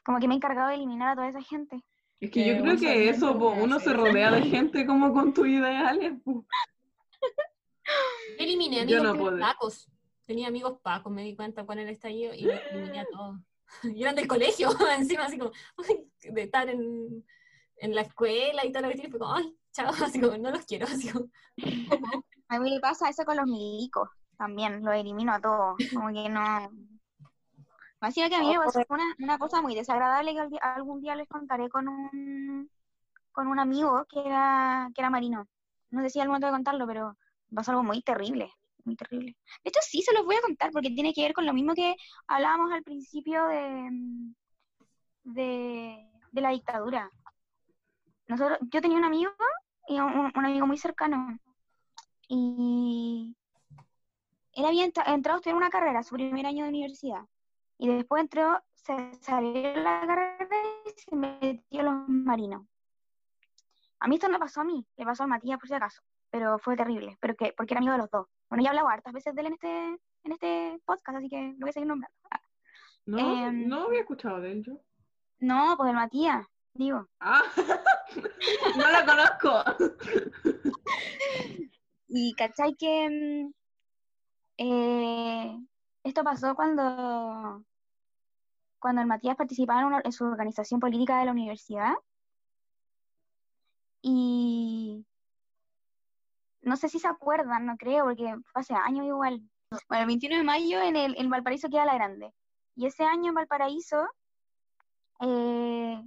Como 0.03 0.19
que 0.19 0.27
me 0.27 0.34
he 0.34 0.38
encargado 0.38 0.69
de 0.69 0.76
eliminar 0.76 1.10
a 1.10 1.15
toda 1.15 1.30
esa 1.30 1.41
gente. 1.41 1.81
Es 2.19 2.31
que 2.31 2.45
yo 2.45 2.53
Eh, 2.53 2.61
creo 2.61 2.77
que 2.77 3.10
eso, 3.10 3.38
po, 3.38 3.49
uno 3.52 3.80
se 3.80 3.94
rodea 3.94 4.31
de 4.31 4.41
gente 4.44 4.85
como 4.85 5.14
con 5.14 5.34
tus 5.34 5.48
ideales. 5.48 6.14
po. 6.23 6.45
Yo 8.38 8.44
eliminé 8.45 8.85
Yo 8.85 8.99
amigos 8.99 9.34
no 9.34 9.40
pacos. 9.40 9.90
Tenía 10.26 10.48
amigos 10.48 10.80
pacos, 10.81 11.11
me 11.11 11.23
di 11.23 11.35
cuenta 11.35 11.65
con 11.65 11.80
el 11.80 11.90
estallido 11.90 12.34
y 12.34 12.44
los 12.44 12.60
eliminé 12.72 12.99
a 13.02 13.06
todos. 13.06 13.40
Y 13.98 14.03
eran 14.03 14.15
del 14.15 14.27
colegio, 14.27 14.69
encima 14.98 15.26
así 15.26 15.38
como, 15.38 15.52
ay, 15.88 16.07
de 16.31 16.41
estar 16.44 16.69
en, 16.69 17.26
en 17.77 17.95
la 17.95 18.01
escuela 18.01 18.65
y 18.65 18.71
todo 18.71 18.83
lo 18.83 18.89
que 18.89 18.95
tiene, 18.95 19.09
fue 19.09 19.19
como, 19.19 19.33
ay, 19.33 19.55
chao, 19.71 19.87
así 20.03 20.19
como, 20.19 20.37
no 20.37 20.51
los 20.51 20.65
quiero, 20.65 20.85
así 20.91 21.09
A 22.49 22.59
mí 22.59 22.71
me 22.75 22.79
pasa 22.79 23.09
eso 23.09 23.25
con 23.25 23.37
los 23.37 23.45
milicos. 23.45 24.09
También 24.37 24.83
los 24.83 24.95
elimino 24.95 25.33
a 25.33 25.39
todos. 25.41 25.75
Como 25.93 26.09
que 26.13 26.29
no. 26.29 26.69
Más 28.01 28.13
que 28.13 28.23
a 28.23 28.39
mí 28.39 28.49
me 28.49 28.59
pasó 28.59 28.83
una, 28.89 29.03
una 29.19 29.37
cosa 29.37 29.61
muy 29.61 29.75
desagradable 29.75 30.33
que 30.33 30.39
al- 30.39 30.59
algún 30.75 31.01
día 31.01 31.15
les 31.15 31.27
contaré 31.27 31.69
con 31.69 31.87
un 31.87 32.69
con 33.31 33.47
un 33.47 33.59
amigo 33.59 34.05
que 34.09 34.19
era, 34.19 34.89
que 34.93 35.01
era 35.01 35.09
marino. 35.09 35.47
No 35.89 36.01
sé 36.01 36.09
si 36.11 36.19
al 36.19 36.27
momento 36.27 36.47
de 36.47 36.53
contarlo, 36.53 36.85
pero 36.85 37.17
pasó 37.53 37.71
algo 37.71 37.83
muy 37.83 38.01
terrible, 38.03 38.51
muy 38.85 38.95
terrible. 38.95 39.35
De 39.63 39.69
hecho, 39.69 39.79
sí 39.81 40.01
se 40.03 40.13
los 40.13 40.25
voy 40.25 40.35
a 40.35 40.41
contar 40.41 40.71
porque 40.71 40.91
tiene 40.91 41.13
que 41.13 41.23
ver 41.23 41.33
con 41.33 41.45
lo 41.45 41.53
mismo 41.53 41.73
que 41.73 41.95
hablábamos 42.27 42.71
al 42.71 42.83
principio 42.83 43.47
de, 43.47 43.89
de, 45.23 46.09
de 46.31 46.41
la 46.41 46.49
dictadura. 46.51 47.09
Nosotros, 48.27 48.59
yo 48.71 48.81
tenía 48.81 48.97
un 48.97 49.03
amigo, 49.05 49.31
y 49.87 49.99
un, 49.99 50.31
un 50.35 50.45
amigo 50.45 50.65
muy 50.67 50.77
cercano, 50.77 51.37
y 52.27 53.35
él 54.53 54.65
había 54.65 54.85
entra- 54.85 55.05
entrado 55.13 55.37
a 55.37 55.39
estudiar 55.39 55.57
una 55.57 55.69
carrera, 55.69 56.03
su 56.03 56.15
primer 56.15 56.45
año 56.45 56.63
de 56.63 56.69
universidad, 56.69 57.21
y 57.77 57.87
después 57.89 58.21
entró, 58.21 58.61
se 58.73 59.13
salió 59.21 59.51
de 59.51 59.75
la 59.75 60.01
carrera 60.05 60.47
y 60.85 60.89
se 60.99 61.15
metió 61.15 61.81
a 61.81 61.83
los 61.83 62.07
marinos. 62.09 62.63
A 63.99 64.07
mí 64.07 64.15
esto 64.15 64.27
no 64.29 64.39
pasó 64.39 64.61
a 64.61 64.65
mí, 64.65 64.85
le 64.97 65.05
pasó 65.05 65.23
a 65.23 65.27
Matías 65.27 65.57
por 65.59 65.67
si 65.67 65.73
acaso, 65.73 66.01
pero 66.29 66.59
fue 66.59 66.75
terrible, 66.75 67.17
pero 67.19 67.35
que, 67.35 67.53
porque 67.55 67.73
era 67.73 67.79
amigo 67.79 67.93
de 67.93 67.99
los 67.99 68.09
dos. 68.09 68.27
Bueno, 68.49 68.63
ya 68.63 68.67
he 68.67 68.71
hablado 68.71 68.89
hartas 68.89 69.13
veces 69.13 69.33
de 69.33 69.41
él 69.41 69.47
en 69.47 69.53
este, 69.53 69.85
en 70.23 70.31
este 70.31 70.79
podcast, 70.85 71.17
así 71.17 71.29
que 71.29 71.41
lo 71.53 71.59
voy 71.59 71.69
a 71.69 71.73
seguir 71.73 71.87
nombrando. 71.87 72.15
No, 73.05 73.19
Em. 73.19 73.67
no 73.67 73.83
había 73.83 74.01
escuchado 74.01 74.39
de 74.39 74.51
él 74.53 74.63
yo. 74.63 74.73
No, 75.39 75.75
pues 75.77 75.89
el 75.89 75.95
Matías, 75.95 76.45
digo. 76.73 77.07
Ah, 77.19 77.41
no 78.77 78.91
la 78.91 79.06
conozco. 79.06 79.64
Y 82.07 82.35
cachai 82.35 82.76
que 82.76 83.10
mm, 83.10 83.53
eh, 84.57 85.57
esto 86.03 86.23
pasó 86.23 86.56
cuando, 86.56 87.64
cuando 88.80 89.02
el 89.02 89.07
Matías 89.07 89.35
participaba 89.35 90.02
en 90.03 90.11
su 90.11 90.26
organización 90.26 90.80
política 90.80 91.18
de 91.18 91.26
la 91.26 91.31
universidad. 91.31 91.94
Y 94.02 95.06
no 96.61 96.77
sé 96.77 96.90
si 96.90 96.99
se 96.99 97.07
acuerdan, 97.07 97.65
no 97.65 97.77
creo, 97.77 98.06
porque 98.06 98.35
fue 98.52 98.61
hace 98.61 98.76
años 98.76 99.06
igual. 99.06 99.41
Bueno, 99.88 100.03
el 100.03 100.07
21 100.07 100.38
de 100.38 100.44
mayo 100.44 100.81
en, 100.81 100.95
el, 100.95 101.15
en 101.18 101.30
Valparaíso 101.30 101.69
queda 101.69 101.85
la 101.85 101.95
grande. 101.95 102.31
Y 102.76 102.85
ese 102.85 103.06
año 103.06 103.30
en 103.30 103.35
Valparaíso 103.35 104.07
eh, 105.22 106.03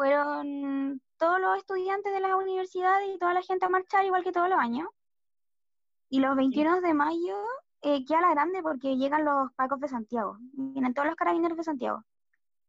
fueron 0.00 1.02
todos 1.18 1.38
los 1.38 1.58
estudiantes 1.58 2.10
de 2.10 2.20
las 2.20 2.32
universidades 2.32 3.06
y 3.14 3.18
toda 3.18 3.34
la 3.34 3.42
gente 3.42 3.66
a 3.66 3.68
marchar 3.68 4.02
igual 4.06 4.24
que 4.24 4.32
todos 4.32 4.48
los 4.48 4.58
años. 4.58 4.88
Y 6.08 6.20
los 6.20 6.34
21 6.36 6.80
de 6.80 6.94
mayo 6.94 7.36
eh, 7.82 8.06
queda 8.06 8.22
la 8.22 8.30
grande 8.30 8.62
porque 8.62 8.96
llegan 8.96 9.26
los 9.26 9.52
pacos 9.52 9.78
de 9.78 9.88
Santiago, 9.88 10.38
vienen 10.52 10.94
todos 10.94 11.06
los 11.06 11.16
carabineros 11.16 11.58
de 11.58 11.64
Santiago 11.64 12.02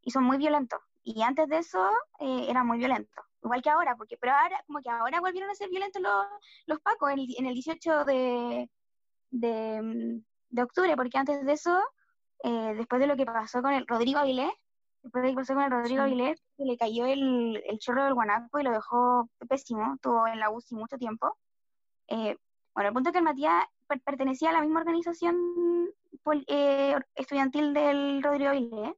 y 0.02 0.12
son 0.12 0.26
muy 0.26 0.40
violentos. 0.40 0.82
Y 1.06 1.22
antes 1.22 1.48
de 1.48 1.60
eso 1.60 1.90
eh, 2.20 2.48
eran 2.50 2.68
muy 2.68 2.80
violentos, 2.80 3.24
igual 3.42 3.62
que 3.62 3.70
ahora, 3.70 3.96
porque 3.96 4.18
pero 4.18 4.34
ahora 4.34 4.62
como 4.68 4.82
que 4.82 4.90
ahora 4.90 5.22
volvieron 5.22 5.50
a 5.50 5.56
ser 5.56 5.70
violentos 5.70 6.02
los, 6.02 6.26
los 6.66 6.82
pacos 6.82 7.12
en 7.12 7.20
el, 7.20 7.36
en 7.38 7.46
el 7.46 7.54
18 7.54 8.04
de, 8.04 8.70
de, 9.30 9.82
mm, 9.82 10.26
de 10.50 10.64
octubre, 10.64 10.98
porque 10.98 11.18
antes 11.18 11.46
de 11.46 11.54
eso, 11.54 11.82
eh, 12.44 12.74
después 12.76 13.00
de 13.00 13.08
lo 13.08 13.16
que 13.16 13.26
pasó 13.26 13.62
con 13.62 13.72
el 13.72 13.88
Rodrigo 13.88 14.20
Avilés, 14.20 14.52
después 15.04 15.24
de 15.24 15.30
que 15.30 15.36
pasó 15.36 15.54
con 15.54 15.64
el 15.64 15.72
Rodrigo 15.72 16.04
Avilés, 16.04 16.42
le 16.58 16.78
cayó 16.78 17.06
el, 17.06 17.62
el 17.68 17.80
chorro 17.80 18.04
del 18.04 18.14
guanaco 18.14 18.60
y 18.60 18.64
lo 18.64 18.72
dejó 18.72 19.30
pésimo, 19.50 19.96
estuvo 19.96 20.28
en 20.28 20.40
la 20.40 20.50
UCI 20.50 20.76
mucho 20.76 20.98
tiempo. 20.98 21.38
Eh, 22.08 22.38
bueno, 22.74 22.90
el 22.90 22.94
punto 22.94 23.10
es 23.10 23.14
que 23.14 23.20
el 23.20 23.24
Matías 23.26 23.64
per- 23.88 24.02
pertenecía 24.02 24.50
a 24.50 24.54
la 24.54 24.62
misma 24.62 24.80
organización 24.82 25.90
eh, 26.48 26.96
estudiantil 27.16 27.74
del 27.74 28.22
Rodrigo 28.24 28.50
Avilés. 28.52 28.94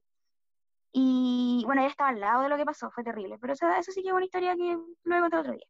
Y 0.92 1.62
bueno, 1.66 1.80
ella 1.82 1.90
estaba 1.90 2.10
al 2.10 2.20
lado 2.20 2.42
de 2.42 2.48
lo 2.48 2.56
que 2.56 2.64
pasó, 2.64 2.90
fue 2.90 3.02
terrible. 3.02 3.36
Pero 3.40 3.54
eso, 3.54 3.66
eso 3.68 3.90
sí 3.90 4.02
que 4.02 4.08
es 4.08 4.14
una 4.14 4.24
historia 4.24 4.54
que 4.54 4.78
lo 5.04 5.20
conté 5.20 5.38
otro 5.38 5.52
día. 5.52 5.66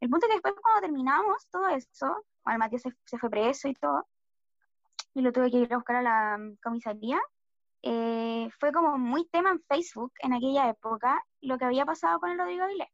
El 0.00 0.08
punto 0.08 0.26
es 0.26 0.30
que 0.30 0.34
después 0.36 0.54
cuando 0.62 0.80
terminamos 0.82 1.48
todo 1.50 1.68
eso, 1.68 2.06
bueno, 2.44 2.54
el 2.54 2.58
Matías 2.58 2.82
se, 2.82 2.92
se 3.04 3.18
fue 3.18 3.30
preso 3.30 3.68
y 3.68 3.74
todo, 3.74 4.06
y 5.14 5.20
lo 5.22 5.32
tuve 5.32 5.50
que 5.50 5.56
ir 5.58 5.72
a 5.72 5.76
buscar 5.76 5.96
a 5.96 6.02
la 6.02 6.38
mm, 6.38 6.56
comisaría, 6.62 7.18
eh, 7.82 8.48
fue 8.58 8.72
como 8.72 8.98
muy 8.98 9.26
tema 9.28 9.50
en 9.50 9.60
Facebook 9.62 10.12
en 10.20 10.32
aquella 10.32 10.68
época 10.68 11.24
lo 11.40 11.58
que 11.58 11.64
había 11.64 11.84
pasado 11.84 12.18
con 12.20 12.30
el 12.30 12.38
Rodrigo 12.38 12.64
Avilés. 12.64 12.88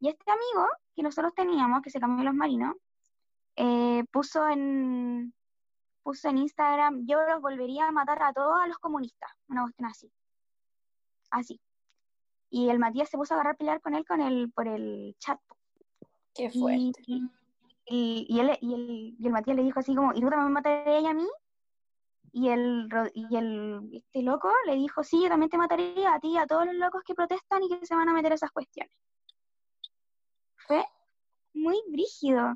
Y 0.00 0.08
este 0.08 0.30
amigo 0.30 0.66
que 0.94 1.02
nosotros 1.02 1.34
teníamos, 1.34 1.82
que 1.82 1.90
se 1.90 2.00
cambió 2.00 2.24
los 2.24 2.34
marinos, 2.34 2.74
eh, 3.56 4.04
puso 4.10 4.48
en 4.48 5.34
puso 6.02 6.28
en 6.28 6.38
Instagram, 6.38 7.06
yo 7.06 7.20
los 7.28 7.42
volvería 7.42 7.86
a 7.86 7.92
matar 7.92 8.22
a 8.22 8.32
todos 8.32 8.58
a 8.62 8.66
los 8.66 8.78
comunistas, 8.78 9.30
una 9.48 9.62
cuestión 9.62 9.88
así. 9.90 10.10
Así. 11.30 11.60
Y 12.48 12.70
el 12.70 12.78
Matías 12.78 13.10
se 13.10 13.18
puso 13.18 13.34
a 13.34 13.36
agarrar 13.36 13.54
a 13.54 13.58
pelear 13.58 13.80
con 13.80 13.94
él 13.94 14.04
con 14.06 14.20
el, 14.20 14.50
por 14.50 14.66
el 14.66 15.14
chat. 15.18 15.38
Qué 16.34 16.50
Y, 16.52 16.58
fuerte. 16.58 17.02
y, 17.06 18.26
y 18.28 18.40
él, 18.40 18.58
y, 18.60 18.74
el, 18.74 19.16
y 19.18 19.26
el 19.26 19.32
Matías 19.32 19.56
le 19.56 19.62
dijo 19.62 19.78
así 19.78 19.94
como, 19.94 20.12
¿y 20.14 20.20
tú 20.20 20.30
también 20.30 20.46
me 20.46 20.54
matarías 20.54 21.04
a 21.04 21.12
mí? 21.14 21.28
Y 22.32 22.48
el, 22.48 22.88
y 23.14 23.36
el 23.36 23.90
este 23.92 24.22
loco 24.22 24.52
le 24.66 24.74
dijo, 24.74 25.02
sí, 25.02 25.22
yo 25.22 25.28
también 25.28 25.50
te 25.50 25.58
mataría 25.58 26.14
a 26.14 26.20
ti 26.20 26.28
y 26.28 26.38
a 26.38 26.46
todos 26.46 26.66
los 26.66 26.74
locos 26.74 27.02
que 27.04 27.14
protestan 27.14 27.62
y 27.62 27.68
que 27.68 27.84
se 27.84 27.94
van 27.94 28.08
a 28.08 28.12
meter 28.12 28.32
a 28.32 28.34
esas 28.36 28.50
cuestiones. 28.52 28.92
Fue 30.56 30.84
muy 31.54 31.82
brígido. 31.88 32.54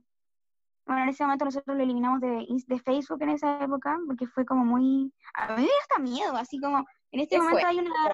Bueno, 0.87 1.03
en 1.03 1.09
ese 1.09 1.25
momento 1.25 1.47
nosotros 1.47 1.77
lo 1.77 1.83
eliminamos 1.83 2.21
de, 2.21 2.47
de 2.49 2.79
Facebook 2.81 3.23
en 3.23 3.31
esa 3.31 3.63
época, 3.63 3.99
porque 4.07 4.27
fue 4.27 4.45
como 4.45 4.65
muy... 4.65 5.13
A 5.35 5.49
mí 5.49 5.55
me 5.57 5.63
dio 5.63 5.73
hasta 5.81 6.03
miedo, 6.03 6.37
así 6.37 6.61
como, 6.61 6.85
en 7.11 7.21
este 7.21 7.37
¿Qué 7.37 7.43
momento 7.43 7.61
fue? 7.61 7.71
hay 7.71 7.79
una, 7.79 8.13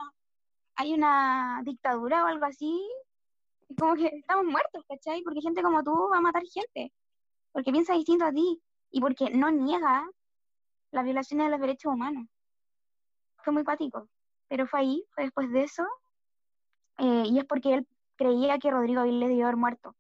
hay 0.77 0.95
una 0.95 1.61
dictadura 1.65 2.25
o 2.25 2.27
algo 2.29 2.47
así, 2.47 2.81
como 3.79 3.95
que 3.95 4.07
estamos 4.07 4.47
muertos, 4.47 4.85
¿cachai? 4.89 5.23
Porque 5.23 5.41
gente 5.41 5.63
como 5.63 5.83
tú 5.83 6.09
va 6.13 6.19
a 6.19 6.23
matar 6.23 6.43
gente, 6.45 6.93
porque 7.53 7.73
piensa 7.73 7.95
distinto 7.95 8.25
a 8.25 8.33
ti, 8.33 8.63
y 8.91 9.01
porque 9.01 9.31
no 9.31 9.51
niega 9.51 10.09
las 10.91 11.05
violaciones 11.05 11.47
de 11.47 11.51
los 11.51 11.61
derechos 11.61 11.93
humanos. 11.93 12.27
Fue 13.39 13.53
muy 13.53 13.65
cuático, 13.65 14.09
pero 14.49 14.67
fue 14.67 14.81
ahí, 14.81 15.05
fue 15.15 15.25
después 15.25 15.51
de 15.51 15.63
eso, 15.63 15.85
eh, 16.99 17.25
y 17.27 17.39
es 17.39 17.45
porque 17.45 17.75
él 17.75 17.89
creía 18.17 18.59
que 18.59 18.71
Rodrigo 18.71 19.01
Avilés 19.01 19.29
debió 19.29 19.45
haber 19.47 19.57
muerto, 19.57 19.97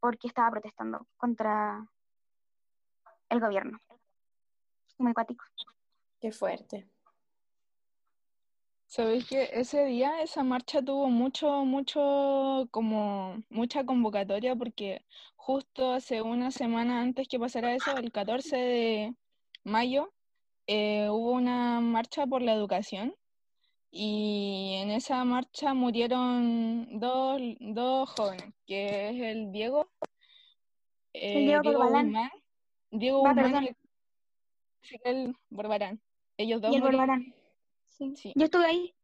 porque 0.00 0.28
estaba 0.28 0.50
protestando 0.50 1.06
contra 1.16 1.86
el 3.28 3.40
gobierno. 3.40 3.78
Muy 4.98 5.12
cuático. 5.12 5.44
Qué 6.20 6.32
fuerte. 6.32 6.88
Sabéis 8.86 9.28
que 9.28 9.50
ese 9.52 9.84
día 9.84 10.22
esa 10.22 10.42
marcha 10.42 10.80
tuvo 10.80 11.08
mucho, 11.08 11.66
mucho, 11.66 12.66
como 12.70 13.42
mucha 13.50 13.84
convocatoria 13.84 14.56
porque 14.56 15.04
justo 15.36 15.92
hace 15.92 16.22
una 16.22 16.50
semana 16.50 17.02
antes 17.02 17.28
que 17.28 17.38
pasara 17.38 17.74
eso, 17.74 17.94
el 17.98 18.10
14 18.10 18.56
de 18.56 19.14
mayo, 19.68 20.12
eh, 20.66 21.08
hubo 21.10 21.32
una 21.32 21.80
marcha 21.80 22.26
por 22.26 22.42
la 22.42 22.52
educación 22.54 23.14
y 23.90 24.74
en 24.82 24.90
esa 24.90 25.24
marcha 25.24 25.72
murieron 25.74 26.98
dos, 26.98 27.40
dos 27.60 28.10
jóvenes, 28.10 28.52
que 28.66 29.10
es 29.10 29.20
el 29.20 29.52
Diego, 29.52 29.90
eh, 31.12 31.38
Diego 31.40 31.62
Diego. 31.62 31.84
Guzmán, 31.84 32.12
Diego 32.90 33.22
Va, 33.22 33.32
Guzmán 33.32 33.52
perdón. 33.52 33.64
y 33.64 35.08
el 35.08 35.36
Barbarán. 35.50 36.00
Ellos 36.36 36.60
dos 36.60 36.72
Y 36.72 36.76
el 36.76 36.82
murieron. 36.82 37.06
Barbarán. 37.06 37.34
Sí. 37.86 38.14
Sí. 38.16 38.32
Yo 38.36 38.44
estuve 38.44 38.66
ahí. 38.66 38.94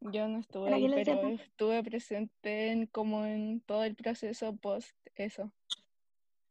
Yo 0.00 0.28
no 0.28 0.38
estuve 0.38 0.72
ahí, 0.72 0.88
pero 0.88 1.04
sepa. 1.16 1.28
estuve 1.42 1.82
presente 1.82 2.70
en, 2.70 2.86
como 2.86 3.24
en 3.24 3.60
todo 3.60 3.84
el 3.84 3.96
proceso 3.96 4.56
post 4.56 4.96
eso. 5.16 5.52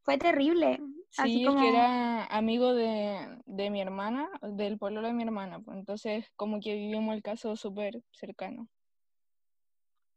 Fue 0.03 0.18
terrible. 0.18 0.80
Así 1.15 1.39
Sí, 1.39 1.45
como 1.45 1.59
que 1.61 1.69
era 1.69 2.25
amigo 2.25 2.73
de, 2.73 3.41
de 3.45 3.69
mi 3.69 3.81
hermana, 3.81 4.29
del 4.41 4.77
pueblo 4.77 5.01
de 5.01 5.13
mi 5.13 5.23
hermana, 5.23 5.59
pues, 5.59 5.77
entonces 5.77 6.25
como 6.35 6.59
que 6.59 6.75
vivimos 6.75 7.15
el 7.15 7.21
caso 7.23 7.55
súper 7.55 8.03
cercano. 8.11 8.67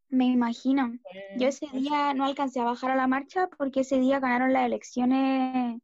me 0.08 0.26
imagino. 0.26 0.98
Yo 1.34 1.48
ese 1.48 1.66
fue- 1.70 1.80
día 1.80 2.12
no 2.14 2.24
alcancé 2.24 2.60
a 2.60 2.64
bajar 2.64 2.90
a 2.90 2.96
la 2.96 3.06
marcha 3.06 3.48
porque 3.56 3.80
ese 3.80 3.98
día 3.98 4.20
ganaron 4.20 4.52
las 4.52 4.66
elecciones 4.66 5.80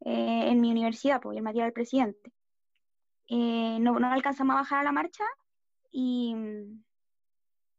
eh, 0.00 0.48
en 0.50 0.60
mi 0.60 0.70
universidad, 0.70 1.20
pues, 1.20 1.34
y 1.36 1.38
el 1.38 1.44
Matías 1.44 1.62
era 1.62 1.66
el 1.68 1.72
presidente. 1.72 2.32
Eh, 3.28 3.78
no, 3.80 3.98
no 3.98 4.08
alcanzamos 4.12 4.54
a 4.54 4.60
bajar 4.60 4.80
a 4.80 4.84
la 4.84 4.92
marcha 4.92 5.24
y 5.90 6.34
mm, 6.34 6.84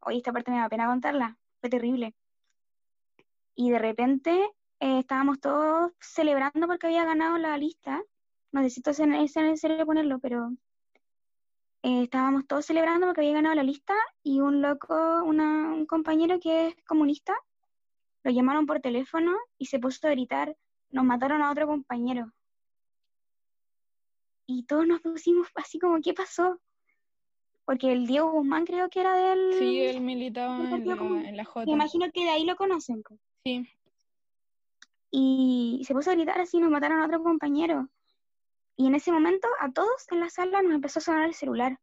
hoy 0.01 0.17
esta 0.17 0.33
parte 0.33 0.51
me 0.51 0.57
da 0.59 0.69
pena 0.69 0.87
contarla, 0.87 1.37
fue 1.61 1.69
terrible. 1.69 2.15
Y 3.55 3.71
de 3.71 3.79
repente 3.79 4.51
eh, 4.83 4.99
estábamos 4.99 5.39
todos 5.39 5.91
celebrando 6.01 6.67
porque 6.67 6.87
había 6.87 7.05
ganado 7.05 7.37
la 7.37 7.57
lista. 7.57 8.01
No 8.51 8.61
sé 8.61 8.69
si 8.69 8.81
es 8.85 8.99
necesario 8.99 9.85
ponerlo, 9.85 10.19
pero 10.19 10.51
eh, 11.83 12.03
estábamos 12.03 12.45
todos 12.47 12.65
celebrando 12.65 13.07
porque 13.07 13.21
había 13.21 13.33
ganado 13.33 13.55
la 13.55 13.63
lista 13.63 13.93
y 14.23 14.39
un 14.41 14.61
loco, 14.61 14.93
una- 15.23 15.73
un 15.73 15.85
compañero 15.85 16.39
que 16.39 16.67
es 16.67 16.75
comunista, 16.85 17.33
lo 18.23 18.31
llamaron 18.31 18.65
por 18.65 18.79
teléfono 18.79 19.31
y 19.57 19.65
se 19.65 19.79
puso 19.79 20.07
a 20.07 20.11
gritar, 20.11 20.55
nos 20.91 21.03
mataron 21.05 21.41
a 21.41 21.51
otro 21.51 21.65
compañero. 21.67 22.31
Y 24.45 24.63
todos 24.65 24.85
nos 24.87 25.01
pusimos 25.01 25.47
así 25.55 25.79
como, 25.79 25.99
¿qué 26.01 26.13
pasó? 26.13 26.59
Porque 27.65 27.91
el 27.93 28.05
Diego 28.07 28.31
Guzmán 28.31 28.65
creo 28.65 28.89
que 28.89 28.99
era 28.99 29.13
del, 29.15 29.53
Sí, 29.57 29.79
él 29.81 30.01
militaba 30.01 30.69
en 30.69 30.85
la, 30.85 30.95
en 31.29 31.37
la 31.37 31.45
J. 31.45 31.65
Me 31.65 31.71
imagino 31.71 32.05
que 32.13 32.23
de 32.25 32.29
ahí 32.29 32.45
lo 32.45 32.55
conocen. 32.57 33.01
pues. 33.03 33.19
Sí, 33.45 33.65
Y 35.15 35.83
se 35.85 35.93
puso 35.93 36.09
a 36.09 36.15
gritar 36.15 36.41
así, 36.41 36.59
nos 36.59 36.71
mataron 36.71 36.99
a 36.99 37.05
otro 37.05 37.21
compañero. 37.21 37.87
Y 38.75 38.87
en 38.87 38.95
ese 38.95 39.11
momento 39.11 39.47
a 39.59 39.71
todos 39.71 40.07
en 40.09 40.19
la 40.19 40.29
sala 40.31 40.63
nos 40.63 40.73
empezó 40.73 40.97
a 40.97 41.03
sonar 41.03 41.25
el 41.27 41.35
celular. 41.35 41.79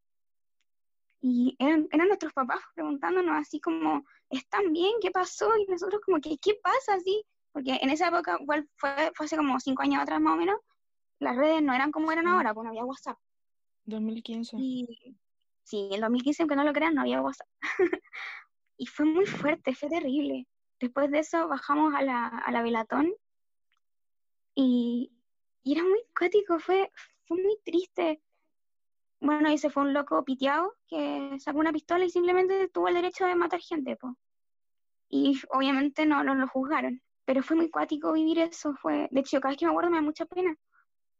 Y 1.20 1.54
eran, 1.60 1.86
eran 1.92 2.08
nuestros 2.08 2.32
papás 2.32 2.58
preguntándonos 2.74 3.36
así 3.36 3.60
como, 3.60 4.04
¿están 4.30 4.72
bien? 4.72 4.94
¿Qué 5.00 5.12
pasó? 5.12 5.56
Y 5.56 5.70
nosotros 5.70 6.00
como, 6.04 6.20
¿qué, 6.20 6.38
qué 6.42 6.56
pasa 6.60 6.94
así? 6.94 7.24
Porque 7.52 7.78
en 7.80 7.90
esa 7.90 8.08
época, 8.08 8.36
igual 8.40 8.68
fue, 8.74 9.12
fue 9.14 9.26
hace 9.26 9.36
como 9.36 9.60
cinco 9.60 9.82
años 9.82 10.02
atrás 10.02 10.20
más 10.20 10.34
o 10.34 10.36
menos, 10.36 10.58
las 11.20 11.36
redes 11.36 11.62
no 11.62 11.72
eran 11.72 11.92
como 11.92 12.10
eran 12.10 12.26
ahora, 12.26 12.52
pues 12.52 12.64
no 12.64 12.70
había 12.70 12.84
WhatsApp. 12.84 13.18
2015. 13.84 14.56
Y 14.58 15.16
sí, 15.62 15.88
en 15.92 16.00
2015, 16.00 16.42
aunque 16.42 16.56
no 16.56 16.64
lo 16.64 16.72
crean, 16.72 16.96
no 16.96 17.02
había 17.02 17.22
WhatsApp. 17.22 17.46
y 18.76 18.86
fue 18.86 19.06
muy 19.06 19.26
fuerte, 19.26 19.72
fue 19.72 19.88
terrible. 19.88 20.48
Después 20.80 21.10
de 21.10 21.18
eso 21.18 21.46
bajamos 21.46 21.94
a 21.94 22.02
la, 22.02 22.26
a 22.26 22.50
la 22.50 22.62
Velatón 22.62 23.12
y, 24.54 25.12
y 25.62 25.72
era 25.72 25.82
muy 25.82 26.00
cuático, 26.18 26.58
fue, 26.58 26.90
fue 27.26 27.36
muy 27.36 27.58
triste. 27.64 28.22
Bueno, 29.20 29.50
y 29.50 29.58
se 29.58 29.68
fue 29.68 29.82
un 29.82 29.92
loco 29.92 30.24
piteado 30.24 30.74
que 30.88 31.36
sacó 31.38 31.58
una 31.58 31.72
pistola 31.72 32.06
y 32.06 32.10
simplemente 32.10 32.68
tuvo 32.68 32.88
el 32.88 32.94
derecho 32.94 33.26
de 33.26 33.34
matar 33.34 33.60
gente, 33.60 33.96
po. 33.96 34.16
Y 35.10 35.38
obviamente 35.50 36.06
no, 36.06 36.24
no 36.24 36.34
lo 36.34 36.48
juzgaron. 36.48 37.02
Pero 37.26 37.42
fue 37.42 37.56
muy 37.56 37.70
cuático 37.70 38.12
vivir 38.12 38.38
eso, 38.38 38.74
fue, 38.80 39.06
de 39.10 39.20
hecho, 39.20 39.40
cada 39.40 39.52
vez 39.52 39.58
que 39.58 39.66
me 39.66 39.72
acuerdo 39.72 39.90
me 39.90 39.98
da 39.98 40.02
mucha 40.02 40.24
pena. 40.24 40.56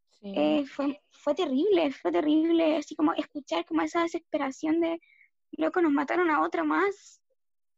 Sí. 0.09 0.33
Eh, 0.35 0.65
fue, 0.67 1.03
fue 1.11 1.35
terrible, 1.35 1.93
fue 1.93 2.11
terrible, 2.11 2.79
así 2.79 2.97
como 2.97 3.13
escuchar 3.13 3.65
como 3.67 3.83
esa 3.83 4.03
desesperación 4.03 4.81
de, 4.81 5.01
loco, 5.53 5.83
nos 5.83 5.93
mataron 5.93 6.31
a 6.31 6.43
otro 6.43 6.65
más. 6.65 7.21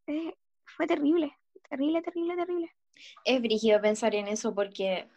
Eh, 0.07 0.33
fue 0.65 0.87
terrible, 0.87 1.37
terrible, 1.73 2.03
terrible, 2.03 2.35
terrible. 2.35 2.71
Es 3.25 3.41
brígido 3.41 3.81
pensar 3.81 4.13
en 4.13 4.27
eso 4.27 4.53
porque 4.53 5.07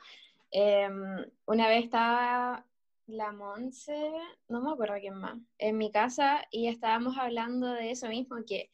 em, 0.50 1.24
una 1.44 1.68
vez 1.68 1.84
estaba 1.84 2.64
la 3.06 3.30
Monse, 3.32 4.10
no 4.48 4.62
me 4.62 4.72
acuerdo 4.72 4.94
quién 4.98 5.16
más, 5.16 5.38
en 5.58 5.76
mi 5.76 5.90
casa 5.90 6.46
y 6.50 6.68
estábamos 6.68 7.18
hablando 7.18 7.66
de 7.68 7.90
eso 7.90 8.08
mismo, 8.08 8.36
que 8.46 8.70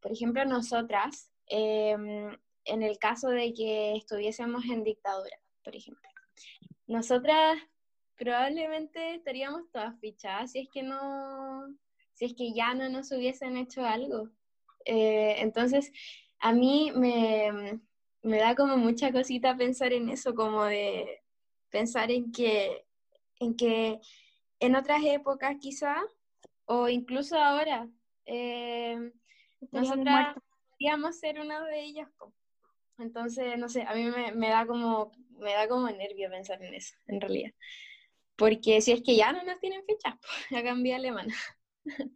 por 0.00 0.10
ejemplo 0.10 0.44
nosotras, 0.44 1.30
em, 1.46 2.36
en 2.64 2.82
el 2.82 2.98
caso 2.98 3.28
de 3.28 3.54
que 3.54 3.94
estuviésemos 3.94 4.64
en 4.64 4.82
dictadura, 4.82 5.38
por 5.62 5.76
ejemplo, 5.76 6.08
nosotras 6.88 7.56
probablemente 8.16 9.14
estaríamos 9.14 9.70
todas 9.70 9.98
fichadas 10.00 10.50
si 10.52 10.58
es 10.58 10.68
que 10.70 10.82
no, 10.82 11.68
si 12.14 12.24
es 12.24 12.34
que 12.34 12.52
ya 12.52 12.74
no 12.74 12.88
nos 12.88 13.12
hubiesen 13.12 13.56
hecho 13.56 13.84
algo. 13.84 14.28
Eh, 14.84 15.36
entonces, 15.38 15.92
a 16.42 16.52
mí 16.52 16.92
me, 16.94 17.80
me 18.22 18.38
da 18.38 18.54
como 18.56 18.76
mucha 18.76 19.12
cosita 19.12 19.56
pensar 19.56 19.92
en 19.92 20.08
eso, 20.08 20.34
como 20.34 20.64
de 20.64 21.22
pensar 21.70 22.10
en 22.10 22.32
que, 22.32 22.84
en 23.38 23.56
que 23.56 24.00
en 24.58 24.74
otras 24.74 25.04
épocas 25.04 25.56
quizá, 25.60 25.96
o 26.66 26.88
incluso 26.88 27.38
ahora, 27.38 27.88
eh, 28.26 29.12
nosotras 29.70 30.36
podríamos 30.70 31.18
ser 31.18 31.40
una 31.40 31.64
de 31.64 31.80
ellas. 31.80 32.08
Entonces, 32.98 33.56
no 33.56 33.68
sé, 33.68 33.82
a 33.82 33.94
mí 33.94 34.04
me, 34.04 34.32
me, 34.32 34.48
da 34.48 34.66
como, 34.66 35.12
me 35.38 35.52
da 35.52 35.68
como 35.68 35.88
nervio 35.90 36.28
pensar 36.28 36.60
en 36.60 36.74
eso, 36.74 36.94
en 37.06 37.20
realidad. 37.20 37.52
Porque 38.34 38.80
si 38.80 38.90
es 38.90 39.02
que 39.02 39.14
ya 39.14 39.32
no 39.32 39.44
nos 39.44 39.60
tienen 39.60 39.84
fecha, 39.84 40.18
ya 40.50 40.64
cambié 40.64 40.96
alemana. 40.96 41.34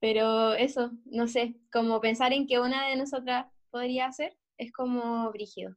Pero 0.00 0.54
eso, 0.54 0.90
no 1.04 1.28
sé, 1.28 1.56
como 1.72 2.00
pensar 2.00 2.32
en 2.32 2.46
que 2.46 2.58
una 2.58 2.88
de 2.88 2.96
nosotras 2.96 3.46
podría 3.70 4.10
ser, 4.12 4.36
es 4.56 4.72
como 4.72 5.30
brígido. 5.30 5.74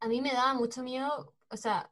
A 0.00 0.08
mí 0.08 0.20
me 0.20 0.32
daba 0.32 0.54
mucho 0.54 0.82
miedo, 0.82 1.34
o 1.48 1.56
sea, 1.56 1.90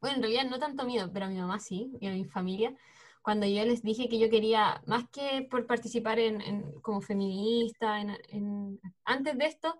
bueno, 0.00 0.16
en 0.16 0.22
realidad 0.22 0.44
no 0.44 0.58
tanto 0.58 0.84
miedo, 0.84 1.10
pero 1.12 1.26
a 1.26 1.28
mi 1.28 1.36
mamá 1.36 1.58
sí, 1.60 1.92
y 2.00 2.06
a 2.06 2.12
mi 2.12 2.24
familia, 2.24 2.74
cuando 3.22 3.46
yo 3.46 3.64
les 3.64 3.82
dije 3.82 4.08
que 4.08 4.18
yo 4.18 4.30
quería, 4.30 4.82
más 4.86 5.08
que 5.10 5.46
por 5.50 5.66
participar 5.66 6.18
en, 6.18 6.72
como 6.80 7.00
feminista, 7.00 8.00
en, 8.00 8.80
antes 9.04 9.36
de 9.36 9.46
esto, 9.46 9.78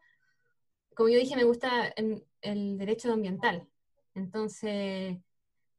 como 0.94 1.08
yo 1.08 1.18
dije, 1.18 1.36
me 1.36 1.44
gusta 1.44 1.94
el 2.42 2.78
derecho 2.78 3.12
ambiental. 3.12 3.68
Entonces, 4.14 5.18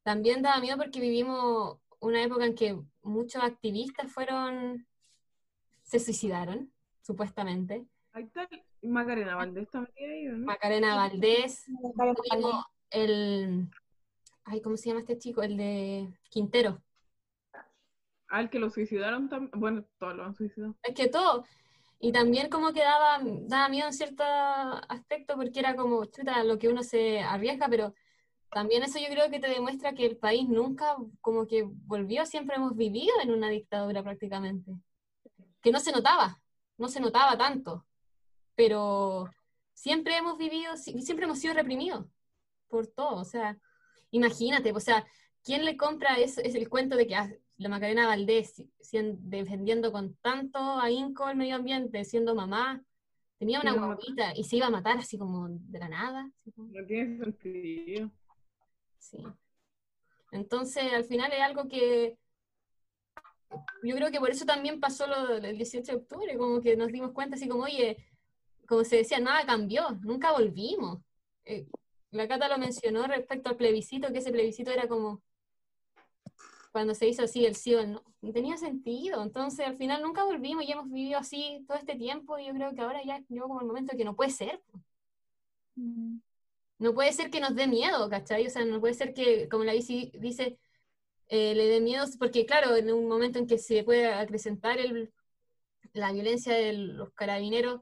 también 0.03 0.41
daba 0.41 0.61
miedo 0.61 0.77
porque 0.77 0.99
vivimos 1.01 1.77
una 1.99 2.23
época 2.23 2.45
en 2.45 2.55
que 2.55 2.79
muchos 3.03 3.43
activistas 3.43 4.11
fueron, 4.11 4.87
se 5.83 5.99
suicidaron, 5.99 6.71
supuestamente. 7.01 7.85
Ahí 8.13 8.23
está 8.23 8.47
Macarena 8.81 9.35
Valdés 9.35 9.69
también 9.69 10.11
ahí, 10.11 10.23
¿no? 10.25 10.45
Macarena 10.45 10.95
Valdés, 10.95 11.65
el, 12.91 13.69
ay, 14.45 14.61
¿cómo 14.61 14.77
se 14.77 14.89
llama 14.89 15.01
este 15.01 15.17
chico? 15.17 15.43
El 15.43 15.57
de 15.57 16.13
Quintero. 16.29 16.81
Al 18.27 18.45
ah, 18.45 18.49
que 18.49 18.59
lo 18.59 18.69
suicidaron 18.69 19.27
también, 19.27 19.51
bueno, 19.59 19.85
todos 19.97 20.15
lo 20.15 20.23
han 20.23 20.35
suicidado. 20.35 20.75
Es 20.83 20.93
que 20.93 21.07
todo, 21.07 21.45
y 21.99 22.11
también 22.11 22.49
como 22.49 22.71
que 22.71 22.81
daba, 22.81 23.19
daba 23.23 23.69
miedo 23.69 23.87
en 23.87 23.93
cierto 23.93 24.23
aspecto 24.23 25.35
porque 25.35 25.59
era 25.59 25.75
como, 25.75 26.05
chuta, 26.05 26.43
lo 26.43 26.57
que 26.57 26.69
uno 26.69 26.83
se 26.83 27.19
arriesga, 27.19 27.67
pero 27.67 27.93
también 28.51 28.83
eso 28.83 28.99
yo 28.99 29.07
creo 29.09 29.29
que 29.29 29.39
te 29.39 29.49
demuestra 29.49 29.93
que 29.93 30.05
el 30.05 30.17
país 30.17 30.47
nunca 30.47 30.95
como 31.21 31.47
que 31.47 31.63
volvió, 31.63 32.25
siempre 32.25 32.55
hemos 32.55 32.75
vivido 32.75 33.13
en 33.21 33.31
una 33.31 33.49
dictadura 33.49 34.03
prácticamente, 34.03 34.71
que 35.61 35.71
no 35.71 35.79
se 35.79 35.91
notaba, 35.91 36.41
no 36.77 36.87
se 36.87 36.99
notaba 36.99 37.37
tanto, 37.37 37.85
pero 38.55 39.29
siempre 39.73 40.17
hemos 40.17 40.37
vivido, 40.37 40.75
siempre 40.77 41.25
hemos 41.25 41.39
sido 41.39 41.53
reprimidos 41.53 42.05
por 42.67 42.87
todo, 42.87 43.21
o 43.21 43.25
sea, 43.25 43.57
imagínate, 44.11 44.71
o 44.71 44.79
sea, 44.79 45.05
¿quién 45.43 45.65
le 45.65 45.77
compra 45.77 46.17
es, 46.17 46.37
es 46.37 46.55
el 46.55 46.69
cuento 46.69 46.95
de 46.95 47.07
que 47.07 47.15
ah, 47.15 47.29
la 47.57 47.69
Macarena 47.69 48.07
Valdés 48.07 48.63
defendiendo 48.91 49.91
con 49.91 50.15
tanto 50.15 50.57
ahínco 50.79 51.29
el 51.29 51.37
medio 51.37 51.55
ambiente, 51.55 52.03
siendo 52.05 52.33
mamá, 52.33 52.81
tenía 53.37 53.61
una 53.61 53.73
guaguita 53.73 54.33
y 54.35 54.43
se 54.43 54.57
iba 54.57 54.67
a 54.67 54.71
matar 54.71 54.97
así 54.97 55.17
como 55.17 55.47
de 55.49 55.79
la 55.79 55.89
nada? 55.89 56.31
No 56.55 56.85
tiene 56.85 57.17
sentido. 57.17 58.11
Sí. 59.09 59.17
Entonces, 60.31 60.93
al 60.93 61.05
final 61.05 61.31
es 61.33 61.41
algo 61.41 61.67
que 61.67 62.17
yo 63.83 63.95
creo 63.95 64.11
que 64.11 64.19
por 64.19 64.29
eso 64.29 64.45
también 64.45 64.79
pasó 64.79 65.07
lo 65.07 65.39
del 65.39 65.57
18 65.57 65.91
de 65.91 65.97
octubre, 65.97 66.37
como 66.37 66.61
que 66.61 66.75
nos 66.75 66.91
dimos 66.91 67.11
cuenta 67.11 67.35
así 67.35 67.47
como, 67.47 67.63
oye, 67.63 67.97
como 68.67 68.83
se 68.83 68.97
decía, 68.97 69.19
nada 69.19 69.45
cambió, 69.45 69.89
nunca 70.01 70.31
volvimos. 70.31 70.99
Eh, 71.45 71.67
la 72.11 72.27
Cata 72.27 72.47
lo 72.47 72.57
mencionó 72.57 73.07
respecto 73.07 73.49
al 73.49 73.57
plebiscito, 73.57 74.11
que 74.11 74.19
ese 74.19 74.31
plebiscito 74.31 74.71
era 74.71 74.87
como 74.87 75.21
cuando 76.71 76.93
se 76.93 77.07
hizo 77.07 77.23
así 77.23 77.45
el 77.45 77.55
sí 77.55 77.73
o 77.73 77.79
el 77.79 77.93
no, 77.93 78.03
no 78.21 78.31
tenía 78.31 78.57
sentido. 78.57 79.23
Entonces, 79.23 79.65
al 79.65 79.77
final 79.77 80.03
nunca 80.03 80.23
volvimos 80.23 80.63
y 80.63 80.71
hemos 80.71 80.89
vivido 80.89 81.17
así 81.19 81.63
todo 81.67 81.77
este 81.77 81.95
tiempo 81.95 82.37
y 82.37 82.45
yo 82.47 82.53
creo 82.53 82.73
que 82.75 82.81
ahora 82.81 83.03
ya 83.03 83.23
llegó 83.27 83.47
como 83.47 83.61
el 83.61 83.67
momento 83.67 83.97
que 83.97 84.05
no 84.05 84.15
puede 84.15 84.29
ser. 84.29 84.61
No 86.79 86.93
puede 86.93 87.11
ser 87.11 87.29
que 87.29 87.41
nos 87.41 87.55
dé 87.55 87.67
miedo, 87.67 88.09
¿cachai? 88.09 88.47
O 88.47 88.49
sea, 88.49 88.65
no 88.65 88.79
puede 88.79 88.93
ser 88.93 89.13
que, 89.13 89.49
como 89.49 89.65
la 89.65 89.73
bici 89.73 90.11
dice, 90.17 90.57
eh, 91.27 91.53
le 91.53 91.67
dé 91.67 91.81
miedo, 91.81 92.05
porque 92.17 92.45
claro, 92.45 92.75
en 92.75 92.91
un 92.91 93.07
momento 93.07 93.37
en 93.37 93.47
que 93.47 93.57
se 93.57 93.83
puede 93.83 94.07
acrecentar 94.07 94.79
el, 94.79 95.13
la 95.93 96.11
violencia 96.13 96.53
de 96.53 96.73
los 96.73 97.11
carabineros, 97.13 97.81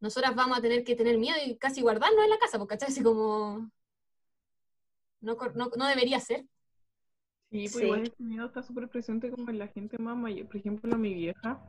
nosotras 0.00 0.36
vamos 0.36 0.56
a 0.56 0.62
tener 0.62 0.84
que 0.84 0.94
tener 0.94 1.18
miedo 1.18 1.36
y 1.44 1.58
casi 1.58 1.82
guardarnos 1.82 2.24
en 2.24 2.30
la 2.30 2.38
casa, 2.38 2.58
porque 2.58 2.74
¿cachai? 2.74 2.90
Así 2.90 3.02
como... 3.02 3.70
No, 5.20 5.36
no, 5.76 5.88
debería 5.88 6.20
ser. 6.20 6.44
Sí, 7.50 7.68
pues 7.72 7.84
igual 7.84 8.02
ese 8.02 8.22
miedo 8.22 8.46
está 8.46 8.62
súper 8.62 8.88
presente 8.88 9.32
como 9.32 9.50
en 9.50 9.58
la 9.58 9.66
gente 9.66 9.98
más 9.98 10.16
mayor. 10.16 10.46
Por 10.46 10.56
ejemplo, 10.58 10.96
mi 10.96 11.12
vieja, 11.12 11.60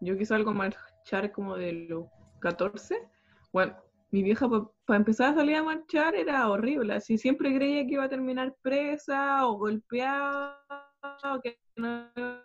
yo 0.00 0.18
que 0.18 0.26
salgo 0.26 0.50
a 0.50 0.54
marchar 0.54 1.30
como 1.30 1.56
de 1.56 1.72
los 1.72 2.06
14, 2.40 3.00
bueno, 3.52 3.76
mi 4.10 4.22
vieja 4.22 4.48
para 4.48 4.98
empezar 4.98 5.32
a 5.32 5.34
salir 5.34 5.56
a 5.56 5.62
marchar 5.62 6.14
era 6.14 6.48
horrible, 6.48 6.94
así 6.94 7.16
siempre 7.16 7.54
creía 7.54 7.86
que 7.86 7.94
iba 7.94 8.04
a 8.04 8.08
terminar 8.08 8.56
presa 8.62 9.46
o 9.46 9.58
golpeada 9.58 10.58
o 11.24 11.40
que 11.40 11.58
no 11.76 12.10
iba 12.16 12.44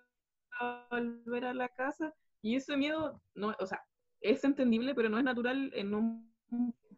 a 0.59 0.87
volver 0.91 1.45
a 1.45 1.53
la 1.53 1.69
casa 1.69 2.13
y 2.41 2.55
ese 2.55 2.77
miedo, 2.77 3.21
no, 3.33 3.55
o 3.59 3.65
sea, 3.65 3.83
es 4.21 4.43
entendible, 4.43 4.93
pero 4.93 5.09
no 5.09 5.17
es 5.17 5.23
natural 5.23 5.71
en 5.73 5.95
un 5.95 6.31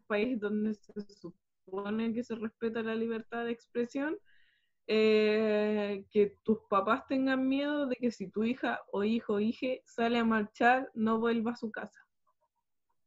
país 0.06 0.38
donde 0.38 0.74
se 0.74 0.92
supone 1.14 2.12
que 2.12 2.22
se 2.22 2.34
respeta 2.34 2.82
la 2.82 2.94
libertad 2.94 3.46
de 3.46 3.52
expresión, 3.52 4.18
eh, 4.86 6.04
que 6.10 6.36
tus 6.42 6.58
papás 6.68 7.06
tengan 7.06 7.48
miedo 7.48 7.86
de 7.86 7.96
que 7.96 8.10
si 8.10 8.30
tu 8.30 8.44
hija 8.44 8.80
o 8.92 9.04
hijo 9.04 9.34
o 9.34 9.40
hija 9.40 9.80
sale 9.84 10.18
a 10.18 10.24
marchar, 10.24 10.90
no 10.94 11.18
vuelva 11.18 11.52
a 11.52 11.56
su 11.56 11.70
casa. 11.70 12.07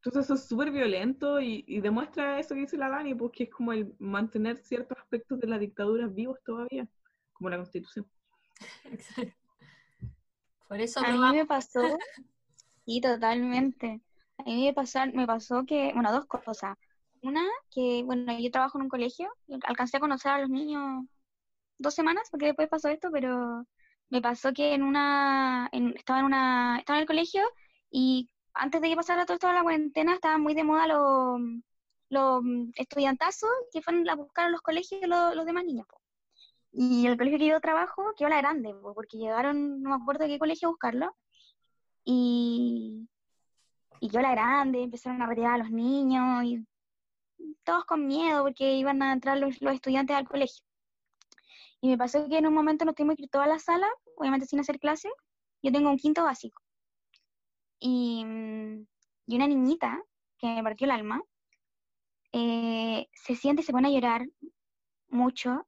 Entonces 0.03 0.26
eso 0.26 0.34
es 0.34 0.48
súper 0.48 0.72
violento 0.72 1.40
y, 1.40 1.80
demuestra 1.80 2.40
eso 2.40 2.56
que 2.56 2.61
dice 2.61 2.76
la 2.76 2.90
Dani, 2.90 3.14
porque 3.14 3.44
es 3.44 3.52
como 3.52 3.72
el 3.72 3.94
mantener 3.99 4.57
ciertos 4.57 4.98
aspectos 4.98 5.40
de 5.40 5.45
la 5.45 5.60
dictadura 5.60 6.07
vivos 6.07 6.40
todavía, 6.44 6.88
como 7.34 7.52
la 7.52 7.57
constitución. 7.57 8.10
Por 10.68 10.82
eso 10.82 11.02
a 11.02 11.11
mí 11.11 11.19
me 11.38 11.45
pasó, 11.45 11.82
sí, 12.86 12.99
totalmente. 12.99 14.02
A 14.40 14.44
mí 14.44 14.65
me 14.65 14.73
pasó, 14.73 15.02
me 15.14 15.28
pasó 15.28 15.65
que, 15.68 15.91
bueno, 15.94 16.11
dos 16.11 16.26
cosas. 16.26 16.76
Una, 17.22 17.44
que, 17.69 18.02
bueno, 18.03 18.40
yo 18.40 18.49
trabajo 18.49 18.80
en 18.80 18.86
un 18.86 18.90
colegio, 18.90 19.32
alcancé 19.65 19.98
a 19.98 19.99
conocer 19.99 20.32
a 20.32 20.40
los 20.40 20.49
niños 20.49 21.06
dos 21.78 21.94
semanas, 21.94 22.28
porque 22.32 22.48
después 22.48 22.69
pasó 22.69 22.90
esto, 22.90 23.10
pero 23.11 23.68
me 24.10 24.19
pasó 24.19 24.52
que 24.52 24.73
en 24.73 24.82
una, 24.82 25.69
estaba 25.95 26.22
en 26.22 26.26
una, 26.26 26.80
estaba 26.80 26.98
en 26.98 27.02
el 27.02 27.07
colegio 27.07 27.44
y 27.91 28.32
antes 28.53 28.82
de 28.82 28.90
que 28.90 28.95
pasara 28.95 29.26
todo 29.26 29.36
esto 29.36 29.48
de 29.48 29.53
la 29.53 29.64
cuarentena, 29.64 30.14
estaban 30.14 30.41
muy 30.41 30.53
de 30.53 30.64
moda 30.64 30.88
los, 30.88 31.41
los 32.10 32.44
estudiantazos 32.76 33.49
que 33.72 33.82
fueron 33.82 34.07
a 34.10 34.15
buscar 34.15 34.48
a 34.48 34.49
los 34.49 34.61
colegios 34.61 35.02
los, 35.07 35.36
los 35.36 35.45
demás 35.45 35.65
niños. 35.65 35.88
Y 36.73 37.06
el 37.07 37.18
colegio 37.18 37.40
que 37.40 37.48
yo 37.48 37.60
trabajo 37.60 38.14
quedó 38.15 38.30
la 38.30 38.38
grande, 38.38 38.73
porque 38.95 39.18
llegaron, 39.18 39.82
no 39.82 39.90
me 39.90 39.95
acuerdo 39.95 40.23
de 40.23 40.30
qué 40.30 40.40
colegio 40.40 40.69
a 40.69 40.72
buscarlo, 40.72 41.15
y, 42.06 43.07
y 43.99 44.10
quedó 44.10 44.22
la 44.22 44.32
grande, 44.32 44.84
empezaron 44.84 45.22
a 45.22 45.28
retirar 45.28 45.56
a 45.56 45.57
los 45.57 45.72
niños, 45.72 46.44
y 46.45 46.65
todos 47.64 47.86
con 47.86 48.07
miedo 48.07 48.44
porque 48.44 48.76
iban 48.76 49.02
a 49.02 49.14
entrar 49.14 49.38
los, 49.38 49.61
los 49.61 49.73
estudiantes 49.73 50.15
al 50.15 50.28
colegio. 50.28 50.64
Y 51.82 51.90
me 51.90 51.98
pasó 51.98 52.28
que 52.30 52.38
en 52.38 52.48
un 52.48 52.53
momento 52.53 52.86
nos 52.86 52.95
tuvimos 52.95 53.15
que 53.15 53.23
ir 53.23 53.30
toda 53.30 53.48
la 53.48 53.60
sala, 53.60 53.88
obviamente 54.15 54.45
sin 54.45 54.60
hacer 54.60 54.80
clase, 54.80 55.10
yo 55.64 55.72
tengo 55.72 55.90
un 55.90 55.98
quinto 55.98 56.23
básico. 56.23 56.61
Mm, 57.82 58.84
y, 59.28 59.36
una 59.36 59.48
niñita 59.48 60.02
que 60.38 60.48
me 60.48 60.64
partió 60.64 60.86
el 60.86 60.91
alma 60.91 61.22
eh, 62.32 63.08
se 63.14 63.36
siente 63.36 63.62
y 63.62 63.66
se 63.66 63.72
pone 63.72 63.88
a 63.88 63.91
llorar 63.91 64.28
mucho 65.10 65.68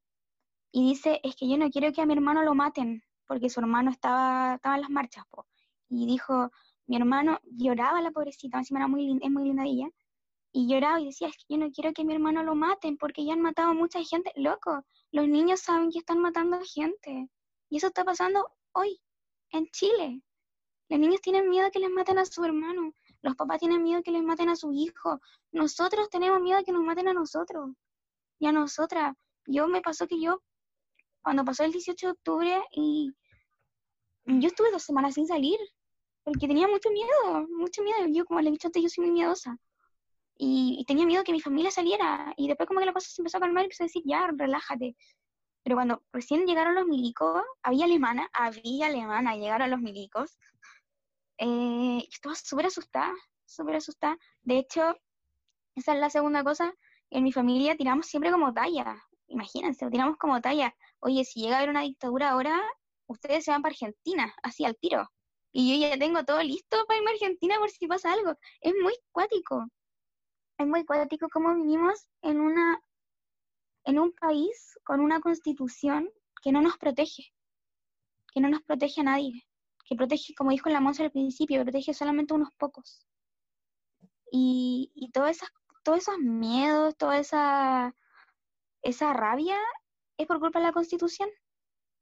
y 0.72 0.90
dice, 0.90 1.19
es 1.23 1.35
que 1.35 1.48
yo 1.48 1.57
no 1.57 1.69
quiero 1.69 1.91
que 1.91 2.02
a 2.02 2.06
mi 2.06 2.14
hermano 2.14 2.44
lo 2.44 2.56
maten, 2.56 3.03
porque 3.27 3.49
su 3.49 3.60
hermano 3.60 3.91
estaba, 3.91 4.56
estaba 4.56 4.76
en 4.76 4.81
las 4.81 4.90
marchas. 4.90 5.23
Y 5.88 6.07
dijo, 6.07 6.49
mi 6.88 6.95
hermano 6.95 7.40
lloraba 7.45 8.02
la 8.02 8.11
pobrecita, 8.11 8.57
encima 8.57 8.80
era 8.80 8.88
muy, 8.88 9.19
es 9.22 9.31
muy 9.31 9.44
linda 9.44 9.64
ella, 9.65 9.88
y 10.52 10.68
lloraba 10.68 10.99
y 10.99 11.06
decía, 11.06 11.27
es 11.27 11.38
que 11.38 11.45
yo 11.49 11.57
no 11.57 11.72
quiero 11.72 11.94
que 11.94 12.03
mi 12.03 12.14
hermano 12.14 12.44
lo 12.44 12.56
maten, 12.56 12.98
porque 12.98 13.26
ya 13.26 13.34
han 13.34 13.41
matado 13.41 13.72
a 13.72 13.73
mucha 13.73 14.03
gente. 14.03 14.31
Loco, 14.35 14.84
los 15.11 15.27
niños 15.27 15.61
saben 15.61 15.91
que 15.91 15.99
están 15.99 16.19
matando 16.19 16.60
gente. 16.64 17.30
Y 17.69 17.77
eso 17.77 17.88
está 17.88 18.03
pasando 18.03 18.52
hoy, 18.73 18.99
en 19.52 19.68
Chile. 19.72 20.22
Los 20.94 20.99
niños 20.99 21.22
tienen 21.22 21.49
miedo 21.49 21.72
que 21.72 21.80
les 21.80 21.90
maten 21.90 22.20
a 22.20 22.26
su 22.26 22.45
hermano. 22.45 22.94
Los 23.24 23.36
papás 23.36 23.57
tienen 23.57 23.82
miedo 23.82 24.03
que 24.03 24.11
les 24.11 24.22
maten 24.22 24.49
a 24.49 24.56
su 24.56 24.72
hijo. 24.74 25.20
Nosotros 25.52 26.07
tenemos 26.11 26.40
miedo 26.40 26.64
que 26.64 26.72
nos 26.72 26.84
maten 26.84 27.07
a 27.07 27.14
nosotros 27.14 27.72
y 28.38 28.45
a 28.45 28.52
nosotras. 28.52 29.15
yo 29.48 29.68
me 29.68 29.82
pasó 29.82 30.07
que 30.07 30.22
yo, 30.22 30.44
cuando 31.24 31.44
pasó 31.44 31.64
el 31.64 31.72
18 31.72 32.06
de 32.06 32.11
octubre, 32.11 32.61
y 32.74 33.11
yo 34.26 34.48
estuve 34.48 34.70
dos 34.70 34.84
semanas 34.84 35.15
sin 35.15 35.26
salir, 35.26 35.57
porque 36.24 36.48
tenía 36.48 36.68
mucho 36.68 36.91
miedo, 36.91 37.48
mucho 37.49 37.82
miedo. 37.82 38.06
Yo, 38.10 38.24
como 38.26 38.41
le 38.41 38.49
he 38.49 38.52
dicho 38.52 38.68
antes, 38.68 38.84
yo 38.84 38.90
soy 38.90 39.06
muy 39.06 39.14
miedosa. 39.14 39.57
Y, 40.38 40.86
tenía 40.86 41.07
miedo 41.07 41.24
que 41.24 41.32
mi 41.32 41.41
familia 41.41 41.72
saliera. 41.72 42.36
Y 42.38 42.48
después 42.48 42.68
como 42.68 42.82
que 42.82 42.86
la 42.86 42.94
cosa 42.94 43.10
se 43.10 43.20
empezó 43.20 43.38
a 43.38 43.40
calmar 43.40 43.64
y 43.64 43.65
empecé 43.65 43.82
a 43.82 43.88
decir, 43.88 44.03
ya, 44.06 44.30
relájate. 44.32 44.95
Pero 45.64 45.76
cuando 45.76 46.03
recién 46.11 46.45
llegaron 46.45 46.76
los 46.76 46.86
milicos, 46.86 47.41
había 47.64 47.86
alemana, 47.86 48.30
había 48.32 48.86
alemana, 48.86 49.36
llegaron 49.36 49.72
los 49.72 49.82
milicos. 49.82 50.38
Eh, 51.45 52.07
estaba 52.10 52.36
súper 52.36 52.68
asustada, 52.68 53.14
súper 53.45 53.76
asustada. 53.76 54.18
De 54.44 54.60
hecho, 54.60 54.95
esa 55.76 55.94
es 55.94 55.99
la 55.99 56.10
segunda 56.10 56.41
cosa. 56.41 56.74
En 57.10 57.24
mi 57.26 57.34
familia 57.34 57.76
tiramos 57.76 58.06
siempre 58.07 58.32
como 58.32 58.53
talla. 58.53 59.03
Imagínense, 59.28 59.90
tiramos 59.90 60.15
como 60.18 60.40
talla. 60.40 60.74
Oye, 60.99 61.26
si 61.26 61.41
llega 61.41 61.56
a 61.56 61.57
haber 61.57 61.70
una 61.70 61.82
dictadura 61.82 62.30
ahora, 62.32 62.61
ustedes 63.07 63.44
se 63.44 63.52
van 63.52 63.61
para 63.61 63.74
Argentina, 63.74 64.34
así 64.41 64.64
al 64.64 64.78
tiro. 64.78 65.10
Y 65.52 65.82
yo 65.82 65.88
ya 65.90 65.98
tengo 65.98 66.24
todo 66.24 66.41
listo 66.41 66.86
para 66.88 66.99
irme 66.99 67.11
a 67.11 67.14
Argentina 67.15 67.56
por 67.60 67.70
si 67.70 67.88
pasa 67.88 68.14
algo. 68.14 68.36
Es 68.61 68.74
muy 68.82 68.94
cuático. 69.11 69.68
Es 70.57 70.65
muy 70.65 70.86
cuático 70.86 71.28
cómo 71.30 71.53
vivimos 71.56 72.07
en 72.22 72.40
una 72.40 72.82
en 73.86 73.99
un 73.99 74.14
país 74.14 74.80
con 74.86 75.02
una 75.02 75.20
constitución 75.20 76.10
que 76.41 76.53
no 76.53 76.61
nos 76.61 76.78
protege, 76.78 77.34
que 78.34 78.40
no 78.40 78.48
nos 78.48 78.61
protege 78.64 79.02
a 79.02 79.03
nadie, 79.03 79.44
que 79.85 79.95
protege, 79.95 80.34
como 80.35 80.51
dijo 80.51 80.69
la 80.69 80.81
Monza 80.81 81.03
al 81.03 81.11
principio, 81.11 81.64
protege 81.64 81.93
solamente 81.93 82.34
unos 82.34 82.49
pocos. 82.57 83.05
Y, 84.31 84.91
y 84.95 85.11
todas 85.11 85.38
esas, 85.38 85.49
todos 85.84 85.99
esos 85.99 86.18
miedos, 86.19 86.95
toda 86.97 87.19
esa, 87.19 87.95
esa 88.81 89.14
rabia 89.14 89.57
es 90.18 90.27
por 90.27 90.39
culpa 90.39 90.60
de 90.60 90.65
la 90.65 90.73
constitución, 90.73 91.30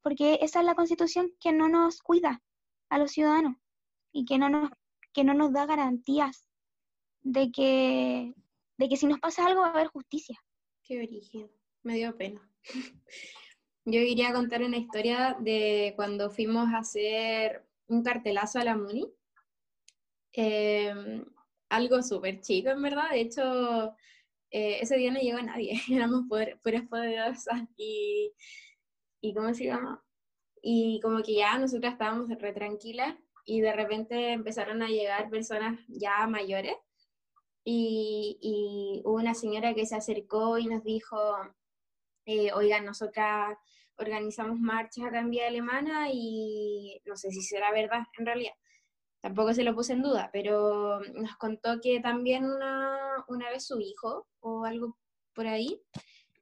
porque 0.02 0.40
esa 0.42 0.60
es 0.60 0.66
la 0.66 0.76
constitución 0.76 1.32
que 1.40 1.52
no 1.52 1.68
nos 1.68 2.02
cuida 2.02 2.42
a 2.90 2.98
los 2.98 3.12
ciudadanos 3.12 3.56
y 4.12 4.26
que 4.26 4.38
no 4.38 4.50
nos, 4.50 4.70
que 5.14 5.24
no 5.24 5.34
nos 5.34 5.52
da 5.52 5.66
garantías 5.66 6.48
de 7.22 7.52
que, 7.52 8.34
de 8.78 8.90
que 8.90 8.98
si 8.98 9.08
nos 9.08 9.20
pasa 9.20 9.46
algo 9.46 9.62
va 9.62 9.68
a 9.68 9.72
haber 9.72 9.88
justicia. 9.88 10.40
Qué 10.84 11.00
origen 11.00 11.50
me 11.84 11.96
dio 11.96 12.16
pena. 12.18 12.42
Yo 13.86 14.00
quería 14.02 14.32
contar 14.34 14.62
una 14.62 14.78
historia 14.78 15.36
de 15.40 15.94
cuando 15.96 16.30
fuimos 16.30 16.68
a 16.72 16.80
hacer 16.80 17.66
un 17.92 18.04
cartelazo 18.04 18.60
a 18.60 18.64
la 18.64 18.76
Muni. 18.76 19.06
Em, 20.34 21.26
algo 21.70 22.02
súper 22.02 22.42
chico, 22.42 22.70
en 22.70 22.82
verdad. 22.82 23.10
De 23.12 23.22
hecho, 23.22 23.96
eh, 24.52 24.80
ese 24.82 24.98
día 24.98 25.12
no 25.12 25.20
llegó 25.20 25.42
nadie. 25.42 25.74
Éramos 25.92 26.24
puras 26.30 26.88
poderosas. 26.90 27.62
Y, 27.78 28.34
y, 29.22 29.34
¿cómo 29.34 29.54
se 29.54 29.66
llama? 29.66 30.04
Y 30.62 31.00
como 31.02 31.22
que 31.22 31.36
ya 31.36 31.58
nosotras 31.58 31.94
estábamos 31.94 32.30
re 32.30 32.54
tranquilas 32.54 33.16
y 33.46 33.62
de 33.62 33.74
repente 33.74 34.34
empezaron 34.34 34.82
a 34.84 34.88
llegar 34.88 35.30
personas 35.30 35.80
ya 35.88 36.28
mayores. 36.28 36.76
Y, 37.64 38.40
y 38.42 39.02
hubo 39.06 39.16
una 39.16 39.36
señora 39.36 39.74
que 39.74 39.86
se 39.86 39.96
acercó 39.96 40.58
y 40.58 40.68
nos 40.68 40.84
dijo, 40.84 41.18
eh, 42.26 42.52
oigan, 42.54 42.86
nosotras 42.86 43.58
organizamos 44.02 44.60
marchas 44.60 45.06
acá 45.06 45.20
en 45.20 45.30
Vía 45.30 45.48
Alemana 45.48 46.10
y 46.12 47.02
no 47.06 47.16
sé 47.16 47.32
si 47.32 47.42
será 47.42 47.72
verdad 47.72 48.04
en 48.18 48.26
realidad. 48.26 48.54
Tampoco 49.22 49.54
se 49.54 49.64
lo 49.64 49.76
puse 49.76 49.94
en 49.94 50.02
duda, 50.02 50.30
pero 50.34 51.00
nos 51.14 51.36
contó 51.38 51.80
que 51.82 52.00
también 52.00 52.44
una, 52.46 53.24
una 53.28 53.50
vez 53.50 53.68
su 53.68 53.80
hijo 53.80 54.28
o 54.40 54.66
algo 54.66 54.98
por 55.34 55.48
ahí 55.48 55.80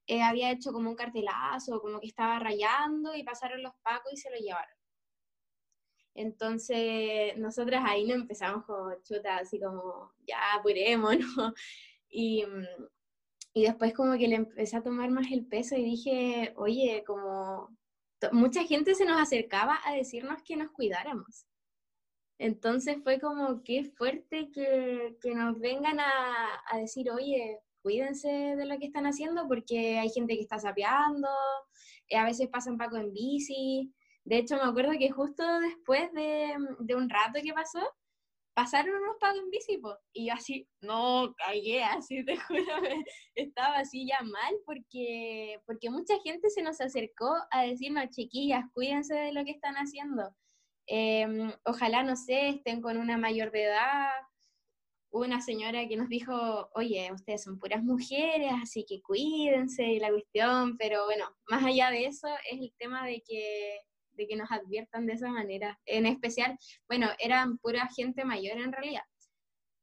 eh, 0.08 0.24
había 0.24 0.52
hecho 0.52 0.72
como 0.72 0.90
un 0.90 0.96
cartelazo, 0.96 1.80
como 1.82 2.00
que 2.00 2.08
estaba 2.08 2.40
rayando 2.40 3.16
y 3.16 3.24
pasaron 3.24 3.62
los 3.62 3.74
pacos 3.84 4.14
y 4.14 4.18
se 4.18 4.32
lo 4.32 4.38
llevaron. 4.38 4.80
Entonces, 6.16 7.38
nosotras 7.38 7.84
ahí 7.86 8.06
no 8.08 8.16
empezamos 8.16 8.66
con 8.66 9.02
chuta, 9.04 9.38
así 9.38 9.60
como, 9.60 10.12
ya 10.28 10.54
apurémonos. 10.56 11.20
Y, 12.12 12.44
y 13.60 13.64
después 13.64 13.94
como 13.94 14.18
que 14.18 14.30
le 14.30 14.36
empecé 14.36 14.78
a 14.78 14.84
tomar 14.84 15.12
más 15.12 15.30
el 15.32 15.46
peso 15.46 15.76
y 15.76 15.84
dije, 15.84 16.54
oye, 16.56 17.04
como 17.06 17.78
mucha 18.32 18.64
gente 18.64 18.96
se 18.96 19.04
nos 19.04 19.20
acercaba 19.22 19.80
a 19.84 19.94
decirnos 19.94 20.42
que 20.44 20.56
nos 20.56 20.72
cuidáramos. 20.72 21.46
Entonces 22.38 23.00
fue 23.04 23.20
como 23.20 23.62
qué 23.64 23.84
fuerte 23.98 24.50
que, 24.52 25.18
que 25.22 25.36
nos 25.36 25.60
vengan 25.60 26.00
a, 26.00 26.62
a, 26.72 26.78
decir, 26.78 27.12
oye, 27.12 27.60
cuídense 27.82 28.30
de 28.30 28.66
lo 28.66 28.78
que 28.80 28.86
están 28.86 29.06
haciendo 29.06 29.46
porque 29.46 30.00
hay 30.00 30.10
gente 30.10 30.36
que 30.36 30.42
está 30.42 30.58
sapeando, 30.58 31.28
eh, 32.08 32.16
a 32.16 32.24
veces 32.24 32.48
pasan 32.48 32.78
Paco 32.78 32.96
en 32.96 33.12
bici. 33.12 33.94
De 34.24 34.38
hecho, 34.38 34.56
me 34.56 34.70
acuerdo 34.70 34.94
que 34.98 35.12
justo 35.12 35.44
después 35.60 36.14
de, 36.14 36.56
de 36.80 36.96
un 36.96 37.10
rato 37.10 37.42
que 37.44 37.54
pasó, 37.54 37.82
pasaron 38.60 38.94
unos 39.02 39.16
pagos 39.22 39.40
en 39.40 39.50
bici, 39.52 39.80
y 40.12 40.28
yo 40.28 40.34
así, 40.34 40.68
no, 40.82 41.34
cagué, 41.38 41.82
así 42.04 42.26
te 42.26 42.36
juro, 42.36 42.66
estaba 43.34 43.78
así 43.78 44.06
ya 44.06 44.22
mal, 44.22 44.54
porque, 44.66 45.62
porque 45.66 45.90
mucha 45.90 46.20
gente 46.26 46.50
se 46.50 46.62
nos 46.62 46.82
acercó 46.82 47.34
a 47.52 47.62
decirnos, 47.62 48.10
chiquillas, 48.10 48.66
cuídense 48.74 49.16
de 49.16 49.32
lo 49.32 49.46
que 49.46 49.52
están 49.52 49.76
haciendo, 49.76 50.36
em, 50.88 51.54
ojalá, 51.64 52.04
no 52.04 52.18
sé, 52.18 52.50
estén 52.50 52.82
con 52.82 52.98
una 52.98 53.18
mayor 53.18 53.50
de 53.52 53.64
edad, 53.64 54.12
una 55.12 55.40
señora 55.40 55.88
que 55.88 55.96
nos 55.96 56.10
dijo, 56.10 56.70
oye, 56.74 57.14
ustedes 57.14 57.44
son 57.44 57.60
puras 57.60 57.82
mujeres, 57.82 58.52
así 58.62 58.86
que 58.86 59.02
cuídense 59.02 59.86
y 59.86 60.00
la 60.00 60.10
cuestión, 60.10 60.78
pero 60.78 61.06
bueno, 61.06 61.34
más 61.48 61.64
allá 61.64 61.92
de 61.92 62.08
eso 62.08 62.28
es 62.52 62.60
el 62.60 62.74
tema 62.78 63.08
de 63.08 63.22
que 63.26 63.80
de 64.20 64.28
que 64.28 64.36
nos 64.36 64.52
adviertan 64.52 65.06
de 65.06 65.14
esa 65.14 65.30
manera. 65.30 65.80
En 65.86 66.06
especial, 66.06 66.58
bueno, 66.88 67.08
eran 67.18 67.58
pura 67.58 67.88
gente 67.96 68.26
mayor 68.26 68.60
en 68.60 68.72
realidad, 68.72 69.04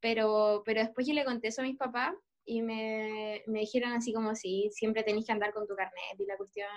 pero, 0.01 0.63
pero 0.65 0.83
después 0.83 1.07
yo 1.07 1.15
le 1.15 1.25
conté 1.25 1.49
eso 1.49 1.63
a 1.63 1.65
mis 1.65 1.77
papás 1.77 2.15
y 2.45 2.63
me, 2.63 3.43
me 3.47 3.61
dijeron 3.61 3.93
así 3.93 4.13
como 4.13 4.35
si 4.37 4.71
siempre 4.73 5.03
tenéis 5.03 5.27
que 5.27 5.33
andar 5.33 5.53
con 5.53 5.67
tu 5.67 5.75
carnet 5.75 6.21
y 6.21 6.27
la 6.27 6.37
cuestión. 6.37 6.69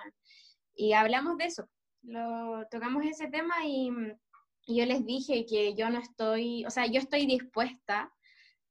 Y 0.73 0.93
hablamos 0.93 1.37
de 1.37 1.45
eso, 1.45 1.69
lo, 2.03 2.65
tocamos 2.71 3.05
ese 3.05 3.27
tema 3.27 3.65
y, 3.65 3.91
y 4.65 4.77
yo 4.77 4.85
les 4.85 5.05
dije 5.05 5.45
que 5.45 5.75
yo 5.75 5.89
no 5.89 5.99
estoy, 5.99 6.65
o 6.65 6.69
sea, 6.69 6.87
yo 6.87 6.99
estoy 6.99 7.25
dispuesta 7.25 8.11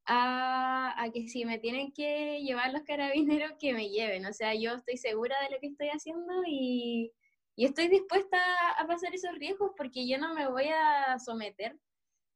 a, 0.06 0.94
a, 1.02 1.10
que 1.12 1.28
si 1.28 1.44
me 1.44 1.58
tienen 1.58 1.92
que 1.92 2.40
llevar 2.42 2.72
los 2.72 2.82
carabineros, 2.82 3.52
que 3.60 3.74
me 3.74 3.90
lleven. 3.90 4.24
O 4.26 4.32
sea, 4.32 4.54
yo 4.54 4.74
estoy 4.74 4.96
segura 4.96 5.36
de 5.42 5.54
lo 5.54 5.60
que 5.60 5.66
estoy 5.68 5.88
haciendo 5.88 6.32
y, 6.46 7.12
y 7.58 7.64
estoy 7.64 7.88
dispuesta 7.88 8.38
a 8.78 8.86
pasar 8.86 9.12
esos 9.12 9.34
riesgos 9.34 9.72
porque 9.76 10.06
yo 10.06 10.16
no 10.16 10.32
me 10.32 10.46
voy 10.46 10.66
a 10.68 11.18
someter 11.18 11.76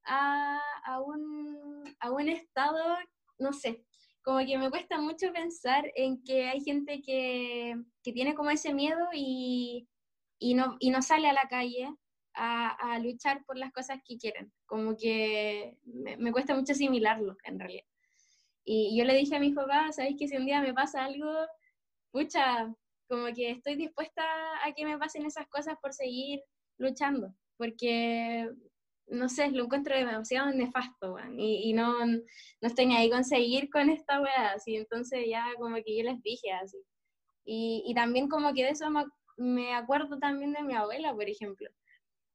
a, 0.05 0.61
a, 0.85 1.01
un, 1.01 1.85
a 2.01 2.11
un 2.11 2.29
estado, 2.29 2.99
no 3.39 3.53
sé, 3.53 3.85
como 4.25 4.45
que 4.45 4.59
me 4.59 4.69
cuesta 4.69 4.99
mucho 4.99 5.33
pensar 5.33 5.85
en 5.95 6.25
que 6.25 6.49
hay 6.49 6.61
gente 6.61 7.01
que, 7.03 7.77
que 8.03 8.13
tiene 8.13 8.35
como 8.35 8.51
ese 8.51 8.75
miedo 8.75 8.99
y, 9.13 9.89
y, 10.41 10.55
no, 10.55 10.75
y 10.81 10.91
no 10.91 11.01
sale 11.03 11.29
a 11.29 11.35
la 11.35 11.47
calle 11.49 11.89
a, 12.35 12.71
a, 12.71 12.99
luchar 12.99 13.45
por 13.45 13.57
las 13.57 13.73
cosas 13.73 14.01
que 14.05 14.19
quieren. 14.19 14.53
Como 14.67 14.97
que 14.97 15.79
me, 15.85 16.17
me, 16.17 16.33
cuesta 16.33 16.57
mucho 16.57 16.73
asimilarlo, 16.73 17.37
en 17.45 17.61
realidad. 17.61 17.87
Y 18.65 18.99
yo 18.99 19.05
le 19.05 19.15
dije 19.15 19.37
a 19.37 19.41
mis 19.41 19.55
papás, 19.55 19.95
¿sabéis 19.95 20.17
que 20.19 20.27
si 20.27 20.37
un 20.37 20.47
día 20.47 20.61
me 20.61 20.75
pasa 20.75 21.05
algo, 21.05 21.31
pucha, 22.11 22.75
como 23.13 23.27
que 23.35 23.51
estoy 23.51 23.77
dispuesta 23.77 24.23
a 24.65 24.73
que 24.73 24.87
me 24.87 24.99
pasen 24.99 25.27
esas 25.27 25.47
cosas 25.49 25.77
por 25.83 25.93
seguir 25.93 26.41
luchando, 26.79 27.35
porque, 27.59 28.49
no 29.07 29.29
sé, 29.29 29.51
lo 29.51 29.65
encuentro 29.65 29.95
demasiado 29.95 30.51
nefasto, 30.51 31.19
y, 31.37 31.69
y, 31.69 31.75
no, 31.75 32.07
no 32.07 32.23
estoy 32.63 32.87
ni 32.87 32.97
ahí 32.97 33.11
con 33.11 33.23
seguir 33.23 33.69
con 33.69 33.91
esta 33.91 34.19
weá, 34.19 34.53
así, 34.55 34.77
entonces 34.77 35.27
ya 35.29 35.45
como 35.59 35.77
que 35.85 35.95
yo 35.95 36.05
les 36.05 36.23
dije 36.23 36.53
así. 36.53 36.79
Y, 37.45 37.83
y 37.87 37.93
también 37.93 38.29
como 38.29 38.55
que 38.55 38.65
de 38.65 38.71
eso 38.71 38.89
me, 38.89 39.05
me, 39.37 39.75
acuerdo 39.75 40.19
también 40.19 40.55
de 40.55 40.63
mi 40.63 40.73
abuela, 40.73 41.13
por 41.13 41.29
ejemplo, 41.29 41.69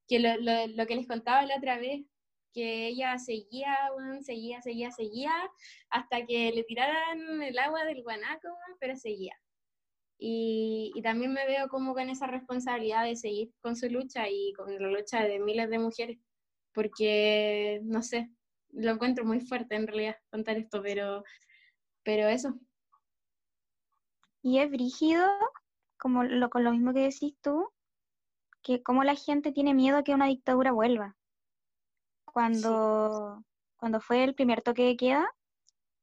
que 0.08 0.20
lo, 0.20 0.38
lo, 0.38 0.68
lo 0.68 0.86
que 0.86 0.96
les 0.96 1.08
contaba 1.08 1.44
la 1.48 1.58
otra 1.58 1.80
vez, 1.80 2.06
que 2.54 2.90
ella 2.90 3.18
seguía, 3.18 3.76
seguía, 4.22 4.62
seguía, 4.62 4.92
seguía, 4.92 5.34
hasta 5.90 6.24
que 6.28 6.52
le 6.52 6.64
tiraran 6.66 7.42
el 7.42 7.58
agua 7.58 7.84
del 7.86 8.04
guanaco, 8.04 8.50
pero 8.80 8.96
seguía. 8.96 9.36
Y, 10.20 10.92
y, 10.96 11.02
también 11.04 11.32
me 11.32 11.46
veo 11.46 11.70
como 11.70 11.94
con 11.94 12.10
esa 12.10 12.26
responsabilidad 12.26 13.04
de 13.04 13.16
seguir 13.16 13.54
con 13.62 13.76
su 13.76 13.88
lucha 13.88 14.28
y 14.28 14.52
con 14.54 14.74
la 14.74 14.90
lucha 14.90 15.22
de 15.22 15.40
miles 15.40 15.70
de 15.70 15.78
mujeres, 15.78 16.18
porque, 16.74 17.82
no 17.84 18.02
sé, 18.02 18.32
lo 18.72 18.92
encuentro 18.92 19.26
muy 19.26 19.42
fuerte 19.42 19.76
en 19.76 19.86
realidad 19.86 20.18
contar 20.32 20.58
esto, 20.58 20.82
pero, 20.82 21.24
pero 22.04 22.28
eso. 22.28 22.60
Y 24.42 24.58
es 24.58 24.72
brígido, 24.72 25.28
como 25.98 26.24
lo, 26.24 26.50
con 26.50 26.64
lo 26.64 26.72
mismo 26.72 26.94
que 26.94 27.02
decís 27.02 27.36
tú, 27.42 27.70
que 28.64 28.82
como 28.82 29.04
la 29.04 29.16
gente 29.16 29.52
tiene 29.52 29.76
miedo 29.76 29.98
a 29.98 30.04
que 30.04 30.16
una 30.16 30.26
dictadura 30.26 30.72
vuelva. 30.72 31.16
Cuando, 32.26 33.38
sí. 33.38 33.46
cuando 33.78 34.00
fue 34.00 34.24
el 34.24 34.34
primer 34.34 34.64
toque 34.64 34.84
de 34.84 34.98
queda, 34.98 35.30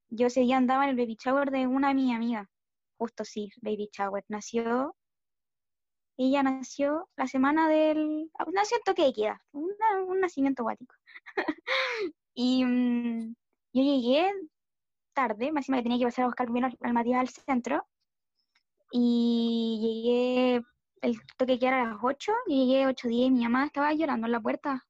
yo 0.08 0.28
ese 0.28 0.40
día 0.40 0.56
andaba 0.56 0.84
en 0.84 0.90
el 0.90 0.96
baby 0.96 1.16
shower 1.18 1.50
de 1.50 1.66
una 1.66 1.88
de 1.88 1.94
mis 1.94 2.14
amigas 2.14 2.48
justo 3.04 3.22
sí, 3.24 3.50
baby 3.60 3.90
shower. 3.92 4.24
Nació, 4.28 4.96
ella 6.16 6.42
nació 6.42 7.08
la 7.16 7.26
semana 7.26 7.68
del, 7.68 8.30
ah, 8.38 8.46
nació 8.52 8.78
en 8.78 8.82
toque 8.84 9.02
de 9.04 9.12
queda, 9.12 9.44
una- 9.52 10.02
un 10.06 10.20
nacimiento 10.20 10.62
guático. 10.62 10.94
y 12.34 12.64
mm, 12.64 13.34
yo 13.74 13.82
llegué 13.82 14.32
tarde, 15.14 15.52
más 15.52 15.62
encima 15.62 15.78
que 15.78 15.82
tenía 15.84 15.98
que 15.98 16.04
pasar 16.06 16.24
a 16.24 16.28
buscar 16.28 16.46
primero 16.46 16.68
al, 16.80 16.92
Matías 16.94 17.20
al 17.20 17.28
centro. 17.28 17.86
Y 18.90 19.78
llegué, 19.82 20.62
el 21.02 21.16
toque 21.36 21.52
de 21.52 21.58
queda 21.58 21.68
era 21.68 21.82
a 21.82 21.92
las 21.94 21.98
8, 22.02 22.32
y 22.46 22.66
llegué 22.66 22.86
8.10 22.86 23.26
y 23.26 23.30
mi 23.30 23.42
mamá 23.42 23.66
estaba 23.66 23.92
llorando 23.92 24.26
en 24.26 24.32
la 24.32 24.40
puerta, 24.40 24.82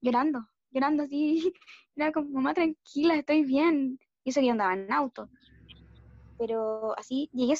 llorando, 0.00 0.48
llorando 0.70 1.04
así. 1.04 1.52
Era 1.96 2.10
como, 2.12 2.28
mamá, 2.30 2.54
tranquila, 2.54 3.14
estoy 3.16 3.44
bien. 3.44 3.98
Y 4.24 4.30
eso 4.30 4.40
que 4.40 4.46
yo 4.46 4.52
andaba 4.52 4.74
en 4.74 4.90
auto. 4.92 5.28
Pero 6.42 6.94
así, 6.98 7.30
llegué 7.32 7.54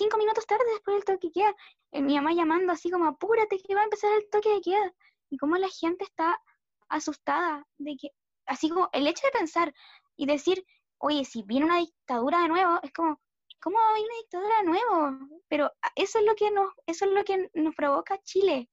cinco 0.00 0.16
minutos 0.18 0.46
tarde 0.46 0.64
después 0.74 0.96
del 0.96 1.04
toque 1.04 1.28
de 1.28 1.32
queda. 1.32 1.56
eh, 1.92 2.02
Mi 2.02 2.14
mamá 2.16 2.32
llamando 2.32 2.72
así 2.72 2.90
como, 2.90 3.06
apúrate 3.06 3.58
que 3.60 3.74
va 3.74 3.82
a 3.82 3.84
empezar 3.84 4.10
el 4.16 4.28
toque 4.30 4.50
de 4.50 4.60
queda. 4.60 4.94
Y 5.30 5.36
como 5.38 5.56
la 5.56 5.68
gente 5.68 6.04
está 6.04 6.40
asustada 6.88 7.66
de 7.78 7.96
que, 8.00 8.08
así 8.46 8.68
como 8.70 8.88
el 8.92 9.06
hecho 9.06 9.26
de 9.26 9.38
pensar 9.38 9.74
y 10.16 10.26
decir, 10.26 10.64
oye, 10.98 11.24
si 11.24 11.42
viene 11.42 11.66
una 11.66 11.78
dictadura 11.78 12.42
de 12.42 12.48
nuevo, 12.48 12.78
es 12.82 12.92
como, 12.92 13.20
¿cómo 13.60 13.76
va 13.78 13.88
a 13.90 13.94
venir 13.94 14.08
una 14.10 14.18
dictadura 14.22 14.56
de 14.58 14.64
nuevo? 14.64 15.40
Pero 15.48 15.64
a- 15.66 15.92
eso 15.96 16.18
es 16.20 16.24
lo 16.24 16.34
que 16.36 16.50
nos, 16.50 16.68
eso 16.86 17.04
es 17.06 17.10
lo 17.12 17.24
que 17.24 17.50
nos 17.54 17.74
provoca 17.74 18.18
Chile. 18.22 18.70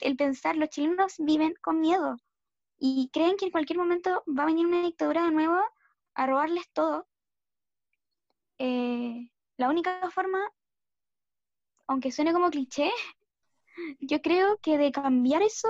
El 0.00 0.16
pensar, 0.16 0.56
los 0.56 0.70
chilenos 0.70 1.14
viven 1.18 1.54
con 1.62 1.80
miedo 1.80 2.16
y 2.78 3.10
creen 3.12 3.36
que 3.36 3.46
en 3.46 3.52
cualquier 3.52 3.78
momento 3.78 4.24
va 4.28 4.44
a 4.44 4.46
venir 4.46 4.66
una 4.66 4.82
dictadura 4.82 5.24
de 5.24 5.32
nuevo 5.32 5.60
a 6.14 6.26
robarles 6.26 6.70
todo. 6.72 7.06
Eh, 8.62 9.30
la 9.56 9.70
única 9.70 10.10
forma, 10.10 10.38
aunque 11.86 12.12
suene 12.12 12.34
como 12.34 12.50
cliché, 12.50 12.90
yo 14.00 14.20
creo 14.20 14.58
que 14.58 14.76
de 14.76 14.92
cambiar 14.92 15.40
eso 15.40 15.68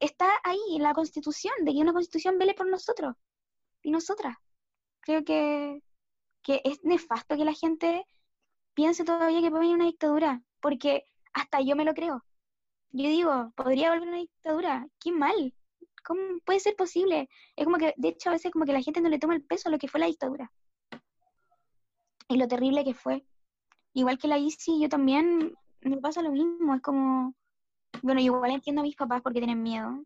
está 0.00 0.28
ahí 0.44 0.60
en 0.76 0.82
la 0.82 0.92
constitución, 0.92 1.54
de 1.62 1.72
que 1.72 1.78
una 1.78 1.94
constitución 1.94 2.38
vele 2.38 2.52
por 2.52 2.66
nosotros 2.66 3.14
y 3.82 3.90
nosotras. 3.90 4.36
Creo 5.00 5.24
que, 5.24 5.82
que 6.42 6.60
es 6.62 6.84
nefasto 6.84 7.38
que 7.38 7.46
la 7.46 7.54
gente 7.54 8.04
piense 8.74 9.02
todavía 9.04 9.40
que 9.40 9.48
puede 9.48 9.62
venir 9.62 9.76
una 9.76 9.86
dictadura, 9.86 10.42
porque 10.60 11.04
hasta 11.32 11.62
yo 11.62 11.74
me 11.74 11.86
lo 11.86 11.94
creo. 11.94 12.22
Yo 12.90 13.08
digo, 13.08 13.50
podría 13.56 13.92
volver 13.92 14.08
una 14.08 14.18
dictadura, 14.18 14.86
qué 15.00 15.10
mal, 15.10 15.54
¿cómo 16.04 16.38
puede 16.44 16.60
ser 16.60 16.76
posible? 16.76 17.30
Es 17.56 17.64
como 17.64 17.78
que, 17.78 17.94
de 17.96 18.08
hecho, 18.08 18.28
a 18.28 18.32
veces 18.32 18.52
como 18.52 18.66
que 18.66 18.74
la 18.74 18.82
gente 18.82 19.00
no 19.00 19.08
le 19.08 19.18
toma 19.18 19.34
el 19.34 19.42
peso 19.42 19.70
a 19.70 19.72
lo 19.72 19.78
que 19.78 19.88
fue 19.88 20.00
la 20.00 20.06
dictadura 20.06 20.52
y 22.28 22.36
lo 22.36 22.48
terrible 22.48 22.84
que 22.84 22.94
fue. 22.94 23.24
Igual 23.92 24.18
que 24.18 24.28
la 24.28 24.38
ICI, 24.38 24.80
yo 24.80 24.88
también 24.88 25.54
me 25.80 25.98
pasa 25.98 26.22
lo 26.22 26.32
mismo, 26.32 26.74
es 26.74 26.82
como, 26.82 27.34
bueno, 28.02 28.20
yo 28.20 28.26
igual 28.26 28.50
entiendo 28.50 28.80
a 28.80 28.84
mis 28.84 28.96
papás 28.96 29.22
porque 29.22 29.40
tienen 29.40 29.62
miedo, 29.62 30.04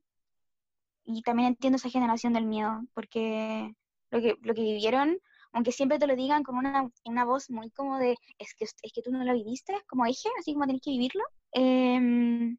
y 1.04 1.22
también 1.22 1.48
entiendo 1.48 1.76
esa 1.76 1.88
generación 1.88 2.34
del 2.34 2.44
miedo, 2.44 2.82
porque 2.92 3.74
lo 4.10 4.20
que, 4.20 4.36
lo 4.42 4.54
que 4.54 4.62
vivieron, 4.62 5.18
aunque 5.52 5.72
siempre 5.72 5.98
te 5.98 6.06
lo 6.06 6.14
digan 6.16 6.42
con 6.42 6.56
una, 6.56 6.90
una 7.04 7.24
voz 7.24 7.48
muy 7.50 7.70
como 7.70 7.98
de, 7.98 8.16
es 8.38 8.54
que, 8.54 8.64
es 8.64 8.92
que 8.92 9.02
tú 9.02 9.10
no 9.10 9.24
lo 9.24 9.32
viviste, 9.32 9.74
como 9.86 10.04
eje, 10.04 10.28
así 10.38 10.52
como 10.52 10.66
tenés 10.66 10.82
que 10.82 10.90
vivirlo, 10.90 11.22
em, 11.52 12.58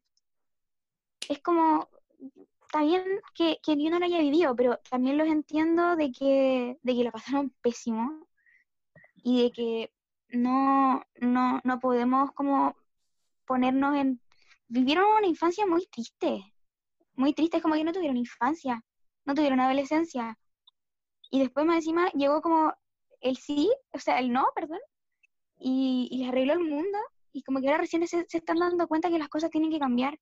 es 1.28 1.40
como, 1.42 1.88
está 2.62 2.82
bien 2.82 3.04
que, 3.34 3.58
que 3.62 3.80
yo 3.80 3.90
no 3.90 4.00
lo 4.00 4.06
haya 4.06 4.18
vivido, 4.18 4.56
pero 4.56 4.78
también 4.90 5.16
los 5.16 5.28
entiendo 5.28 5.94
de 5.94 6.10
que, 6.10 6.78
de 6.82 6.94
que 6.94 7.04
lo 7.04 7.12
pasaron 7.12 7.54
pésimo 7.62 8.26
y 9.22 9.42
de 9.42 9.52
que 9.52 9.92
no, 10.28 11.02
no, 11.20 11.60
no 11.64 11.80
podemos 11.80 12.32
como 12.32 12.76
ponernos 13.46 13.96
en... 13.96 14.20
Vivieron 14.68 15.04
una 15.18 15.26
infancia 15.26 15.66
muy 15.66 15.86
triste, 15.86 16.44
muy 17.14 17.32
triste, 17.34 17.56
es 17.56 17.62
como 17.62 17.74
que 17.74 17.84
no 17.84 17.92
tuvieron 17.92 18.16
infancia, 18.16 18.84
no 19.24 19.34
tuvieron 19.34 19.60
adolescencia. 19.60 20.38
Y 21.30 21.40
después 21.40 21.66
más 21.66 21.76
encima 21.76 22.10
llegó 22.12 22.40
como 22.40 22.72
el 23.20 23.36
sí, 23.36 23.70
o 23.92 23.98
sea, 23.98 24.18
el 24.18 24.32
no, 24.32 24.46
perdón, 24.54 24.78
y, 25.58 26.08
y 26.10 26.18
les 26.18 26.28
arregló 26.28 26.54
el 26.54 26.60
mundo, 26.60 26.98
y 27.32 27.42
como 27.42 27.60
que 27.60 27.66
ahora 27.66 27.78
recién 27.78 28.06
se, 28.06 28.24
se 28.28 28.38
están 28.38 28.58
dando 28.58 28.88
cuenta 28.88 29.10
que 29.10 29.18
las 29.18 29.28
cosas 29.28 29.50
tienen 29.50 29.70
que 29.70 29.78
cambiar. 29.78 30.18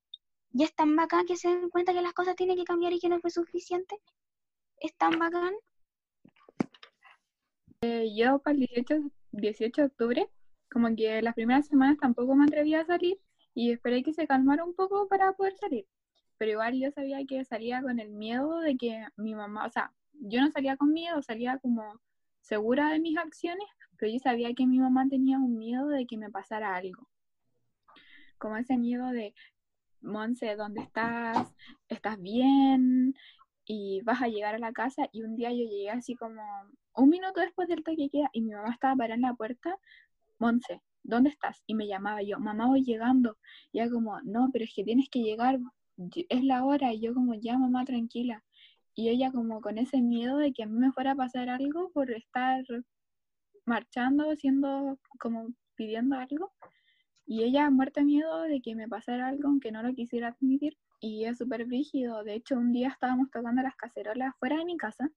Y 0.52 0.64
es 0.64 0.74
tan 0.74 0.96
bacán 0.96 1.26
que 1.26 1.36
se 1.36 1.48
den 1.48 1.70
cuenta 1.70 1.92
que 1.92 2.02
las 2.02 2.14
cosas 2.14 2.36
tienen 2.36 2.56
que 2.56 2.64
cambiar 2.64 2.92
y 2.92 3.00
que 3.00 3.08
no 3.08 3.20
fue 3.20 3.30
suficiente. 3.30 3.96
Es 4.78 4.94
tan 4.96 5.18
bacán. 5.18 5.54
Eh, 7.82 8.12
yo 8.16 8.40
para 8.40 8.54
el 8.54 8.60
18, 8.60 9.10
18 9.32 9.82
de 9.82 9.86
octubre, 9.86 10.30
como 10.70 10.94
que 10.96 11.22
las 11.22 11.34
primeras 11.34 11.66
semanas 11.68 11.98
tampoco 12.00 12.34
me 12.34 12.44
atrevía 12.44 12.80
a 12.80 12.86
salir 12.86 13.20
y 13.54 13.70
esperé 13.70 14.02
que 14.02 14.12
se 14.12 14.26
calmara 14.26 14.64
un 14.64 14.74
poco 14.74 15.06
para 15.08 15.32
poder 15.34 15.56
salir. 15.56 15.86
Pero 16.38 16.52
igual 16.52 16.74
yo 16.78 16.90
sabía 16.90 17.24
que 17.26 17.44
salía 17.44 17.80
con 17.82 18.00
el 18.00 18.10
miedo 18.10 18.60
de 18.60 18.76
que 18.76 19.06
mi 19.16 19.34
mamá, 19.34 19.66
o 19.66 19.70
sea, 19.70 19.92
yo 20.12 20.40
no 20.40 20.50
salía 20.50 20.76
con 20.76 20.92
miedo, 20.92 21.22
salía 21.22 21.58
como 21.58 22.00
segura 22.40 22.90
de 22.90 23.00
mis 23.00 23.16
acciones, 23.16 23.66
pero 23.96 24.12
yo 24.12 24.18
sabía 24.18 24.54
que 24.54 24.66
mi 24.66 24.80
mamá 24.80 25.06
tenía 25.08 25.38
un 25.38 25.58
miedo 25.58 25.88
de 25.88 26.06
que 26.06 26.16
me 26.18 26.30
pasara 26.30 26.74
algo. 26.74 27.08
Como 28.38 28.56
ese 28.56 28.76
miedo 28.76 29.08
de, 29.10 29.34
Monse, 30.00 30.56
¿dónde 30.56 30.80
estás? 30.82 31.52
¿Estás 31.88 32.20
bien? 32.20 33.14
Y 33.66 34.00
vas 34.02 34.22
a 34.22 34.28
llegar 34.28 34.54
a 34.54 34.58
la 34.58 34.72
casa 34.72 35.08
y 35.12 35.22
un 35.22 35.36
día 35.36 35.50
yo 35.50 35.64
llegué 35.64 35.90
así 35.90 36.14
como 36.14 36.42
un 36.98 37.10
minuto 37.10 37.40
después 37.40 37.68
del 37.68 37.84
toque 37.84 38.08
queda 38.10 38.28
y 38.32 38.42
mi 38.42 38.52
mamá 38.52 38.70
estaba 38.72 38.96
parada 38.96 39.14
en 39.14 39.22
la 39.22 39.34
puerta, 39.34 39.76
Monse, 40.38 40.82
¿dónde 41.02 41.30
estás? 41.30 41.62
Y 41.66 41.74
me 41.74 41.86
llamaba 41.86 42.22
yo, 42.22 42.38
mamá, 42.38 42.66
voy 42.66 42.84
llegando. 42.84 43.38
Y 43.72 43.80
ella 43.80 43.90
como, 43.90 44.20
no, 44.22 44.50
pero 44.52 44.64
es 44.64 44.72
que 44.74 44.84
tienes 44.84 45.08
que 45.10 45.20
llegar, 45.20 45.58
es 46.28 46.44
la 46.44 46.64
hora. 46.64 46.92
Y 46.92 47.00
yo 47.00 47.14
como, 47.14 47.34
ya, 47.34 47.58
mamá, 47.58 47.84
tranquila. 47.84 48.44
Y 48.94 49.08
ella 49.08 49.30
como 49.32 49.60
con 49.60 49.78
ese 49.78 50.00
miedo 50.00 50.38
de 50.38 50.52
que 50.52 50.64
a 50.64 50.66
mí 50.66 50.78
me 50.78 50.92
fuera 50.92 51.12
a 51.12 51.16
pasar 51.16 51.48
algo 51.48 51.90
por 51.90 52.10
estar 52.10 52.64
marchando, 53.64 54.30
haciendo 54.30 54.98
como 55.20 55.48
pidiendo 55.76 56.16
algo. 56.16 56.52
Y 57.26 57.42
ella 57.44 57.70
muerta 57.70 58.02
miedo 58.02 58.42
de 58.42 58.60
que 58.60 58.74
me 58.74 58.88
pasara 58.88 59.28
algo 59.28 59.48
aunque 59.48 59.70
no 59.72 59.82
lo 59.82 59.94
quisiera 59.94 60.28
admitir. 60.28 60.76
Y 61.00 61.24
es 61.26 61.38
súper 61.38 61.68
rígido. 61.68 62.24
De 62.24 62.34
hecho, 62.34 62.56
un 62.56 62.72
día 62.72 62.88
estábamos 62.88 63.30
tocando 63.30 63.62
las 63.62 63.76
cacerolas 63.76 64.34
fuera 64.38 64.56
de 64.56 64.64
mi 64.64 64.76
casa 64.76 65.10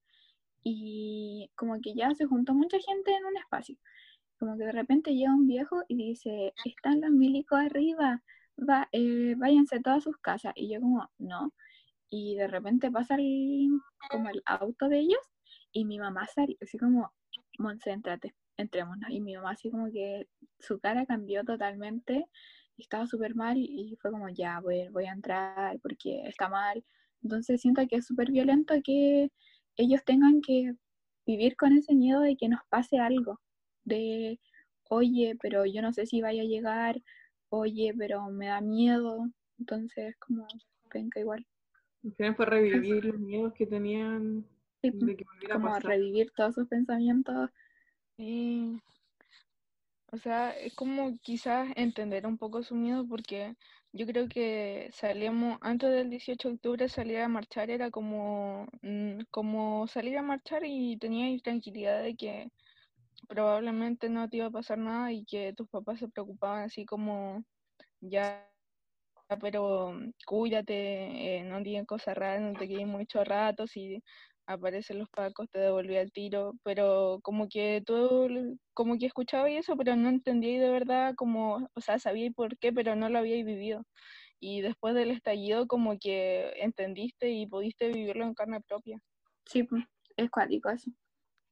y 0.64 1.50
como 1.56 1.80
que 1.82 1.94
ya 1.96 2.14
se 2.16 2.26
juntó 2.26 2.54
mucha 2.54 2.78
gente 2.80 3.12
en 3.14 3.26
un 3.26 3.38
espacio. 3.38 3.76
Como 4.40 4.58
que 4.58 4.66
de 4.66 4.72
repente 4.72 5.14
llega 5.16 5.34
un 5.34 5.48
viejo 5.48 5.84
y 5.88 5.96
dice, 5.96 6.54
están 6.66 7.02
los 7.02 7.12
milicos 7.12 7.60
arriba, 7.60 8.24
va, 8.58 8.88
eh, 8.92 9.36
váyanse 9.38 9.78
a 9.78 9.82
todas 9.82 10.04
sus 10.04 10.18
casas. 10.18 10.54
Y 10.56 10.74
yo 10.74 10.82
como, 10.82 11.10
no. 11.20 11.54
Y 12.10 12.36
de 12.36 12.48
repente 12.48 12.92
pasa 12.92 13.16
el, 13.16 13.70
como 14.10 14.30
el 14.30 14.42
auto 14.46 14.90
de 14.90 15.00
ellos 15.00 15.22
y 15.72 15.86
mi 15.86 16.00
mamá 16.00 16.28
sale 16.28 16.58
así 16.62 16.78
como, 16.78 17.14
concéntrate, 17.58 18.34
entrémonos. 18.58 19.10
Y 19.12 19.22
mi 19.22 19.36
mamá 19.36 19.52
así 19.52 19.70
como 19.72 19.92
que 19.92 20.28
su 20.60 20.80
cara 20.80 21.06
cambió 21.06 21.44
totalmente 21.44 22.26
estaba 22.82 23.08
súper 23.08 23.36
mal 23.36 23.58
y, 23.58 23.92
y 23.92 23.96
fue 23.98 24.12
como, 24.12 24.30
ya, 24.30 24.60
voy, 24.60 24.88
voy 24.90 25.06
a 25.06 25.14
entrar 25.14 25.80
porque 25.82 26.24
está 26.28 26.50
mal. 26.50 26.84
Entonces 27.24 27.62
siento 27.62 27.86
que 27.88 27.98
es 27.98 28.06
súper 28.06 28.32
violento 28.32 28.74
que 28.84 29.32
ellos 29.82 30.03
tengan 30.06 30.41
que 30.41 30.74
vivir 31.26 31.56
con 31.56 31.78
ese 31.78 31.94
miedo 31.94 32.22
de 32.22 32.36
que 32.36 32.49
nos 32.49 32.62
pase 32.70 32.99
algo, 32.99 33.40
de, 33.84 34.40
oye, 34.90 35.36
pero 35.41 35.66
yo 35.66 35.82
no 35.82 35.94
sé 35.94 36.06
si 36.06 36.22
vaya 36.22 36.41
a 36.41 36.45
llegar, 36.45 37.02
oye, 37.49 37.94
pero 37.98 38.30
me 38.30 38.48
da 38.48 38.62
miedo, 38.62 39.30
entonces 39.60 40.16
como, 40.18 40.48
venga 40.94 41.20
igual, 41.20 41.45
Al 42.03 42.14
final 42.14 42.36
fue 42.36 42.45
revivir 42.45 43.06
los 43.06 43.20
miedos 43.20 43.53
que 43.53 43.66
tenían 43.68 44.45
Sí, 44.82 44.90
de 44.94 45.16
que 45.16 45.24
volviera 45.26 45.56
a 45.56 45.60
como 45.60 45.74
pasar. 45.74 45.91
revivir 45.91 46.32
todos 46.36 46.56
sus 46.56 46.68
pensamientos, 46.68 47.49
Sí. 48.18 48.80
O 50.12 50.18
sea, 50.18 50.52
es 50.52 50.74
como 50.76 51.18
quizás 51.22 51.70
entender 51.76 52.28
un 52.28 52.38
poco 52.38 52.64
su 52.64 52.76
miedo 52.76 53.08
porque 53.08 53.56
yo 53.94 54.06
creo 54.08 54.28
que 54.30 54.90
salíamos, 54.94 55.58
antes 55.62 55.90
del 55.92 56.10
18 56.10 56.50
de 56.50 56.56
octubre 56.56 56.90
salir 56.90 57.20
a 57.20 57.28
marchar 57.28 57.70
era 57.70 57.92
como, 57.92 58.68
mm, 58.82 59.22
como 59.32 59.88
salir 59.88 60.18
a 60.18 60.22
marchar 60.22 60.64
y 60.66 60.98
tenías 60.98 61.42
tranquilidad 61.44 62.02
de 62.04 62.16
que 62.16 62.52
probablemente 63.28 64.10
no 64.10 64.30
te 64.30 64.38
iba 64.38 64.48
a 64.48 64.52
pasar 64.52 64.78
nada 64.78 65.12
y 65.14 65.26
que 65.26 65.54
tus 65.54 65.70
papás 65.70 66.00
se 66.00 66.08
preocupaban 66.10 66.64
así 66.66 66.86
como 66.86 67.44
ya, 68.02 68.50
pero 69.42 69.94
cuídate, 70.26 71.38
eh, 71.40 71.44
no 71.44 71.62
digan 71.62 71.86
cosas 71.86 72.18
raras, 72.18 72.42
no 72.42 72.54
te 72.60 72.68
quedes 72.68 72.88
mucho 72.88 73.24
rato, 73.24 73.68
si 73.68 74.04
aparecen 74.53 74.99
los 74.99 75.10
pacos 75.10 75.49
te 75.49 75.60
devolví 75.60 75.95
el 75.95 76.11
tiro, 76.11 76.53
pero 76.64 77.19
como 77.23 77.48
que 77.48 77.84
tú, 77.86 78.57
como 78.73 78.98
que 78.98 79.07
escuchaba 79.07 79.49
y 79.49 79.57
eso, 79.57 79.76
pero 79.78 79.95
no 79.95 80.10
entendía 80.10 80.61
de 80.61 80.69
verdad 80.69 81.14
como, 81.15 81.69
o 81.73 81.82
sea, 81.82 81.99
sabía 81.99 82.32
por 82.32 82.57
qué, 82.57 82.72
pero 82.73 82.95
no 82.95 83.10
lo 83.10 83.19
había 83.19 83.36
vivido. 83.44 83.84
Y 84.40 84.61
después 84.61 84.95
del 84.95 85.11
estallido 85.11 85.68
como 85.68 85.98
que 85.99 86.52
entendiste 86.57 87.30
y 87.32 87.45
pudiste 87.45 87.90
vivirlo 87.90 88.26
en 88.26 88.34
carne 88.34 88.61
propia. 88.61 88.99
sí, 89.45 89.64
pues, 89.64 89.84
es 90.18 90.30
cuático 90.30 90.69
eso. 90.69 90.91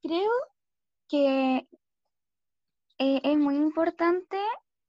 Creo 0.02 0.32
que 1.08 1.68
eh, 2.98 3.22
es 3.24 3.38
muy 3.38 3.56
importante 3.56 4.38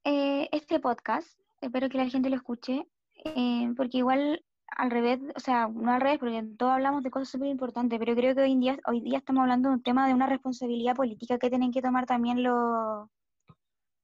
eh, 0.03 0.49
este 0.51 0.79
podcast. 0.79 1.39
Espero 1.61 1.89
que 1.89 1.97
la 1.97 2.09
gente 2.09 2.29
lo 2.29 2.35
escuche, 2.35 2.87
eh, 3.23 3.71
porque 3.77 3.99
igual 3.99 4.43
al 4.71 4.89
revés, 4.89 5.19
o 5.35 5.39
sea, 5.39 5.67
no 5.67 5.91
al 5.91 6.01
revés, 6.01 6.19
porque 6.19 6.43
todos 6.57 6.73
hablamos 6.73 7.03
de 7.03 7.11
cosas 7.11 7.29
súper 7.29 7.49
importantes, 7.49 7.99
pero 7.99 8.15
creo 8.15 8.33
que 8.35 8.41
hoy 8.41 8.53
en 8.53 8.59
día, 8.61 8.79
hoy 8.87 9.01
día 9.01 9.17
estamos 9.17 9.41
hablando 9.41 9.69
de 9.69 9.75
un 9.75 9.83
tema 9.83 10.07
de 10.07 10.13
una 10.13 10.27
responsabilidad 10.27 10.95
política 10.95 11.37
que 11.37 11.49
tienen 11.49 11.71
que 11.71 11.81
tomar 11.81 12.05
también 12.05 12.41
los, 12.43 13.09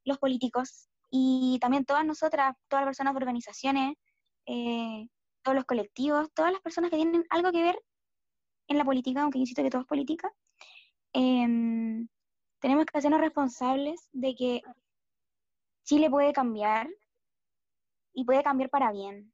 los 0.03 0.17
políticos 0.19 0.89
y 1.09 1.57
también 1.61 1.85
todas 1.85 2.05
nosotras, 2.05 2.55
todas 2.67 2.83
las 2.83 2.89
personas 2.89 3.13
de 3.13 3.17
organizaciones, 3.17 3.95
eh, 4.45 5.07
todos 5.41 5.55
los 5.55 5.65
colectivos, 5.65 6.29
todas 6.33 6.51
las 6.51 6.61
personas 6.61 6.89
que 6.91 6.97
tienen 6.97 7.25
algo 7.29 7.51
que 7.51 7.63
ver 7.63 7.79
en 8.67 8.77
la 8.77 8.85
política, 8.85 9.21
aunque 9.21 9.39
insisto 9.39 9.63
que 9.63 9.69
todo 9.69 9.81
es 9.81 9.87
política, 9.87 10.29
em, 11.13 12.07
tenemos 12.59 12.85
que 12.85 12.97
hacernos 12.97 13.21
responsables 13.21 14.09
de 14.11 14.35
que 14.35 14.61
Chile 15.85 16.09
puede 16.09 16.33
cambiar 16.33 16.89
y 18.13 18.25
puede 18.25 18.43
cambiar 18.43 18.69
para 18.69 18.91
bien. 18.91 19.31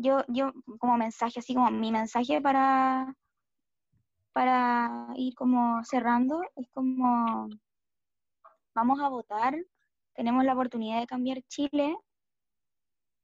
Yo, 0.00 0.22
yo 0.28 0.52
como 0.78 0.96
mensaje, 0.96 1.40
así 1.40 1.54
como 1.54 1.72
mi 1.72 1.90
mensaje 1.90 2.40
para, 2.40 3.16
para 4.32 5.08
ir 5.16 5.34
como 5.34 5.82
cerrando, 5.82 6.40
es 6.54 6.68
como 6.70 7.48
vamos 8.76 9.00
a 9.00 9.08
votar, 9.08 9.56
tenemos 10.14 10.44
la 10.44 10.52
oportunidad 10.52 11.00
de 11.00 11.06
cambiar 11.08 11.42
Chile. 11.48 11.96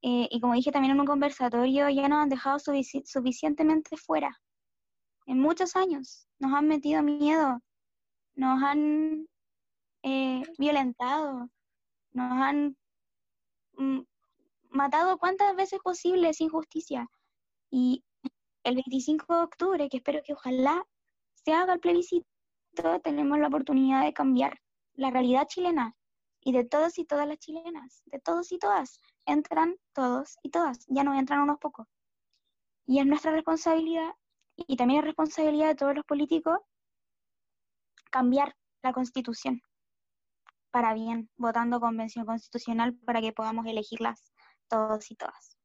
eh, 0.02 0.28
y 0.30 0.40
como 0.40 0.54
dije 0.54 0.72
también 0.72 0.92
en 0.94 1.00
un 1.00 1.06
conversatorio, 1.06 1.88
ya 1.88 2.08
nos 2.08 2.18
han 2.24 2.28
dejado 2.28 2.58
sufici- 2.58 3.04
suficientemente 3.06 3.96
fuera. 3.96 4.36
En 5.26 5.38
muchos 5.38 5.76
años 5.76 6.26
nos 6.40 6.52
han 6.52 6.66
metido 6.66 7.02
miedo, 7.04 7.60
nos 8.34 8.60
han 8.62 9.28
eh, 10.02 10.42
violentado, 10.58 11.48
nos 12.12 12.32
han 12.32 12.76
mm, 13.78 14.00
matado 14.74 15.18
cuantas 15.18 15.54
veces 15.56 15.80
posible 15.82 16.34
sin 16.34 16.50
justicia. 16.50 17.08
Y 17.70 18.04
el 18.64 18.74
25 18.74 19.34
de 19.34 19.42
octubre, 19.42 19.88
que 19.88 19.98
espero 19.98 20.20
que 20.24 20.34
ojalá 20.34 20.84
se 21.34 21.52
haga 21.52 21.74
el 21.74 21.80
plebiscito, 21.80 22.26
tenemos 23.02 23.38
la 23.38 23.48
oportunidad 23.48 24.04
de 24.04 24.12
cambiar 24.12 24.60
la 24.94 25.10
realidad 25.10 25.46
chilena 25.46 25.96
y 26.40 26.52
de 26.52 26.64
todos 26.64 26.98
y 26.98 27.04
todas 27.04 27.26
las 27.26 27.38
chilenas, 27.38 28.02
de 28.06 28.20
todos 28.20 28.52
y 28.52 28.58
todas. 28.58 29.00
Entran 29.26 29.76
todos 29.92 30.36
y 30.42 30.50
todas, 30.50 30.84
ya 30.88 31.04
no 31.04 31.18
entran 31.18 31.40
unos 31.40 31.58
pocos. 31.58 31.86
Y 32.86 32.98
es 32.98 33.06
nuestra 33.06 33.32
responsabilidad 33.32 34.12
y 34.56 34.76
también 34.76 35.00
es 35.00 35.06
responsabilidad 35.06 35.68
de 35.68 35.74
todos 35.74 35.94
los 35.94 36.04
políticos 36.04 36.58
cambiar 38.10 38.54
la 38.82 38.92
constitución 38.92 39.62
para 40.70 40.92
bien, 40.92 41.30
votando 41.36 41.80
convención 41.80 42.26
constitucional 42.26 42.94
para 43.06 43.20
que 43.20 43.32
podamos 43.32 43.64
elegirlas 43.66 44.33
todos 44.68 45.10
y 45.10 45.16
todas. 45.16 45.58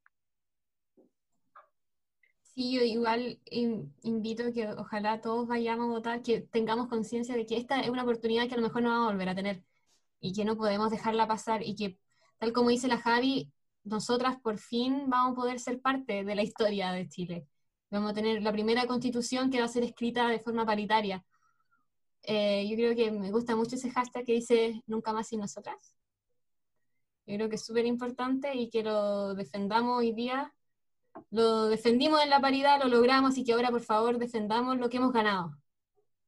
Sí, 2.41 2.73
yo 2.73 2.81
igual 2.81 3.39
in- 3.45 3.93
invito 4.01 4.51
que 4.53 4.67
ojalá 4.67 5.21
todos 5.21 5.47
vayamos 5.47 5.85
a 5.87 5.89
votar, 5.91 6.21
que 6.21 6.41
tengamos 6.41 6.87
conciencia 6.89 7.35
de 7.35 7.45
que 7.45 7.57
esta 7.57 7.79
es 7.79 7.89
una 7.89 8.03
oportunidad 8.03 8.47
que 8.47 8.55
a 8.55 8.57
lo 8.57 8.63
mejor 8.63 8.81
no 8.81 8.89
vamos 8.89 9.07
a 9.09 9.11
volver 9.11 9.29
a 9.29 9.35
tener 9.35 9.63
y 10.19 10.33
que 10.33 10.43
no 10.45 10.57
podemos 10.57 10.91
dejarla 10.91 11.27
pasar 11.27 11.63
y 11.63 11.75
que, 11.75 11.97
tal 12.37 12.51
como 12.51 12.69
dice 12.69 12.87
la 12.87 12.97
Javi, 12.97 13.51
nosotras 13.83 14.37
por 14.41 14.57
fin 14.57 15.09
vamos 15.09 15.33
a 15.33 15.35
poder 15.35 15.59
ser 15.59 15.81
parte 15.81 16.23
de 16.25 16.35
la 16.35 16.43
historia 16.43 16.91
de 16.91 17.07
Chile. 17.07 17.47
Vamos 17.91 18.11
a 18.11 18.13
tener 18.13 18.41
la 18.43 18.51
primera 18.51 18.85
constitución 18.87 19.49
que 19.49 19.59
va 19.59 19.65
a 19.65 19.69
ser 19.69 19.83
escrita 19.83 20.27
de 20.27 20.39
forma 20.39 20.65
paritaria. 20.65 21.23
Eh, 22.23 22.67
yo 22.69 22.75
creo 22.75 22.95
que 22.95 23.11
me 23.11 23.31
gusta 23.31 23.55
mucho 23.55 23.75
ese 23.75 23.89
hashtag 23.91 24.25
que 24.25 24.33
dice 24.33 24.83
nunca 24.85 25.13
más 25.13 25.27
sin 25.27 25.39
nosotras. 25.39 25.95
Yo 27.29 27.35
creo 27.37 27.49
que 27.49 27.55
es 27.55 27.65
súper 27.65 27.85
importante 27.85 28.55
y 28.55 28.69
que 28.69 28.83
lo 28.83 29.35
defendamos 29.35 29.99
hoy 29.99 30.13
día 30.13 30.53
lo 31.31 31.67
defendimos 31.67 32.21
en 32.23 32.29
la 32.29 32.39
paridad, 32.39 32.79
lo 32.81 32.87
logramos 32.87 33.37
y 33.37 33.43
que 33.43 33.53
ahora 33.53 33.69
por 33.69 33.81
favor 33.81 34.17
defendamos 34.17 34.77
lo 34.77 34.89
que 34.89 34.97
hemos 34.97 35.11
ganado. 35.13 35.57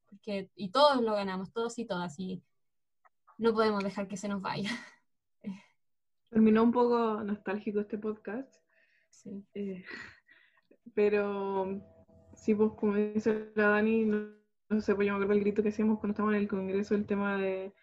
Porque, 0.10 0.50
y 0.56 0.70
todos 0.70 1.02
lo 1.02 1.14
ganamos, 1.14 1.52
todos 1.52 1.78
y 1.80 1.86
todas, 1.86 2.20
y 2.20 2.44
no 3.38 3.54
podemos 3.54 3.84
dejar 3.84 4.08
que 4.08 4.18
se 4.18 4.28
nos 4.28 4.42
vaya. 4.42 4.70
Terminó 6.30 6.64
un 6.64 6.72
poco 6.72 7.24
nostálgico 7.24 7.80
este 7.80 7.98
podcast, 7.98 8.54
Sí. 9.10 9.46
eh, 9.54 9.84
pero 10.94 11.82
sí, 12.34 12.56
pues 12.56 12.72
como 12.78 12.96
dice 12.96 13.52
la 13.56 13.70
Dani, 13.70 14.06
no, 14.06 14.30
no 14.70 14.82
sé, 14.82 14.96
pues 14.96 15.08
yo 15.08 15.14
me 15.14 15.18
acuerdo 15.18 15.34
el 15.34 15.42
grito 15.42 15.62
que 15.64 15.70
hacíamos 15.70 16.00
cuando 16.00 16.14
estábamos 16.14 16.36
en 16.36 16.42
el 16.42 16.48
Congreso, 16.48 16.96
el 16.96 17.06
tema 17.06 17.38
de 17.38 17.74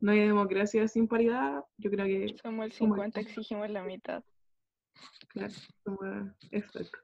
no 0.00 0.12
hay 0.12 0.20
democracia 0.20 0.86
sin 0.88 1.08
paridad, 1.08 1.64
yo 1.76 1.90
creo 1.90 2.06
que 2.06 2.36
Somos 2.42 2.66
el 2.66 2.78
Como 2.78 2.94
50, 2.94 3.20
el- 3.20 3.26
exigimos 3.26 3.70
la 3.70 3.82
mitad. 3.82 4.22
Claro, 5.28 5.52
exacto. 6.50 6.98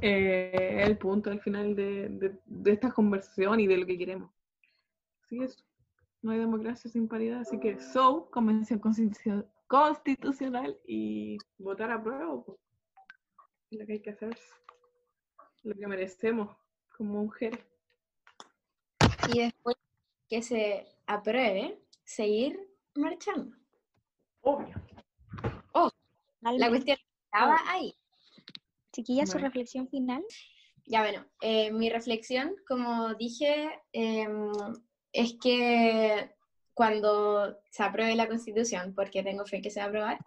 Eh, 0.00 0.84
el 0.86 0.96
punto 0.98 1.30
al 1.30 1.40
final 1.40 1.74
de, 1.74 2.08
de, 2.08 2.38
de 2.46 2.70
esta 2.72 2.90
conversación 2.92 3.60
y 3.60 3.66
de 3.66 3.76
lo 3.76 3.86
que 3.86 3.98
queremos. 3.98 4.30
Así 5.24 5.42
es, 5.42 5.64
no 6.22 6.32
hay 6.32 6.38
democracia 6.38 6.90
sin 6.90 7.08
paridad, 7.08 7.40
así 7.40 7.58
que 7.58 7.78
so, 7.80 8.30
convención 8.30 8.80
constitu- 8.80 9.46
constitucional 9.66 10.78
y 10.86 11.36
votar 11.58 11.90
a 11.90 12.02
prueba, 12.02 12.42
pues, 12.44 12.58
es 13.70 13.78
lo 13.80 13.86
que 13.86 13.92
hay 13.94 14.00
que 14.00 14.10
hacer, 14.10 14.36
lo 15.64 15.74
que 15.74 15.86
merecemos 15.86 16.56
como 16.96 17.22
mujeres. 17.24 17.60
Y 19.32 19.40
después 19.40 19.76
que 20.28 20.42
se 20.42 20.86
apruebe, 21.06 21.78
seguir 22.14 22.58
marchando. 22.94 23.56
Obvio. 24.42 24.74
La 26.42 26.68
cuestión 26.68 26.98
estaba 27.24 27.56
ahí. 27.68 27.94
Chiquilla, 28.92 29.26
su 29.26 29.34
Bueno. 29.34 29.46
reflexión 29.46 29.88
final. 29.88 30.24
Ya 30.86 31.02
bueno, 31.02 31.24
eh, 31.40 31.70
mi 31.70 31.88
reflexión, 31.88 32.56
como 32.66 33.14
dije, 33.14 33.70
em, 33.92 34.50
es 35.12 35.36
que 35.40 36.30
cuando 36.74 37.56
se 37.70 37.82
apruebe 37.84 38.16
la 38.16 38.26
constitución, 38.28 38.92
porque 38.94 39.22
tengo 39.22 39.46
fe 39.46 39.62
que 39.62 39.70
se 39.70 39.78
va 39.80 39.86
a 39.86 39.88
aprobar, 39.88 40.18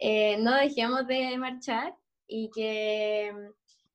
eh, 0.00 0.36
no 0.38 0.54
dejemos 0.56 1.06
de 1.06 1.38
marchar 1.38 1.94
y 2.26 2.50
que 2.50 3.32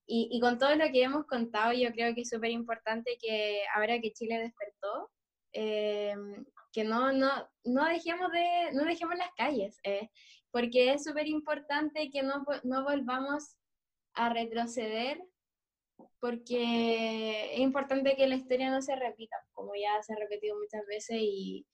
y, 0.08 0.30
y 0.32 0.40
con 0.40 0.58
todo 0.58 0.74
lo 0.76 0.86
que 0.92 1.04
hemos 1.04 1.26
contado, 1.28 1.74
yo 1.74 1.92
creo 1.92 2.16
que 2.16 2.22
es 2.22 2.30
súper 2.30 2.50
importante 2.52 3.18
que 3.22 3.62
ahora 3.76 4.00
que 4.00 4.12
Chile 4.14 4.40
despertó, 4.40 5.12
em, 5.52 6.46
que 6.72 6.84
no, 6.84 7.12
no, 7.12 7.30
no 7.64 7.86
dejemos 7.86 8.32
de, 8.32 8.72
no 8.74 8.86
dejemos 8.86 9.18
las 9.18 9.32
calles, 9.36 9.80
eh, 9.84 10.10
porque 10.52 10.94
es 10.94 11.04
súper 11.04 11.28
importante 11.28 12.10
que 12.12 12.24
no, 12.24 12.46
no 12.64 12.84
volvamos 12.84 13.56
a 14.14 14.30
retroceder 14.30 15.22
porque 16.20 17.54
es 17.54 17.60
importante 17.60 18.16
que 18.16 18.28
la 18.28 18.36
historia 18.36 18.70
no 18.72 18.82
se 18.82 18.96
repita, 18.96 19.36
como 19.54 19.74
ya 19.76 20.02
se 20.04 20.14
ha 20.14 20.18
repetido 20.18 20.58
muchas 20.58 20.86
veces 20.86 21.18
y, 21.20 21.66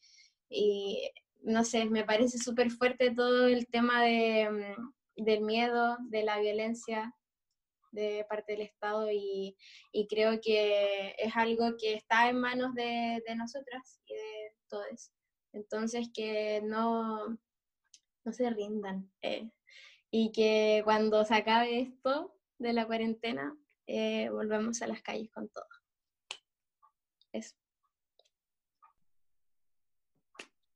y, 0.50 1.10
no 1.42 1.64
sé, 1.64 1.86
me 1.86 2.04
parece 2.04 2.38
súper 2.38 2.72
fuerte 2.72 3.12
todo 3.12 3.48
el 3.48 3.68
tema 3.68 4.04
de, 4.04 4.50
mm, 4.50 5.24
del 5.24 5.42
miedo, 5.42 5.98
de 6.10 6.24
la 6.24 6.40
violencia 6.40 7.14
de 7.92 8.26
parte 8.28 8.54
del 8.54 8.64
Estado 8.64 9.10
y, 9.12 9.56
y 9.92 10.08
creo 10.08 10.40
que 10.42 11.16
es 11.18 11.36
algo 11.36 11.76
que 11.80 11.94
está 11.94 12.30
en 12.30 12.40
manos 12.42 12.74
de, 12.74 13.24
de 13.26 13.36
nosotras 13.36 14.02
y 14.06 14.16
de 14.16 14.55
todos. 14.68 15.12
Entonces 15.54 16.10
que 16.14 16.62
no, 16.64 17.28
no 18.24 18.34
se 18.34 18.50
rindan 18.50 19.12
eh, 19.22 19.50
y 20.12 20.32
que 20.32 20.82
cuando 20.84 21.24
se 21.26 21.36
acabe 21.36 21.80
esto 21.80 22.36
de 22.58 22.74
la 22.74 22.86
cuarentena, 22.86 23.58
eh, 23.88 24.30
volvemos 24.30 24.82
a 24.82 24.88
las 24.88 25.02
calles 25.02 25.32
con 25.32 25.50
todo. 25.50 25.68
Eso. 27.32 27.56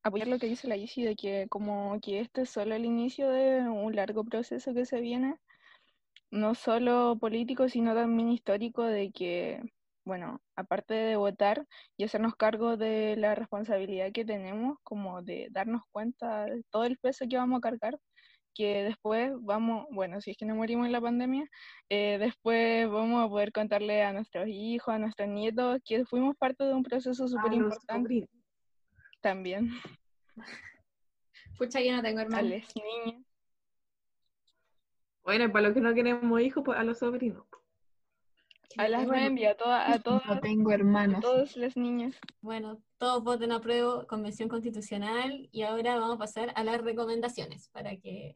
apoyar 0.03 0.27
lo 0.27 0.39
que 0.39 0.47
dice 0.47 0.67
la 0.67 0.77
Isi 0.77 1.03
de 1.03 1.15
que 1.15 1.47
como 1.49 1.99
que 2.01 2.19
este 2.19 2.41
es 2.41 2.49
solo 2.49 2.75
el 2.75 2.85
inicio 2.85 3.29
de 3.29 3.61
un 3.61 3.95
largo 3.95 4.23
proceso 4.23 4.73
que 4.73 4.85
se 4.85 4.99
viene, 5.01 5.35
no 6.31 6.55
solo 6.55 7.17
político, 7.19 7.69
sino 7.69 7.93
también 7.93 8.31
histórico, 8.31 8.83
de 8.83 9.11
que, 9.11 9.61
bueno, 10.09 10.41
aparte 10.55 10.95
de 10.95 11.15
votar 11.17 11.67
y 11.95 12.03
hacernos 12.03 12.35
cargo 12.35 12.77
de 12.77 13.15
la 13.15 13.35
responsabilidad 13.35 14.11
que 14.11 14.25
tenemos, 14.25 14.79
como 14.81 15.21
de 15.21 15.49
darnos 15.51 15.83
cuenta 15.91 16.45
de 16.45 16.63
todo 16.71 16.85
el 16.85 16.97
peso 16.97 17.25
que 17.29 17.37
vamos 17.37 17.59
a 17.59 17.61
cargar, 17.61 17.99
que 18.55 18.83
después 18.83 19.31
vamos, 19.41 19.85
bueno, 19.91 20.19
si 20.19 20.31
es 20.31 20.37
que 20.37 20.47
no 20.47 20.55
morimos 20.55 20.87
en 20.87 20.93
la 20.93 20.99
pandemia, 20.99 21.47
eh, 21.89 22.17
después 22.19 22.89
vamos 22.89 23.23
a 23.23 23.29
poder 23.29 23.51
contarle 23.51 24.01
a 24.01 24.11
nuestros 24.11 24.47
hijos, 24.47 24.95
a 24.95 24.97
nuestros 24.97 25.29
nietos, 25.29 25.79
que 25.85 26.03
fuimos 26.05 26.35
parte 26.37 26.63
de 26.63 26.73
un 26.73 26.81
proceso 26.81 27.27
súper 27.27 27.53
importante 27.53 28.27
también. 29.21 29.69
Pucha, 31.55 31.81
yo 31.81 31.95
no 31.95 32.01
tengo 32.01 32.17
a 32.17 32.23
hermanos. 32.23 32.49
las 32.49 32.75
niñas. 32.75 33.23
Bueno, 35.23 35.45
y 35.45 35.47
para 35.49 35.67
los 35.67 35.75
que 35.75 35.81
no 35.81 35.93
queremos 35.93 36.41
hijos, 36.41 36.63
pues 36.65 36.79
a 36.79 36.83
los 36.83 36.97
sobrinos. 36.97 37.45
A 38.77 38.87
las 38.87 39.07
Rembi, 39.07 39.45
a, 39.45 39.55
toda, 39.57 39.91
a, 39.91 39.99
todas, 40.03 40.25
No 40.25 40.39
tengo 40.39 40.71
hermanos. 40.71 41.17
a 41.17 41.21
todos 41.21 41.57
los 41.57 41.75
niños. 41.75 42.15
Bueno, 42.41 42.81
todos 42.97 43.23
voten 43.23 43.51
a 43.51 43.59
prueba 43.61 44.05
Convención 44.05 44.47
Constitucional 44.49 45.49
y 45.51 45.63
ahora 45.63 45.97
vamos 45.99 46.15
a 46.15 46.19
pasar 46.19 46.51
a 46.55 46.63
las 46.63 46.79
recomendaciones 46.81 47.69
para 47.69 47.95
que... 47.97 48.35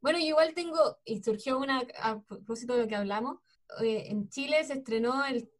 Bueno, 0.00 0.18
yo 0.18 0.26
igual 0.26 0.54
tengo, 0.54 0.98
y 1.04 1.22
surgió 1.22 1.58
una 1.58 1.82
a 2.00 2.20
propósito 2.22 2.74
de 2.74 2.82
lo 2.82 2.88
que 2.88 2.96
hablamos, 2.96 3.38
eh, 3.82 4.04
en 4.06 4.28
Chile 4.30 4.64
se 4.64 4.74
estrenó 4.74 5.24
el, 5.26 5.50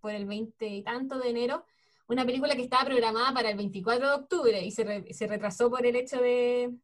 por 0.00 0.12
el 0.12 0.26
20 0.26 0.66
y 0.66 0.82
tanto 0.82 1.18
de 1.18 1.30
enero 1.30 1.64
una 2.08 2.24
película 2.24 2.56
que 2.56 2.62
estaba 2.62 2.84
programada 2.86 3.32
para 3.34 3.50
el 3.50 3.56
24 3.56 4.08
de 4.08 4.14
octubre 4.14 4.60
y 4.64 4.70
se, 4.70 4.82
re- 4.84 5.12
se 5.12 5.26
retrasó 5.26 5.68
por 5.70 5.84
el 5.86 5.94
hecho 5.94 6.20
de, 6.20 6.74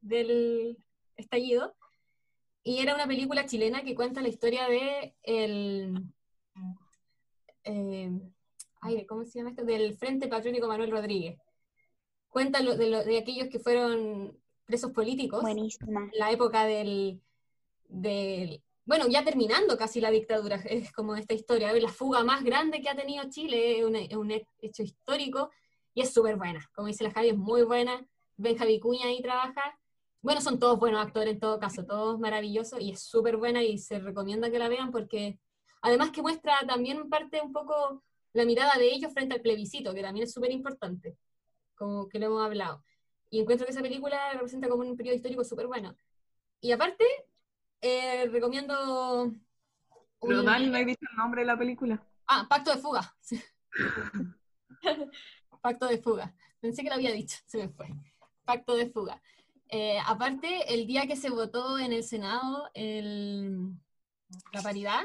del 0.00 0.76
estallido. 1.16 1.74
Y 2.66 2.78
era 2.80 2.94
una 2.94 3.06
película 3.06 3.44
chilena 3.44 3.84
que 3.84 3.94
cuenta 3.94 4.22
la 4.22 4.28
historia 4.28 4.66
de 4.68 5.14
el, 5.22 6.02
eh, 7.64 8.10
ay, 8.80 9.06
¿cómo 9.06 9.24
se 9.24 9.38
llama 9.38 9.50
esto? 9.50 9.64
Del 9.64 9.94
Frente 9.96 10.28
Patriótico 10.28 10.66
Manuel 10.66 10.90
Rodríguez. 10.90 11.38
Cuenta 12.28 12.60
lo- 12.62 12.76
de, 12.76 12.88
lo- 12.88 13.04
de 13.04 13.18
aquellos 13.18 13.48
que 13.48 13.58
fueron 13.58 14.36
presos 14.64 14.92
políticos 14.92 15.42
Buenísima. 15.42 16.08
la 16.14 16.30
época 16.32 16.64
del, 16.64 17.20
del- 17.86 18.62
bueno, 18.86 19.08
ya 19.08 19.24
terminando 19.24 19.76
casi 19.76 20.00
la 20.00 20.10
dictadura, 20.10 20.56
es 20.64 20.90
como 20.92 21.16
esta 21.16 21.34
historia, 21.34 21.72
la 21.72 21.88
fuga 21.88 22.24
más 22.24 22.42
grande 22.44 22.80
que 22.80 22.88
ha 22.88 22.96
tenido 22.96 23.24
Chile, 23.28 23.78
es 23.78 23.84
un, 23.84 23.96
es 23.96 24.14
un 24.14 24.30
hecho 24.30 24.82
histórico, 24.82 25.50
y 25.94 26.00
es 26.00 26.12
súper 26.12 26.36
buena, 26.36 26.68
como 26.74 26.88
dice 26.88 27.04
la 27.04 27.10
Javi, 27.12 27.28
es 27.28 27.36
muy 27.36 27.62
buena, 27.62 28.04
Benja 28.36 28.64
Vicuña 28.64 29.06
ahí 29.06 29.22
trabaja, 29.22 29.78
bueno, 30.24 30.40
son 30.40 30.58
todos 30.58 30.78
buenos 30.78 31.04
actores 31.04 31.34
en 31.34 31.38
todo 31.38 31.60
caso, 31.60 31.84
todos 31.84 32.18
maravillosos, 32.18 32.80
y 32.80 32.92
es 32.92 33.02
súper 33.02 33.36
buena 33.36 33.62
y 33.62 33.76
se 33.76 33.98
recomienda 33.98 34.50
que 34.50 34.58
la 34.58 34.68
vean 34.70 34.90
porque 34.90 35.38
además 35.82 36.12
que 36.12 36.22
muestra 36.22 36.54
también 36.66 37.10
parte 37.10 37.42
un 37.42 37.52
poco 37.52 38.02
la 38.32 38.46
mirada 38.46 38.72
de 38.78 38.86
ellos 38.90 39.12
frente 39.12 39.34
al 39.34 39.42
plebiscito, 39.42 39.92
que 39.92 40.00
también 40.00 40.24
es 40.24 40.32
súper 40.32 40.50
importante, 40.50 41.18
como 41.74 42.08
que 42.08 42.18
lo 42.18 42.26
hemos 42.26 42.42
hablado. 42.42 42.82
Y 43.28 43.40
encuentro 43.40 43.66
que 43.66 43.72
esa 43.72 43.82
película 43.82 44.32
representa 44.32 44.66
como 44.66 44.82
un 44.82 44.96
periodo 44.96 45.16
histórico 45.16 45.44
súper 45.44 45.66
bueno. 45.66 45.94
Y 46.62 46.72
aparte, 46.72 47.04
eh, 47.82 48.26
recomiendo... 48.32 49.30
Pero 50.22 50.40
un- 50.40 50.46
Dani, 50.46 50.70
no 50.70 50.78
he 50.78 50.86
dicho 50.86 51.04
el 51.10 51.16
nombre 51.18 51.42
de 51.42 51.48
la 51.48 51.58
película. 51.58 52.02
Ah, 52.26 52.46
Pacto 52.48 52.70
de 52.74 52.78
Fuga. 52.78 53.14
Pacto 55.60 55.86
de 55.86 55.98
Fuga. 55.98 56.34
Pensé 56.60 56.82
que 56.82 56.88
lo 56.88 56.94
había 56.94 57.12
dicho, 57.12 57.36
se 57.44 57.58
me 57.58 57.68
fue. 57.68 57.88
Pacto 58.46 58.74
de 58.74 58.88
Fuga. 58.88 59.20
Eh, 59.68 59.98
aparte, 60.06 60.72
el 60.74 60.86
día 60.86 61.06
que 61.06 61.16
se 61.16 61.30
votó 61.30 61.78
en 61.78 61.92
el 61.92 62.04
Senado 62.04 62.68
la 64.52 64.62
paridad, 64.62 65.02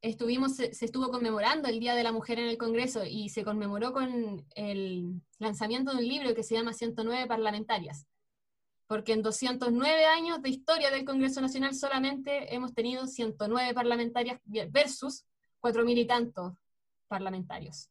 estuvimos, 0.00 0.56
se, 0.56 0.70
estuvo 0.70 1.10
conmemorando 1.10 1.68
el 1.68 1.80
Día 1.80 1.94
de 1.94 2.02
la 2.02 2.12
Mujer 2.12 2.38
en 2.38 2.48
el 2.48 2.58
Congreso 2.58 3.04
y 3.04 3.28
se 3.28 3.44
conmemoró 3.44 3.92
con 3.92 4.44
el 4.54 5.20
lanzamiento 5.38 5.92
de 5.92 5.98
un 5.98 6.08
libro 6.08 6.34
que 6.34 6.42
se 6.42 6.54
llama 6.54 6.72
109 6.72 7.26
parlamentarias. 7.26 8.06
Porque 8.86 9.14
en 9.14 9.22
209 9.22 10.04
años 10.04 10.42
de 10.42 10.50
historia 10.50 10.90
del 10.90 11.06
Congreso 11.06 11.40
Nacional 11.40 11.74
solamente 11.74 12.54
hemos 12.54 12.74
tenido 12.74 13.06
109 13.06 13.72
parlamentarias 13.72 14.40
versus 14.44 15.24
4.000 15.60 15.98
y 15.98 16.04
tantos 16.06 16.52
parlamentarios. 17.08 17.88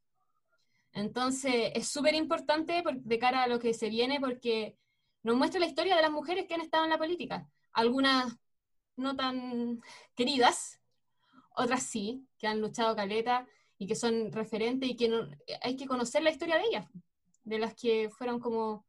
Entonces, 0.91 1.71
es 1.73 1.87
súper 1.87 2.13
importante 2.13 2.83
por- 2.83 3.01
de 3.01 3.17
cara 3.17 3.43
a 3.43 3.47
lo 3.47 3.57
que 3.57 3.73
se 3.73 3.89
viene 3.89 4.19
porque 4.19 4.77
nos 5.23 5.35
muestra 5.35 5.59
la 5.59 5.65
historia 5.65 5.95
de 5.95 6.01
las 6.01 6.11
mujeres 6.11 6.45
que 6.47 6.53
han 6.53 6.61
estado 6.61 6.83
en 6.83 6.89
la 6.91 6.97
política. 6.97 7.47
Algunas 7.71 8.37
no 8.95 9.15
tan 9.15 9.81
queridas, 10.15 10.79
otras 11.55 11.83
sí, 11.83 12.27
que 12.37 12.47
han 12.47 12.61
luchado 12.61 12.95
caleta 12.95 13.47
y 13.77 13.87
que 13.87 13.95
son 13.95 14.31
referentes 14.31 14.89
y 14.89 14.95
que 14.95 15.11
hay 15.61 15.75
que 15.75 15.87
conocer 15.87 16.23
la 16.23 16.31
historia 16.31 16.57
de 16.57 16.65
ellas, 16.65 16.87
de 17.43 17.59
las 17.59 17.73
que 17.73 18.09
fueron 18.09 18.39
como 18.39 18.85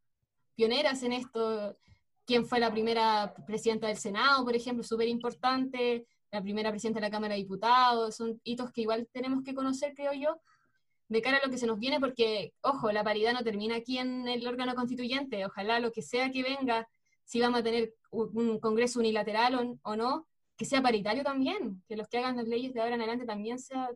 pioneras 0.55 1.03
en 1.03 1.13
esto. 1.13 1.77
Quién 2.25 2.45
fue 2.45 2.59
la 2.59 2.71
primera 2.71 3.33
presidenta 3.45 3.87
del 3.87 3.97
Senado, 3.97 4.43
por 4.43 4.55
ejemplo, 4.55 4.83
súper 4.83 5.07
importante, 5.07 6.07
la 6.31 6.41
primera 6.41 6.71
presidenta 6.71 6.99
de 6.99 7.05
la 7.05 7.11
Cámara 7.11 7.35
de 7.35 7.41
Diputados, 7.41 8.15
son 8.15 8.41
hitos 8.43 8.71
que 8.71 8.81
igual 8.81 9.07
tenemos 9.11 9.43
que 9.43 9.53
conocer, 9.53 9.93
creo 9.93 10.11
yo, 10.13 10.39
de 11.07 11.21
cara 11.21 11.37
a 11.37 11.45
lo 11.45 11.51
que 11.51 11.57
se 11.57 11.67
nos 11.67 11.79
viene, 11.79 11.99
porque, 11.99 12.53
ojo, 12.61 12.91
la 12.91 13.03
paridad 13.03 13.33
no 13.33 13.43
termina 13.43 13.75
aquí 13.75 13.97
en 13.97 14.27
el 14.27 14.47
órgano 14.47 14.75
constituyente, 14.75 15.45
ojalá 15.45 15.79
lo 15.79 15.91
que 15.91 16.01
sea 16.01 16.31
que 16.31 16.43
venga, 16.43 16.87
si 17.23 17.39
vamos 17.39 17.59
a 17.59 17.63
tener 17.63 17.93
un, 18.11 18.59
congreso 18.59 18.99
unilateral 18.99 19.77
o, 19.81 19.95
no, 19.95 20.27
que 20.57 20.65
sea 20.65 20.81
paritario 20.81 21.23
también, 21.23 21.83
que 21.87 21.95
los 21.95 22.07
que 22.07 22.17
hagan 22.17 22.37
las 22.37 22.47
leyes 22.47 22.73
de 22.73 22.81
ahora 22.81 22.95
en 22.95 23.01
adelante 23.01 23.25
también 23.25 23.59
sea 23.59 23.89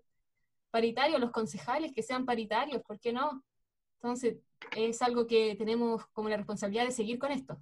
paritario, 0.72 1.18
los 1.18 1.32
concejales 1.32 1.94
que 1.94 2.04
sean 2.04 2.26
paritarios, 2.26 2.82
¿por 2.84 3.00
qué 3.00 3.14
no? 3.14 3.44
Entonces, 3.96 4.38
es 4.76 5.02
algo 5.02 5.26
que 5.26 5.56
tenemos 5.56 6.06
como 6.14 6.30
la 6.30 6.38
responsabilidad 6.38 6.86
de 6.86 6.92
seguir 6.92 7.18
con 7.18 7.32
esto, 7.32 7.58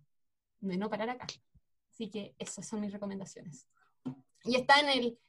de 0.60 0.78
no 0.78 0.90
parar 0.90 1.10
acá. 1.10 1.28
Así 1.92 2.10
que 2.10 2.36
esas 2.38 2.68
son 2.68 2.82
mis 2.82 2.92
recomendaciones. 2.92 3.68
Y 4.44 4.56
está 4.56 4.80
en 4.80 4.90
el, 4.90 5.20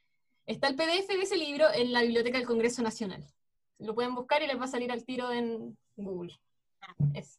está 0.47 0.69
el 0.69 0.77
PDF 0.77 1.09
de 1.09 1.23
ese 1.23 1.37
libro 1.37 1.67
en 1.73 1.93
la 1.93 2.03
Biblioteca 2.03 2.39
del 2.39 2.47
Congreso 2.47 2.83
Nacional. 2.83 3.25
Lo 3.79 3.95
pueden 3.95 4.15
buscar 4.15 4.43
y 4.43 4.47
les 4.47 4.59
va 4.59 4.65
a 4.65 4.69
salir 4.69 4.91
al 4.91 5.05
tiro 5.05 5.31
en 5.33 5.77
Google. 5.97 6.39
Es. 7.15 7.39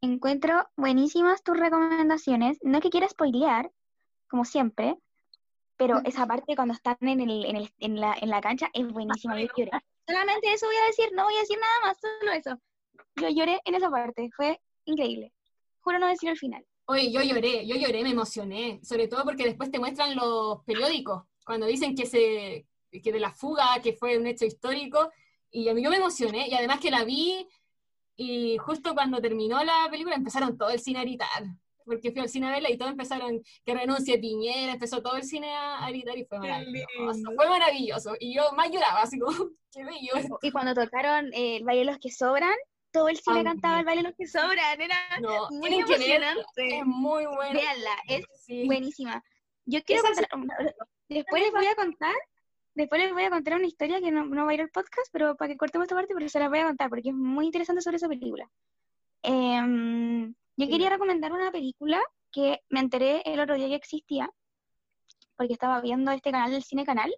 Encuentro 0.00 0.68
buenísimas 0.76 1.42
tus 1.42 1.58
recomendaciones. 1.58 2.58
No 2.62 2.80
que 2.80 2.90
quiera 2.90 3.08
spoilear, 3.08 3.70
como 4.28 4.44
siempre, 4.44 4.96
pero 5.76 6.00
esa 6.04 6.26
parte 6.26 6.54
cuando 6.56 6.74
están 6.74 6.96
en, 7.00 7.20
el, 7.20 7.44
en, 7.44 7.56
el- 7.56 7.74
en 7.78 8.00
la, 8.00 8.14
en 8.20 8.30
la 8.30 8.40
cancha 8.40 8.68
es 8.72 8.86
buenísima. 8.92 9.40
Yo 9.40 9.48
lloré. 9.56 9.70
Solamente 10.06 10.52
eso 10.52 10.66
voy 10.66 10.76
a 10.76 10.86
decir, 10.86 11.10
no 11.14 11.24
voy 11.24 11.34
a 11.36 11.40
decir 11.40 11.58
nada 11.58 11.80
más, 11.82 11.98
solo 12.00 12.32
eso. 12.32 12.58
Yo 13.16 13.28
lloré 13.28 13.60
en 13.64 13.74
esa 13.74 13.90
parte, 13.90 14.30
fue 14.34 14.60
increíble. 14.84 15.32
Juro 15.80 15.98
no 15.98 16.06
decir 16.06 16.30
el 16.30 16.38
final. 16.38 16.64
Oye, 16.86 17.10
yo 17.12 17.20
lloré, 17.22 17.66
yo 17.66 17.76
lloré, 17.76 18.02
me 18.02 18.10
emocioné, 18.10 18.80
sobre 18.82 19.08
todo 19.08 19.24
porque 19.24 19.44
después 19.44 19.70
te 19.70 19.78
muestran 19.78 20.16
los 20.16 20.64
periódicos, 20.64 21.24
cuando 21.44 21.66
dicen 21.66 21.94
que 21.94 22.06
se 22.06 22.66
que 22.90 23.12
de 23.12 23.20
la 23.20 23.32
fuga, 23.32 23.80
que 23.82 23.92
fue 23.92 24.18
un 24.18 24.26
hecho 24.26 24.44
histórico, 24.44 25.10
y 25.50 25.68
a 25.68 25.74
mí 25.74 25.82
yo 25.82 25.90
me 25.90 25.96
emocioné, 25.96 26.48
y 26.48 26.54
además 26.54 26.80
que 26.80 26.90
la 26.90 27.04
vi, 27.04 27.46
y 28.16 28.56
justo 28.58 28.94
cuando 28.94 29.20
terminó 29.20 29.62
la 29.62 29.86
película 29.90 30.16
empezaron 30.16 30.56
todo 30.58 30.70
el 30.70 30.80
cine 30.80 30.98
a 31.00 31.02
gritar, 31.02 31.44
porque 31.84 32.10
fui 32.12 32.20
al 32.20 32.28
cine 32.28 32.48
a 32.48 32.50
verla 32.50 32.70
y 32.70 32.76
todos 32.76 32.90
empezaron 32.92 33.40
que 33.64 33.74
renuncie 33.74 34.18
Piñera, 34.18 34.72
empezó 34.72 35.00
todo 35.02 35.16
el 35.16 35.22
cine 35.24 35.50
a, 35.54 35.84
a 35.86 35.90
gritar 35.90 36.18
y 36.18 36.24
fue 36.24 36.38
maravilloso, 36.38 37.32
fue 37.36 37.48
maravilloso, 37.48 38.14
y 38.20 38.34
yo 38.34 38.52
más 38.52 38.70
lloraba, 38.70 39.02
así 39.02 39.18
como, 39.18 39.32
qué 39.72 39.84
bello. 39.84 40.38
Y 40.42 40.50
cuando 40.50 40.74
tocaron 40.74 41.32
eh, 41.32 41.56
el 41.56 41.64
baile 41.64 41.80
de 41.80 41.86
los 41.92 41.98
que 41.98 42.10
sobran, 42.10 42.54
todo 42.90 43.08
el 43.08 43.16
cine 43.16 43.36
También. 43.44 43.54
cantaba 43.54 43.80
el 43.80 43.84
baile 43.86 44.02
de 44.02 44.08
los 44.08 44.16
que 44.16 44.26
sobran. 44.26 44.80
Era 44.80 44.96
No, 45.20 45.48
muy 45.50 45.68
que 45.70 45.76
ver, 45.76 45.90
emocionante. 45.92 46.78
es 46.78 46.86
muy 46.86 47.26
bueno. 47.26 47.52
Véanla, 47.60 47.96
es 48.08 48.24
Sí. 48.46 48.64
buenísima. 48.66 49.22
Yo 49.66 49.82
quiero 49.84 50.02
Esa 50.10 50.26
contar, 50.26 50.74
después 51.08 51.42
les 51.42 51.52
voy 51.52 51.66
a 51.66 51.74
contar, 51.74 52.14
después 52.78 53.02
les 53.02 53.12
voy 53.12 53.24
a 53.24 53.30
contar 53.30 53.56
una 53.56 53.66
historia 53.66 54.00
que 54.00 54.12
no, 54.12 54.24
no 54.24 54.44
va 54.44 54.52
a 54.52 54.54
ir 54.54 54.60
al 54.60 54.70
podcast, 54.70 55.08
pero 55.12 55.36
para 55.36 55.50
que 55.50 55.58
cortemos 55.58 55.86
esta 55.86 55.96
parte, 55.96 56.14
pero 56.14 56.28
se 56.28 56.38
la 56.38 56.48
voy 56.48 56.60
a 56.60 56.66
contar 56.66 56.88
porque 56.88 57.08
es 57.08 57.14
muy 57.14 57.46
interesante 57.46 57.82
sobre 57.82 57.96
esa 57.96 58.08
película. 58.08 58.48
Em, 59.22 60.32
yo 60.56 60.68
quería 60.68 60.88
recomendar 60.88 61.32
una 61.32 61.50
película 61.50 62.00
que 62.30 62.60
me 62.68 62.78
enteré 62.78 63.22
el 63.24 63.40
otro 63.40 63.56
día 63.56 63.66
que 63.66 63.74
existía, 63.74 64.30
porque 65.36 65.54
estaba 65.54 65.80
viendo 65.80 66.12
este 66.12 66.30
canal 66.30 66.52
del 66.52 66.62
Cine 66.62 66.86
Canal, 66.86 67.12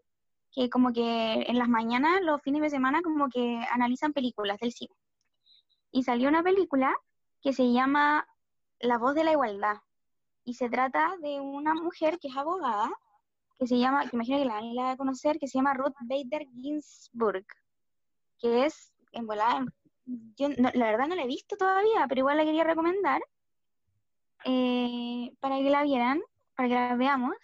que 0.51 0.71
como 0.71 0.95
que 0.95 1.45
en 1.47 1.59
las 1.59 1.69
mañanas, 1.69 2.23
los 2.23 2.41
fines 2.41 2.63
de 2.63 2.71
semana, 2.71 3.03
como 3.03 3.29
que 3.29 3.61
analizan 3.71 4.15
películas 4.15 4.59
del 4.61 4.73
cine. 4.73 4.95
Y 5.93 6.05
salió 6.05 6.31
una 6.31 6.43
película 6.43 6.97
que 7.43 7.53
se 7.53 7.71
llama 7.71 8.27
La 8.79 8.97
voz 8.97 9.15
de 9.15 9.25
la 9.25 9.33
igualdad. 9.33 9.77
Y 10.43 10.55
se 10.55 10.71
trata 10.71 11.17
de 11.21 11.39
una 11.39 11.75
mujer 11.75 12.19
que 12.19 12.29
es 12.29 12.37
abogada, 12.37 12.91
que 13.61 13.67
se 13.67 13.79
llama, 13.79 14.09
que 14.09 14.17
imagino 14.17 14.39
que 14.39 14.47
la 14.47 14.55
van 14.55 14.79
a 14.79 14.97
conocer, 14.97 15.39
que 15.39 15.47
se 15.47 15.59
llama 15.59 15.75
Ruth 15.75 15.95
Bader 16.01 16.47
Ginsburg, 16.55 17.45
que 18.39 18.65
es 18.65 18.91
en 19.13 19.27
volada, 19.27 19.67
yo 20.07 20.49
no- 20.49 20.71
la 20.73 20.87
verdad 20.91 21.07
no 21.09 21.15
la 21.15 21.25
he 21.25 21.27
visto 21.27 21.57
todavía, 21.57 22.07
pero 22.09 22.21
igual 22.21 22.39
la 22.39 22.45
quería 22.45 22.65
recomendar 22.65 23.21
eh, 24.47 25.31
para 25.41 25.59
que 25.59 25.69
la 25.69 25.83
vieran, 25.83 26.23
para 26.57 26.69
que 26.71 26.75
la 26.75 26.95
veamos, 26.97 27.35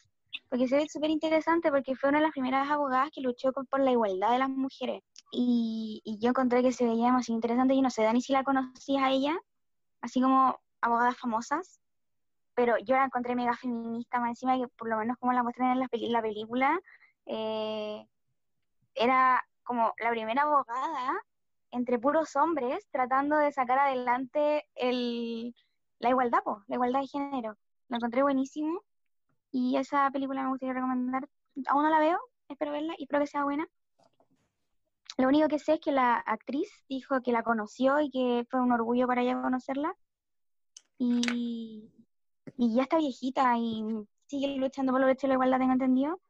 porque 0.49 0.67
se 0.69 0.77
ve 0.77 0.87
súper 0.89 1.11
interesante 1.11 1.71
porque 1.71 1.95
fue 1.95 2.09
una 2.09 2.19
de 2.19 2.25
las 2.25 2.33
primeras 2.33 2.71
abogadas 2.71 3.11
que 3.13 3.21
luchó 3.21 3.53
por 3.53 3.81
la 3.81 3.93
igualdad 3.93 4.31
de 4.31 4.39
las 4.39 4.49
mujeres. 4.49 5.03
Y, 5.31 6.01
y 6.03 6.19
yo 6.19 6.31
encontré 6.31 6.63
que 6.63 6.73
se 6.73 6.87
veía 6.87 7.07
demasiado 7.07 7.37
interesante. 7.37 7.77
Yo 7.77 7.83
no 7.83 7.91
sé, 7.91 8.05
Dani, 8.05 8.23
si 8.23 8.33
la 8.33 8.43
conocías 8.43 9.03
a 9.03 9.11
ella, 9.11 9.37
así 10.01 10.23
como 10.23 10.59
abogadas 10.81 11.19
famosas, 11.19 11.81
pero 12.57 12.77
yo 12.79 12.97
la 12.97 13.05
encontré 13.05 13.37
mega 13.37 13.55
feminista, 13.55 14.19
más 14.19 14.31
encima 14.31 14.57
que 14.57 14.67
por 14.69 14.89
lo 14.89 14.97
menos 14.97 15.17
como 15.19 15.33
la 15.33 15.43
muestran 15.43 15.73
en 15.73 15.81
la, 15.81 15.89
peli- 15.89 16.09
la 16.09 16.23
película, 16.23 16.81
eh, 17.27 18.05
era 18.95 19.47
como 19.63 19.93
la 19.99 20.11
primera 20.11 20.43
abogada 20.43 21.13
entre 21.71 21.99
puros 21.99 22.35
hombres 22.35 22.89
tratando 22.91 23.37
de 23.37 23.53
sacar 23.53 23.79
adelante 23.79 24.65
el, 24.75 25.55
la 25.99 26.09
igualdad, 26.09 26.43
po, 26.43 26.65
la 26.67 26.77
igualdad 26.77 27.01
de 27.01 27.09
género. 27.09 27.59
Lo 27.89 27.97
encontré 27.97 28.23
buenísimo 28.23 28.83
y 29.53 29.77
esa 29.77 30.11
película 30.11 30.43
me 30.43 30.49
gustaría 30.49 30.75
recomendar. 30.75 31.29
Aún 31.69 31.83
no 31.83 31.91
la 31.91 31.99
veo, 31.99 32.19
espero 32.49 32.73
verla 32.73 32.95
y 32.97 33.03
espero 33.03 33.21
que 33.21 33.27
sea 33.27 33.45
buena. 33.45 33.69
Lo 35.19 35.29
único 35.29 35.49
que 35.49 35.59
sé 35.59 35.75
es 35.75 35.81
que 35.81 35.93
la 35.93 36.17
actriz 36.17 36.71
dijo 36.89 37.21
que 37.23 37.33
la 37.33 37.43
conoció 37.43 38.01
y 38.01 38.11
que 38.11 38.47
fue 38.51 38.61
un 38.61 38.73
orgullo 38.73 39.07
para 39.07 39.21
ella 39.21 39.41
conocerla. 39.43 39.95
Y, 40.99 41.91
y 42.57 42.75
ya 42.75 42.83
está 42.83 42.99
viejita 42.99 43.57
y 43.59 43.85
sigue 44.27 44.57
luchando 44.57 44.93
por 44.93 45.01
los 45.01 45.09
derechos 45.09 45.23
de 45.23 45.29
la 45.29 45.35
igualdad, 45.35 45.59
tengo 45.59 45.73
entendido. 45.73 46.21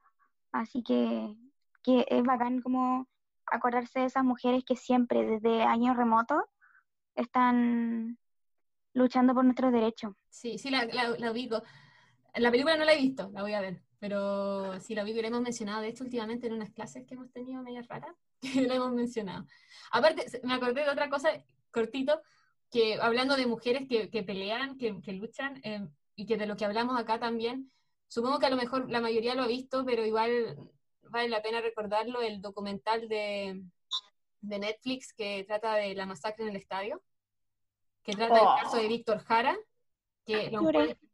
Así 0.53 0.83
que, 0.83 1.35
que 1.83 2.07
es 2.09 2.23
bacán 2.23 2.61
como 2.63 3.09
acordarse 3.47 4.01
de 4.01 4.07
esas 4.07 4.25
mujeres 4.25 4.65
que 4.65 4.77
siempre, 4.77 5.25
desde 5.25 5.63
años 5.63 5.97
remotos, 5.97 6.43
están 7.15 8.19
luchando 8.93 9.35
por 9.35 9.45
nuestros 9.45 9.73
derechos. 9.73 10.15
Sí, 10.31 10.59
sí, 10.59 10.71
la, 10.71 10.85
la, 10.87 11.11
la 11.19 11.31
ubico. 11.31 11.63
La 12.35 12.51
película 12.51 12.77
no 12.77 12.85
la 12.85 12.93
he 12.93 13.01
visto, 13.01 13.31
la 13.33 13.43
voy 13.43 13.55
a 13.55 13.61
ver, 13.61 13.81
pero 13.99 14.79
sí 14.81 14.95
la 14.95 15.05
ubico 15.05 15.19
y 15.19 15.23
la 15.23 15.29
hemos 15.29 15.41
mencionado, 15.41 15.81
de 15.81 15.89
hecho, 15.89 16.05
últimamente 16.05 16.47
en 16.47 16.53
unas 16.53 16.71
clases 16.71 17.07
que 17.07 17.15
hemos 17.15 17.31
tenido 17.33 17.63
media 17.63 17.83
raras, 17.89 18.15
que 18.41 18.63
la 18.63 18.75
hemos 18.75 18.93
mencionado. 18.93 19.47
Aparte, 19.91 20.27
me 20.43 20.55
acordé 20.55 20.85
de 20.85 20.91
otra 20.91 21.09
cosa, 21.09 21.31
cortito, 21.71 22.21
que 22.71 22.99
hablando 23.01 23.37
de 23.37 23.47
mujeres 23.47 23.87
que, 23.89 24.11
que 24.11 24.23
pelean, 24.23 24.77
que, 24.77 25.01
que 25.01 25.13
luchan, 25.13 25.61
eh, 25.63 25.87
y 26.17 26.27
que 26.27 26.37
de 26.37 26.47
lo 26.47 26.57
que 26.57 26.65
hablamos 26.65 26.99
acá 26.99 27.19
también, 27.21 27.71
supongo 28.09 28.39
que 28.39 28.47
a 28.47 28.51
lo 28.51 28.57
mejor 28.57 28.91
la 28.91 29.01
mayoría 29.01 29.35
lo 29.35 29.43
ha 29.43 29.47
visto, 29.47 29.85
pero 29.85 30.05
igual 30.05 30.57
vale 31.03 31.29
la 31.29 31.43
pena 31.43 31.61
recordarlo, 31.61 32.21
el 32.23 32.41
documental 32.43 33.09
de, 33.09 33.63
de 34.41 34.59
Netflix 34.59 35.13
que 35.13 35.45
trata 35.45 35.75
de 35.75 35.95
la 35.95 36.07
masacre 36.07 36.45
en 36.45 36.51
el 36.51 36.57
estadio, 36.57 37.03
que 38.03 38.13
trata 38.13 38.35
Oh. 38.43 38.55
del 38.55 38.65
caso 38.65 38.77
de 38.79 38.89
Víctor 38.89 39.19
Jara, 39.21 39.57
que 40.25 40.51
lo 40.51 40.63
Lloré. 40.63 40.79
encuentro- 40.81 41.09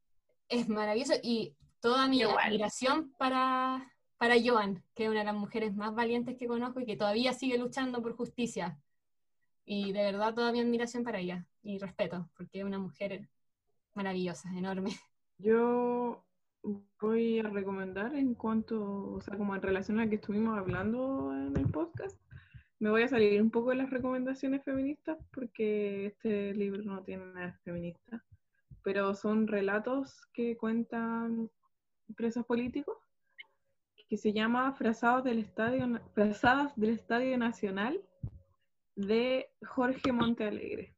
es 0.48 0.68
maravilloso 0.68 1.14
y 1.22 1.56
toda 1.80 2.06
mi 2.08 2.20
Igual. 2.20 2.38
admiración 2.38 3.12
para, 3.18 3.90
para 4.18 4.36
Joan, 4.42 4.84
que 4.94 5.04
es 5.04 5.10
una 5.10 5.20
de 5.20 5.24
las 5.26 5.34
mujeres 5.34 5.74
más 5.74 5.94
valientes 5.94 6.36
que 6.36 6.46
conozco 6.46 6.80
y 6.80 6.86
que 6.86 6.96
todavía 6.96 7.32
sigue 7.32 7.58
luchando 7.58 8.00
por 8.02 8.14
justicia. 8.14 8.78
Y 9.64 9.92
de 9.92 10.02
verdad 10.02 10.34
toda 10.34 10.52
mi 10.52 10.60
admiración 10.60 11.04
para 11.04 11.18
ella 11.20 11.46
y 11.62 11.78
respeto, 11.78 12.28
porque 12.36 12.58
es 12.58 12.64
una 12.64 12.78
mujer 12.78 13.28
maravillosa, 13.94 14.48
enorme. 14.56 14.90
Yo 15.38 16.24
voy 17.00 17.40
a 17.40 17.48
recomendar 17.48 18.14
en 18.14 18.34
cuanto, 18.34 19.12
o 19.14 19.20
sea, 19.20 19.36
como 19.36 19.54
en 19.54 19.62
relación 19.62 19.98
a 19.98 20.04
lo 20.04 20.10
que 20.10 20.16
estuvimos 20.16 20.56
hablando 20.56 21.32
en 21.32 21.56
el 21.56 21.70
podcast, 21.70 22.18
me 22.78 22.90
voy 22.90 23.02
a 23.02 23.08
salir 23.08 23.40
un 23.40 23.50
poco 23.50 23.70
de 23.70 23.76
las 23.76 23.90
recomendaciones 23.90 24.64
feministas 24.64 25.18
porque 25.32 26.06
este 26.06 26.54
libro 26.54 26.82
no 26.82 27.02
tiene 27.02 27.26
nada 27.26 27.58
feminista, 27.64 28.24
pero 28.82 29.14
son 29.14 29.46
relatos 29.46 30.26
que 30.32 30.56
cuentan 30.56 31.50
presos 32.16 32.44
políticos 32.44 32.98
que 34.08 34.18
se 34.18 34.32
llama 34.32 34.72
Frazados 34.74 35.24
del 35.24 35.38
Estadio, 35.38 36.00
Frazadas 36.12 36.76
del 36.76 36.90
Estadio 36.90 37.38
Nacional 37.38 37.98
de 38.94 39.48
Jorge 39.64 40.12
Montealegre. 40.12 40.94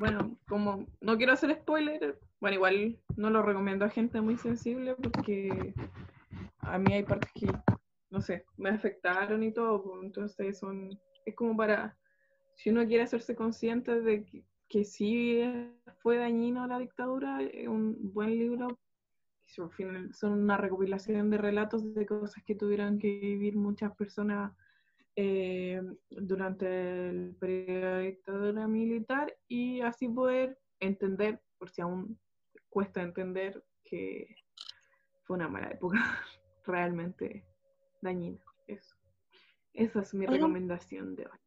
Bueno, 0.00 0.34
como 0.48 0.86
no 1.02 1.18
quiero 1.18 1.34
hacer 1.34 1.54
spoiler, 1.56 2.18
bueno, 2.40 2.54
igual 2.54 2.98
no 3.16 3.28
lo 3.28 3.42
recomiendo 3.42 3.84
a 3.84 3.90
gente 3.90 4.22
muy 4.22 4.38
sensible 4.38 4.94
porque 4.94 5.74
a 6.60 6.78
mí 6.78 6.94
hay 6.94 7.02
partes 7.02 7.30
que, 7.34 7.52
no 8.08 8.22
sé, 8.22 8.46
me 8.56 8.70
afectaron 8.70 9.42
y 9.42 9.52
todo, 9.52 9.82
pues, 9.82 10.02
entonces 10.02 10.58
son, 10.58 10.98
es 11.26 11.34
como 11.34 11.54
para, 11.54 11.98
si 12.54 12.70
uno 12.70 12.86
quiere 12.86 13.02
hacerse 13.02 13.36
consciente 13.36 14.00
de 14.00 14.24
que, 14.70 14.84
sí 14.86 15.42
fue 15.98 16.16
dañino 16.16 16.66
la 16.66 16.78
dictadura, 16.78 17.42
es 17.42 17.68
un 17.68 17.98
buen 18.14 18.30
libro, 18.30 18.78
son 19.44 20.32
una 20.32 20.56
recopilación 20.56 21.28
de 21.28 21.36
relatos 21.36 21.92
de 21.92 22.06
cosas 22.06 22.42
que 22.44 22.54
tuvieron 22.54 22.98
que 22.98 23.20
vivir 23.20 23.54
muchas 23.54 23.94
personas 23.96 24.54
eh, 25.22 25.82
durante 26.08 27.10
el 27.10 27.36
periodo 27.38 27.96
de 27.96 28.06
dictadura 28.06 28.66
militar 28.66 29.36
y 29.48 29.82
así 29.82 30.08
poder 30.08 30.58
entender, 30.78 31.42
por 31.58 31.68
si 31.68 31.82
aún 31.82 32.18
cuesta 32.70 33.02
entender, 33.02 33.62
que 33.84 34.34
fue 35.24 35.36
una 35.36 35.48
mala 35.48 35.68
época 35.72 35.98
realmente 36.64 37.44
dañina. 38.00 38.40
Eso. 38.66 38.96
Esa 39.74 40.00
es 40.00 40.14
mi 40.14 40.24
recomendación 40.24 41.14
de 41.16 41.26
hoy. 41.26 41.38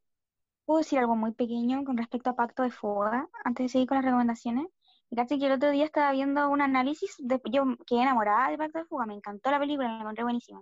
¿Puedo 0.66 0.78
decir 0.78 1.00
algo 1.00 1.16
muy 1.16 1.32
pequeño 1.32 1.84
con 1.84 1.98
respecto 1.98 2.30
a 2.30 2.36
Pacto 2.36 2.62
de 2.62 2.70
Fuga 2.70 3.28
antes 3.44 3.64
de 3.64 3.70
seguir 3.70 3.88
con 3.88 3.96
las 3.96 4.06
recomendaciones? 4.06 4.68
Caché 5.16 5.40
que 5.40 5.48
el 5.48 5.54
otro 5.54 5.72
día 5.72 5.86
estaba 5.86 6.12
viendo 6.12 6.48
un 6.48 6.62
análisis, 6.62 7.16
de, 7.18 7.42
yo 7.52 7.64
quedé 7.88 8.04
enamorada 8.04 8.52
de 8.52 8.58
Pacto 8.60 8.80
de 8.80 8.86
Fuga, 8.86 9.08
me 9.08 9.16
encantó 9.16 9.50
la 9.50 9.60
película, 9.60 9.90
la 9.90 10.02
encontré 10.02 10.24
buenísima. 10.24 10.62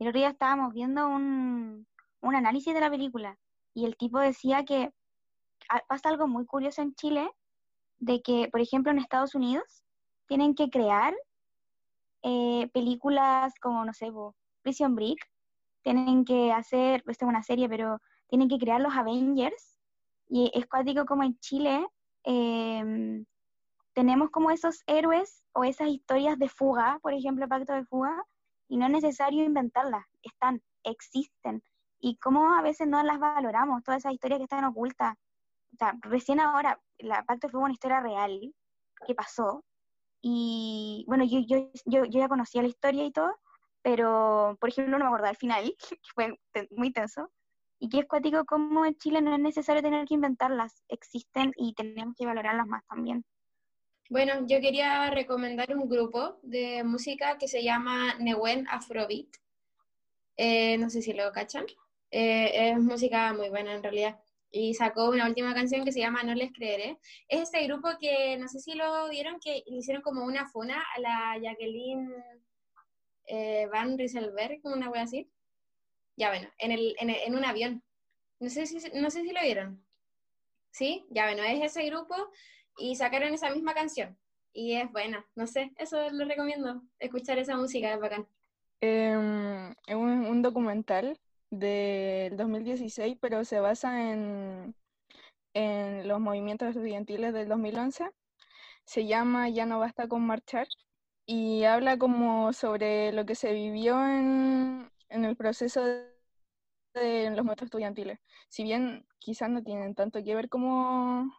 El 0.00 0.08
otro 0.08 0.18
día 0.18 0.30
estábamos 0.30 0.72
viendo 0.74 1.06
un, 1.08 1.86
un 2.20 2.34
análisis 2.34 2.74
de 2.74 2.80
la 2.80 2.90
película 2.90 3.38
y 3.74 3.84
el 3.84 3.96
tipo 3.96 4.18
decía 4.18 4.64
que 4.64 4.92
pasa 5.88 6.08
algo 6.08 6.26
muy 6.26 6.46
curioso 6.46 6.82
en 6.82 6.94
Chile, 6.94 7.30
de 7.98 8.22
que, 8.22 8.48
por 8.50 8.60
ejemplo, 8.60 8.90
en 8.90 8.98
Estados 8.98 9.34
Unidos 9.34 9.84
tienen 10.26 10.54
que 10.54 10.70
crear 10.70 11.14
eh, 12.22 12.68
películas 12.72 13.54
como, 13.60 13.84
no 13.84 13.92
sé, 13.92 14.10
po, 14.10 14.34
Prison 14.62 14.94
Break, 14.94 15.18
tienen 15.82 16.24
que 16.24 16.52
hacer, 16.52 17.02
esta 17.06 17.24
es 17.24 17.28
una 17.28 17.42
serie, 17.42 17.68
pero 17.68 18.00
tienen 18.28 18.48
que 18.48 18.58
crear 18.58 18.80
los 18.80 18.94
Avengers, 18.94 19.78
y 20.28 20.50
es 20.54 20.66
cuático 20.66 21.04
como 21.06 21.24
en 21.24 21.38
Chile 21.40 21.86
em, 22.24 23.24
tenemos 23.92 24.30
como 24.30 24.50
esos 24.50 24.82
héroes 24.86 25.44
o 25.52 25.64
esas 25.64 25.88
historias 25.88 26.38
de 26.38 26.48
fuga, 26.48 26.98
por 27.02 27.12
ejemplo, 27.12 27.48
Pacto 27.48 27.72
de 27.72 27.84
Fuga, 27.84 28.14
y 28.68 28.76
no 28.76 28.86
es 28.86 28.92
necesario 28.92 29.44
inventarlas, 29.44 30.06
están, 30.22 30.62
existen, 30.84 31.62
y 32.00 32.16
cómo 32.16 32.54
a 32.54 32.62
veces 32.62 32.88
no 32.88 33.02
las 33.02 33.18
valoramos, 33.18 33.82
todas 33.82 34.00
esas 34.00 34.12
historias 34.12 34.38
que 34.38 34.44
están 34.44 34.64
ocultas. 34.64 35.14
O 35.74 35.76
sea, 35.76 35.94
recién 36.02 36.40
ahora, 36.40 36.80
la 36.98 37.24
Pacto 37.24 37.46
es 37.46 37.54
una 37.54 37.72
historia 37.72 38.00
real 38.00 38.54
que 39.06 39.14
pasó, 39.14 39.64
y 40.22 41.04
bueno, 41.06 41.24
yo, 41.24 41.40
yo, 41.40 41.70
yo, 41.86 42.04
yo 42.04 42.20
ya 42.20 42.28
conocía 42.28 42.62
la 42.62 42.68
historia 42.68 43.04
y 43.04 43.12
todo, 43.12 43.30
pero 43.82 44.56
por 44.60 44.68
ejemplo 44.68 44.98
no 44.98 45.04
me 45.04 45.08
acordaba 45.08 45.30
al 45.30 45.36
final, 45.36 45.74
que 45.88 45.96
fue 46.14 46.38
muy 46.70 46.92
tenso, 46.92 47.30
y 47.78 47.88
que 47.88 48.00
es 48.00 48.06
cuático 48.06 48.44
como 48.44 48.84
en 48.84 48.96
Chile 48.96 49.22
no 49.22 49.34
es 49.34 49.40
necesario 49.40 49.82
tener 49.82 50.06
que 50.06 50.14
inventarlas, 50.14 50.84
existen 50.88 51.52
y 51.56 51.74
tenemos 51.74 52.14
que 52.16 52.26
valorarlas 52.26 52.66
más 52.66 52.84
también. 52.86 53.24
Bueno, 54.10 54.44
yo 54.46 54.60
quería 54.60 55.08
recomendar 55.10 55.74
un 55.74 55.88
grupo 55.88 56.40
de 56.42 56.82
música 56.82 57.38
que 57.38 57.46
se 57.46 57.62
llama 57.62 58.16
Newen 58.18 58.66
Afrobeat. 58.68 59.28
Eh, 60.36 60.76
no 60.78 60.90
sé 60.90 61.00
si 61.00 61.12
lo 61.12 61.30
cachan. 61.30 61.64
Eh, 62.10 62.70
es 62.70 62.78
música 62.78 63.32
muy 63.32 63.48
buena 63.48 63.74
en 63.74 63.82
realidad. 63.82 64.18
Y 64.50 64.74
sacó 64.74 65.10
una 65.10 65.26
última 65.28 65.54
canción 65.54 65.84
que 65.84 65.92
se 65.92 66.00
llama 66.00 66.22
No 66.24 66.34
les 66.34 66.52
creeré. 66.52 66.98
Es 67.28 67.42
este 67.42 67.64
grupo 67.66 67.88
que 68.00 68.36
no 68.36 68.48
sé 68.48 68.58
si 68.58 68.74
lo 68.74 69.08
vieron, 69.08 69.38
que 69.38 69.62
hicieron 69.66 70.02
como 70.02 70.24
una 70.24 70.48
funa 70.48 70.82
a 70.96 71.00
la 71.00 71.38
Jacqueline 71.40 72.12
eh, 73.26 73.68
Van 73.72 73.96
Rieselberg, 73.96 74.60
como 74.60 74.74
una 74.74 74.90
wea 74.90 75.02
así. 75.02 75.30
Ya 76.16 76.30
bueno, 76.30 76.48
en, 76.58 76.72
el, 76.72 76.96
en, 76.98 77.10
en 77.10 77.34
un 77.36 77.44
avión. 77.44 77.82
No 78.40 78.48
sé, 78.48 78.66
si, 78.66 78.78
no 78.94 79.10
sé 79.10 79.22
si 79.22 79.32
lo 79.32 79.40
vieron. 79.40 79.84
¿Sí? 80.72 81.06
Ya 81.10 81.26
bueno, 81.26 81.42
es 81.44 81.62
ese 81.62 81.84
grupo 81.86 82.14
y 82.76 82.96
sacaron 82.96 83.32
esa 83.32 83.50
misma 83.50 83.74
canción. 83.74 84.16
Y 84.52 84.74
es 84.74 84.90
buena, 84.90 85.24
no 85.36 85.46
sé, 85.46 85.72
eso 85.76 86.10
lo 86.10 86.24
recomiendo, 86.24 86.82
escuchar 86.98 87.38
esa 87.38 87.56
música, 87.56 87.92
es 87.92 88.00
bacán. 88.00 88.26
Em, 88.80 89.70
es 89.86 89.94
un 89.94 90.42
documental 90.42 91.16
del 91.50 92.36
2016, 92.36 93.18
pero 93.20 93.44
se 93.44 93.60
basa 93.60 94.10
en, 94.10 94.74
en 95.54 96.08
los 96.08 96.20
movimientos 96.20 96.68
estudiantiles 96.70 97.32
del 97.32 97.48
2011. 97.48 98.10
Se 98.84 99.06
llama 99.06 99.48
Ya 99.48 99.66
no 99.66 99.78
basta 99.78 100.08
con 100.08 100.26
marchar 100.26 100.66
y 101.26 101.64
habla 101.64 101.98
como 101.98 102.52
sobre 102.52 103.12
lo 103.12 103.24
que 103.26 103.34
se 103.34 103.52
vivió 103.52 104.04
en, 104.04 104.90
en 105.08 105.24
el 105.24 105.36
proceso 105.36 105.84
de, 105.84 106.10
los 107.30 107.36
movimientos 107.38 107.66
estudiantiles. 107.66 108.18
Si 108.48 108.64
bien 108.64 109.06
quizás 109.18 109.50
no 109.50 109.62
tienen 109.62 109.94
tanto 109.94 110.24
que 110.24 110.34
ver 110.34 110.48
como 110.48 111.32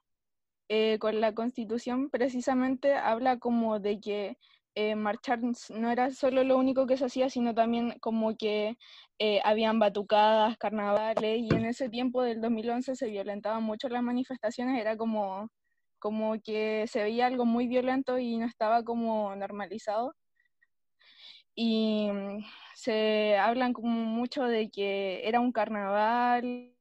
eh, 0.70 0.98
con 1.00 1.20
la 1.20 1.34
constitución, 1.34 2.10
precisamente 2.10 2.96
habla 2.96 3.38
como 3.40 3.80
de 3.80 4.00
que 4.00 4.38
eh, 4.76 4.96
marchar 4.96 5.40
no 5.70 5.92
era 5.92 6.12
solo 6.12 6.44
lo 6.44 6.58
único 6.58 6.88
que 6.88 6.98
se 6.98 7.06
hacía, 7.06 7.30
sino 7.30 7.54
también 7.54 7.98
como 8.00 8.36
que 8.38 8.78
eh, 9.20 9.42
habían 9.44 9.80
batucadas, 9.80 10.58
carnavales, 10.58 11.40
y 11.42 11.50
en 11.54 11.66
ese 11.66 11.90
tiempo 11.90 12.24
del 12.24 12.42
2011 12.42 12.96
se 12.96 13.10
violentaban 13.10 13.64
mucho 13.64 13.90
las 13.90 14.04
manifestaciones, 14.04 14.80
era 14.80 14.96
como, 14.98 15.50
como 16.00 16.36
que 16.42 16.86
se 16.88 17.04
veía 17.04 17.28
algo 17.28 17.46
muy 17.46 17.68
violento 17.68 18.18
y 18.20 18.38
no 18.38 18.46
estaba 18.46 18.84
como 18.84 19.36
normalizado. 19.36 20.14
Y 21.56 22.10
mm, 22.12 22.44
se 22.76 23.38
hablan 23.38 23.74
como 23.74 23.90
mucho 23.90 24.44
de 24.44 24.70
que 24.70 25.28
era 25.28 25.40
un 25.42 25.52
carnaval, 25.52 26.74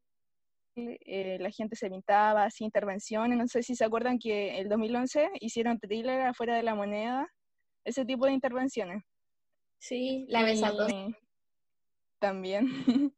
eh, 0.77 1.39
la 1.41 1.51
gente 1.51 1.77
se 1.77 1.91
pintaba, 1.91 2.45
hacía 2.45 2.65
intervenciones, 2.67 3.37
no 3.39 3.49
sé 3.49 3.63
si 3.63 3.75
se 3.75 3.85
acuerdan 3.85 4.19
que 4.19 4.59
el 4.61 4.69
2011 4.69 5.31
hicieron 5.41 5.79
thriller 5.81 6.23
afuera 6.23 6.57
de 6.57 6.63
la 6.63 6.75
moneda, 6.75 7.29
ese 7.85 8.05
tipo 8.05 8.27
de 8.27 8.33
intervenciones. 8.33 9.03
Sí, 9.79 10.27
la 10.29 10.43
besatos. 10.43 10.91
Y- 10.93 11.15
también. 12.19 12.67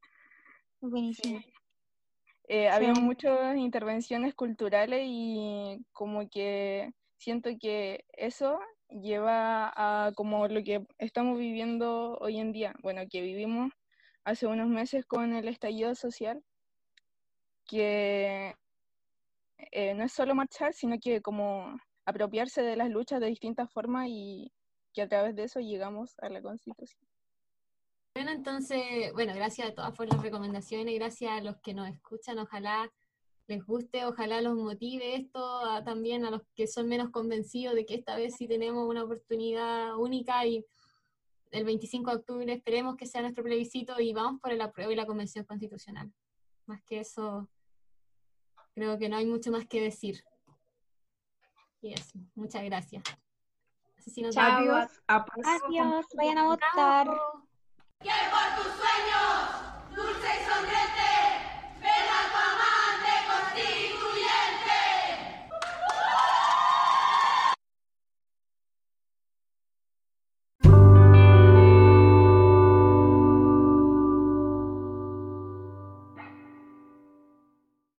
Buenísimo. 0.81 1.41
Eh, 2.49 2.69
había 2.69 2.93
muchas 2.95 3.57
intervenciones 3.57 4.35
culturales 4.35 5.03
y 5.05 5.85
como 5.93 6.29
que 6.29 6.93
siento 7.17 7.51
que 7.61 8.05
eso 8.13 8.59
lleva 8.89 9.73
a 9.75 10.13
como 10.15 10.49
lo 10.49 10.63
que 10.63 10.85
estamos 10.99 11.39
viviendo 11.39 12.19
hoy 12.21 12.39
en 12.39 12.53
día, 12.53 12.75
bueno, 12.83 13.03
que 13.11 13.23
vivimos 13.23 13.73
hace 14.25 14.47
unos 14.47 14.69
meses 14.69 15.07
con 15.07 15.33
el 15.33 15.49
estallido 15.49 15.95
social, 15.95 16.45
que 17.65 18.55
eh, 19.59 19.95
no 19.95 20.05
es 20.05 20.13
solo 20.13 20.35
marchar, 20.35 20.75
sino 20.75 20.97
que 21.01 21.23
como 21.23 21.79
apropiarse 22.05 22.63
de 22.63 22.77
las 22.77 22.91
luchas 22.91 23.21
de 23.21 23.27
distintas 23.27 23.71
formas 23.71 24.07
y 24.09 24.53
que 24.93 25.03
a 25.03 25.09
través 25.09 25.35
de 25.37 25.45
eso 25.45 25.61
llegamos 25.61 26.15
a 26.19 26.29
la 26.29 26.43
constitución. 26.43 27.07
Bueno, 28.15 28.31
entonces, 28.33 29.13
bueno, 29.15 29.35
gracias 29.35 29.71
a 29.71 29.75
todas 29.75 29.93
por 29.97 30.07
las 30.07 30.23
recomendaciones, 30.23 30.95
gracias 30.95 31.33
a 31.33 31.41
los 31.41 31.57
que 31.63 31.73
nos 31.73 31.89
escuchan, 31.89 32.39
ojalá 32.39 32.93
les 33.47 33.65
guste, 33.65 34.05
ojalá 34.05 34.41
los 34.43 34.55
motive 34.55 35.17
esto, 35.17 35.45
a- 35.59 35.83
también 35.83 36.25
a 36.25 36.31
los 36.31 36.43
que 36.55 36.67
son 36.67 36.89
menos 36.89 37.11
convencidos 37.11 37.75
de 37.75 37.87
que 37.87 37.95
esta 37.95 38.17
vez 38.17 38.35
sí 38.37 38.47
tenemos 38.47 38.87
una 38.87 39.05
oportunidad 39.05 39.97
única 39.97 40.45
y 40.47 40.65
el 41.51 41.65
25 41.65 42.11
de 42.11 42.17
octubre 42.17 42.53
esperemos 42.53 42.97
que 42.97 43.07
sea 43.07 43.23
nuestro 43.23 43.45
plebiscito 43.45 43.99
y 44.01 44.13
vamos 44.13 44.41
por 44.41 44.53
el 44.53 44.61
apruebo 44.61 44.93
y 44.93 44.97
la 44.97 45.07
convención 45.07 45.45
constitucional. 45.45 46.13
Más 46.67 46.83
que 46.85 47.01
eso, 47.01 47.49
creo 48.75 48.99
que 48.99 49.09
no 49.09 49.17
hay 49.17 49.27
mucho 49.27 49.51
más 49.51 49.67
que 49.67 49.81
decir. 49.81 50.23
Y 51.83 51.93
eso, 51.93 52.19
muchas 52.37 52.63
gracias. 52.65 53.03
Así 53.99 54.11
sí 54.11 54.23
nos 54.23 54.35
Chao. 54.35 54.59
Adiós. 54.59 54.91
Adiós, 55.09 56.07
vayan 56.17 56.39
a 56.39 56.45
votar. 56.45 57.07
¡Que 58.01 58.11
por 58.31 58.65
tus 58.65 58.73
sueños 58.75 59.62